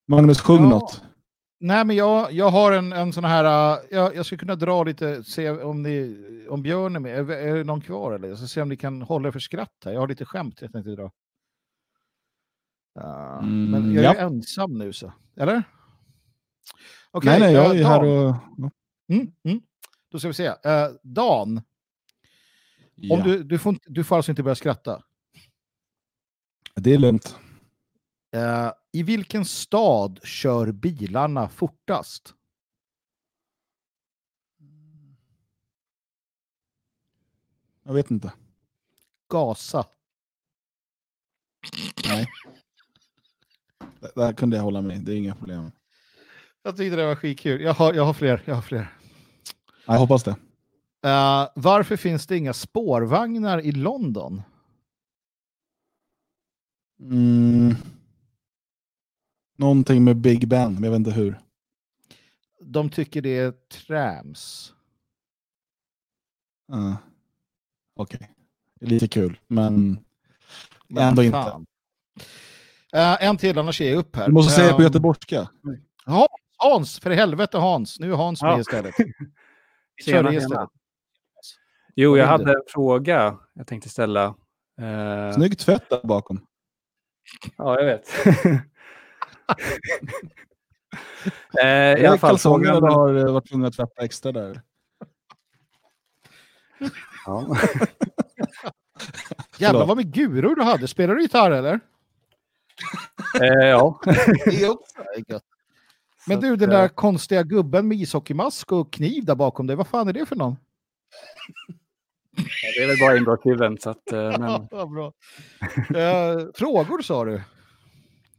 Magnus, 0.08 0.40
sjung 0.40 0.62
Ja. 0.62 0.68
något. 0.68 1.02
Nej, 1.60 1.84
men 1.84 1.96
jag, 1.96 2.32
jag 2.32 2.50
har 2.50 2.72
en, 2.72 2.92
en 2.92 3.12
sån 3.12 3.24
här... 3.24 3.44
äh, 3.44 3.78
jag, 3.90 4.16
jag 4.16 4.26
skulle 4.26 4.38
kunna 4.38 4.54
dra 4.56 4.84
lite, 4.84 5.24
se 5.24 5.50
om, 5.50 5.82
ni, 5.82 6.16
om 6.50 6.62
Björn 6.62 6.96
är 6.96 7.00
med. 7.00 7.18
Är, 7.18 7.30
är 7.30 7.56
det 7.56 7.64
någon 7.64 7.80
kvar 7.80 8.12
eller? 8.12 8.34
Ska 8.34 8.46
se 8.46 8.62
om 8.62 8.68
ni 8.68 8.76
kan 8.76 9.02
hålla 9.02 9.28
er 9.28 9.32
för 9.32 9.38
skratt 9.38 9.82
här. 9.84 9.92
Jag 9.92 10.00
har 10.00 10.08
lite 10.08 10.24
skämt 10.24 10.58
jag 10.60 10.72
tänkte 10.72 10.90
dra. 10.90 11.10
Uh, 13.00 13.38
Mm, 13.38 13.70
men 13.70 13.94
jag 13.94 14.04
är 14.04 14.08
ja. 14.08 14.14
ju 14.14 14.20
ensam 14.20 14.78
nu 14.78 14.92
så. 14.92 15.12
Eller? 15.36 15.62
Okej, 17.10 17.30
nej, 17.30 17.40
nej, 17.40 17.52
jag 17.52 17.76
äh, 17.76 17.80
är 17.80 17.84
här 17.84 18.04
och... 18.04 18.34
Mm, 19.12 19.32
mm. 19.44 19.60
Då 20.10 20.18
ska 20.18 20.28
vi 20.28 20.34
se. 20.34 20.48
Uh, 20.48 20.54
Dan, 21.02 21.62
Ja, 22.96 23.14
om 23.16 23.22
du, 23.22 23.42
du, 23.44 23.58
får, 23.58 23.76
du 23.86 24.04
får 24.04 24.16
alltså 24.16 24.32
inte 24.32 24.42
börja 24.42 24.54
skratta. 24.54 25.02
Det 26.74 26.92
är 26.94 26.98
lugnt. 26.98 27.36
Eh, 28.32 28.72
I 28.92 29.02
vilken 29.02 29.44
stad 29.44 30.20
kör 30.24 30.72
bilarna 30.72 31.48
fortast? 31.48 32.34
Jag 37.82 37.94
vet 37.94 38.10
inte. 38.10 38.32
Gasa. 39.28 39.86
Nej. 42.08 42.26
Det- 44.00 44.12
Där 44.14 44.32
kunde 44.32 44.56
jag 44.56 44.64
hålla 44.64 44.80
med. 44.82 45.00
Det 45.00 45.12
är 45.12 45.16
inga 45.16 45.34
problem. 45.34 45.70
Jag 46.62 46.76
tyckte 46.76 46.96
det 46.96 47.06
var 47.06 47.16
skitkul. 47.16 47.60
Jag 47.60 47.74
har, 47.74 47.94
jag 47.94 48.04
har 48.04 48.14
fler. 48.14 48.42
Jag 48.44 48.54
har 48.54 48.62
fler. 48.62 48.98
Jag 49.86 49.98
hoppas 49.98 50.24
det. 50.24 50.36
Eh, 51.04 51.48
varför 51.54 51.96
finns 51.96 52.26
det 52.26 52.36
inga 52.36 52.52
spårvagnar 52.52 53.60
i 53.60 53.72
London? 53.72 54.42
Mm. 57.00 57.74
Någonting 59.56 60.04
med 60.04 60.16
Big 60.16 60.48
Ben, 60.48 60.74
men 60.74 60.82
jag 60.82 60.90
vet 60.90 60.98
inte 60.98 61.10
hur. 61.10 61.40
De 62.60 62.90
tycker 62.90 63.22
det 63.22 63.38
är 63.38 63.50
trams. 63.52 64.72
Uh. 66.72 66.94
Okej. 67.96 68.30
Är 68.80 68.86
lite 68.86 69.08
kul, 69.08 69.38
men 69.46 69.98
Men 70.88 71.08
ändå 71.08 71.22
inte. 71.22 71.32
fan. 71.36 71.66
Eh, 72.92 73.24
en 73.24 73.36
till, 73.36 73.58
annars 73.58 73.80
är 73.80 73.88
jag 73.90 73.98
upp 73.98 74.16
här. 74.16 74.26
Du 74.26 74.32
måste 74.32 74.52
säga 74.52 74.66
det 74.66 74.74
på 74.74 74.80
Eh, 74.80 74.86
göteborgska. 74.86 75.50
Hans, 76.56 76.98
för 77.00 77.10
helvete 77.10 77.58
Hans. 77.58 78.00
Nu 78.00 78.12
är 78.12 78.16
Hans 78.16 78.42
Ja. 78.42 78.50
med 78.50 78.60
istället. 78.60 78.94
Kör 80.04 80.12
Tjena, 80.12 80.30
det 80.30 80.36
istället. 80.36 80.70
Jo, 81.96 82.16
jag 82.16 82.26
hade 82.26 82.52
en 82.52 82.62
fråga 82.66 83.38
jag 83.54 83.66
tänkte 83.66 83.88
ställa. 83.88 84.34
Eh, 84.80 85.32
Snygg 85.34 85.58
tvätt 85.58 85.90
där 85.90 86.00
bakom. 86.02 86.40
Ja, 87.56 87.80
jag 87.80 87.86
vet. 87.86 88.08
eh, 91.62 92.02
I 92.02 92.06
alla 92.06 92.18
fall 92.18 92.30
kalsongerna 92.30 92.74
frågan... 92.80 93.14
du 93.14 93.20
har 93.20 93.26
eh, 93.26 93.32
varit 93.32 93.48
tvungen 93.48 93.66
att 93.66 93.76
tvätta 93.76 94.04
extra 94.04 94.32
där. 94.32 94.62
Ja. 97.26 97.56
Jävlar 99.58 99.86
vad 99.86 99.96
med 99.96 100.12
guror 100.12 100.54
du 100.54 100.62
hade. 100.62 100.88
Spelar 100.88 101.14
du 101.14 101.22
gitarr 101.22 101.50
eller? 101.50 101.80
Eh, 103.40 103.68
ja. 103.68 104.00
Men 106.26 106.40
du, 106.40 106.56
den 106.56 106.70
eh, 106.70 106.78
där 106.78 106.88
konstiga 106.88 107.42
gubben 107.42 107.88
med 107.88 107.98
ishockeymask 107.98 108.72
och 108.72 108.92
kniv 108.92 109.24
där 109.24 109.34
bakom 109.34 109.66
dig, 109.66 109.76
vad 109.76 109.86
fan 109.86 110.08
är 110.08 110.12
det 110.12 110.26
för 110.26 110.36
någon? 110.36 110.56
Det 112.76 112.82
är 112.82 112.86
väl 112.86 112.98
bara 113.00 113.16
att, 113.86 114.12
eh, 114.12 114.38
men... 114.38 114.68
Ja, 114.70 114.86
bra. 114.86 115.12
Eh, 116.00 116.46
frågor 116.54 117.02
sa 117.02 117.24
du? 117.24 117.40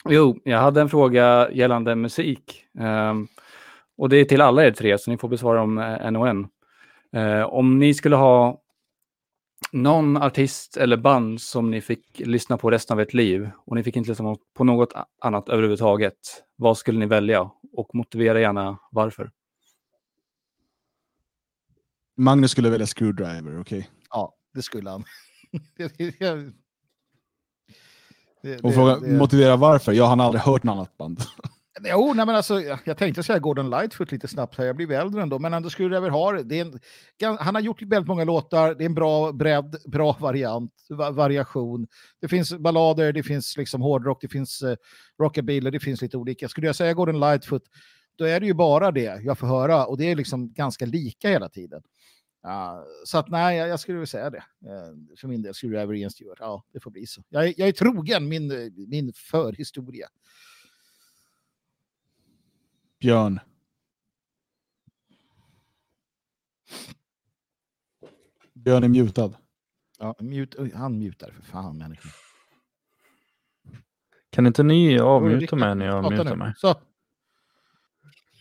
Jo, 0.09 0.39
jag 0.43 0.59
hade 0.59 0.81
en 0.81 0.89
fråga 0.89 1.51
gällande 1.51 1.95
musik. 1.95 2.65
Ehm, 2.79 3.27
och 3.97 4.09
det 4.09 4.17
är 4.17 4.25
till 4.25 4.41
alla 4.41 4.65
er 4.65 4.71
tre, 4.71 4.97
så 4.97 5.11
ni 5.11 5.17
får 5.17 5.29
besvara 5.29 5.59
dem 5.59 5.77
eh, 5.77 6.05
en 6.05 6.15
och 6.15 6.27
en. 6.27 6.47
Eh, 7.15 7.41
om 7.41 7.79
ni 7.79 7.93
skulle 7.93 8.15
ha 8.15 8.61
någon 9.71 10.17
artist 10.17 10.77
eller 10.77 10.97
band 10.97 11.41
som 11.41 11.71
ni 11.71 11.81
fick 11.81 12.19
lyssna 12.19 12.57
på 12.57 12.71
resten 12.71 12.93
av 12.93 13.01
ert 13.01 13.13
liv 13.13 13.49
och 13.65 13.75
ni 13.75 13.83
fick 13.83 13.95
inte 13.95 14.09
lyssna 14.09 14.35
på 14.55 14.63
något 14.63 14.93
annat 15.21 15.49
överhuvudtaget, 15.49 16.17
vad 16.55 16.77
skulle 16.77 16.99
ni 16.99 17.05
välja? 17.05 17.51
Och 17.73 17.95
motivera 17.95 18.39
gärna 18.39 18.77
varför. 18.91 19.31
Magnus 22.17 22.51
skulle 22.51 22.69
välja 22.69 22.85
screwdriver, 22.87 23.59
okej? 23.61 23.89
Ja, 24.09 24.35
det 24.53 24.61
skulle 24.61 24.89
han. 24.89 25.03
Det, 28.41 28.55
Och 28.63 28.69
det- 28.69 28.75
fråga, 28.75 28.99
det- 28.99 29.17
motivera 29.17 29.55
varför. 29.55 29.91
Jag 29.93 30.05
har 30.05 30.23
aldrig 30.23 30.41
hört 30.41 30.63
något 30.63 30.73
annat 30.75 30.97
band. 30.97 31.19
Jo, 31.89 32.13
nej, 32.15 32.25
men 32.25 32.35
alltså, 32.35 32.61
jag 32.85 32.97
tänkte 32.97 33.23
säga 33.23 33.39
Gordon 33.39 33.69
Lightfoot 33.69 34.11
lite 34.11 34.27
snabbt 34.27 34.57
här. 34.57 34.65
Jag 34.65 34.75
blir 34.75 34.91
äldre 34.91 35.21
ändå, 35.21 35.39
men 35.39 35.53
ändå 35.53 35.69
skulle 35.69 35.95
jag 35.95 36.01
väl 36.01 36.11
ha 36.11 36.31
det. 36.31 36.43
det 36.43 36.59
en, 36.59 37.37
han 37.39 37.55
har 37.55 37.61
gjort 37.61 37.81
väldigt 37.81 38.07
många 38.07 38.23
låtar. 38.23 38.75
Det 38.75 38.83
är 38.83 38.85
en 38.85 38.93
bra 38.95 39.31
bredd, 39.31 39.75
bra 39.85 40.17
variant, 40.19 40.71
va, 40.89 41.11
variation. 41.11 41.87
Det 42.21 42.27
finns 42.27 42.53
ballader, 42.57 43.13
det 43.13 43.23
finns 43.23 43.57
liksom 43.57 43.81
hårdrock, 43.81 44.21
det 44.21 44.27
finns 44.27 44.61
eh, 44.61 44.75
rockabilly, 45.21 45.71
det 45.71 45.79
finns 45.79 46.01
lite 46.01 46.17
olika. 46.17 46.49
Skulle 46.49 46.67
jag 46.67 46.75
säga 46.75 46.93
Gordon 46.93 47.19
Lightfoot, 47.19 47.63
då 48.15 48.25
är 48.25 48.39
det 48.39 48.45
ju 48.45 48.53
bara 48.53 48.91
det 48.91 49.21
jag 49.23 49.37
får 49.39 49.47
höra 49.47 49.85
och 49.85 49.97
det 49.97 50.11
är 50.11 50.15
liksom 50.15 50.53
ganska 50.53 50.85
lika 50.85 51.29
hela 51.29 51.49
tiden. 51.49 51.83
Ja, 52.41 52.85
så 53.05 53.17
att 53.17 53.29
nej, 53.29 53.57
jag, 53.57 53.67
jag 53.69 53.79
skulle 53.79 53.97
väl 53.97 54.07
säga 54.07 54.29
det. 54.29 54.37
Eh, 54.37 55.17
för 55.17 55.27
min 55.27 55.41
del 55.41 55.53
skulle 55.53 55.77
jag 55.79 55.97
Ian 55.97 56.11
Stewart. 56.11 56.37
Ja, 56.39 56.63
det 56.71 56.79
får 56.79 56.91
bli 56.91 57.07
så. 57.07 57.23
Jag, 57.29 57.47
är- 57.47 57.53
jag 57.57 57.67
är 57.67 57.71
trogen 57.71 58.27
min, 58.29 58.47
min 58.87 59.13
förhistoria. 59.13 60.07
Björn. 62.99 63.39
Björn 68.53 68.83
är 68.83 68.87
mutad. 68.87 69.33
Ja, 69.99 70.15
mute, 70.19 70.71
han 70.75 70.99
mutar 70.99 71.31
för 71.31 71.41
fan 71.41 71.77
människor. 71.77 72.11
Kan 74.29 74.47
inte 74.47 74.63
ni 74.63 74.99
avmuta 74.99 75.55
mig 75.55 75.75
när 75.75 75.85
jag 75.85 76.11
mutar 76.11 76.35
mig? 76.35 76.53
Så, 76.57 76.81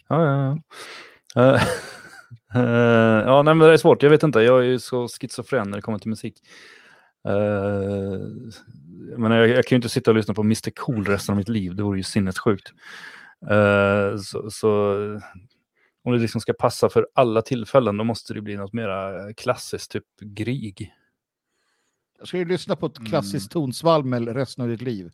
Ja, 0.09 0.25
ja, 0.27 0.59
ja. 1.35 1.55
Eh, 1.55 1.63
eh, 2.55 3.25
ja, 3.27 3.43
nej, 3.43 3.55
men 3.55 3.69
det 3.69 3.73
är 3.73 3.77
svårt. 3.77 4.03
Jag 4.03 4.11
vet 4.11 4.23
inte. 4.23 4.41
Jag 4.41 4.59
är 4.59 4.65
ju 4.65 4.79
så 4.79 5.09
schizofren 5.09 5.71
när 5.71 5.79
det 5.79 5.83
kommer 5.83 5.99
till 5.99 6.11
musik. 6.11 6.35
Uh, 7.29 8.19
men 9.19 9.33
jag, 9.33 9.49
jag 9.49 9.65
kan 9.65 9.77
ju 9.77 9.77
inte 9.77 9.89
sitta 9.89 10.11
och 10.11 10.17
lyssna 10.17 10.35
på 10.35 10.43
Mr 10.43 10.71
Cool 10.71 11.05
resten 11.05 11.33
av 11.33 11.37
mitt 11.37 11.49
liv. 11.49 11.75
Det 11.75 11.83
vore 11.83 11.97
ju 11.99 12.03
sinnessjukt. 12.03 12.73
Eh, 13.51 14.17
så, 14.19 14.51
så 14.51 14.95
om 16.05 16.13
det 16.13 16.19
liksom 16.19 16.41
ska 16.41 16.53
passa 16.53 16.89
för 16.89 17.09
alla 17.15 17.43
tillfällen, 17.43 17.97
då 17.97 18.05
måste 18.05 18.35
det 18.35 18.41
bli 18.41 18.57
något 18.57 18.73
mera 18.73 19.33
klassiskt, 19.35 19.91
typ 19.91 20.05
Grieg. 20.21 20.93
jag 22.19 22.29
ska 22.29 22.39
ju 22.39 22.45
lyssna 22.45 22.77
på 22.77 22.87
ett 22.87 22.99
Mm. 22.99 23.11
klassiskt 23.11 23.51
tonsvalmel 23.53 24.29
resten 24.29 24.65
av 24.65 24.71
ditt 24.71 24.83
liv. 24.83 25.11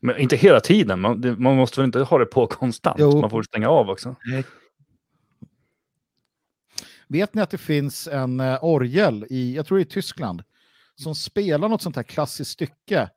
Men 0.00 0.18
inte 0.18 0.36
hela 0.36 0.60
tiden. 0.60 1.00
Man, 1.00 1.20
det, 1.20 1.36
man 1.36 1.56
måste 1.56 1.80
väl 1.80 1.86
inte 1.86 1.98
ha 1.98 2.18
det 2.18 2.26
på 2.26 2.46
konstant? 2.46 2.96
Jo. 3.00 3.20
Man 3.20 3.30
får 3.30 3.42
stänga 3.42 3.68
av 3.68 3.90
också. 3.90 4.16
Vet 7.08 7.34
ni 7.34 7.42
att 7.42 7.50
det 7.50 7.58
finns 7.58 8.08
en 8.08 8.40
uh, 8.40 8.64
orgel 8.64 9.26
i, 9.30 9.56
jag 9.56 9.66
tror 9.66 9.78
det 9.78 9.82
är 9.82 9.86
i 9.86 9.88
Tyskland, 9.88 10.42
som 10.94 11.14
spelar 11.14 11.68
något 11.68 11.82
sånt 11.82 11.96
här 11.96 12.02
klassiskt 12.02 12.50
stycke 12.50 13.10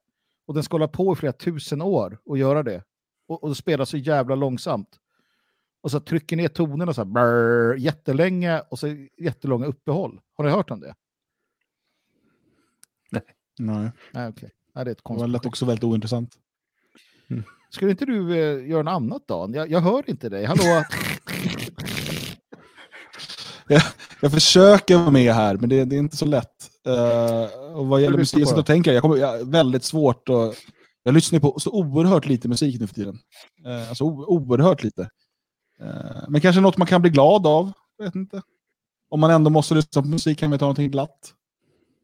och 0.45 0.53
den 0.53 0.63
ska 0.63 0.73
hålla 0.73 0.87
på 0.87 1.13
i 1.13 1.15
flera 1.15 1.33
tusen 1.33 1.81
år 1.81 2.17
och 2.25 2.37
göra 2.37 2.63
det. 2.63 2.83
Och, 3.27 3.43
och 3.43 3.57
spelar 3.57 3.85
så 3.85 3.97
jävla 3.97 4.35
långsamt. 4.35 4.99
Och 5.81 5.91
så 5.91 5.99
trycker 5.99 6.37
ner 6.37 6.47
tonerna 6.47 6.93
så 6.93 7.01
här 7.01 7.05
brrr, 7.05 7.77
jättelänge 7.77 8.59
och 8.59 8.79
så 8.79 8.87
jättelånga 9.17 9.65
uppehåll. 9.65 10.19
Har 10.33 10.43
ni 10.45 10.51
hört 10.51 10.71
om 10.71 10.79
det? 10.79 10.95
Nej, 13.57 13.91
Nej, 14.11 14.27
okej. 14.27 14.51
Nej, 14.73 14.85
det 14.85 14.91
är 14.91 14.91
ett 14.91 15.19
det 15.19 15.27
lät 15.27 15.45
också 15.45 15.65
väldigt 15.65 15.83
ointressant. 15.83 16.37
Skulle 17.69 17.91
inte 17.91 18.05
du 18.05 18.31
eh, 18.31 18.69
göra 18.69 18.83
något 18.83 18.91
annat 18.91 19.27
Dan? 19.27 19.53
Jag, 19.53 19.71
jag 19.71 19.81
hör 19.81 20.09
inte 20.09 20.29
dig. 20.29 20.45
Hallå? 20.45 20.83
Jag 24.21 24.31
försöker 24.31 24.97
vara 24.97 25.11
med 25.11 25.33
här, 25.33 25.57
men 25.57 25.69
det, 25.69 25.85
det 25.85 25.95
är 25.95 25.99
inte 25.99 26.17
så 26.17 26.25
lätt. 26.25 26.69
Uh, 26.87 27.75
och 27.75 27.87
vad 27.87 28.01
gäller 28.01 28.17
musik, 28.17 28.47
jag 28.47 28.57
och 28.57 28.65
tänker, 28.65 28.93
jag 28.93 29.01
kommer, 29.01 29.17
jag, 29.17 29.51
väldigt 29.51 29.83
svårt 29.83 30.29
att... 30.29 30.55
Jag 31.03 31.13
lyssnar 31.13 31.39
på 31.39 31.59
så 31.59 31.71
oerhört 31.71 32.25
lite 32.25 32.47
musik 32.47 32.79
nu 32.79 32.87
för 32.87 32.95
tiden. 32.95 33.19
Uh, 33.67 33.89
alltså 33.89 34.03
o, 34.03 34.25
oerhört 34.27 34.83
lite. 34.83 35.09
Eh, 35.83 36.29
men 36.29 36.41
kanske 36.41 36.61
något 36.61 36.77
man 36.77 36.87
kan 36.87 37.01
bli 37.01 37.11
glad 37.11 37.47
av. 37.47 37.71
Jag 37.97 38.05
vet 38.05 38.15
inte. 38.15 38.41
Om 39.09 39.19
man 39.19 39.31
ändå 39.31 39.49
måste 39.49 39.75
lyssna 39.75 40.01
på 40.01 40.07
musik 40.07 40.39
kan 40.39 40.49
man 40.49 40.59
ta 40.59 40.65
någonting 40.65 40.91
glatt. 40.91 41.33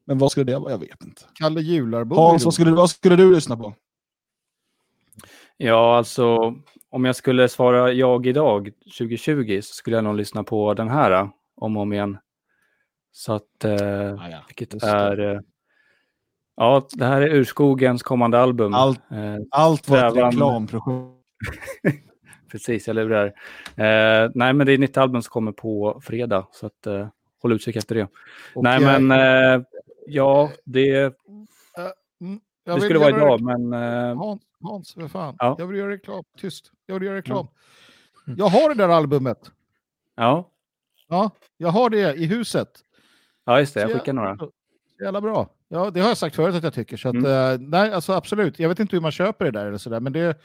Men 0.08 0.18
vad 0.18 0.32
skulle 0.32 0.52
det 0.52 0.60
vara? 0.60 0.72
Jag 0.72 0.78
vet 0.78 1.04
inte. 1.04 1.22
Kalle 1.34 1.62
Jularbo. 1.62 2.16
Hans, 2.16 2.46
vad 2.46 2.54
skulle, 2.54 2.72
vad 2.72 2.90
skulle 2.90 3.16
du 3.16 3.36
lyssna 3.36 3.58
på? 3.58 3.74
Ja, 5.62 5.98
alltså 5.98 6.56
om 6.90 7.06
jag 7.06 7.16
skulle 7.16 7.50
svara 7.50 7.92
jag 7.94 8.26
idag, 8.28 8.70
2020, 8.98 9.60
så 9.64 9.74
skulle 9.74 9.98
jag 9.98 10.04
nog 10.04 10.16
lyssna 10.16 10.44
på 10.44 10.74
den 10.74 10.90
här 10.90 11.12
eh, 11.12 11.30
om 11.56 11.78
och 11.78 11.84
om 11.84 11.94
igen. 11.94 12.18
Så 13.12 13.34
att, 13.34 13.64
eh, 13.66 13.72
Ah, 14.14 14.30
ja. 14.30 14.44
vilket 14.48 14.74
just 14.74 14.86
är... 14.86 15.20
Eh, 15.36 15.40
ja, 16.56 16.88
det 16.92 17.06
här 17.06 17.22
är 17.22 17.34
Urskogens 17.36 18.04
kommande 18.04 18.40
album. 18.40 18.74
Allt- 18.74 19.12
Eh, 19.12 19.36
Allt 19.52 19.90
var 19.90 19.98
ett 20.08 20.16
reklamprojekt. 20.16 21.20
precis, 22.52 22.88
jag 22.88 22.96
lurar. 22.96 23.26
Eh, 23.76 24.32
nej, 24.36 24.54
men 24.54 24.66
det 24.66 24.72
är 24.72 24.74
ett 24.74 24.80
nytt 24.80 24.98
album 24.98 25.22
som 25.22 25.30
kommer 25.32 25.52
på 25.52 26.02
fredag, 26.04 26.48
så 26.52 26.66
att, 26.66 26.88
eh, 26.88 27.08
håll 27.42 27.52
utkik 27.54 27.76
efter 27.76 27.96
det. 27.96 28.08
Och 28.56 28.64
nej, 28.64 28.80
men 28.80 29.12
eh, 29.12 29.62
ja, 30.08 30.50
det, 30.66 31.14
Mm, 32.72 32.80
det 32.80 32.96
jag 32.96 32.98
vill 32.98 32.98
skulle 32.98 33.00
vara 33.00 33.36
idag, 33.38 33.42
men... 33.42 33.74
Eh, 34.12 34.18
Hans, 34.18 34.42
Hans, 34.62 34.94
för 34.94 35.08
fan. 35.08 35.36
Ja. 35.40 35.56
Jag 35.60 35.68
vill 35.68 35.78
göra 35.78 35.92
reklam. 35.92 36.24
Tyst. 36.38 36.72
Jag 36.86 36.96
vill 37.00 37.04
göra 37.08 37.18
reklam. 37.18 37.48
Jag 38.38 38.48
har 38.48 38.70
det 38.70 38.76
där 38.76 38.90
albumet. 38.90 39.52
ja, 40.16 40.50
Ja, 41.08 41.32
jag 41.58 41.70
har 41.70 41.90
det 41.90 42.14
i 42.16 42.26
huset. 42.26 42.70
ja, 43.46 43.60
just 43.60 43.74
det. 43.74 43.80
Jag 43.82 43.92
Så 43.92 43.98
skickar 43.98 44.14
några. 44.14 44.38
Så 44.38 44.52
Jävla 45.04 45.22
bra. 45.22 45.50
Ja, 45.68 45.92
det 45.92 46.00
har 46.00 46.08
jag 46.08 46.18
sagt 46.18 46.36
förut 46.36 46.56
att 46.56 46.64
jag 46.64 46.74
tycker. 46.74 46.98
Så 46.98 47.10
att, 47.10 47.16
Mm. 47.16 47.26
eh, 47.62 47.68
nej, 47.70 47.92
alltså 47.94 48.14
absolut. 48.14 48.60
Jag 48.60 48.70
vet 48.70 48.80
inte 48.80 48.96
hur 48.96 49.02
man 49.02 49.12
köper 49.12 49.46
det 49.46 49.52
där 49.52 49.66
eller 49.66 49.78
sådär, 49.78 50.00
men 50.00 50.14
det, 50.14 50.42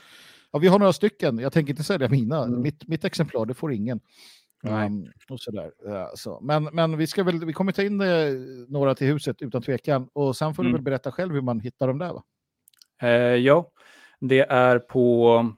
ja, 0.50 0.58
vi 0.58 0.68
har 0.68 0.78
några 0.78 0.92
stycken. 0.92 1.38
Jag 1.38 1.52
tänker 1.52 1.70
inte 1.70 1.84
sälja 1.84 2.08
mina. 2.08 2.44
Mm. 2.44 2.62
Mitt, 2.62 2.88
mitt 2.88 3.04
exemplar, 3.04 3.46
det 3.46 3.54
får 3.54 3.72
ingen. 3.72 4.00
Um, 4.64 5.06
och 5.28 5.40
sådär. 5.40 5.72
Ja, 5.84 6.12
så. 6.14 6.40
Men, 6.42 6.64
men 6.72 6.96
vi, 6.96 7.06
ska 7.06 7.22
väl, 7.22 7.44
vi 7.44 7.52
kommer 7.52 7.72
ta 7.72 7.82
in 7.82 8.00
eh, 8.00 8.08
några 8.68 8.94
till 8.94 9.06
huset 9.06 9.42
utan 9.42 9.62
tvekan. 9.62 10.08
Och 10.12 10.36
sen 10.36 10.54
får 10.54 10.62
du 10.62 10.68
Mm. 10.68 10.76
väl 10.78 10.82
berätta 10.84 11.12
själv 11.12 11.34
hur 11.34 11.40
man 11.42 11.60
hittar 11.60 11.86
dem 11.88 11.98
där 11.98 12.12
va? 12.12 12.22
Eh, 13.02 13.08
ja, 13.36 13.70
det 14.20 14.40
är 14.40 14.78
på... 14.78 15.54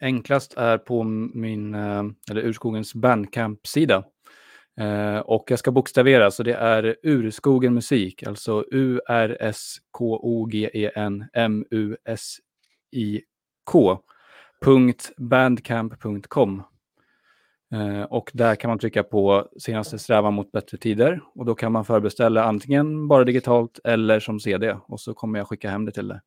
Enklast 0.00 0.54
är 0.56 0.78
på 0.78 1.02
min, 1.04 1.74
eller 1.74 2.44
Urskogens 2.44 2.94
Bandcamp-sida. 2.94 4.04
Och 5.24 5.44
jag 5.50 5.58
ska 5.58 5.70
bokstavera, 5.70 6.30
så 6.30 6.42
det 6.42 6.54
är 6.54 6.96
Urskogen 7.02 7.74
Musik, 7.74 8.22
alltså 8.22 8.64
U-R-S-K-O-G-E-N 8.72 11.24
M-U-S-I-K. 11.32 11.98
Bandcamp.com. 15.18 16.62
Eh, 17.74 18.02
och 18.02 18.30
där 18.34 18.54
kan 18.54 18.68
man 18.68 18.78
trycka 18.78 19.02
på 19.02 19.48
senaste 19.60 19.98
strävan 19.98 20.34
mot 20.34 20.52
bättre 20.52 20.78
tider. 20.78 21.20
Och 21.34 21.44
då 21.44 21.54
kan 21.54 21.72
man 21.72 21.84
förbeställa 21.84 22.44
antingen 22.44 23.08
bara 23.08 23.24
digitalt 23.24 23.80
eller 23.84 24.20
som 24.20 24.40
CD. 24.40 24.76
Och 24.86 25.00
så 25.00 25.14
kommer 25.14 25.38
jag 25.38 25.48
skicka 25.48 25.70
hem 25.70 25.84
det 25.84 25.92
till 25.92 26.08
dig. 26.08 26.20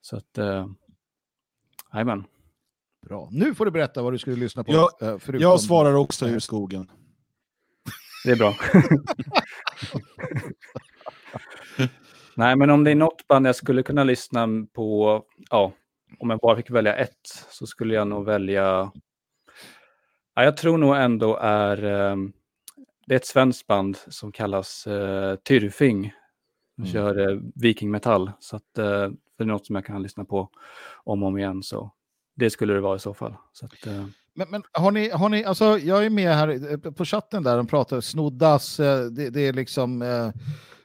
Så 0.00 0.16
att, 0.16 0.38
eh, 0.38 0.66
jajamän. 1.92 2.24
Bra. 3.08 3.28
Nu 3.32 3.54
får 3.54 3.64
du 3.64 3.70
berätta 3.70 4.02
vad 4.02 4.12
du 4.14 4.18
skulle 4.18 4.36
lyssna 4.36 4.64
på. 4.64 4.72
Jag- 4.72 5.02
eh, 5.12 5.18
förutom- 5.18 5.42
Jag 5.42 5.60
svarar 5.60 5.94
också 5.94 6.28
ur 6.28 6.38
skogen. 6.38 6.90
Det 8.24 8.30
är 8.30 8.36
bra. 8.36 8.54
Nej, 12.34 12.56
men 12.56 12.70
om 12.70 12.84
det 12.84 12.90
är 12.90 12.94
något 12.94 13.26
band 13.28 13.46
jag 13.46 13.56
skulle 13.56 13.82
kunna 13.82 14.04
lyssna 14.04 14.48
på, 14.74 15.22
ja, 15.50 15.72
om 16.18 16.30
jag 16.30 16.38
bara 16.38 16.56
fick 16.56 16.70
välja 16.70 16.96
ett, 16.96 17.26
så 17.50 17.66
skulle 17.66 17.94
jag 17.94 18.08
nog 18.08 18.24
välja... 18.24 18.92
Ja, 20.38 20.44
jag 20.44 20.56
tror 20.56 20.78
nog 20.78 20.96
ändå 20.96 21.36
är... 21.36 21.84
ehm, 21.84 22.32
det 23.06 23.14
är 23.14 23.16
ett 23.16 23.26
svenskt 23.26 23.66
band 23.66 23.96
som 24.08 24.32
kallas 24.32 24.86
uh, 24.86 25.34
Tyrfing. 25.34 26.12
De 26.76 26.82
Mm. 26.82 26.92
kör 26.92 27.18
uh, 27.18 27.40
vikingmetall, 27.54 28.32
så 28.40 28.56
att, 28.56 28.78
eh, 28.78 28.84
det 29.38 29.44
är 29.44 29.44
något 29.44 29.66
som 29.66 29.74
jag 29.74 29.84
kan 29.84 30.02
lyssna 30.02 30.24
på 30.24 30.48
om 31.04 31.22
och 31.22 31.28
om 31.28 31.38
igen. 31.38 31.62
Så 31.62 31.90
det 32.36 32.50
skulle 32.50 32.74
det 32.74 32.80
vara 32.80 32.96
i 32.96 32.98
så 32.98 33.14
fall. 33.14 33.34
Så 33.52 33.66
att, 33.66 33.86
eh, 33.86 34.04
Men, 34.34 34.46
men 34.50 34.62
har 34.72 34.90
ni, 34.90 35.10
har 35.10 35.28
ni, 35.28 35.44
alltså 35.44 35.78
jag 35.78 36.04
är 36.06 36.10
med 36.10 36.34
här 36.34 36.48
eh, 36.72 36.92
på 36.92 37.04
chatten 37.04 37.42
där, 37.42 37.56
de 37.56 37.66
pratar 37.66 38.00
snoddas, 38.00 38.80
eh, 38.80 39.04
det, 39.04 39.30
det 39.30 39.40
är 39.40 39.52
liksom, 39.52 40.02
eh, 40.02 40.30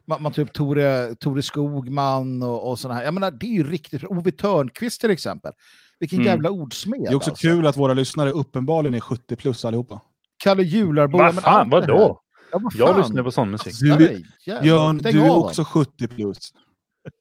man, 0.06 0.22
man 0.22 0.32
typ 0.32 0.54
Tore, 0.54 1.16
Tore 1.16 1.42
Skogman 1.42 2.44
och, 2.44 2.70
och 2.70 2.80
sådana 2.80 2.98
här. 2.98 3.06
Jag 3.06 3.14
menar, 3.14 3.32
det 3.32 3.46
är 3.46 3.54
ju 3.58 3.72
riktigt. 3.72 4.04
Ove 4.04 4.32
Törnqvist 4.32 5.02
till 5.02 5.12
exempel. 5.12 5.52
Vilken 6.00 6.20
Mm. 6.20 6.28
jävla 6.28 6.50
ordsmed. 6.50 7.02
Det 7.02 7.08
är 7.12 7.16
också 7.16 7.30
alltså. 7.30 7.48
kul 7.48 7.68
att 7.68 7.78
våra 7.78 7.94
lyssnare 7.94 8.32
uppenbarligen 8.32 8.94
är 8.94 9.00
70 9.00 9.36
plus 9.36 9.66
allihopa. 9.66 10.02
Kalle 10.44 10.64
Jularbo. 10.64 11.18
Vad 11.18 11.28
ja, 11.28 11.32
men 11.32 11.44
fan, 11.44 11.70
vadå? 11.70 12.22
Ja, 12.52 12.60
vad 12.60 12.74
Jag 12.76 12.90
fan. 12.90 13.02
lyssnar 13.02 13.24
på 13.24 13.32
sån 13.32 13.52
musik. 13.52 13.74
Du- 13.80 14.24
jävlar. 14.46 14.62
Björn, 14.64 15.00
Stäng 15.00 15.14
du 15.14 15.22
är 15.26 15.36
också 15.36 15.64
70 15.64 16.08
plus. 16.08 16.38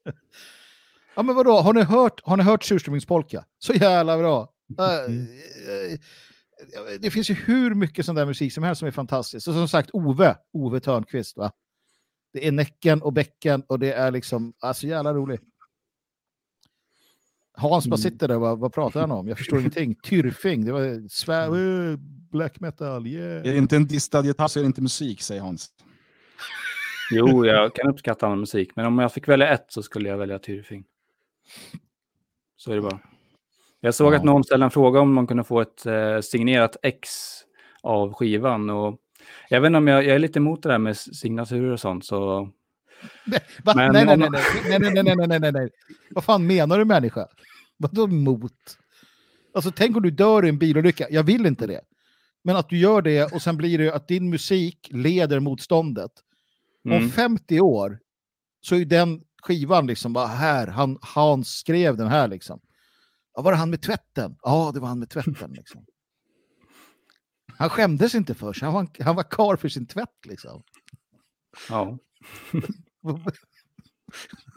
Ja, 1.14 1.22
men 1.22 1.34
vadå, 1.34 1.52
har 1.60 1.72
ni 1.72 1.82
hört, 1.82 2.20
har 2.24 2.36
ni 2.36 2.42
hört 2.42 2.64
surströmmingspolka? 2.64 3.44
Så 3.58 3.72
jävla 3.72 4.18
bra. 4.18 4.48
Eh, 4.78 4.84
eh, 4.94 5.98
det 7.00 7.10
finns 7.10 7.30
ju 7.30 7.34
hur 7.34 7.74
mycket 7.74 8.06
sån 8.06 8.14
där 8.14 8.26
musik 8.26 8.52
som 8.52 8.64
helst 8.64 8.78
som 8.78 8.88
är 8.88 8.92
fantastiskt. 8.92 9.48
Och 9.48 9.54
som 9.54 9.68
sagt, 9.68 9.90
Ove, 9.92 10.36
Ove 10.52 10.80
Törnqvist, 10.80 11.36
va? 11.36 11.52
Det 12.32 12.46
är 12.46 12.52
Näcken 12.52 13.02
och 13.02 13.12
Bäcken 13.12 13.62
och 13.68 13.78
det 13.78 13.92
är 13.92 14.10
liksom, 14.10 14.52
alltså 14.60 14.86
jävla 14.86 15.14
roligt. 15.14 15.42
Hans 17.62 17.86
bara 17.86 17.94
Mm. 17.96 17.98
sitter 18.02 18.28
där, 18.28 18.38
vad, 18.38 18.58
vad 18.58 18.72
pratar 18.72 19.00
han 19.00 19.10
om? 19.10 19.28
Jag 19.28 19.38
förstår 19.38 19.58
ingenting. 19.58 19.94
Tyrfing, 20.04 20.64
det 20.64 20.72
var 20.72 21.08
svär, 21.08 21.46
Mm. 21.48 21.98
black 22.30 22.60
metal, 22.60 23.06
yeah. 23.06 23.36
Är 23.38 23.42
det 23.52 23.56
inte 23.56 23.76
en 23.76 23.86
distad 23.86 24.22
gitarr 24.24 24.48
så 24.48 24.58
är 24.58 24.62
det 24.62 24.66
inte 24.66 24.82
musik, 24.82 25.22
säger 25.22 25.40
Hans. 25.42 25.68
Jo, 27.10 27.46
jag 27.46 27.74
kan 27.74 27.88
uppskatta 27.90 28.26
annan 28.26 28.40
musik, 28.40 28.70
men 28.76 28.86
om 28.86 28.98
jag 28.98 29.12
fick 29.12 29.28
välja 29.28 29.48
ett 29.48 29.66
så 29.68 29.82
skulle 29.82 30.08
jag 30.08 30.16
välja 30.18 30.38
Tyrfing. 30.38 30.84
Så 32.56 32.70
är 32.72 32.76
det 32.76 32.82
bara. 32.82 32.98
Jag 33.80 33.94
såg 33.94 34.12
Ja. 34.12 34.16
att 34.16 34.24
någon 34.24 34.44
ställde 34.44 34.64
en 34.64 34.70
fråga 34.70 35.00
om 35.00 35.14
man 35.14 35.26
kunde 35.26 35.44
få 35.44 35.60
ett 35.60 35.86
eh, 35.86 36.20
signerat 36.20 36.76
ex 36.82 37.08
av 37.82 38.12
skivan. 38.12 38.70
Och 38.70 38.98
jag 39.48 39.60
vet 39.60 39.66
inte 39.68 39.78
om 39.78 39.88
jag, 39.88 40.04
jag 40.04 40.14
är 40.14 40.18
lite 40.18 40.38
emot 40.38 40.62
det 40.62 40.68
där 40.68 40.78
med 40.78 40.96
signaturer 40.96 41.70
och 41.72 41.80
sånt. 41.80 42.04
Så 42.04 42.48
nej, 43.26 43.40
nej, 43.64 43.88
om- 43.88 43.92
nej, 43.92 44.06
nej, 44.06 44.30
nej, 44.68 44.80
nej, 44.80 45.02
nej, 45.02 45.14
nej, 45.16 45.26
nej, 45.28 45.40
nej, 45.40 45.52
nej. 45.52 45.70
Vad 46.10 46.24
fan 46.24 46.46
menar 46.46 46.78
du 46.78 46.84
människa? 46.84 47.26
Vadå 47.82 48.04
emot? 48.04 48.78
Alltså 49.54 49.70
tänk 49.70 49.96
om 49.96 50.02
du 50.02 50.10
dör 50.10 50.44
i 50.44 50.48
en 50.48 50.58
bilolycka. 50.58 51.06
Jag 51.10 51.22
vill 51.22 51.46
inte 51.46 51.66
det. 51.66 51.80
Men 52.44 52.56
att 52.56 52.68
du 52.68 52.78
gör 52.78 53.02
det 53.02 53.32
och 53.32 53.42
sen 53.42 53.56
blir 53.56 53.78
det 53.78 53.94
att 53.94 54.08
din 54.08 54.30
musik 54.30 54.88
leder 54.90 55.40
motståndet. 55.40 56.10
Om 56.84 56.92
mm. 56.92 57.10
50 57.10 57.60
år 57.60 57.98
så 58.60 58.74
är 58.74 58.84
den 58.84 59.22
skivan 59.42 59.86
liksom 59.86 60.12
bara 60.12 60.26
här, 60.26 60.66
han, 60.66 60.98
Hans 61.00 61.48
skrev 61.48 61.96
den 61.96 62.08
här 62.08 62.28
liksom. 62.28 62.60
Ja, 63.34 63.42
var 63.42 63.52
det 63.52 63.58
han 63.58 63.70
med 63.70 63.82
tvätten? 63.82 64.36
Ja, 64.42 64.70
det 64.74 64.80
var 64.80 64.88
han 64.88 64.98
med 64.98 65.10
tvätten 65.10 65.52
liksom. 65.52 65.86
Han 67.58 67.70
skämdes 67.70 68.14
inte 68.14 68.34
för 68.34 68.52
sig, 68.52 68.66
han 68.66 68.74
var, 68.74 69.02
han 69.04 69.16
var 69.16 69.22
kar 69.22 69.56
för 69.56 69.68
sin 69.68 69.86
tvätt 69.86 70.26
liksom. 70.26 70.62
ja. 71.68 71.98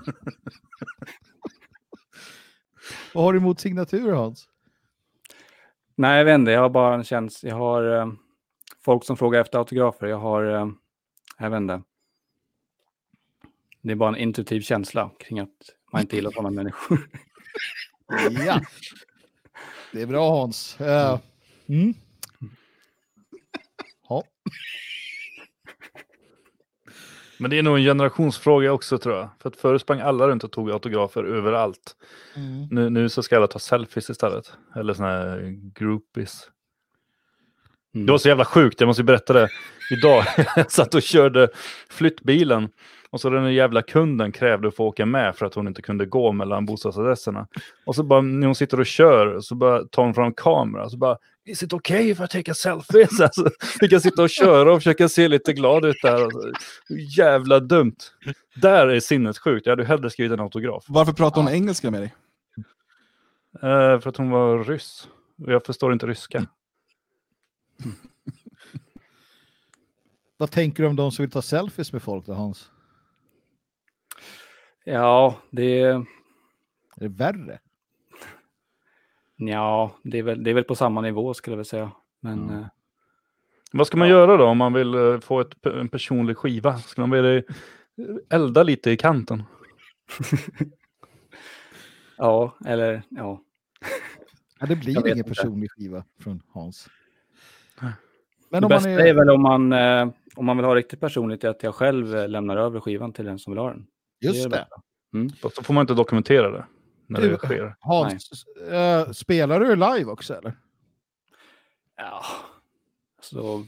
Vad 3.13 3.23
har 3.23 3.33
du 3.33 3.39
emot 3.39 3.59
signaturer 3.59 4.13
Hans? 4.13 4.49
Nej, 5.95 6.17
jag 6.17 6.25
vet 6.25 6.35
inte. 6.35 6.51
Jag 6.51 6.61
har 6.61 6.69
bara 6.69 6.95
en 6.95 7.03
känsla. 7.03 7.49
Jag 7.49 7.55
har 7.55 7.97
eh, 7.97 8.07
folk 8.85 9.05
som 9.05 9.17
frågar 9.17 9.41
efter 9.41 9.57
autografer. 9.57 10.07
Jag 10.07 10.19
har, 10.19 10.43
eh, 10.45 10.67
jag 11.37 11.49
vet 11.49 11.57
inte. 11.57 11.81
Det 13.81 13.91
är 13.91 13.95
bara 13.95 14.09
en 14.09 14.15
intuitiv 14.15 14.61
känsla 14.61 15.11
kring 15.19 15.39
att 15.39 15.49
man 15.91 16.01
inte 16.01 16.15
gillar 16.15 16.31
sådana 16.31 16.49
människor. 16.49 17.09
Ja. 18.45 18.61
Det 19.91 20.01
är 20.01 20.05
bra 20.05 20.29
Hans. 20.29 20.81
Eh, 20.81 21.19
mm. 21.67 21.93
Ja. 24.09 24.23
Men 27.37 27.49
det 27.49 27.59
är 27.59 27.63
nog 27.63 27.77
en 27.77 27.83
generationsfråga 27.83 28.71
också 28.71 28.97
tror 28.97 29.15
jag. 29.15 29.29
För 29.41 29.49
att 29.49 29.55
förr 29.55 29.77
sprang 29.77 29.99
alla 29.99 30.27
runt 30.27 30.43
och 30.43 30.51
tog 30.51 30.71
autografer 30.71 31.23
överallt. 31.23 31.95
Mm. 32.35 32.67
Nu, 32.71 32.89
nu 32.89 33.09
så 33.09 33.23
ska 33.23 33.37
alla 33.37 33.47
ta 33.47 33.59
selfies 33.59 34.09
istället. 34.09 34.53
Eller 34.75 34.93
såna 34.93 35.07
här 35.07 35.55
groupies. 35.79 36.49
Mm. 37.95 38.05
Det 38.05 38.11
var 38.11 38.17
så 38.17 38.27
jävla 38.27 38.45
sjukt, 38.45 38.79
jag 38.79 38.87
måste 38.87 39.01
ju 39.01 39.05
berätta 39.05 39.33
det. 39.33 39.49
Idag, 39.91 40.23
jag 40.55 40.71
satt 40.71 40.95
och 40.95 41.01
körde 41.01 41.49
flyttbilen. 41.89 42.69
Och 43.09 43.21
så 43.21 43.29
den 43.29 43.43
där 43.43 43.49
jävla 43.49 43.81
kunden 43.81 44.31
krävde 44.31 44.67
att 44.67 44.75
få 44.75 44.85
åka 44.85 45.05
med 45.05 45.35
för 45.35 45.45
att 45.45 45.53
hon 45.53 45.67
inte 45.67 45.81
kunde 45.81 46.05
gå 46.05 46.31
mellan 46.31 46.65
bostadsadresserna. 46.65 47.47
Och 47.85 47.95
så 47.95 48.03
bara 48.03 48.21
när 48.21 48.45
hon 48.45 48.55
sitter 48.55 48.79
och 48.79 48.85
kör 48.85 49.39
så 49.39 49.55
bara 49.55 49.83
tar 49.83 50.03
hon 50.03 50.13
fram 50.13 50.33
kamera. 50.33 50.89
Så 50.89 50.97
bara, 50.97 51.17
is 51.45 51.63
it 51.63 51.73
okay 51.73 52.09
if 52.09 52.19
I 52.19 52.27
take 52.27 52.51
a 52.51 52.53
selfie? 52.53 53.07
Så 53.11 53.23
alltså, 53.23 53.49
fick 53.79 53.91
jag 53.91 54.01
sitta 54.01 54.23
och 54.23 54.29
köra 54.29 54.73
och 54.73 54.79
försöka 54.79 55.09
se 55.09 55.27
lite 55.27 55.53
glad 55.53 55.85
ut 55.85 55.95
där. 56.01 56.23
Alltså, 56.23 56.51
jävla 57.17 57.59
dumt. 57.59 57.95
Där 58.55 58.87
är 58.87 58.99
sinnet 58.99 59.37
sjukt. 59.37 59.65
Jag 59.65 59.71
hade 59.71 59.85
hellre 59.85 60.09
skrivit 60.09 60.33
en 60.33 60.39
autograf. 60.39 60.85
Varför 60.87 61.13
pratar 61.13 61.41
hon 61.41 61.51
engelska 61.51 61.91
med 61.91 62.01
dig? 62.01 62.15
Eh, 63.55 63.99
för 63.99 64.07
att 64.07 64.17
hon 64.17 64.29
var 64.29 64.63
ryss. 64.63 65.09
Och 65.45 65.51
jag 65.51 65.65
förstår 65.65 65.93
inte 65.93 66.07
ryska. 66.07 66.47
Vad 70.37 70.51
tänker 70.51 70.83
du 70.83 70.89
om 70.89 70.95
de 70.95 71.11
som 71.11 71.23
vill 71.23 71.31
ta 71.31 71.41
selfies 71.41 71.93
med 71.93 72.01
folk 72.03 72.25
då 72.25 72.33
Hans? 72.33 72.71
Ja, 74.83 75.39
det 75.51 75.81
är, 75.81 75.95
Är 75.95 76.05
det 76.95 77.07
värre? 77.07 77.59
Ja, 79.35 79.95
det 80.03 80.19
är, 80.19 80.23
väl, 80.23 80.43
det 80.43 80.49
är 80.49 80.53
väl 80.53 80.63
på 80.63 80.75
samma 80.75 81.01
nivå 81.01 81.33
skulle 81.33 81.55
jag 81.57 81.67
säga. 81.67 81.91
Men 82.19 82.49
eh, 82.49 82.65
Vad 83.71 83.87
ska 83.87 83.97
man 83.97 84.09
göra 84.09 84.37
då 84.37 84.45
om 84.45 84.57
man 84.57 84.73
vill 84.73 84.93
eh, 84.93 85.19
få 85.19 85.39
ett, 85.39 85.65
en 85.65 85.89
personlig 85.89 86.37
skiva? 86.37 86.77
Ska 86.77 87.01
man 87.01 87.09
vilja 87.11 87.43
elda 88.29 88.63
lite 88.63 88.91
i 88.91 88.97
kanten? 88.97 89.43
ja, 92.17 92.57
eller 92.65 93.01
ja. 93.09 93.41
Ja, 94.59 94.65
det 94.65 94.75
blir 94.75 94.91
ingen 94.91 95.17
inte. 95.17 95.29
personlig 95.29 95.71
skiva 95.71 96.03
från 96.19 96.41
Hans. 96.51 96.89
Men 97.79 97.91
det 98.49 98.57
om 98.57 98.61
man 98.61 98.69
bästa 98.69 98.89
är... 98.89 99.07
är... 99.07 99.13
väl 99.13 99.29
om 99.29 99.41
man, 99.41 99.73
eh, 99.73 100.09
om 100.35 100.45
man 100.45 100.57
vill 100.57 100.65
ha 100.65 100.75
riktigt 100.75 100.99
personligt, 100.99 101.43
är 101.43 101.49
att 101.49 101.63
jag 101.63 101.75
själv 101.75 102.15
eh, 102.15 102.27
lämnar 102.27 102.57
över 102.57 102.79
skivan 102.79 103.13
till 103.13 103.25
den 103.25 103.39
som 103.39 103.53
vill 103.53 103.57
ha 103.57 103.69
den. 103.69 103.87
Just 104.21 104.43
det. 104.43 104.49
bästa. 104.49 104.81
Mm. 105.13 105.29
Fast 105.29 105.55
Då 105.55 105.63
får 105.63 105.73
man 105.73 105.81
inte 105.81 105.93
dokumentera 105.93 106.51
det 106.51 106.65
när 107.07 107.21
Du- 107.21 107.29
det 107.31 107.37
sker. 107.37 107.75
Hans, 107.79 108.45
eh, 108.71 109.11
spelar 109.11 109.59
du 109.59 109.75
live 109.75 110.05
också 110.11 110.33
eller? 110.35 110.57
Ja, 111.97 112.23
så 113.21 113.65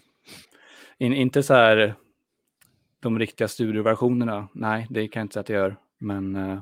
in, 0.97 1.13
inte 1.13 1.43
så 1.43 1.53
här 1.53 1.95
de 2.99 3.19
riktiga 3.19 3.47
studioversionerna. 3.47 4.47
Nej, 4.53 4.87
det 4.89 5.07
kan 5.07 5.19
jag 5.19 5.25
inte 5.25 5.33
säga 5.33 5.41
att 5.41 5.49
jag 5.49 5.57
gör. 5.59 5.75
Men 5.99 6.35
eh, 6.35 6.61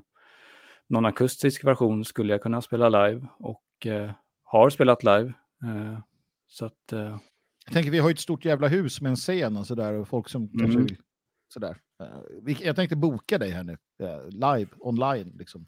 någon 0.87 1.05
akustisk 1.05 1.63
version 1.63 2.05
skulle 2.05 2.33
jag 2.33 2.41
kunna 2.41 2.61
spela 2.61 2.89
live 3.07 3.27
och 3.39 3.85
eh, 3.85 4.11
har 4.43 4.69
spelat 4.69 5.03
live. 5.03 5.33
Eh, 5.63 5.99
så 6.47 6.65
att 6.65 6.93
eh, 6.93 7.17
Jag 7.65 7.73
tänker 7.73 7.91
vi 7.91 7.99
har 7.99 8.09
ju 8.09 8.13
ett 8.13 8.19
stort 8.19 8.45
jävla 8.45 8.67
hus 8.67 9.01
med 9.01 9.09
en 9.09 9.15
scen 9.15 9.57
och 9.57 9.67
sådär 9.67 9.93
och 9.93 10.07
folk 10.07 10.29
som 10.29 10.47
kanske 10.47 10.65
Mm. 10.65 10.85
vill 10.85 10.97
sådär. 11.47 11.77
Eh, 12.47 12.65
Jag 12.65 12.75
tänkte 12.75 12.95
boka 12.95 13.37
dig 13.37 13.49
här 13.51 13.63
nu, 13.63 13.77
live, 14.29 14.67
online 14.79 15.31
liksom. 15.37 15.67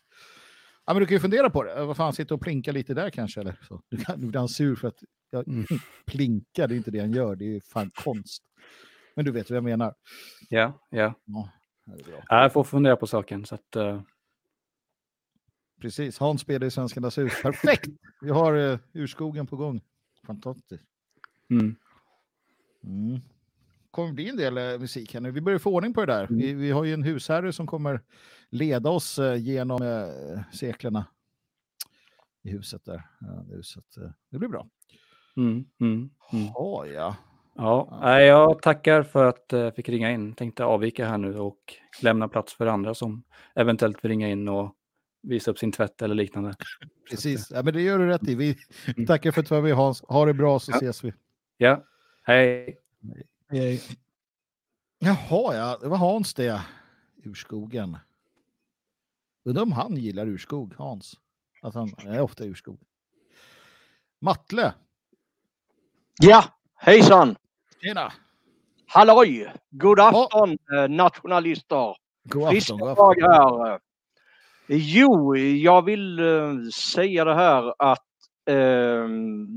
Ja, 0.88 0.94
men 0.94 1.00
du 1.00 1.06
kan 1.06 1.16
ju 1.16 1.20
fundera 1.20 1.50
på 1.50 1.64
det. 1.64 1.86
Vad 1.86 1.98
fan, 1.98 2.14
sitta 2.14 2.34
och 2.34 2.42
plinka 2.42 2.72
lite 2.72 2.94
där 2.94 3.10
kanske 3.10 3.42
eller 3.42 3.60
så. 3.68 3.82
Du 3.90 3.98
kan, 3.98 4.20
nu 4.22 4.28
blir 4.28 4.40
han 4.40 4.50
sur 4.50 4.76
för 4.76 4.88
att 4.88 5.04
jag 5.30 5.48
Mm. 5.48 5.66
plinkar, 6.06 6.68
det 6.68 6.76
är 6.76 6.78
inte 6.78 6.92
det 6.92 7.00
han 7.00 7.12
gör, 7.14 7.36
det 7.36 7.46
är 7.46 7.50
ju 7.50 7.62
fan 7.62 7.92
konst. 8.04 8.44
Men 9.16 9.26
du 9.26 9.32
vet 9.32 9.50
vad 9.50 9.58
jag 9.58 9.64
menar. 9.64 9.96
ja, 10.50 10.80
ja. 10.90 11.14
Ja, 12.30 12.42
Jag 12.42 12.54
får 12.54 12.64
fundera 12.64 12.96
på 12.96 13.08
saken. 13.08 13.46
Så 13.46 13.56
att, 13.56 13.76
eh, 13.76 14.02
Precis, 15.82 16.20
Hans 16.20 16.42
spelar 16.42 16.68
i 16.68 16.72
Svenskarnas 16.72 17.18
hus. 17.18 17.42
Perfekt! 17.42 17.90
Vi 18.22 18.30
har 18.30 18.56
uh, 18.56 18.80
urskogen 18.94 19.48
på 19.48 19.56
gång. 19.56 19.82
Fantastiskt. 20.26 20.84
mm. 21.50 21.76
Mm. 22.84 23.20
Kommer 23.92 24.14
bli 24.14 24.30
en 24.30 24.38
del 24.38 24.58
eh, 24.58 24.80
musik 24.80 25.14
här 25.14 25.22
nu. 25.22 25.32
Vi 25.32 25.42
börjar 25.42 25.60
få 25.60 25.74
ordning 25.74 25.94
på 25.94 26.06
det 26.06 26.14
där. 26.14 26.28
Vi, 26.30 26.54
vi 26.54 26.72
har 26.72 26.84
ju 26.84 26.94
en 26.94 27.04
husherre 27.04 27.54
som 27.54 27.68
kommer 27.68 28.02
leda 28.50 28.90
oss 28.90 29.20
eh, 29.20 29.36
genom 29.36 29.82
eh, 29.82 30.40
seklerna 30.54 31.06
i 32.44 32.50
huset 32.52 32.86
där. 32.86 33.04
Ja, 33.20 33.28
det, 33.28 33.56
huset, 33.56 33.98
eh, 33.98 34.10
det 34.32 34.38
blir 34.40 34.50
bra. 34.50 34.68
Mm, 35.38 35.66
mm, 35.82 36.10
mm. 36.34 36.46
Ja, 36.54 36.86
ja. 36.86 37.16
Ja, 37.56 38.22
jag 38.22 38.62
tackar 38.62 39.04
för 39.04 39.26
att 39.26 39.46
jag 39.50 39.76
fick 39.76 39.90
ringa 39.90 40.12
in. 40.12 40.34
Tänkte 40.36 40.64
avvika 40.66 41.08
här 41.08 41.18
nu 41.18 41.40
och 41.40 41.58
lämna 42.02 42.28
plats 42.28 42.54
för 42.54 42.68
andra 42.68 42.94
som 42.94 43.24
eventuellt 43.56 44.04
vill 44.04 44.10
ringa 44.12 44.30
in 44.30 44.48
och 44.48 44.74
visa 45.24 45.52
upp 45.52 45.60
sin 45.60 45.72
tvätt 45.72 46.02
eller 46.02 46.16
liknande. 46.16 46.56
Precis. 47.10 47.52
Ja, 47.52 47.64
men 47.64 47.74
det 47.74 47.82
gör 47.82 48.00
du 48.00 48.08
rätt 48.08 48.28
i. 48.28 48.36
Vi 48.36 48.56
Mm. 48.98 49.06
tackar 49.08 49.32
för 49.32 49.42
att 49.42 49.50
du 49.50 49.56
var 49.56 49.62
med 49.62 49.74
Hans. 49.76 50.02
Ha 50.08 50.26
det 50.26 50.34
bra 50.34 50.60
så 50.60 50.72
Ja. 50.72 50.76
ses 50.78 51.04
vi. 51.04 51.14
Ja, 51.58 51.84
hej. 52.24 52.78
Jaha, 55.00 55.56
ja. 55.56 55.78
Det 55.82 55.88
var 55.88 55.98
Hans 55.98 56.34
det. 56.34 56.62
Urskogen. 57.24 57.98
Undrar 59.46 59.64
om 59.64 59.72
han 59.72 59.96
gillar 59.96 60.28
urskog, 60.28 60.74
Hans. 60.78 61.20
Att 61.62 61.74
han 61.76 61.92
är 62.06 62.22
ofta 62.22 62.44
urskog. 62.44 62.80
Matle. 64.20 64.74
Ja, 66.20 66.44
hejsan! 66.76 67.36
Tjena. 67.82 68.14
Halloj! 68.88 69.54
God 69.70 70.00
afton 70.00 70.52
eh, 70.52 70.90
nationalister! 70.90 71.96
God 72.24 72.50
Friska 72.50 72.74
afton. 72.74 72.96
God 72.96 73.24
afton. 73.24 73.62
här. 73.62 73.80
Jo, 74.68 75.38
jag 75.38 75.82
vill 75.82 76.20
eh, 76.20 76.54
säga 76.74 77.26
det 77.26 77.36
här 77.36 77.74
att 77.78 78.07
eh, 78.48 79.08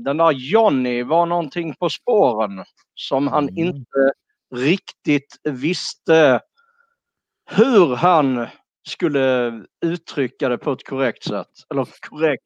den 0.03 0.17
där 0.17 0.31
Johnny 0.31 1.03
var 1.03 1.25
någonting 1.25 1.75
på 1.75 1.89
spåren 1.89 2.63
som 2.95 3.27
han 3.27 3.49
Mm. 3.49 3.57
inte 3.57 4.13
riktigt 4.55 5.37
visste 5.43 6.41
hur 7.51 7.95
han 7.95 8.47
skulle 8.87 9.53
uttrycka 9.85 10.49
det 10.49 10.57
på 10.57 10.71
ett 10.71 10.87
korrekt 10.87 11.23
sätt. 11.23 11.47
Eller 11.69 11.87
korrekt. 12.09 12.43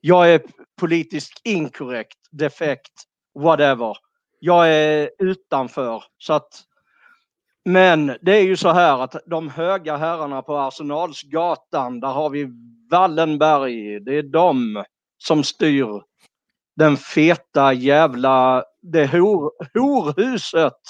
Jag 0.00 0.34
är 0.34 0.42
politiskt 0.80 1.40
inkorrekt, 1.44 2.18
defekt, 2.30 2.92
whatever. 3.38 3.96
Jag 4.40 4.72
är 4.72 5.10
utanför. 5.18 6.04
Så 6.18 6.32
att, 6.32 6.62
men 7.64 8.16
det 8.22 8.36
är 8.36 8.42
ju 8.42 8.56
så 8.56 8.68
här 8.72 8.98
att 9.02 9.16
de 9.26 9.48
höga 9.48 9.96
herrarna 9.96 10.42
på 10.42 10.56
Arsenalsgatan, 10.58 12.00
där 12.00 12.08
har 12.08 12.30
vi 12.30 12.48
Wallenberg. 12.90 14.00
Det 14.00 14.18
är 14.18 14.22
de 14.22 14.84
som 15.26 15.44
styr 15.44 16.02
den 16.76 16.96
feta 16.96 17.72
jävla, 17.72 18.64
det 18.82 19.06
hor, 19.06 19.52
horhuset 19.74 20.80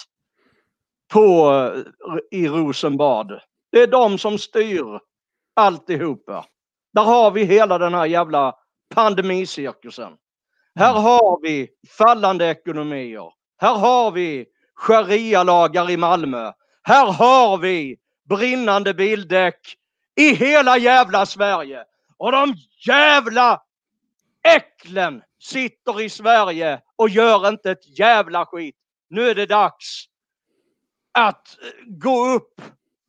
på, 1.12 1.52
i 2.30 2.48
Rosenbad. 2.48 3.40
Det 3.72 3.82
är 3.82 3.86
de 3.86 4.18
som 4.18 4.38
styr 4.38 5.00
alltihopa. 5.56 6.46
Där 6.92 7.02
har 7.02 7.30
vi 7.30 7.44
hela 7.44 7.78
den 7.78 7.94
här 7.94 8.06
jävla 8.06 8.54
pandemicirkusen. 8.94 10.12
Här 10.74 10.92
har 10.92 11.42
vi 11.42 11.68
fallande 11.98 12.46
ekonomier. 12.46 13.32
Här 13.58 13.74
har 13.74 14.10
vi 14.10 14.46
sharia-lagar 14.74 15.90
i 15.90 15.96
Malmö. 15.96 16.52
Här 16.82 17.12
har 17.12 17.58
vi 17.58 17.96
brinnande 18.28 18.94
bildäck 18.94 19.76
i 20.16 20.34
hela 20.34 20.78
jävla 20.78 21.26
Sverige. 21.26 21.84
Och 22.18 22.32
de 22.32 22.54
jävla 22.86 23.62
äcklen 24.44 25.22
sitter 25.38 26.00
i 26.00 26.08
Sverige 26.08 26.82
och 26.96 27.08
gör 27.08 27.48
inte 27.48 27.70
ett 27.70 27.98
jävla 27.98 28.46
skit. 28.46 28.76
Nu 29.10 29.28
är 29.28 29.34
det 29.34 29.46
dags 29.46 30.04
att 31.12 31.58
eh, 31.62 31.84
gå 31.86 32.28
upp 32.28 32.60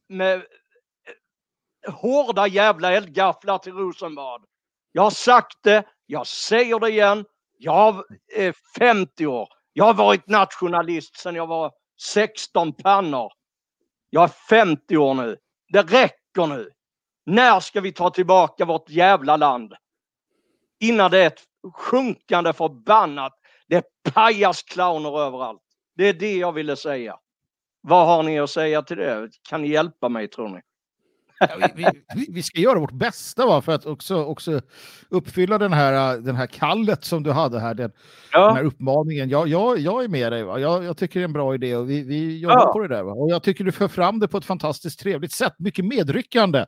med 0.09 0.35
eh, 0.35 1.93
hårda 1.93 2.47
jävla 2.47 2.91
eldgafflar 2.91 3.57
till 3.57 3.73
Rosenbad. 3.73 4.45
Jag 4.91 5.01
har 5.01 5.09
sagt 5.09 5.57
det, 5.61 5.83
jag 6.05 6.27
säger 6.27 6.79
det 6.79 6.89
igen. 6.89 7.25
Jag 7.57 8.03
är 8.35 8.53
50 8.79 9.23
eh, 9.23 9.29
år. 9.29 9.49
Jag 9.73 9.85
har 9.85 9.93
varit 9.93 10.27
nationalist 10.27 11.17
sedan 11.17 11.35
jag 11.35 11.47
var 11.47 11.71
16 12.01 12.73
pannor. 12.73 13.31
Jag 14.09 14.23
är 14.23 14.33
50 14.49 14.97
år 14.97 15.13
nu. 15.13 15.37
Det 15.67 15.81
räcker 15.81 16.47
nu. 16.47 16.69
När 17.25 17.59
ska 17.59 17.81
vi 17.81 17.91
ta 17.91 18.09
tillbaka 18.09 18.65
vårt 18.65 18.89
jävla 18.89 19.37
land? 19.37 19.73
Innan 20.79 21.11
det 21.11 21.19
är 21.23 21.27
ett 21.27 21.43
sjunkande 21.73 22.53
förbannat. 22.53 23.33
Det 23.67 23.75
är 23.75 23.83
pajasclowner 24.13 25.19
överallt. 25.19 25.61
Det 25.95 26.09
är 26.09 26.13
det 26.13 26.35
jag 26.37 26.51
ville 26.51 26.75
säga. 26.75 27.15
Vad 27.81 28.07
har 28.07 28.23
ni 28.23 28.39
att 28.39 28.49
säga 28.49 28.81
till 28.81 28.97
det? 28.97 29.29
Kan 29.49 29.61
ni 29.61 29.67
hjälpa 29.69 30.09
mig 30.09 30.27
tror 30.27 30.49
ni? 30.49 30.59
Ja, 31.39 31.47
vi, 31.75 31.85
vi, 32.15 32.27
vi 32.29 32.43
ska 32.43 32.59
göra 32.59 32.79
vårt 32.79 32.91
bästa 32.91 33.45
va, 33.45 33.61
för 33.61 33.71
att 33.71 33.85
också, 33.85 34.23
också 34.23 34.61
uppfylla 35.09 35.57
den 35.57 35.73
här, 35.73 36.17
den 36.17 36.35
här 36.35 36.47
kallet 36.47 37.03
som 37.03 37.23
du 37.23 37.31
hade 37.31 37.59
här, 37.59 37.73
den, 37.73 37.91
Ja. 38.31 38.47
den 38.47 38.55
här 38.55 38.63
uppmaningen. 38.63 39.29
Jag, 39.29 39.47
jag, 39.47 39.79
jag 39.79 40.03
är 40.03 40.07
med 40.07 40.31
dig, 40.31 40.43
va? 40.43 40.59
Jag, 40.59 40.83
jag 40.83 40.97
tycker 40.97 41.19
det 41.19 41.23
är 41.23 41.27
en 41.27 41.33
bra 41.33 41.55
idé 41.55 41.75
och 41.75 41.89
vi, 41.89 42.03
vi 42.03 42.39
jobbar 42.39 42.55
Ja. 42.59 42.73
på 42.73 42.79
det 42.79 42.87
där. 42.87 43.03
Va? 43.03 43.11
Och 43.11 43.31
jag 43.31 43.43
tycker 43.43 43.63
du 43.63 43.71
för 43.71 43.87
fram 43.87 44.19
det 44.19 44.27
på 44.27 44.37
ett 44.37 44.45
fantastiskt 44.45 44.99
trevligt 44.99 45.31
sätt, 45.33 45.53
mycket 45.59 45.85
medryckande. 45.85 46.65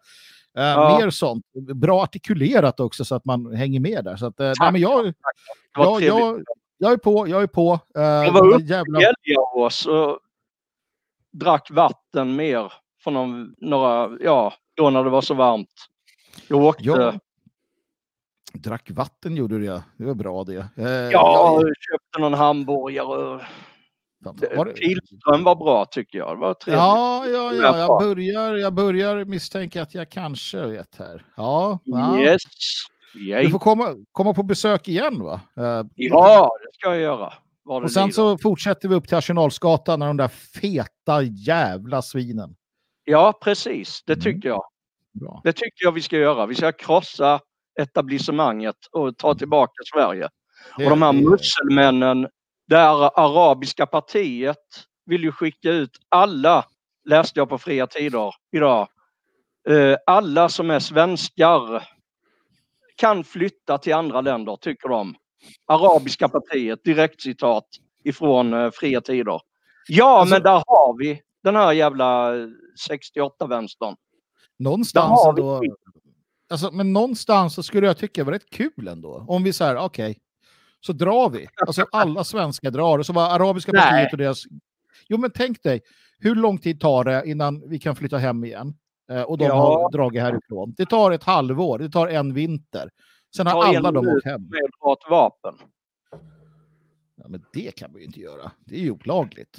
Eh, 0.58 0.64
Ja. 0.64 0.98
Mer 1.00 1.10
sånt, 1.10 1.46
bra 1.76 2.02
artikulerat 2.04 2.80
också 2.80 3.06
så 3.06 3.16
att 3.16 3.26
man 3.26 3.56
hänger 3.56 3.80
med 3.80 4.04
där. 4.06 4.16
Så 4.16 4.26
att, 4.26 4.40
eh, 4.40 4.52
nej, 4.60 4.72
men 4.72 4.82
jag, 4.82 5.06
Det 5.06 5.14
jag, 5.74 6.02
jag, 6.02 6.44
jag 6.78 6.92
är 6.94 6.98
på, 6.98 7.28
jag 7.28 7.44
är 7.44 7.48
på. 7.48 7.80
Eh, 7.98 8.02
Jag 8.04 8.32
var 8.32 8.48
uppe 8.54 8.64
jävla... 8.64 9.00
i 9.02 9.06
och 9.54 10.20
drack 11.32 11.72
vatten 11.72 12.36
mer 12.36 12.74
för 13.04 13.12
någon, 13.12 13.56
några, 13.58 14.18
ja, 14.22 14.54
då 14.76 14.90
när 14.90 15.04
det 15.04 15.10
var 15.10 15.22
så 15.22 15.34
varmt. 15.34 15.74
Jag 16.48 16.64
åkte, 16.64 16.84
Ja. 16.84 17.02
ja, 17.02 17.14
Drack 18.54 18.92
vatten 18.92 19.36
gjorde 19.36 19.60
du 19.60 19.66
ja. 19.66 19.84
Det 19.98 20.06
var 20.06 20.14
bra 20.14 20.44
det. 20.44 20.68
Eh, 20.78 20.90
jag 20.90 21.62
köpte 21.62 22.20
någon 22.20 22.34
hamburgare. 22.34 23.46
Var 24.20 24.66
Pilström 24.74 25.44
var 25.44 25.56
bra 25.56 25.86
tycker 25.86 26.18
jag. 26.18 26.36
Det 26.38 26.40
var 26.42 26.54
trevligt. 26.54 26.80
Ja, 26.80 27.26
ja, 27.28 27.54
ja. 27.54 27.78
Jag 27.80 28.00
börjar, 28.00 28.56
jag 28.56 28.74
börjar 28.74 29.26
misstänka 29.26 29.82
att 29.82 29.96
jag 29.96 30.10
kanske 30.10 30.66
vet 30.66 30.96
här. 30.96 31.26
Ja, 31.36 31.80
ja. 31.84 32.20
Yes. 32.20 32.42
Du 33.14 33.50
får 33.50 33.60
komma, 33.60 33.96
komma 34.12 34.34
på 34.34 34.44
besök 34.44 34.88
igen 34.88 35.24
va? 35.24 35.42
Eh, 35.58 35.86
Ja, 35.96 36.50
det 36.64 36.74
ska 36.80 36.90
jag 36.90 37.00
göra. 37.00 37.34
Och 37.66 37.92
sen 37.92 38.14
så 38.14 38.38
fortsätter 38.38 38.90
vi 38.90 38.96
upp 38.96 39.08
till 39.08 39.18
Arsenalsgatan 39.18 40.00
när 40.00 40.08
de 40.08 40.18
där 40.18 40.28
feta 40.28 41.22
jävla 41.22 42.02
svinen. 42.02 42.56
Ja, 43.04 43.40
precis. 43.44 44.04
Det 44.06 44.14
Mm. 44.14 44.24
tycker 44.24 44.50
jag. 44.50 44.64
Bra. 45.14 45.42
Det 45.44 45.54
tycker 45.54 45.86
jag 45.86 45.92
vi 45.92 46.02
ska 46.02 46.18
göra. 46.18 46.46
Vi 46.46 46.56
ska 46.56 46.72
krossa 46.72 47.40
etablissemanget 47.80 48.76
och 48.92 49.18
ta 49.18 49.36
tillbaka 49.36 49.74
Sverige. 49.94 50.30
Det- 50.78 50.84
och 50.84 50.90
de 50.90 51.02
här 51.02 51.14
musselmännen, 51.14 52.28
det 52.68 52.82
arabiska 52.88 53.86
partiet 53.86 54.58
vill 55.06 55.24
ju 55.24 55.32
skicka 55.32 55.72
ut 55.72 55.98
alla, 56.10 56.66
läste 57.06 57.40
jag 57.40 57.50
på 57.50 57.58
fria 57.58 57.88
tider 57.88 58.36
idag, 58.52 58.88
eh, 59.70 59.96
alla 60.06 60.50
som 60.50 60.70
är 60.70 60.80
svenskar 60.80 61.84
kan 62.96 63.24
flytta 63.24 63.78
till 63.78 63.94
andra 63.94 64.22
länder, 64.22 64.56
tycker 64.62 64.90
de. 64.90 65.16
Arabiska 65.66 66.30
partiet, 66.30 66.84
direktcitat 66.84 67.68
ifrån 68.04 68.54
eh, 68.54 68.72
fria 68.72 69.02
tider. 69.02 69.40
Ja, 69.88 70.20
Alltså- 70.20 70.36
men 70.36 70.44
där 70.44 70.64
har 70.68 70.98
vi 70.98 71.22
den 71.44 71.56
här 71.56 71.74
jävla 71.74 72.32
68-vänstern. 72.90 73.96
Där 74.58 74.64
Någonstans 74.64 75.20
alltså, 76.50 76.72
men 76.72 76.94
någonstans 76.94 77.56
så 77.56 77.64
skulle 77.64 77.88
jag 77.88 77.98
tycka 77.98 78.22
det 78.22 78.26
var 78.26 78.32
rätt 78.34 78.50
kul 78.50 78.88
ändå. 78.88 79.26
Om 79.28 79.44
vi 79.44 79.54
säger 79.54 79.78
okej, 79.78 80.18
så 80.88 80.94
drar 80.94 81.30
vi. 81.30 81.48
Alltså 81.68 81.86
alla 81.92 82.24
svenskar 82.34 82.72
drar 82.72 83.00
och 83.00 83.06
så 83.06 83.14
var 83.14 83.30
arabiska 83.30 83.72
Nej. 83.72 83.82
partiet 83.82 84.12
och 84.12 84.18
deras... 84.18 84.44
Jo 85.10 85.18
men 85.18 85.32
tänk 85.32 85.64
dig, 85.64 85.82
hur 86.20 86.36
lång 86.36 86.58
tid 86.58 86.80
tar 86.80 87.04
det 87.04 87.24
innan 87.26 87.70
vi 87.70 87.80
kan 87.80 87.96
flytta 87.96 88.18
hem 88.18 88.44
igen? 88.46 88.74
Eh, 89.12 89.22
och 89.22 89.38
de 89.38 89.46
Ja. 89.46 89.54
har 89.56 89.92
dragit 89.92 90.22
härifrån. 90.22 90.74
Det 90.78 90.86
tar 90.86 91.12
ett 91.12 91.24
halvår, 91.24 91.80
det 91.80 91.90
tar 91.90 92.08
en 92.08 92.34
vinter. 92.34 92.90
Sen 93.36 93.48
har 93.48 93.64
alla 93.64 93.92
de 93.92 94.08
åkt 94.08 94.26
hem. 94.26 94.42
med 94.42 94.60
ett 94.94 95.10
vapen. 95.10 95.56
Ja, 97.16 97.26
men 97.28 97.44
det 97.54 97.76
kan 97.76 97.94
vi 97.94 98.00
ju 98.00 98.06
inte 98.06 98.20
göra. 98.20 98.52
Det 98.66 98.76
är 98.76 98.80
ju 98.80 98.92
olagligt. 98.92 99.58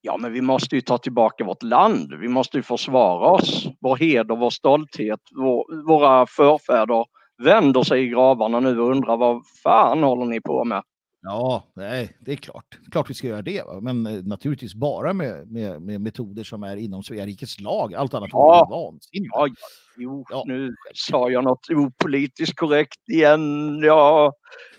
Ja, 0.00 0.16
men 0.20 0.32
vi 0.32 0.40
måste 0.40 0.74
ju 0.74 0.80
ta 0.80 0.98
tillbaka 0.98 1.44
vårt 1.44 1.62
land. 1.62 2.14
Vi 2.20 2.28
måste 2.28 2.56
ju 2.56 2.62
försvara 2.62 3.30
oss. 3.30 3.66
Vår 3.80 3.96
heder, 3.96 4.36
vår 4.36 4.50
stolthet. 4.50 5.20
Vår, 5.36 5.86
våra 5.88 6.26
förfäder 6.26 7.04
vänder 7.44 7.82
sig 7.82 8.02
i 8.04 8.08
gravarna 8.08 8.60
nu 8.60 8.80
och 8.80 8.90
undrar 8.90 9.16
vad 9.16 9.46
fan 9.62 10.02
håller 10.02 10.26
ni 10.26 10.40
på 10.40 10.64
med? 10.64 10.82
Ja, 11.22 11.64
nej, 11.76 12.16
det 12.20 12.32
är 12.32 12.36
klart. 12.36 12.64
Klart 12.90 13.10
vi 13.10 13.14
ska 13.14 13.26
göra 13.26 13.42
det. 13.42 13.62
Va? 13.66 13.80
Men 13.80 14.06
eh, 14.06 14.22
naturligtvis 14.24 14.74
bara 14.74 15.12
med, 15.12 15.52
med, 15.52 15.82
med 15.82 16.00
metoder 16.00 16.44
som 16.44 16.62
är 16.62 16.76
inom 16.76 17.02
Svea 17.02 17.26
rikes 17.26 17.60
lag. 17.60 17.94
Allt 17.94 18.14
annat 18.14 18.28
Ja. 18.32 18.66
vore 18.70 18.82
vansinnigt. 18.82 19.30
Ja, 19.34 19.46
ja, 19.46 19.54
jo, 19.98 20.24
Ja, 20.30 20.42
nu 20.46 20.74
sa 20.94 21.30
jag 21.30 21.44
något 21.44 21.70
opolitiskt 21.70 22.56
korrekt 22.58 23.08
igen. 23.08 23.78
Jag 23.82 24.32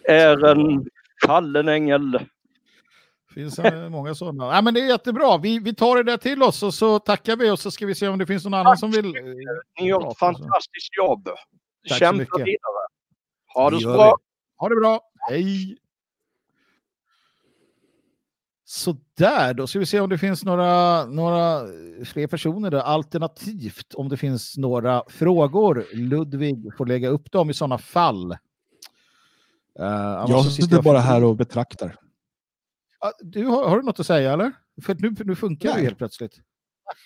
är 0.09 0.45
en 0.45 0.85
fallen 1.25 1.67
ängel. 1.69 2.11
Det 2.11 3.33
finns 3.33 3.59
många 3.89 4.15
sådana. 4.15 4.49
Nej, 4.51 4.63
men 4.63 4.73
det 4.73 4.79
är 4.81 4.87
jättebra. 4.89 5.37
Vi, 5.37 5.59
vi 5.59 5.75
tar 5.75 5.95
det 5.95 6.03
där 6.03 6.17
till 6.17 6.43
oss 6.43 6.63
och 6.63 6.73
så 6.73 6.99
tackar 6.99 7.35
vi 7.35 7.51
och 7.51 7.59
så 7.59 7.71
ska 7.71 7.85
vi 7.85 7.95
se 7.95 8.07
om 8.07 8.19
det 8.19 8.25
finns 8.25 8.43
någon 8.43 8.53
annan 8.53 8.65
Tack 8.65 8.79
som 8.79 8.91
så 8.93 9.01
vill. 9.01 9.15
eh, 9.15 9.21
Ni 9.81 9.87
gör 9.87 10.11
ett 10.11 10.17
fantastiskt 10.17 10.97
jobb. 10.97 11.29
Så 11.87 11.93
Kämpa 11.95 12.17
mycket. 12.17 12.39
vidare. 12.39 12.87
Ha 13.53 13.69
det 13.69 13.75
Det 13.75 13.81
så 13.81 13.93
bra. 13.93 14.17
Ha 14.57 14.69
det 14.69 14.75
bra. 14.75 15.01
Hej! 15.29 15.77
Så 18.65 18.97
där, 19.17 19.53
då 19.53 19.67
ska 19.67 19.79
vi 19.79 19.85
se 19.85 19.99
om 19.99 20.09
det 20.09 20.17
finns 20.17 20.43
några, 20.45 21.05
några 21.05 21.67
fler 22.05 22.27
personer 22.27 22.71
där. 22.71 22.79
Alternativt 22.79 23.93
om 23.93 24.09
det 24.09 24.17
finns 24.17 24.57
några 24.57 25.03
frågor. 25.09 25.85
Ludvig 25.93 26.75
får 26.77 26.85
lägga 26.85 27.09
upp 27.09 27.31
dem 27.31 27.49
i 27.49 27.53
sådana 27.53 27.77
fall. 27.77 28.31
Uh, 29.79 30.25
Jag 30.27 30.45
sitter 30.45 30.81
bara 30.81 30.99
här 30.99 31.23
och 31.23 31.35
betraktar. 31.35 31.95
Ah, 32.99 33.11
Du, 33.21 33.45
har, 33.45 33.69
har 33.69 33.77
du 33.77 33.83
något 33.83 33.99
att 33.99 34.07
säga 34.07 34.33
eller? 34.33 34.51
För 34.85 34.95
nu, 34.95 35.15
nu 35.25 35.35
funkar 35.35 35.69
det 35.69 35.75
Nej. 35.75 35.83
helt 35.83 35.97
plötsligt. 35.97 36.39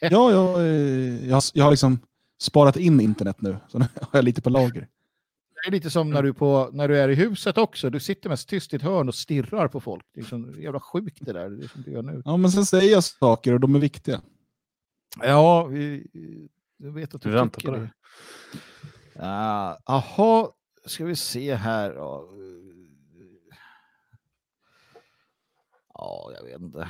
Ja, 0.01 0.31
jag, 0.31 0.59
eh, 0.61 1.29
jag, 1.29 1.41
jag 1.53 1.63
har 1.63 1.71
liksom 1.71 1.99
sparat 2.45 2.77
in 2.77 3.01
internet 3.01 3.41
nu, 3.41 3.57
så 3.67 3.79
nu 3.79 3.85
har 4.01 4.09
jag 4.11 4.25
lite 4.25 4.41
på 4.41 4.49
lager. 4.49 4.87
Det 5.63 5.69
är 5.69 5.71
lite 5.71 5.89
som 5.89 6.09
när 6.09 6.23
du, 6.23 6.33
på, 6.33 6.69
när 6.73 6.87
du 6.87 6.97
är 6.97 7.09
i 7.09 7.15
huset 7.15 7.57
också. 7.57 7.89
Du 7.89 7.99
sitter 7.99 8.29
mest 8.29 8.49
tyst 8.49 8.73
i 8.73 8.75
ett 8.75 8.81
hörn 8.81 9.07
och 9.07 9.15
stirrar 9.15 9.67
på 9.67 9.79
folk. 9.79 10.05
Det 10.13 10.19
är 10.19 10.21
liksom 10.21 10.61
jävla 10.61 10.79
sjukt 10.79 11.17
det 11.21 11.33
där. 11.33 11.49
Det 11.49 11.63
är 11.63 11.67
som 11.67 11.81
du 11.81 11.91
gör 11.91 12.01
nu. 12.01 12.21
Ja, 12.25 12.37
men 12.37 12.51
sen 12.51 12.65
säger 12.65 12.91
jag 12.91 13.03
saker 13.03 13.53
och 13.53 13.59
de 13.59 13.75
är 13.75 13.79
viktiga. 13.79 14.21
Ja, 15.21 15.65
vi, 15.65 16.07
jag 16.77 16.91
vet 16.91 17.15
att 17.15 17.21
du 17.21 17.29
Vi 17.29 17.35
väntar 17.35 17.61
på 17.61 17.71
det. 17.71 17.89
Ja, 19.13 19.77
Jaha, 19.85 20.49
ska 20.85 21.05
vi 21.05 21.15
se 21.15 21.55
här. 21.55 21.93
Ja, 25.93 26.31
jag 26.37 26.43
vet 26.43 26.61
inte. 26.61 26.89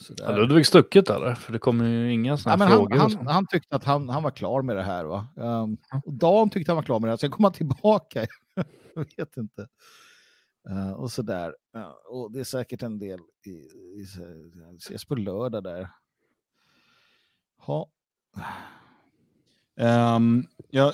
Sådär. 0.00 0.26
Har 0.26 0.36
Ludvig 0.36 0.66
stuckit 0.66 1.10
eller? 1.10 1.34
För 1.34 1.52
det 1.52 1.58
kommer 1.58 1.84
ju 1.88 2.12
inga 2.12 2.30
Ja, 2.30 2.36
sådana 2.36 2.64
han, 2.64 2.76
frågor. 2.76 3.08
så. 3.08 3.16
han, 3.16 3.26
han 3.26 3.46
tyckte 3.46 3.76
att 3.76 3.84
han, 3.84 4.08
han 4.08 4.22
var 4.22 4.30
klar 4.30 4.62
med 4.62 4.76
det 4.76 4.82
här. 4.82 5.04
Va? 5.04 5.28
Um, 5.36 5.76
och 6.04 6.12
Dan 6.12 6.50
tyckte 6.50 6.72
han 6.72 6.76
var 6.76 6.82
klar 6.82 7.00
med 7.00 7.08
det 7.08 7.12
här. 7.12 7.16
Sen 7.16 7.30
kom 7.30 7.44
han 7.44 7.52
tillbaka. 7.52 8.26
jag 8.94 9.06
vet 9.16 9.36
inte. 9.36 9.68
Uh, 10.70 10.92
och 10.92 11.10
sådär. 11.10 11.54
Ja, 11.72 12.00
och 12.10 12.32
det 12.32 12.40
är 12.40 12.44
säkert 12.44 12.82
en 12.82 12.98
del. 12.98 13.20
I, 13.46 13.50
i, 13.50 14.06
i, 14.72 14.76
ses 14.76 15.04
på 15.04 15.14
lördag 15.14 15.64
där. 15.64 15.88
Ha. 17.58 17.88
Ehm, 19.76 20.44
jag 20.70 20.92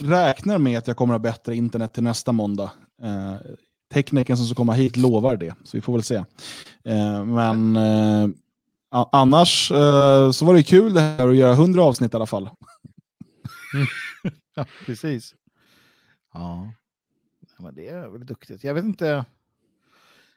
räknar 0.00 0.58
med 0.58 0.78
att 0.78 0.86
jag 0.86 0.96
kommer 0.96 1.14
att 1.14 1.20
ha 1.20 1.30
bättre 1.30 1.56
internet 1.56 1.92
till 1.92 2.02
nästa 2.02 2.32
måndag. 2.32 2.72
Teknikern 3.94 4.36
som 4.36 4.46
ska 4.46 4.54
komma 4.54 4.72
hit 4.72 4.96
lovar 4.96 5.36
det, 5.36 5.54
så 5.64 5.76
vi 5.76 5.80
får 5.80 5.92
väl 5.92 6.02
se. 6.02 6.14
Eh, 6.84 7.24
men 7.24 7.76
eh, 7.76 8.28
annars 8.90 9.70
eh, 9.70 10.30
så 10.30 10.44
var 10.44 10.54
det 10.54 10.62
kul 10.62 10.94
det 10.94 11.00
här 11.00 11.28
att 11.28 11.36
göra 11.36 11.52
100 11.52 11.82
avsnitt 11.82 12.12
i 12.12 12.16
alla 12.16 12.26
fall. 12.26 12.50
Ja, 14.58 14.66
precis. 14.86 15.34
Ja. 16.34 16.72
Men 17.58 17.74
det 17.74 17.88
är 17.88 18.08
väl 18.08 18.26
duktigt. 18.26 18.64
Jag 18.64 18.74
vet 18.74 18.84
inte. 18.84 19.24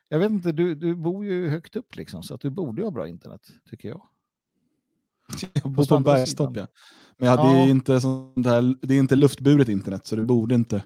Jag 0.10 0.20
vet 0.20 0.32
inte, 0.32 0.52
du, 0.52 0.76
du 0.76 0.96
bor 0.96 1.26
ju 1.26 1.50
högt 1.50 1.76
upp 1.76 1.96
liksom, 1.96 2.24
så 2.24 2.34
att 2.36 2.42
du 2.42 2.50
borde 2.50 2.84
ha 2.84 2.92
bra 2.92 3.08
internet, 3.08 3.42
tycker 3.70 3.90
jag. 3.90 4.02
Jag 5.54 5.72
bor 5.72 5.86
på 5.86 5.96
en 5.96 6.04
bergstopp, 6.04 6.58
ja. 6.58 6.68
Men 7.18 7.30
ja, 7.30 7.36
det, 7.36 7.58
är 7.60 7.66
Ja. 7.66 7.70
inte 7.70 8.02
sånt 8.02 8.46
här, 8.46 8.76
det 8.82 8.96
är 8.96 9.00
inte 9.00 9.16
luftburet 9.16 9.70
internet, 9.70 10.08
så 10.08 10.16
det 10.16 10.24
borde 10.24 10.56
inte, 10.56 10.84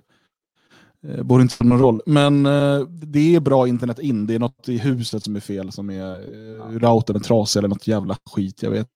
borde 1.04 1.42
inte 1.42 1.56
spela 1.56 1.70
någon 1.70 1.80
roll. 1.80 2.02
Men 2.06 2.46
eh, 2.46 2.80
det 2.88 3.36
är 3.36 3.40
bra 3.40 3.68
internet 3.68 4.00
in. 4.00 4.28
Det 4.28 4.36
är 4.36 4.40
något 4.40 4.70
i 4.70 4.78
huset 4.78 5.24
som 5.24 5.36
är 5.36 5.40
fel, 5.40 5.72
som 5.72 5.90
är 5.90 6.12
eh, 6.12 6.80
routern 6.80 7.16
är 7.16 7.20
trasig 7.20 7.60
eller 7.60 7.70
något 7.70 7.88
jävla 7.88 8.18
skit. 8.26 8.64
Jag 8.64 8.72
vet 8.72 8.88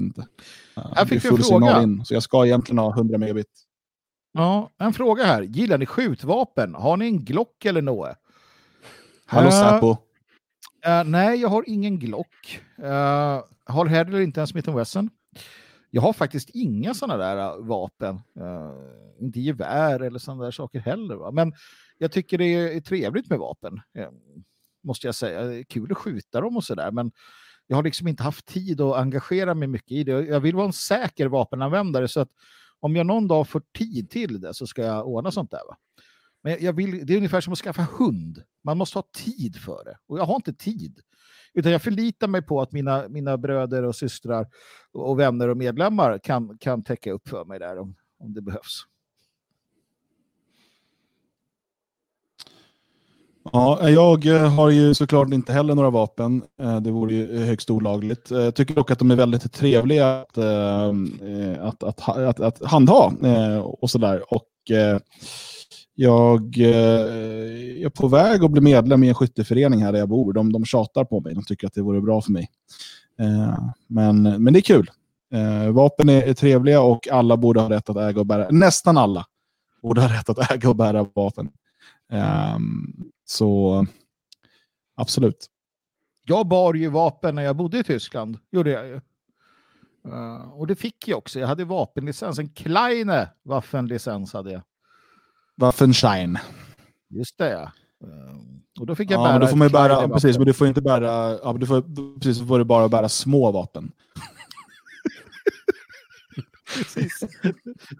inte. 0.00 0.26
Här 0.76 1.04
fick 1.04 1.22
det 1.22 1.28
är 1.28 1.32
en 1.32 1.36
full 1.36 1.44
signal 1.44 1.70
fråga. 1.70 1.82
in, 1.82 2.04
så 2.04 2.14
jag 2.14 2.22
ska 2.22 2.46
egentligen 2.46 2.78
ha 2.78 2.90
100 2.90 3.18
megabit. 3.18 3.46
Ja, 4.32 4.70
en 4.78 4.92
fråga 4.92 5.24
här. 5.24 5.42
Gillar 5.42 5.78
ni 5.78 5.86
skjutvapen? 5.86 6.74
Har 6.74 6.96
ni 6.96 7.06
en 7.06 7.24
Glock 7.24 7.64
eller 7.64 7.82
något? 7.82 8.16
Hallå 9.26 9.48
Eh, 9.48 9.52
Säpo. 9.52 9.96
Eh, 10.84 11.04
nej, 11.04 11.40
jag 11.40 11.48
har 11.48 11.64
ingen 11.66 11.98
Glock. 11.98 12.60
Uh, 12.78 13.40
har 13.66 13.86
heller 13.86 14.20
inte 14.20 14.40
en 14.40 14.46
Smith 14.46 14.76
Wesson. 14.76 15.10
Jag 15.94 16.02
har 16.02 16.12
faktiskt 16.12 16.50
inga 16.50 16.94
sådana 16.94 17.16
där 17.16 17.36
äh, 17.36 17.64
vapen. 17.64 18.14
Eh, 18.14 19.24
inte 19.24 19.40
gevär 19.40 20.00
eller 20.00 20.18
sådana 20.18 20.44
där 20.44 20.50
saker 20.50 20.80
heller. 20.80 21.14
Va? 21.14 21.30
Men 21.30 21.52
jag 21.98 22.12
tycker 22.12 22.38
det 22.38 22.44
är 22.44 22.80
trevligt 22.80 23.30
med 23.30 23.38
vapen. 23.38 23.80
eh, 23.94 24.08
måste 24.82 25.06
jag 25.06 25.14
säga. 25.14 25.42
Det 25.42 25.58
är 25.58 25.62
kul 25.62 25.92
att 25.92 25.98
skjuta 25.98 26.40
dem 26.40 26.56
och 26.56 26.64
sådär. 26.64 26.90
Men 26.90 27.12
jag 27.66 27.76
har 27.76 27.82
liksom 27.82 28.08
inte 28.08 28.22
haft 28.22 28.46
tid 28.46 28.80
att 28.80 28.96
engagera 28.96 29.54
mig 29.54 29.68
mycket 29.68 29.92
i 29.92 30.04
det. 30.04 30.12
Jag 30.12 30.40
vill 30.40 30.56
vara 30.56 30.66
en 30.66 30.72
säker 30.72 31.26
vapenanvändare. 31.26 32.08
Så 32.08 32.20
att 32.20 32.30
om 32.80 32.96
jag 32.96 33.06
någon 33.06 33.28
dag 33.28 33.48
får 33.48 33.62
tid 33.78 34.10
till 34.10 34.40
det 34.40 34.54
så 34.54 34.66
ska 34.66 34.82
jag 34.82 35.08
ordna 35.08 35.30
sånt 35.30 35.50
där. 35.50 35.62
Va? 35.68 35.76
Men 36.42 36.56
jag 36.60 36.72
vill, 36.72 37.06
det 37.06 37.12
är 37.12 37.16
ungefär 37.16 37.40
som 37.40 37.52
att 37.52 37.58
skaffa 37.58 37.86
hund. 37.98 38.42
Man 38.64 38.78
måste 38.78 38.98
ha 38.98 39.04
tid 39.12 39.56
för 39.56 39.84
det. 39.84 39.98
Och 40.06 40.18
jag 40.18 40.24
har 40.24 40.36
inte 40.36 40.54
tid. 40.54 41.00
Utan 41.54 41.72
jag 41.72 41.82
förlitar 41.82 42.28
mig 42.28 42.42
på 42.42 42.60
att 42.60 42.72
mina, 42.72 43.08
mina 43.08 43.38
bröder 43.38 43.82
och 43.82 43.96
systrar 43.96 44.46
och 44.92 45.18
vänner 45.18 45.48
och 45.48 45.56
medlemmar 45.56 46.18
kan, 46.18 46.58
kan 46.58 46.84
täcka 46.84 47.12
upp 47.12 47.28
för 47.28 47.44
mig 47.44 47.58
där 47.58 47.78
om, 47.78 47.94
om 48.18 48.34
det 48.34 48.42
behövs. 48.42 48.86
Ja, 53.52 53.88
jag 53.88 54.26
eh, 54.26 54.54
har 54.54 54.70
ju 54.70 54.94
såklart 54.94 55.32
inte 55.32 55.52
heller 55.52 55.74
några 55.74 55.90
vapen. 55.90 56.42
Eh, 56.60 56.80
det 56.80 56.90
vore 56.90 57.14
ju 57.14 57.38
högst 57.38 57.70
olagligt. 57.70 58.30
Jag 58.30 58.54
tycker 58.54 58.74
dock 58.74 58.90
att 58.90 58.98
de 58.98 59.10
är 59.10 59.16
väldigt 59.16 59.52
trevliga 59.52 60.20
att, 60.20 60.38
att, 61.58 61.82
att, 61.82 62.08
att, 62.08 62.40
att 62.40 62.64
handha 62.70 63.12
och 63.62 63.90
sådär. 63.90 64.34
Och 64.34 64.48
jag 65.94 66.58
eh, 66.58 67.84
är 67.84 67.88
på 67.88 68.08
väg 68.08 68.44
att 68.44 68.50
bli 68.50 68.60
medlem 68.60 69.04
i 69.04 69.08
en 69.08 69.14
skytteförening 69.14 69.82
här 69.82 69.92
där 69.92 69.98
jag 69.98 70.08
bor. 70.08 70.32
De, 70.32 70.52
de 70.52 70.64
tjatar 70.64 71.04
på 71.04 71.20
mig. 71.20 71.34
De 71.34 71.44
tycker 71.44 71.66
att 71.66 71.74
det 71.74 71.82
vore 71.82 72.00
bra 72.00 72.20
för 72.22 72.32
mig. 72.32 72.50
Eh, 73.18 73.58
Men, 73.86 74.22
men 74.22 74.52
det 74.52 74.58
är 74.58 74.60
kul. 74.60 74.90
Eh, 75.32 75.72
Vapen 75.72 76.08
är, 76.08 76.22
är 76.22 76.34
trevliga 76.34 76.80
och 76.82 77.08
alla 77.08 77.36
borde 77.36 77.60
ha 77.60 77.70
rätt 77.70 77.90
att 77.90 77.96
äga 77.96 78.20
och 78.20 78.26
bära. 78.26 78.46
Nästan 78.50 78.96
alla 78.96 79.26
borde 79.82 80.00
ha 80.00 80.08
rätt 80.18 80.28
att 80.28 80.50
äga 80.52 80.68
och 80.68 80.76
bära 80.76 81.06
vapen. 81.14 81.50
Eh, 82.12 82.58
så 83.24 83.86
absolut. 84.96 85.46
Jag 86.24 86.48
bar 86.48 86.74
ju 86.74 86.88
vapen 86.88 87.34
när 87.34 87.42
jag 87.42 87.56
bodde 87.56 87.78
i 87.78 87.84
Tyskland. 87.84 88.38
Gjorde 88.52 88.70
jag 88.70 88.86
ju. 88.86 89.00
Eh, 90.08 90.52
och 90.52 90.66
det 90.66 90.74
fick 90.74 91.08
jag 91.08 91.18
också. 91.18 91.40
Jag 91.40 91.48
hade 91.48 91.64
vapenlicens. 91.64 92.38
En 92.38 92.48
Kleine 92.48 93.28
Waffenlicens 93.42 94.32
hade 94.32 94.52
jag. 94.52 94.62
Waffenschein. 95.56 96.38
Just 97.10 97.38
det, 97.38 97.50
ja. 97.50 97.62
Eh, 98.04 98.36
och 98.80 98.86
då 98.86 98.94
fick 98.94 99.10
jag 99.10 99.20
Ja, 99.20 99.24
bära 99.24 99.32
men 99.32 99.40
då 99.40 99.46
får 99.46 99.56
man 99.56 99.68
ju 99.68 99.72
bära, 99.72 100.08
precis, 100.08 100.36
men 100.38 100.46
du 100.46 100.52
får 100.52 100.66
inte 100.66 100.82
bära, 100.82 101.38
ja, 101.42 101.56
du 101.60 101.66
får, 101.66 101.82
precis, 102.18 102.38
så 102.38 102.46
får 102.46 102.58
du 102.58 102.64
bara 102.64 102.88
bära 102.88 103.08
små 103.08 103.52
vapen. 103.52 103.92
Precis. 106.76 107.20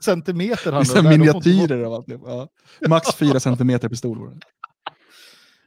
Centimeter 0.04 0.72
handlar 0.72 0.94
det. 0.94 1.14
Inte 1.14 1.18
miniatyrer 1.18 1.84
av 1.84 1.94
allt. 1.94 2.06
Ja. 2.08 2.48
Max 2.88 3.14
fyra 3.14 3.40
centimeter 3.40 3.88
pistol. 3.88 4.40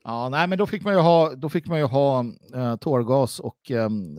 Ja, 0.04 0.30
nej, 0.30 0.48
men 0.48 0.58
då 0.58 0.66
fick 0.66 0.84
man 0.84 0.94
ju 0.94 1.00
ha, 1.00 1.36
då 1.36 1.50
fick 1.50 1.68
man 1.68 1.78
ju 1.80 1.86
ha 1.86 2.26
eh, 2.56 2.76
tårgas 2.76 3.40
och 3.40 3.72
ehm, 3.72 4.18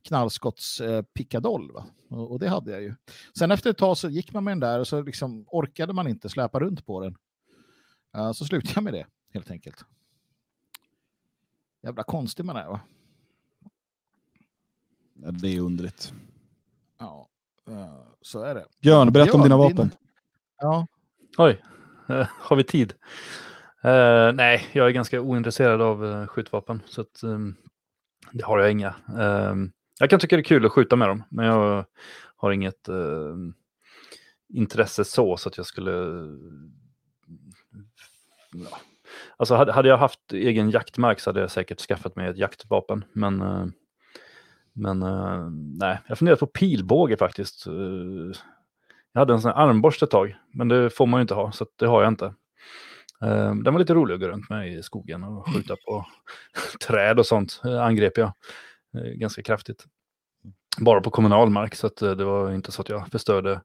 eh, 0.00 0.08
knallskotts 0.08 0.80
eh, 0.80 1.02
pickadoll. 1.02 1.72
Va? 1.72 1.86
Och, 2.08 2.30
och 2.30 2.38
det 2.38 2.48
hade 2.48 2.70
jag 2.70 2.82
ju. 2.82 2.94
Sen 3.38 3.50
efter 3.50 3.70
ett 3.70 3.78
tag 3.78 3.98
så 3.98 4.08
gick 4.08 4.32
man 4.32 4.44
med 4.44 4.52
den 4.52 4.60
där 4.60 4.78
och 4.80 4.88
så 4.88 5.02
liksom 5.02 5.44
orkade 5.48 5.92
man 5.92 6.08
inte 6.08 6.28
släpa 6.28 6.60
runt 6.60 6.86
på 6.86 7.00
den. 7.00 7.16
Eh, 8.16 8.32
så 8.32 8.44
slutade 8.44 8.72
jag 8.74 8.84
med 8.84 8.92
det 8.92 9.06
helt 9.34 9.50
enkelt. 9.50 9.84
Jävla 11.82 12.02
konstig 12.02 12.44
man 12.44 12.56
är 12.56 12.66
va? 12.68 12.80
Ja, 15.14 15.30
det 15.30 15.56
är 15.56 15.60
underligt. 15.60 16.12
Ja, 16.98 17.28
eh, 17.68 18.02
så 18.20 18.42
är 18.42 18.54
det. 18.54 18.66
Björn, 18.80 19.12
berätta 19.12 19.34
om 19.34 19.42
dina 19.42 19.56
din- 19.56 19.76
vapen. 19.76 19.90
Ja, 20.58 20.86
Oj, 21.38 21.62
eh, 22.08 22.26
har 22.30 22.56
vi 22.56 22.64
tid? 22.64 22.94
Eh, 23.82 24.32
nej, 24.32 24.66
jag 24.72 24.86
är 24.86 24.90
ganska 24.90 25.20
ointresserad 25.20 25.82
av 25.82 26.04
uh, 26.04 26.26
skjutvapen. 26.26 26.82
Så 26.86 27.00
att, 27.00 27.22
ehm, 27.22 27.56
det 28.32 28.44
har 28.44 28.58
jag 28.58 28.70
inga. 28.72 28.94
Ehm, 29.18 29.72
jag 30.00 30.10
kan 30.10 30.20
tycka 30.20 30.36
det 30.36 30.40
är 30.40 30.44
kul 30.44 30.66
att 30.66 30.72
skjuta 30.72 30.96
med 30.96 31.08
dem, 31.08 31.22
men 31.28 31.46
jag 31.46 31.84
har 32.36 32.50
inget 32.50 32.88
eh, 32.88 33.36
intresse 34.48 35.04
så, 35.04 35.36
så 35.36 35.48
att 35.48 35.56
jag 35.56 35.66
skulle... 35.66 35.90
Ja. 38.52 38.78
Alltså 39.36 39.54
hade, 39.54 39.72
hade 39.72 39.88
jag 39.88 39.98
haft 39.98 40.32
egen 40.32 40.70
jaktmark 40.70 41.20
så 41.20 41.30
hade 41.30 41.40
jag 41.40 41.50
säkert 41.50 41.80
skaffat 41.80 42.16
mig 42.16 42.28
ett 42.28 42.38
jaktvapen. 42.38 43.04
Men, 43.12 43.40
eh, 43.40 43.66
men 44.72 45.02
eh, 45.02 45.50
nej, 45.78 45.98
jag 46.06 46.18
funderar 46.18 46.36
på 46.36 46.46
pilbåge 46.46 47.16
faktiskt. 47.16 47.66
Eh, 47.66 47.72
jag 49.12 49.20
hade 49.20 49.32
en 49.32 49.40
sån 49.40 49.52
här 49.52 49.68
armborst 49.68 50.02
ett 50.02 50.10
tag, 50.10 50.36
men 50.52 50.68
det 50.68 50.90
får 50.90 51.06
man 51.06 51.18
ju 51.18 51.22
inte 51.22 51.34
ha, 51.34 51.52
så 51.52 51.66
det 51.76 51.86
har 51.86 52.02
jag 52.02 52.12
inte. 52.12 52.34
Eh, 53.22 53.54
den 53.54 53.74
var 53.74 53.78
lite 53.78 53.94
rolig 53.94 54.14
att 54.14 54.20
gå 54.20 54.28
runt 54.28 54.50
med 54.50 54.72
i 54.72 54.82
skogen 54.82 55.24
och 55.24 55.54
skjuta 55.54 55.76
på 55.86 56.06
träd 56.86 57.18
och 57.18 57.26
sånt. 57.26 57.60
Eh, 57.64 57.82
angrep 57.82 58.18
jag 58.18 58.32
ganska 58.92 59.42
kraftigt. 59.42 59.86
Bara 60.78 61.00
på 61.00 61.10
kommunal 61.10 61.50
mark, 61.50 61.74
så 61.74 61.86
att 61.86 62.02
eh, 62.02 62.10
det 62.10 62.24
var 62.24 62.52
inte 62.52 62.72
så 62.72 62.82
att 62.82 62.88
jag 62.88 63.08
förstörde 63.08 63.60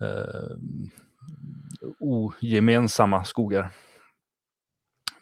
eh, 0.00 0.56
ogemensamma 1.98 3.24
skogar. 3.24 3.70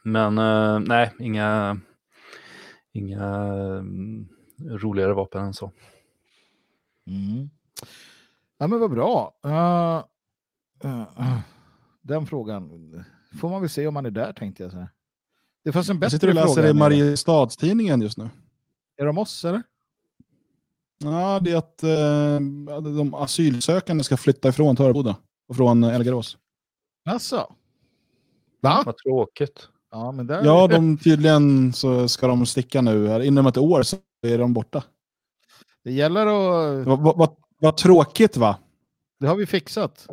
Men 0.03 0.39
eh, 0.39 0.81
nej, 0.81 1.13
inga, 1.19 1.81
inga 2.93 3.25
mm, 3.25 4.29
roligare 4.61 5.15
vapen 5.15 5.45
än 5.45 5.55
så. 5.55 5.73
Mm. 7.07 7.51
Ja, 8.59 8.67
men 8.67 8.81
vad 8.81 8.91
bra. 8.91 9.35
Eh, 9.45 10.03
eh, 10.91 11.39
den 12.03 12.27
frågan 12.27 12.71
får 13.41 13.49
man 13.51 13.61
väl 13.61 13.71
se 13.71 13.87
om 13.87 13.95
man 13.95 14.07
är 14.07 14.11
där 14.11 14.33
tänkte 14.33 14.63
jag 14.63 14.73
säga. 14.73 14.89
Det 15.65 15.73
fanns 15.73 15.89
en 15.89 15.95
Jag 15.95 16.01
bättre 16.01 16.11
sitter 16.11 16.29
och 16.29 16.35
läser 16.35 16.55
fråga. 16.55 16.69
i. 16.69 16.75
Mariestadstidningen 16.75 18.01
just 18.01 18.19
nu. 18.19 18.29
Är 18.99 19.07
de 19.07 19.19
oss 19.19 19.45
eller? 19.45 19.63
Ja, 21.05 21.41
det 21.43 21.51
är 21.53 21.57
att 21.57 21.83
eh, 21.83 22.81
de 22.95 23.15
asylsökande 23.15 24.05
ska 24.05 24.17
flytta 24.17 24.49
ifrån 24.49 24.77
Töreboda 24.77 25.17
och 25.49 25.57
från 25.57 25.85
Elgarås. 25.85 26.37
Alltså. 27.05 27.53
Va? 28.61 28.83
Vad 28.87 28.97
tråkigt. 28.97 29.69
Ja, 29.91 30.13
men 30.13 30.27
där... 30.27 30.45
Ja, 30.45 30.67
de, 30.67 30.99
tydligen 30.99 31.73
så 31.73 32.09
ska 32.09 32.27
de 32.27 32.47
sticka 32.47 32.81
nu. 32.81 33.09
Här. 33.09 33.21
Inom 33.21 33.47
ett 33.47 33.57
år 33.57 33.83
så 33.83 33.97
är 34.23 34.39
de 34.39 34.53
borta. 34.53 34.83
Det 35.85 35.93
gäller 35.93 36.27
att... 36.27 36.87
Vad 36.87 36.99
vad- 37.01 37.17
vad- 37.19 37.37
vad 37.61 37.77
tråkigt 37.77 38.37
va? 38.37 38.57
Det 39.21 39.27
har 39.27 39.37
vi 39.37 39.47
fixat. 39.47 40.07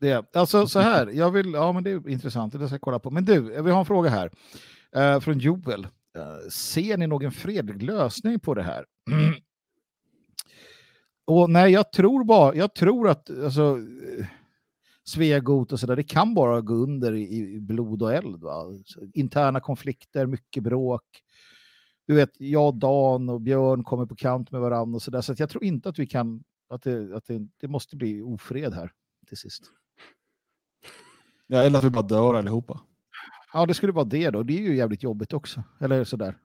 Det. 0.00 0.36
Alltså 0.36 0.66
så 0.66 0.78
här, 0.80 1.06
jag 1.06 1.30
vill... 1.30 1.52
Ja, 1.52 1.72
men 1.72 1.84
det 1.84 1.90
är 1.90 2.08
intressant. 2.08 2.52
Det 2.52 2.66
ska 2.66 2.74
jag 2.74 2.80
kolla 2.80 2.98
på. 2.98 3.10
Men 3.10 3.24
du, 3.24 3.62
vi 3.62 3.70
har 3.70 3.78
en 3.80 3.86
fråga 3.86 4.10
här. 4.10 4.30
Eh, 4.96 5.20
från 5.20 5.38
Joel. 5.38 5.86
Eh, 6.16 6.48
ser 6.50 6.96
ni 6.96 7.06
någon 7.06 7.32
fredlig 7.32 7.82
lösning 7.82 8.40
på 8.40 8.54
det 8.54 8.62
här? 8.62 8.84
Och 11.24 11.50
nej, 11.50 11.72
jag 11.72 11.92
tror 11.92 12.24
bara... 12.24 12.54
Jag 12.54 12.74
tror 12.74 13.08
att... 13.08 13.30
Alltså, 13.30 13.78
eh, 14.18 14.26
Svegot 15.04 15.72
och 15.72 15.80
sådär, 15.80 15.96
det 15.96 16.04
kan 16.04 16.34
bara 16.34 16.60
gå 16.60 16.74
under 16.74 17.12
i, 17.12 17.54
i 17.54 17.60
blod 17.60 18.02
och 18.02 18.12
eld. 18.12 18.42
Va? 18.42 18.64
Interna 19.14 19.60
konflikter, 19.60 20.26
mycket 20.26 20.62
bråk. 20.62 21.04
Du 22.06 22.14
vet, 22.14 22.30
jag, 22.38 22.74
Dan 22.74 23.28
och 23.28 23.40
Björn 23.40 23.84
kommer 23.84 24.06
på 24.06 24.16
kant 24.16 24.50
med 24.50 24.60
varandra 24.60 24.96
och 24.96 25.02
sådär. 25.02 25.20
Så 25.20 25.32
att 25.32 25.38
jag 25.38 25.50
tror 25.50 25.64
inte 25.64 25.88
att 25.88 25.98
vi 25.98 26.06
kan, 26.06 26.44
att, 26.68 26.82
det, 26.82 27.16
att 27.16 27.26
det, 27.26 27.48
det 27.60 27.68
måste 27.68 27.96
bli 27.96 28.22
ofred 28.22 28.74
här. 28.74 28.92
till 29.28 29.36
sist. 29.36 29.62
Ja, 31.46 31.62
eller 31.62 31.78
att 31.78 31.84
vi 31.84 31.90
bara 31.90 32.06
dör 32.06 32.34
allihopa. 32.34 32.80
Ja, 33.52 33.66
det 33.66 33.74
skulle 33.74 33.92
vara 33.92 34.04
det 34.04 34.30
då. 34.30 34.42
Det 34.42 34.58
är 34.58 34.62
ju 34.62 34.76
jävligt 34.76 35.02
jobbigt 35.02 35.32
också. 35.32 35.62
Eller 35.80 36.04
sådär. 36.04 36.36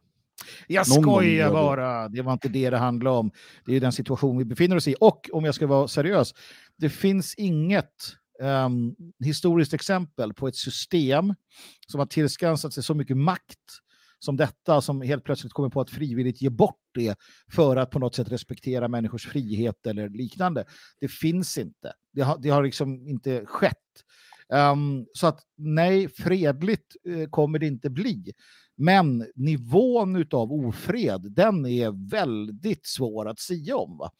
Jag 0.67 0.89
Någon 0.89 1.03
skojar 1.03 1.51
bara. 1.51 2.09
Det 2.09 2.21
var 2.21 2.33
inte 2.33 2.49
det 2.49 2.69
det 2.69 2.77
handlade 2.77 3.17
om. 3.17 3.31
Det 3.65 3.71
är 3.71 3.73
ju 3.73 3.79
den 3.79 3.91
situation 3.91 4.37
vi 4.37 4.45
befinner 4.45 4.75
oss 4.75 4.87
i. 4.87 4.95
Och 4.99 5.29
om 5.33 5.45
jag 5.45 5.55
ska 5.55 5.67
vara 5.67 5.87
seriös, 5.87 6.33
det 6.77 6.89
finns 6.89 7.35
inget 7.35 7.93
ehm, 8.41 8.95
historiskt 9.23 9.73
exempel 9.73 10.33
på 10.33 10.47
ett 10.47 10.55
system 10.55 11.35
som 11.87 11.99
har 11.99 12.05
tillskansat 12.07 12.73
sig 12.73 12.83
så 12.83 12.93
mycket 12.93 13.17
makt 13.17 13.59
som 14.19 14.37
detta 14.37 14.81
som 14.81 15.01
helt 15.01 15.23
plötsligt 15.23 15.53
kommer 15.53 15.69
på 15.69 15.81
att 15.81 15.89
frivilligt 15.89 16.41
ge 16.41 16.49
bort 16.49 16.79
det 16.93 17.15
för 17.51 17.75
att 17.75 17.91
på 17.91 17.99
något 17.99 18.15
sätt 18.15 18.31
respektera 18.31 18.87
människors 18.87 19.27
frihet 19.27 19.87
eller 19.87 20.09
liknande. 20.09 20.65
Det 20.99 21.07
finns 21.07 21.57
inte. 21.57 21.93
Det 22.11 22.21
har, 22.21 22.37
det 22.37 22.49
har 22.49 22.63
liksom 22.63 23.07
inte 23.07 23.45
skett. 23.45 23.77
Um, 24.53 25.05
så 25.13 25.27
att 25.27 25.39
nej, 25.57 26.09
fredligt 26.09 26.95
uh, 27.07 27.29
kommer 27.29 27.59
det 27.59 27.67
inte 27.67 27.89
bli. 27.89 28.33
Men 28.75 29.25
nivån 29.35 30.25
av 30.31 30.53
ofred, 30.53 31.31
den 31.31 31.65
är 31.65 32.09
väldigt 32.09 32.85
svår 32.85 33.29
att 33.29 33.39
sia 33.39 33.77
om. 33.77 33.97
Va? 33.97 34.11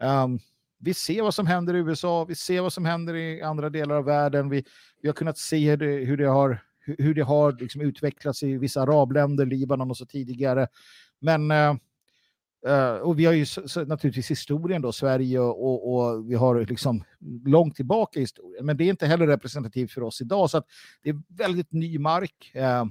Ehm, 0.00 0.38
vi 0.78 0.94
ser 0.94 1.22
vad 1.22 1.34
som 1.34 1.46
händer 1.46 1.74
i 1.74 1.78
USA, 1.78 2.24
vi 2.24 2.34
ser 2.34 2.60
vad 2.60 2.72
som 2.72 2.84
händer 2.84 3.14
i 3.14 3.42
andra 3.42 3.70
delar 3.70 3.94
av 3.94 4.04
världen. 4.04 4.48
Vi, 4.48 4.64
vi 5.02 5.08
har 5.08 5.14
kunnat 5.14 5.38
se 5.38 5.70
hur 5.70 5.76
det, 5.76 6.04
hur 6.04 6.16
det 6.16 6.28
har, 6.28 6.62
hur- 6.98 7.14
det 7.14 7.22
har 7.22 7.52
liksom 7.52 7.80
utvecklats 7.80 8.42
i 8.42 8.58
vissa 8.58 8.82
arabländer, 8.82 9.46
Libanon 9.46 9.90
och 9.90 9.96
så 9.96 10.06
tidigare. 10.06 10.68
Men 11.20 11.50
uh, 11.50 11.74
Uh, 12.68 12.94
och 12.94 13.18
vi 13.18 13.24
har 13.24 13.32
ju 13.32 13.46
så, 13.46 13.68
så, 13.68 13.84
naturligtvis 13.84 14.30
historien 14.30 14.82
då, 14.82 14.92
Sverige 14.92 15.40
och, 15.40 15.64
och, 15.64 15.94
och 15.94 16.30
vi 16.30 16.34
har 16.34 16.66
liksom 16.66 17.04
långt 17.46 17.76
tillbaka 17.76 18.18
i 18.18 18.22
historien. 18.22 18.66
Men 18.66 18.76
det 18.76 18.84
är 18.84 18.88
inte 18.88 19.06
heller 19.06 19.26
representativt 19.26 19.92
för 19.92 20.02
oss 20.02 20.20
idag. 20.20 20.50
Så 20.50 20.58
att 20.58 20.66
det 21.02 21.10
är 21.10 21.22
väldigt 21.28 21.72
ny 21.72 21.98
mark. 21.98 22.52
Uh, 22.56 22.84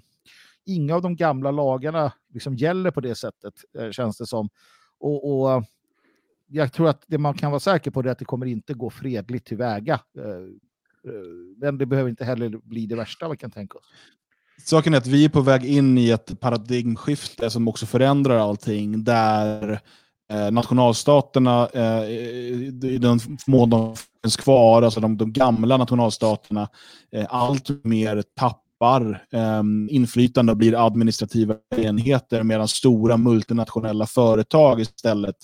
inga 0.65 0.95
av 0.95 1.01
de 1.01 1.15
gamla 1.15 1.51
lagarna 1.51 2.13
liksom 2.33 2.55
gäller 2.55 2.91
på 2.91 3.01
det 3.01 3.15
sättet, 3.15 3.53
uh, 3.79 3.91
känns 3.91 4.17
det 4.17 4.25
som. 4.25 4.49
Och, 4.99 5.43
och 5.43 5.63
jag 6.47 6.73
tror 6.73 6.89
att 6.89 7.03
det 7.07 7.17
man 7.17 7.33
kan 7.33 7.51
vara 7.51 7.59
säker 7.59 7.91
på 7.91 7.99
är 7.99 8.07
att 8.07 8.19
det 8.19 8.25
kommer 8.25 8.45
inte 8.45 8.73
gå 8.73 8.89
fredligt 8.89 9.47
tillväga. 9.47 9.99
Men 11.57 11.77
det 11.77 11.85
behöver 11.85 12.09
inte 12.09 12.25
heller 12.25 12.49
bli 12.49 12.85
det 12.85 12.95
värsta 12.95 13.29
vi 13.29 13.37
kan 13.37 13.51
tänka 13.51 13.77
oss. 13.77 13.85
Saken 14.65 14.93
är 14.93 14.97
att 14.97 15.07
vi 15.07 15.25
är 15.25 15.29
på 15.29 15.41
väg 15.41 15.65
in 15.65 15.97
i 15.97 16.09
ett 16.09 16.39
paradigmskifte 16.39 17.49
som 17.49 17.67
också 17.67 17.85
förändrar 17.85 18.37
allting, 18.37 19.03
där 19.03 19.79
eh, 20.33 20.51
nationalstaterna, 20.51 21.67
eh, 21.73 22.03
i 22.83 22.97
den 23.01 23.19
mån 23.47 23.69
de 23.69 23.95
finns 24.23 24.37
kvar, 24.37 24.81
alltså 24.81 24.99
de, 24.99 25.17
de 25.17 25.33
gamla 25.33 25.77
nationalstaterna, 25.77 26.69
eh, 27.15 27.25
allt 27.29 27.83
mer 27.83 28.23
tappar 28.39 29.23
eh, 29.33 29.63
inflytande 29.89 30.51
och 30.51 30.57
blir 30.57 30.85
administrativa 30.85 31.55
enheter, 31.77 32.43
medan 32.43 32.67
stora 32.67 33.17
multinationella 33.17 34.05
företag 34.05 34.81
istället, 34.81 35.35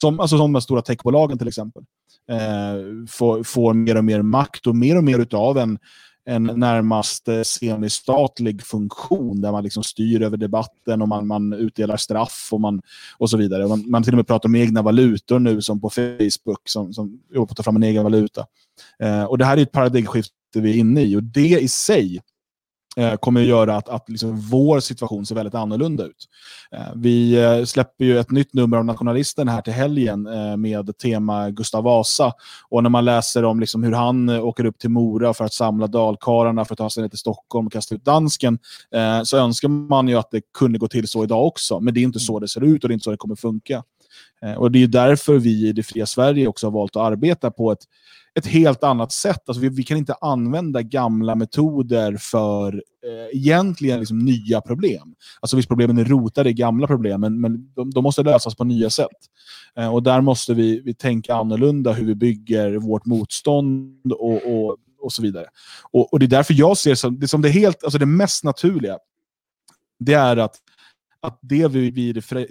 som, 0.00 0.20
alltså 0.20 0.38
som 0.38 0.52
de 0.52 0.62
stora 0.62 0.82
techbolagen 0.82 1.38
till 1.38 1.48
exempel, 1.48 1.82
eh, 2.30 3.06
får, 3.08 3.42
får 3.42 3.74
mer 3.74 3.96
och 3.96 4.04
mer 4.04 4.22
makt 4.22 4.66
och 4.66 4.76
mer 4.76 4.96
och 4.96 5.04
mer 5.04 5.18
utav 5.18 5.58
en 5.58 5.78
en 6.24 6.44
närmast 6.44 7.28
eh, 7.28 7.42
semistatlig 7.42 8.62
funktion 8.62 9.40
där 9.40 9.52
man 9.52 9.64
liksom 9.64 9.82
styr 9.82 10.22
över 10.22 10.36
debatten 10.36 11.02
och 11.02 11.08
man, 11.08 11.26
man 11.26 11.52
utdelar 11.52 11.96
straff 11.96 12.48
och, 12.52 12.60
man, 12.60 12.82
och 13.18 13.30
så 13.30 13.36
vidare. 13.36 13.68
Man, 13.68 13.90
man 13.90 14.02
till 14.02 14.12
och 14.12 14.16
med 14.16 14.26
pratar 14.26 14.48
om 14.48 14.54
egna 14.54 14.82
valutor 14.82 15.38
nu 15.38 15.62
som 15.62 15.80
på 15.80 15.90
Facebook 15.90 16.68
som, 16.68 16.92
som 16.92 17.20
jobbar 17.34 17.46
på 17.46 17.50
att 17.50 17.56
ta 17.56 17.62
fram 17.62 17.76
en 17.76 17.82
egen 17.82 18.02
valuta. 18.02 18.46
Eh, 18.98 19.24
och 19.24 19.38
Det 19.38 19.44
här 19.44 19.56
är 19.56 19.62
ett 19.62 19.72
paradigmskifte 19.72 20.32
vi 20.54 20.70
är 20.70 20.76
inne 20.76 21.02
i 21.02 21.16
och 21.16 21.22
det 21.22 21.60
i 21.60 21.68
sig 21.68 22.20
Eh, 22.96 23.16
kommer 23.16 23.40
att 23.40 23.46
göra 23.46 23.76
att, 23.76 23.88
att 23.88 24.08
liksom 24.08 24.40
vår 24.40 24.80
situation 24.80 25.26
ser 25.26 25.34
väldigt 25.34 25.54
annorlunda 25.54 26.04
ut. 26.04 26.28
Eh, 26.72 26.92
vi 26.96 27.42
eh, 27.42 27.64
släpper 27.64 28.04
ju 28.04 28.18
ett 28.18 28.30
nytt 28.30 28.54
nummer 28.54 28.76
av 28.76 28.84
Nationalisten 28.84 29.48
här 29.48 29.62
till 29.62 29.72
helgen 29.72 30.22
med 30.58 30.98
tema 30.98 31.50
Gustav 31.50 31.84
Vasa. 31.84 32.32
Och 32.68 32.82
när 32.82 32.90
man 32.90 33.04
läser 33.04 33.44
om 33.44 33.60
liksom 33.60 33.82
hur 33.82 33.92
han 33.92 34.28
åker 34.28 34.64
upp 34.64 34.78
till 34.78 34.90
Mora 34.90 35.34
för 35.34 35.44
att 35.44 35.52
samla 35.52 35.86
dalkarlarna 35.86 36.64
för 36.64 36.74
att 36.74 36.78
ta 36.78 36.90
sig 36.90 37.02
ner 37.02 37.08
till 37.08 37.18
Stockholm 37.18 37.66
och 37.66 37.72
kasta 37.72 37.94
ut 37.94 38.04
dansken, 38.04 38.58
så 39.24 39.36
önskar 39.36 39.68
man 39.68 40.08
ju 40.08 40.14
att 40.14 40.30
det 40.30 40.40
kunde 40.58 40.78
gå 40.78 40.88
till 40.88 41.08
så 41.08 41.24
idag 41.24 41.46
också. 41.46 41.80
Men 41.80 41.94
det 41.94 42.00
är 42.00 42.02
inte 42.02 42.20
så 42.20 42.38
det 42.38 42.48
ser 42.48 42.64
ut 42.64 42.84
och 42.84 42.88
det 42.88 42.92
är 42.92 42.94
inte 42.94 43.04
så 43.04 43.10
det 43.10 43.16
kommer 43.16 43.36
funka. 43.36 43.82
Och 44.56 44.70
Det 44.70 44.78
är 44.78 44.80
ju 44.80 44.86
därför 44.86 45.38
vi 45.38 45.68
i 45.68 45.72
det 45.72 45.82
fria 45.82 46.06
Sverige 46.06 46.46
också 46.46 46.66
har 46.66 46.72
valt 46.72 46.96
att 46.96 47.02
arbeta 47.02 47.50
på 47.50 47.72
ett, 47.72 47.84
ett 48.38 48.46
helt 48.46 48.84
annat 48.84 49.12
sätt. 49.12 49.48
Alltså 49.48 49.60
vi, 49.60 49.68
vi 49.68 49.82
kan 49.82 49.96
inte 49.96 50.14
använda 50.20 50.82
gamla 50.82 51.34
metoder 51.34 52.16
för 52.20 52.74
eh, 52.74 53.38
egentligen 53.38 53.98
liksom 53.98 54.18
nya 54.18 54.60
problem. 54.60 55.14
Alltså 55.40 55.56
visst, 55.56 55.68
problemen 55.68 55.98
är 55.98 56.04
rotade 56.04 56.50
i 56.50 56.52
gamla 56.52 56.86
problem, 56.86 57.20
men, 57.20 57.40
men 57.40 57.72
de, 57.74 57.90
de 57.90 58.04
måste 58.04 58.22
lösas 58.22 58.54
på 58.54 58.64
nya 58.64 58.90
sätt. 58.90 59.08
Eh, 59.76 59.94
och 59.94 60.02
där 60.02 60.20
måste 60.20 60.54
vi, 60.54 60.80
vi 60.80 60.94
tänka 60.94 61.34
annorlunda 61.34 61.92
hur 61.92 62.06
vi 62.06 62.14
bygger 62.14 62.76
vårt 62.76 63.06
motstånd 63.06 64.12
och, 64.12 64.46
och, 64.46 64.76
och 65.00 65.12
så 65.12 65.22
vidare. 65.22 65.46
Och, 65.90 66.12
och 66.12 66.18
det 66.18 66.26
är 66.26 66.28
därför 66.28 66.54
jag 66.54 66.78
ser 66.78 66.94
som 66.94 67.18
det, 67.18 67.28
som 67.28 67.42
det, 67.42 67.48
helt, 67.48 67.84
alltså 67.84 67.98
det 67.98 68.06
mest 68.06 68.44
naturliga, 68.44 68.98
det 69.98 70.14
är 70.14 70.36
att 70.36 70.56
att 71.22 71.38
det 71.42 71.68
vi, 71.68 71.90
vi 71.90 72.08
i, 72.08 72.12
det 72.12 72.22
fria, 72.22 72.46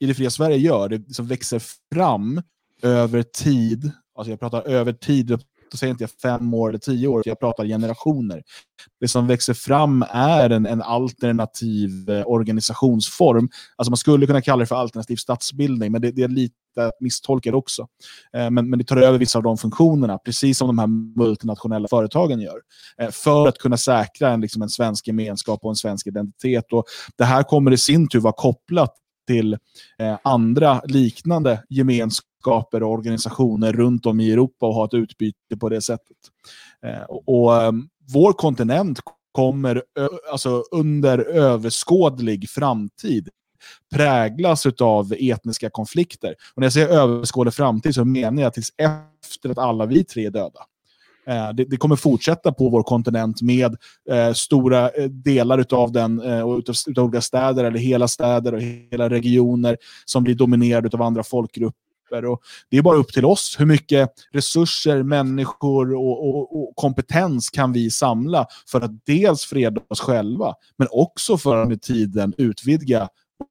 i 0.00 0.06
det 0.06 0.14
fria 0.14 0.30
Sverige 0.30 0.56
gör, 0.56 0.88
det 0.88 1.14
som 1.14 1.26
växer 1.26 1.62
fram 1.94 2.42
över 2.82 3.22
tid, 3.22 3.92
alltså 4.14 4.30
jag 4.30 4.40
pratar 4.40 4.62
över 4.62 4.92
tid, 4.92 5.38
då 5.70 5.78
säger 5.78 5.90
inte 5.90 6.04
jag 6.04 6.10
fem 6.10 6.54
år 6.54 6.68
eller 6.68 6.78
tio 6.78 7.08
år, 7.08 7.22
jag 7.24 7.40
pratar 7.40 7.64
generationer. 7.64 8.42
Det 9.00 9.08
som 9.08 9.26
växer 9.26 9.54
fram 9.54 10.04
är 10.10 10.50
en, 10.50 10.66
en 10.66 10.82
alternativ 10.82 12.10
eh, 12.10 12.22
organisationsform. 12.26 13.48
Alltså 13.76 13.90
man 13.90 13.96
skulle 13.96 14.26
kunna 14.26 14.40
kalla 14.40 14.60
det 14.60 14.66
för 14.66 14.76
alternativ 14.76 15.16
statsbildning, 15.16 15.92
men 15.92 16.00
det, 16.00 16.10
det 16.10 16.22
är 16.22 16.28
lite 16.28 16.54
misstolkat 17.00 17.54
också. 17.54 17.86
Eh, 18.36 18.50
men, 18.50 18.70
men 18.70 18.78
det 18.78 18.84
tar 18.84 18.96
över 18.96 19.18
vissa 19.18 19.38
av 19.38 19.42
de 19.42 19.58
funktionerna, 19.58 20.18
precis 20.18 20.58
som 20.58 20.66
de 20.66 20.78
här 20.78 20.86
multinationella 21.18 21.88
företagen 21.88 22.40
gör. 22.40 22.60
Eh, 22.98 23.10
för 23.10 23.48
att 23.48 23.58
kunna 23.58 23.76
säkra 23.76 24.30
en, 24.30 24.40
liksom 24.40 24.62
en 24.62 24.68
svensk 24.68 25.06
gemenskap 25.06 25.60
och 25.62 25.70
en 25.70 25.76
svensk 25.76 26.06
identitet. 26.06 26.72
Och 26.72 26.84
det 27.16 27.24
här 27.24 27.42
kommer 27.42 27.70
i 27.70 27.76
sin 27.76 28.08
tur 28.08 28.20
vara 28.20 28.34
kopplat 28.36 28.94
till 29.26 29.52
eh, 29.98 30.18
andra 30.24 30.80
liknande 30.84 31.62
gemenskaper 31.68 32.33
och 32.46 32.92
organisationer 32.92 33.72
runt 33.72 34.06
om 34.06 34.20
i 34.20 34.32
Europa 34.32 34.66
och 34.66 34.74
ha 34.74 34.84
ett 34.84 34.94
utbyte 34.94 35.56
på 35.60 35.68
det 35.68 35.80
sättet. 35.80 36.16
Eh, 36.86 37.02
och, 37.02 37.28
och, 37.28 37.62
ehm, 37.62 37.88
vår 38.12 38.32
kontinent 38.32 39.00
kommer 39.32 39.82
alltså 40.32 40.64
under 40.70 41.18
överskådlig 41.18 42.50
framtid 42.50 43.28
präglas 43.94 44.66
av 44.66 45.14
etniska 45.18 45.70
konflikter. 45.70 46.34
Och 46.54 46.60
när 46.60 46.66
jag 46.66 46.72
säger 46.72 46.88
överskådlig 46.88 47.54
framtid 47.54 47.94
så 47.94 48.04
menar 48.04 48.42
jag 48.42 48.54
tills 48.54 48.72
efter 48.78 49.50
att 49.50 49.58
alla 49.58 49.86
vi 49.86 50.04
tre 50.04 50.26
är 50.26 50.30
döda. 50.30 50.60
Eh, 51.26 51.52
det, 51.54 51.64
det, 51.64 51.76
kommer 51.76 51.96
fortsätta 51.96 52.52
på 52.52 52.68
vår 52.68 52.82
kontinent 52.82 53.42
med 53.42 53.76
eh, 54.10 54.32
stora 54.32 54.90
eh, 54.90 55.04
delar 55.04 55.66
av 55.74 55.92
den, 55.92 56.20
eh, 56.20 56.40
och 56.40 56.58
utav, 56.58 56.74
utav 56.86 57.04
olika 57.04 57.20
städer, 57.20 57.64
eller 57.64 57.78
hela 57.78 58.08
städer 58.08 58.54
och 58.54 58.60
hela 58.60 59.10
regioner 59.10 59.76
som 60.04 60.24
blir 60.24 60.34
dominerade 60.34 60.90
av 60.92 61.02
andra 61.02 61.22
folkgrupper. 61.22 61.83
Och 62.10 62.42
det 62.68 62.76
är 62.76 62.82
bara 62.82 62.96
upp 62.96 63.12
till 63.12 63.24
oss 63.24 63.56
hur 63.58 63.66
mycket 63.66 64.10
resurser, 64.32 65.02
människor 65.02 65.94
och, 65.94 66.28
och, 66.28 66.62
och 66.62 66.76
kompetens 66.76 67.50
kan 67.50 67.72
vi 67.72 67.90
samla 67.90 68.46
för 68.68 68.80
att 68.80 69.06
dels 69.06 69.44
freda 69.44 69.80
oss 69.88 70.00
själva, 70.00 70.54
men 70.76 70.88
också 70.90 71.38
för 71.38 71.56
att 71.56 71.68
med 71.68 71.82
tiden 71.82 72.34
utvidga 72.38 73.08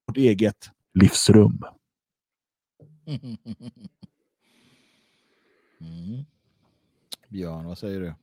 vårt 0.07 0.17
eget 0.17 0.69
livsrum. 0.93 1.63
Mm. 3.07 3.37
Björn, 7.29 7.65
vad 7.65 7.77
säger 7.77 7.99
du? 7.99 8.13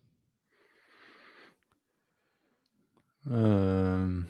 Ehm, 3.34 4.24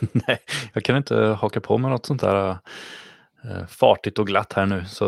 nej, 0.12 0.38
jag 0.72 0.84
kan 0.84 0.96
inte 0.96 1.16
haka 1.16 1.60
på 1.60 1.78
med 1.78 1.90
något 1.90 2.06
sånt 2.06 2.20
där 2.20 2.50
uh, 2.50 2.56
fartigt 3.68 4.18
och 4.18 4.26
glatt 4.26 4.52
här 4.52 4.66
nu. 4.66 4.84
Så 4.84 5.04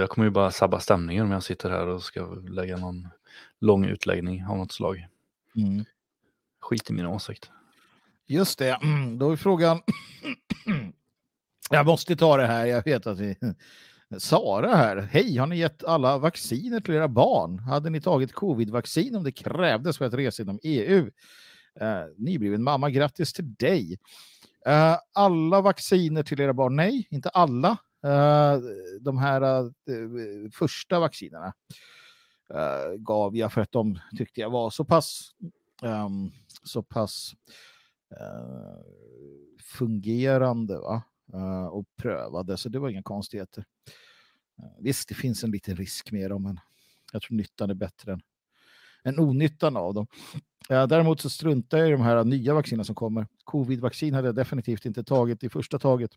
jag 0.00 0.08
kommer 0.08 0.26
ju 0.26 0.30
bara 0.30 0.50
sabba 0.50 0.80
stämningen 0.80 1.24
om 1.24 1.30
jag 1.30 1.42
sitter 1.42 1.70
här 1.70 1.86
och 1.86 2.02
ska 2.02 2.34
lägga 2.34 2.76
någon 2.76 3.08
lång 3.60 3.84
utläggning 3.84 4.44
av 4.46 4.56
något 4.56 4.72
slag. 4.72 5.06
Mm. 5.56 5.84
Skit 6.60 6.90
i 6.90 6.92
min 6.92 7.06
åsikt. 7.06 7.50
Just 8.26 8.58
det, 8.58 8.70
mm, 8.82 9.18
då 9.18 9.30
är 9.30 9.36
frågan... 9.36 9.80
jag 11.70 11.86
måste 11.86 12.16
ta 12.16 12.36
det 12.36 12.46
här, 12.46 12.66
jag 12.66 12.84
vet 12.84 13.06
att 13.06 13.18
vi... 13.18 13.36
Sara 14.18 14.76
här. 14.76 14.96
Hej, 14.96 15.36
har 15.36 15.46
ni 15.46 15.58
gett 15.58 15.84
alla 15.84 16.18
vacciner 16.18 16.80
till 16.80 16.94
era 16.94 17.08
barn? 17.08 17.58
Hade 17.58 17.90
ni 17.90 18.00
tagit 18.00 18.32
covid-vaccin 18.32 19.16
om 19.16 19.24
det 19.24 19.32
krävdes 19.32 19.98
för 19.98 20.04
att 20.04 20.14
resa 20.14 20.42
inom 20.42 20.58
EU? 20.62 21.10
Uh, 21.82 22.04
nybliven 22.16 22.62
mamma, 22.62 22.90
grattis 22.90 23.32
till 23.32 23.54
dig. 23.54 23.98
Uh, 24.68 24.98
alla 25.12 25.60
vacciner 25.60 26.22
till 26.22 26.40
era 26.40 26.52
barn? 26.52 26.76
Nej, 26.76 27.08
inte 27.10 27.28
alla. 27.28 27.70
Uh, 28.06 28.62
de 29.00 29.18
här 29.18 29.64
uh, 29.64 30.50
första 30.52 31.00
vaccinerna. 31.00 31.54
gav 32.98 33.36
jag 33.36 33.52
för 33.52 33.60
att 33.60 33.72
de 33.72 33.98
tyckte 34.16 34.40
jag 34.40 34.50
var 34.50 34.70
så 34.70 34.84
pass, 34.84 35.30
ehm, 35.82 36.30
så 36.62 36.82
pass 36.82 37.34
fungerande 39.62 40.78
va? 40.78 41.02
Och 41.70 41.84
prövade, 41.96 42.56
så 42.56 42.68
det 42.68 42.78
var 42.78 42.88
inga 42.88 43.02
konstigheter. 43.02 43.64
Visst, 44.78 45.08
det 45.08 45.14
finns 45.14 45.44
en 45.44 45.50
liten 45.50 45.76
risk 45.76 46.12
med 46.12 46.30
dem, 46.30 46.42
men 46.42 46.60
jag 47.12 47.22
tror 47.22 47.36
nyttan 47.36 47.70
är 47.70 47.74
bättre 47.74 48.12
än, 48.12 48.20
än 49.06 49.18
onyttan 49.18 49.76
av 49.76 49.94
dem. 49.94 50.06
Eh, 50.70 50.86
däremot 50.86 51.20
så 51.20 51.30
struntar 51.30 51.78
jag 51.78 51.88
i 51.88 51.90
de 51.90 52.00
här 52.00 52.24
nya 52.24 52.54
vaccinerna 52.54 52.84
som 52.84 52.94
kommer. 52.94 53.26
Covid-vaccin 53.44 54.14
hade 54.14 54.28
jag 54.28 54.34
definitivt 54.34 54.86
inte 54.86 55.04
tagit 55.04 55.44
i 55.44 55.48
första 55.48 55.78
taget. 55.78 56.10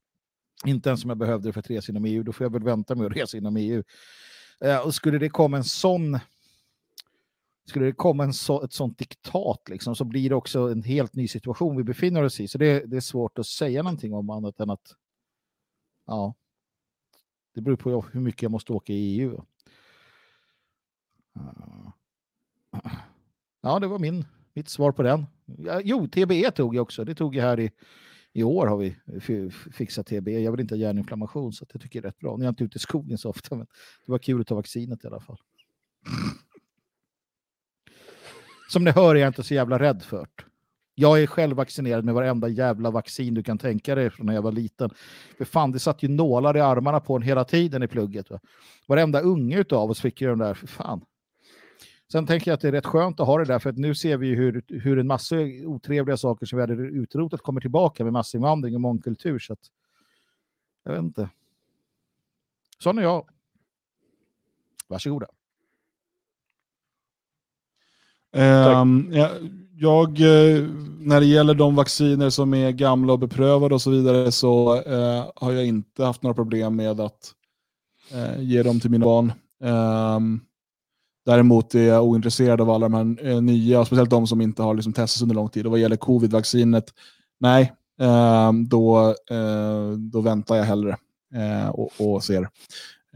Inte 0.66 0.90
ens 0.90 1.03
om 1.03 1.10
jag 1.10 1.18
behövde 1.18 1.49
det 1.49 1.53
för 1.53 1.60
att 1.60 1.70
resa 1.70 1.91
inom 1.91 2.06
EU. 2.06 2.24
Då 2.24 2.34
får 2.34 2.45
jag 2.45 2.53
väl 2.53 2.64
vänta 2.64 2.95
med 2.95 3.06
att 3.06 3.14
resa 3.16 3.38
inom 3.38 3.57
EU. 3.57 3.84
Eh, 4.61 4.80
och 4.80 4.95
skulle 4.95 5.18
det 5.18 5.30
komma 5.30 5.57
en 5.57 5.64
sån 5.64 6.20
skulle 7.66 7.86
det 7.86 7.91
komma 7.91 8.24
en 8.24 8.34
så, 8.34 8.64
ett 8.64 8.74
sånt 8.74 8.98
diktat 8.98 9.70
liksom, 9.70 9.95
så 9.95 10.03
blir 10.06 10.30
det 10.30 10.36
också 10.36 10.72
en 10.72 10.84
helt 10.84 11.16
ny 11.16 11.28
situation 11.28 11.78
vi 11.78 11.84
befinner 11.84 12.24
oss 12.24 12.40
i. 12.40 12.48
Så 12.48 12.57
det, 12.57 12.86
det 12.86 12.98
är 12.98 13.02
svårt 13.02 13.40
att 13.40 13.48
säga 13.48 13.84
någonting 13.84 14.14
om 14.14 14.30
annat 14.30 14.60
än 14.60 14.70
att 14.70 14.95
ja, 16.06 16.36
det 17.56 17.61
beror 17.61 17.76
på 17.76 18.02
hur 18.02 18.20
mycket 18.20 18.41
jag 18.41 18.52
måste 18.52 18.74
åka 18.74 18.94
i 18.94 19.20
EU. 19.20 19.41
Ja, 23.62 23.80
det 23.80 23.88
var 23.88 24.00
min, 24.00 24.26
mitt 24.54 24.70
svar 24.70 24.91
på 24.91 25.04
den. 25.04 25.26
Ja, 25.46 25.82
Jo, 25.84 26.08
TBE 26.08 26.52
tog 26.52 26.76
jag 26.76 26.82
också. 26.82 27.04
Det 27.04 27.16
tog 27.16 27.36
jag 27.36 27.44
här 27.44 27.60
i, 27.60 27.72
i 28.34 28.44
år 28.44 28.68
har 28.68 28.78
vi 28.78 28.96
fixat 29.74 30.08
TBE. 30.08 30.40
Jag 30.40 30.52
vill 30.52 30.62
inte 30.62 30.76
ha 30.76 30.80
hjärninflammation 30.80 31.54
så 31.54 31.66
det 31.66 31.80
tycker 31.80 32.00
jag 32.00 32.06
är 32.06 32.10
rätt 32.10 32.20
bra. 32.20 32.38
Nu 32.38 32.44
är 32.44 32.46
jag 32.46 32.52
inte 32.52 32.64
ute 32.64 32.78
i 32.78 32.80
skogen 32.80 33.18
så 33.18 33.30
ofta, 33.30 33.56
men 33.56 33.68
det 34.06 34.12
var 34.12 34.20
kul 34.20 34.41
att 34.41 34.48
ta 34.48 34.56
vaccinet 34.56 35.04
i 35.04 35.08
alla 35.08 35.20
fall. 35.20 35.38
Som 38.70 38.84
ni 38.84 38.91
hör 38.91 39.16
är 39.16 39.20
jag 39.20 39.30
inte 39.30 39.44
så 39.44 39.54
jävla 39.54 39.80
rädd 39.80 40.04
för 40.04 40.18
det. 40.18 40.44
Jag 40.96 41.22
är 41.22 41.28
själv 41.28 41.58
vaccinerad 41.58 42.06
med 42.06 42.14
varenda 42.14 42.48
jävla 42.48 42.91
vaccin 42.91 43.34
du 43.34 43.44
kan 43.44 43.58
tänka 43.58 43.96
dig 43.96 44.10
från 44.10 44.26
när 44.26 44.34
jag 44.34 44.41
var 44.41 44.52
liten. 44.52 44.90
För 45.38 45.46
fan, 45.46 45.72
det 45.72 45.80
satt 45.80 46.04
ju 46.04 46.08
nålar 46.08 46.58
i 46.58 46.62
armarna 46.62 47.00
på 47.00 47.16
en 47.16 47.22
hela 47.22 47.44
tiden 47.44 47.84
i 47.84 47.88
plugget. 47.88 48.30
Va? 48.30 48.40
Varenda 48.88 49.22
unge 49.22 49.66
av 49.72 49.90
oss 49.90 50.02
fick 50.02 50.22
ju 50.22 50.28
den 50.28 50.38
där, 50.38 50.54
för 50.54 50.68
fan. 50.68 51.02
Sen 52.11 52.27
tänker 52.27 52.52
jag 52.52 52.56
att 52.56 52.61
det 52.61 52.68
är 52.68 52.72
rätt 52.72 52.86
skönt 52.86 53.19
att 53.19 53.27
ha 53.27 53.38
det 53.38 53.45
där, 53.45 53.60
för 53.60 53.69
att 53.69 53.77
nu 53.77 53.95
ser 53.95 54.18
vi 54.18 54.27
ju 54.27 54.36
hur, 54.36 54.64
hur 54.68 54.99
en 54.99 55.07
massa 55.07 55.36
otrevliga 55.65 56.18
saker 56.18 56.45
som 56.45 56.57
vi 56.57 56.61
hade 56.61 56.73
utrotat 56.73 57.41
kommer 57.41 57.61
tillbaka 57.61 58.03
med 58.03 58.14
massinvandring 58.14 58.76
och 58.76 58.81
mångkultur. 58.81 59.40
Så 59.40 59.53
att, 59.53 59.60
jag 60.84 60.91
vet 60.91 61.02
inte. 61.02 61.30
Sån 62.80 62.98
är 62.98 63.02
jag. 63.02 63.30
Varsågoda. 64.88 65.27
Um, 68.31 69.10
ja, 69.14 69.30
jag, 69.76 70.10
eh, 70.10 70.68
när 70.99 71.19
det 71.19 71.26
gäller 71.26 71.53
de 71.53 71.76
vacciner 71.76 72.30
som 72.30 72.53
är 72.53 72.72
gamla 72.72 73.14
och 73.14 73.19
beprövade 73.19 73.76
och 73.76 73.81
så 73.81 73.91
vidare 73.91 74.31
så 74.31 74.76
uh, 74.76 75.31
har 75.36 75.52
jag 75.52 75.65
inte 75.65 76.03
haft 76.03 76.23
några 76.23 76.34
problem 76.34 76.76
med 76.76 76.99
att 76.99 77.34
uh, 78.14 78.44
ge 78.44 78.64
dem 78.64 78.80
till 78.80 78.91
mina 78.91 79.06
barn. 79.06 79.34
Um, 79.60 80.48
däremot 81.26 81.76
är 81.76 81.84
jag 81.84 82.04
ointresserad 82.04 82.62
av 82.62 82.70
alla 82.70 82.90
de 82.90 82.94
här 82.94 83.28
eh, 83.28 83.41
nya, 83.41 83.86
speciellt 83.86 84.10
de 84.10 84.28
som 84.28 84.41
inte 84.41 84.64
har 84.64 84.74
liksom, 84.74 84.94
testats 84.94 85.22
under 85.22 85.36
lång 85.36 85.50
tid. 85.50 85.66
Och 85.66 85.72
vad 85.72 85.80
gäller 85.80 85.96
covid-vaccinet, 85.96 86.94
nej, 87.40 87.74
ehm, 88.02 88.68
då, 88.68 89.16
eh, 89.32 89.91
då 89.98 90.22
väntar 90.22 90.56
jag 90.56 90.64
hellre 90.64 90.98
eh, 91.36 91.70
och, 91.70 91.91
och 91.98 92.24
ser. 92.24 92.50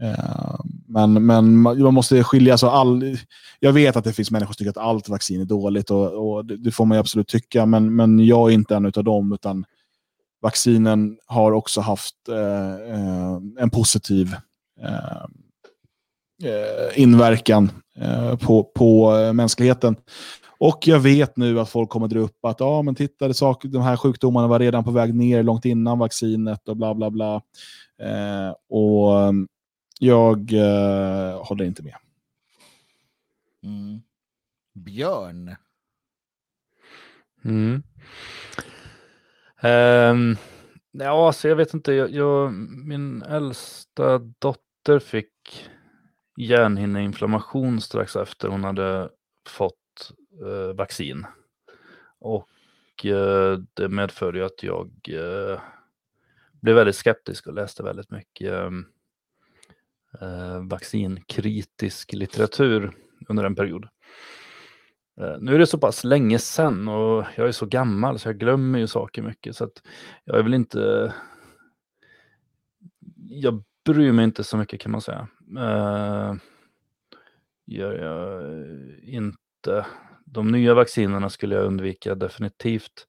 Ehm, 0.02 0.74
men, 0.86 1.26
men 1.26 1.60
man 1.60 1.94
måste 1.94 2.24
skilja 2.24 2.58
så 2.58 2.70
all... 2.70 3.18
Jag 3.60 3.72
vet 3.72 3.96
att 3.96 4.04
det 4.04 4.12
finns 4.12 4.30
människor 4.30 4.52
som 4.52 4.58
tycker 4.58 4.70
att 4.70 4.86
allt 4.86 5.08
vaccin 5.08 5.40
är 5.40 5.44
dåligt 5.44 5.90
och, 5.90 6.36
och 6.36 6.44
det, 6.44 6.70
får 6.70 6.84
man 6.84 6.96
ju 6.96 7.00
absolut 7.00 7.28
tycka, 7.28 7.66
men, 7.66 7.96
men 7.96 8.26
jag 8.26 8.50
är 8.50 8.54
inte 8.54 8.76
en 8.76 8.86
av 8.86 9.04
dem, 9.04 9.32
utan 9.32 9.64
vaccinen 10.42 11.18
har 11.26 11.52
också 11.52 11.80
haft 11.80 12.28
eh, 12.28 12.94
eh 12.94 13.38
en 13.58 13.70
positiv 13.70 14.34
eh, 14.80 15.26
inverkan 16.94 17.70
eh, 17.96 18.36
på, 18.36 18.64
på 18.64 19.16
eh, 19.16 19.32
mänskligheten. 19.32 19.96
Och 20.58 20.78
jag 20.86 21.00
vet 21.00 21.36
nu 21.36 21.60
att 21.60 21.70
folk 21.70 21.90
kommer 21.90 22.08
dra 22.08 22.18
upp 22.18 22.44
att 22.44 22.60
ja, 22.60 22.82
men 22.82 22.94
titta, 22.94 23.28
det 23.28 23.34
sak, 23.34 23.64
de 23.64 23.82
här 23.82 23.96
sjukdomarna 23.96 24.48
var 24.48 24.58
redan 24.58 24.84
på 24.84 24.90
väg 24.90 25.14
ner 25.14 25.42
långt 25.42 25.64
innan 25.64 25.98
vaccinet 25.98 26.68
och 26.68 26.76
bla 26.76 26.94
bla 26.94 27.10
bla. 27.10 27.42
Eh, 28.02 28.54
och 28.68 29.22
mm, 29.22 29.48
jag 30.00 30.52
eh, 30.52 31.44
håller 31.44 31.64
inte 31.64 31.82
med. 31.82 31.94
Mm. 33.62 34.02
Björn. 34.74 35.56
Mm. 37.44 37.82
Ehm, 39.60 40.36
ja, 40.92 41.26
alltså 41.26 41.48
jag 41.48 41.56
vet 41.56 41.74
inte. 41.74 41.92
Jag, 41.92 42.10
jag, 42.10 42.52
min 42.86 43.22
äldsta 43.22 44.18
dotter 44.18 44.98
fick 44.98 45.30
hjärnhinneinflammation 46.36 47.80
strax 47.80 48.16
efter 48.16 48.48
hon 48.48 48.64
hade 48.64 49.10
fått 49.48 50.12
eh, 50.46 50.76
vaccin. 50.76 51.26
Och 52.18 53.06
eh, 53.06 53.58
det 53.74 53.88
medförde 53.88 54.38
ju 54.38 54.44
att 54.44 54.62
jag 54.62 54.90
eh, 55.08 55.60
blev 56.60 56.76
väldigt 56.76 56.96
skeptisk 56.96 57.46
och 57.46 57.54
läste 57.54 57.82
väldigt 57.82 58.10
mycket 58.10 58.52
eh, 58.52 58.70
eh 60.20 60.62
vaccinkritisk 60.62 62.12
litteratur 62.12 62.92
under 63.28 63.44
en 63.44 63.54
period. 63.54 63.88
Eh, 65.20 65.36
nu 65.40 65.54
är 65.54 65.58
det 65.58 65.66
så 65.66 65.78
pass 65.78 66.04
länge 66.04 66.38
sedan 66.38 66.88
och 66.88 67.24
jag 67.36 67.48
är 67.48 67.52
så 67.52 67.66
gammal 67.66 68.18
så 68.18 68.28
jag 68.28 68.38
glömmer 68.38 68.78
ju 68.78 68.86
saker 68.86 69.22
mycket. 69.22 69.56
Så 69.56 69.64
att 69.64 69.82
jag 70.24 70.38
är 70.38 70.42
väl 70.42 70.54
inte... 70.54 71.14
Jag 73.16 73.64
bryr 73.84 74.12
mig 74.12 74.24
inte 74.24 74.44
så 74.44 74.56
mycket 74.56 74.80
kan 74.80 74.92
man 74.92 75.00
säga. 75.00 75.28
Uh, 75.50 76.34
gör 77.66 77.94
jag 77.94 78.44
inte. 79.04 79.86
De 80.24 80.48
nya 80.48 80.74
vaccinerna 80.74 81.30
skulle 81.30 81.54
jag 81.54 81.64
undvika 81.64 82.14
definitivt. 82.14 83.06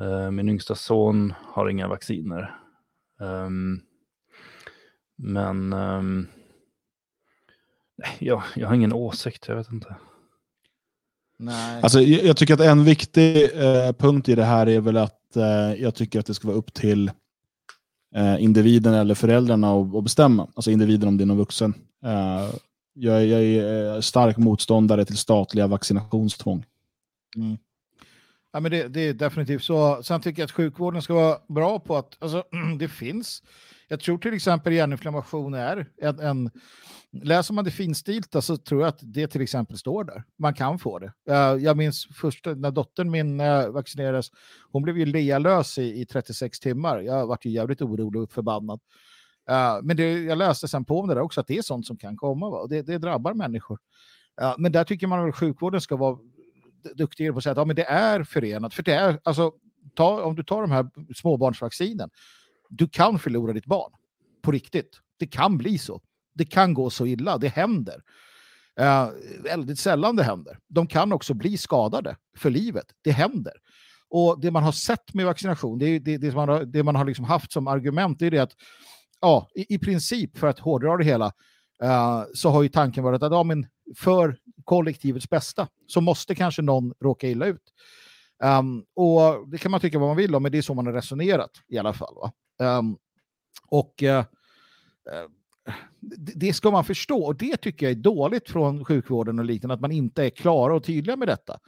Eh, 0.00 0.30
min 0.30 0.48
yngsta 0.48 0.74
son 0.74 1.34
har 1.38 1.68
inga 1.68 1.88
vacciner. 1.88 2.54
Ehm, 3.20 3.80
men 5.16 5.72
ehm, 5.72 6.26
nej, 7.96 8.16
jag, 8.18 8.42
jag 8.56 8.68
har 8.68 8.74
ingen 8.74 8.92
åsikt, 8.92 9.48
jag 9.48 9.56
vet 9.56 9.72
inte. 9.72 9.96
Nej. 11.36 11.80
Alltså, 11.82 12.00
jag, 12.00 12.24
jag 12.24 12.36
tycker 12.36 12.54
att 12.54 12.60
en 12.60 12.84
viktig 12.84 13.42
eh, 13.42 13.92
punkt 13.92 14.28
i 14.28 14.34
det 14.34 14.44
här 14.44 14.68
är 14.68 14.80
väl 14.80 14.96
att 14.96 15.36
eh, 15.36 15.74
jag 15.82 15.94
tycker 15.94 16.20
att 16.20 16.26
det 16.26 16.34
ska 16.34 16.48
vara 16.48 16.58
upp 16.58 16.72
till 16.72 17.10
eh, 18.14 18.42
individen 18.42 18.94
eller 18.94 19.14
föräldrarna 19.14 19.72
att, 19.72 19.94
att 19.94 20.04
bestämma. 20.04 20.48
Alltså 20.54 20.70
individen 20.70 21.08
om 21.08 21.16
det 21.16 21.24
är 21.24 21.26
någon 21.26 21.38
vuxen. 21.38 21.74
Eh, 22.04 22.54
jag, 22.94 23.26
jag 23.26 23.42
är 23.42 24.00
stark 24.00 24.36
motståndare 24.36 25.04
till 25.04 25.16
statliga 25.16 25.66
vaccinationstvång. 25.66 26.64
Mm. 27.36 27.58
Ja, 28.52 28.60
men 28.60 28.70
det, 28.70 28.88
det 28.88 29.00
är 29.00 29.14
definitivt 29.14 29.64
så. 29.64 30.02
Sen 30.02 30.20
tycker 30.20 30.42
jag 30.42 30.46
att 30.46 30.52
sjukvården 30.52 31.02
ska 31.02 31.14
vara 31.14 31.38
bra 31.48 31.78
på 31.78 31.96
att 31.96 32.16
alltså, 32.18 32.44
det 32.78 32.88
finns. 32.88 33.42
Jag 33.88 34.00
tror 34.00 34.18
till 34.18 34.34
exempel 34.34 34.72
hjärninflammation 34.72 35.54
är 35.54 35.86
en, 36.02 36.20
en 36.20 36.50
läser 37.12 37.54
man 37.54 37.64
det 37.64 37.70
finstilta 37.70 38.42
så 38.42 38.56
tror 38.56 38.80
jag 38.80 38.88
att 38.88 39.00
det 39.02 39.28
till 39.28 39.40
exempel 39.40 39.78
står 39.78 40.04
där. 40.04 40.24
Man 40.38 40.54
kan 40.54 40.78
få 40.78 40.98
det. 40.98 41.12
Eh, 41.28 41.36
jag 41.36 41.76
minns 41.76 42.06
först 42.14 42.46
när 42.46 42.70
dottern 42.70 43.10
min 43.10 43.40
eh, 43.40 43.68
vaccinerades, 43.68 44.26
hon 44.72 44.82
blev 44.82 44.98
ju 44.98 45.06
lealös 45.06 45.78
i, 45.78 46.00
i 46.00 46.06
36 46.06 46.60
timmar. 46.60 47.00
Jag 47.00 47.26
vart 47.26 47.44
ju 47.44 47.50
jävligt 47.50 47.82
orolig 47.82 48.22
och 48.22 48.32
förbannad. 48.32 48.80
Eh, 49.50 49.78
men 49.82 49.96
det, 49.96 50.18
jag 50.22 50.38
läste 50.38 50.68
sen 50.68 50.84
på 50.84 51.00
om 51.00 51.08
det 51.08 51.14
där 51.14 51.20
också, 51.20 51.40
att 51.40 51.46
det 51.46 51.58
är 51.58 51.62
sånt 51.62 51.86
som 51.86 51.96
kan 51.96 52.16
komma. 52.16 52.50
Va? 52.50 52.58
Och 52.58 52.68
Det, 52.68 52.82
det 52.82 52.98
drabbar 52.98 53.34
människor. 53.34 53.78
Men 54.58 54.72
där 54.72 54.84
tycker 54.84 55.06
man 55.06 55.28
att 55.28 55.36
sjukvården 55.36 55.80
ska 55.80 55.96
vara 55.96 56.18
duktigare 56.94 57.32
på 57.32 57.38
att 57.38 57.44
säga 57.44 57.52
att 57.52 57.58
ja, 57.58 57.64
men 57.64 57.76
det 57.76 57.84
är 57.84 58.24
förenat. 58.24 58.74
För 58.74 58.82
det 58.82 58.94
är, 58.94 59.20
alltså, 59.22 59.52
ta, 59.94 60.22
om 60.22 60.36
du 60.36 60.42
tar 60.42 60.60
de 60.60 60.70
här 60.70 60.90
småbarnsvaccinen, 61.14 62.10
du 62.68 62.88
kan 62.88 63.18
förlora 63.18 63.52
ditt 63.52 63.66
barn. 63.66 63.92
På 64.42 64.52
riktigt. 64.52 65.00
Det 65.18 65.26
kan 65.26 65.58
bli 65.58 65.78
så. 65.78 66.00
Det 66.40 66.44
kan 66.44 66.74
gå 66.74 66.90
så 66.90 67.06
illa. 67.06 67.38
Det 67.38 67.48
händer. 67.48 68.02
Eh, 68.80 69.08
väldigt 69.42 69.78
sällan 69.78 70.16
det 70.16 70.22
händer. 70.22 70.58
De 70.68 70.86
kan 70.86 71.12
också 71.12 71.34
bli 71.34 71.58
skadade 71.58 72.16
för 72.36 72.50
livet. 72.50 72.86
Det 73.04 73.10
händer. 73.10 73.52
Och 74.08 74.40
det 74.40 74.50
man 74.50 74.62
har 74.62 74.72
sett 74.72 75.14
med 75.14 75.26
vaccination, 75.26 75.78
det, 75.78 75.98
det, 75.98 76.18
det 76.18 76.34
man 76.34 76.48
har, 76.48 76.64
det 76.64 76.82
man 76.82 76.96
har 76.96 77.04
liksom 77.04 77.24
haft 77.24 77.52
som 77.52 77.66
argument, 77.66 78.18
det 78.18 78.26
är 78.26 78.30
det 78.30 78.38
att 78.38 78.52
ja, 79.20 79.48
i, 79.54 79.74
i 79.74 79.78
princip, 79.78 80.38
för 80.38 80.46
att 80.46 80.58
hårdra 80.58 80.96
det 80.96 81.04
hela, 81.04 81.32
eh, 81.82 82.22
så 82.34 82.50
har 82.50 82.62
ju 82.62 82.68
tanken 82.68 83.04
varit 83.04 83.22
att 83.22 83.32
ja, 83.32 83.42
men 83.42 83.66
för 83.96 84.38
kollektivets 84.64 85.30
bästa 85.30 85.68
så 85.86 86.00
måste 86.00 86.34
kanske 86.34 86.62
någon 86.62 86.92
råka 87.00 87.28
illa 87.28 87.46
ut. 87.46 87.72
Um, 88.44 88.84
och 88.94 89.48
det 89.48 89.58
kan 89.58 89.70
man 89.70 89.80
tycka 89.80 89.98
vad 89.98 90.08
man 90.08 90.16
vill 90.16 90.34
om, 90.34 90.42
men 90.42 90.52
det 90.52 90.58
är 90.58 90.62
så 90.62 90.74
man 90.74 90.86
har 90.86 90.92
resonerat 90.92 91.50
i 91.68 91.78
alla 91.78 91.92
fall. 91.92 92.14
Va? 92.14 92.32
Um, 92.78 92.96
och 93.68 94.02
uh, 94.02 94.24
det 96.34 96.52
ska 96.52 96.70
man 96.70 96.84
förstå 96.84 97.24
och 97.24 97.36
det 97.36 97.56
tycker 97.56 97.86
jag 97.86 97.90
är 97.90 98.02
dåligt 98.02 98.50
från 98.50 98.84
sjukvården 98.84 99.38
och 99.38 99.44
liknande, 99.44 99.74
att 99.74 99.80
man 99.80 99.92
inte 99.92 100.24
är 100.24 100.30
klara 100.30 100.74
och 100.74 100.84
tydliga 100.84 101.16
med 101.16 101.28
detta. 101.28 101.58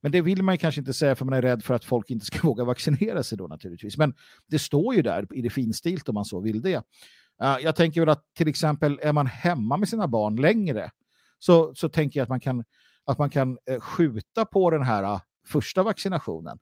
Men 0.00 0.12
det 0.12 0.20
vill 0.20 0.42
man 0.42 0.58
kanske 0.58 0.80
inte 0.80 0.94
säga 0.94 1.16
för 1.16 1.24
man 1.24 1.34
är 1.34 1.42
rädd 1.42 1.64
för 1.64 1.74
att 1.74 1.84
folk 1.84 2.10
inte 2.10 2.26
ska 2.26 2.38
våga 2.48 2.64
vaccinera 2.64 3.22
sig 3.22 3.38
då 3.38 3.46
naturligtvis. 3.46 3.96
Men 3.96 4.14
det 4.46 4.58
står 4.58 4.94
ju 4.94 5.02
där 5.02 5.26
i 5.34 5.42
det 5.42 5.50
finstilt 5.50 6.08
om 6.08 6.14
man 6.14 6.24
så 6.24 6.40
vill 6.40 6.62
det. 6.62 6.82
Eh, 7.42 7.56
jag 7.60 7.76
tänker 7.76 8.00
väl 8.00 8.08
att 8.08 8.24
till 8.34 8.48
exempel 8.48 8.98
är 9.02 9.12
man 9.12 9.26
hemma 9.26 9.76
med 9.76 9.88
sina 9.88 10.08
barn 10.08 10.36
längre 10.36 10.90
så, 11.38 11.74
så 11.74 11.88
tänker 11.88 12.20
jag 12.20 12.24
att 12.24 12.28
man 12.28 12.40
kan, 12.40 12.64
att 13.04 13.18
man 13.18 13.30
kan 13.30 13.58
eh, 13.70 13.80
skjuta 13.80 14.44
på 14.44 14.70
den 14.70 14.82
här 14.82 15.02
eh, 15.02 15.20
första 15.46 15.82
vaccinationen 15.82 16.58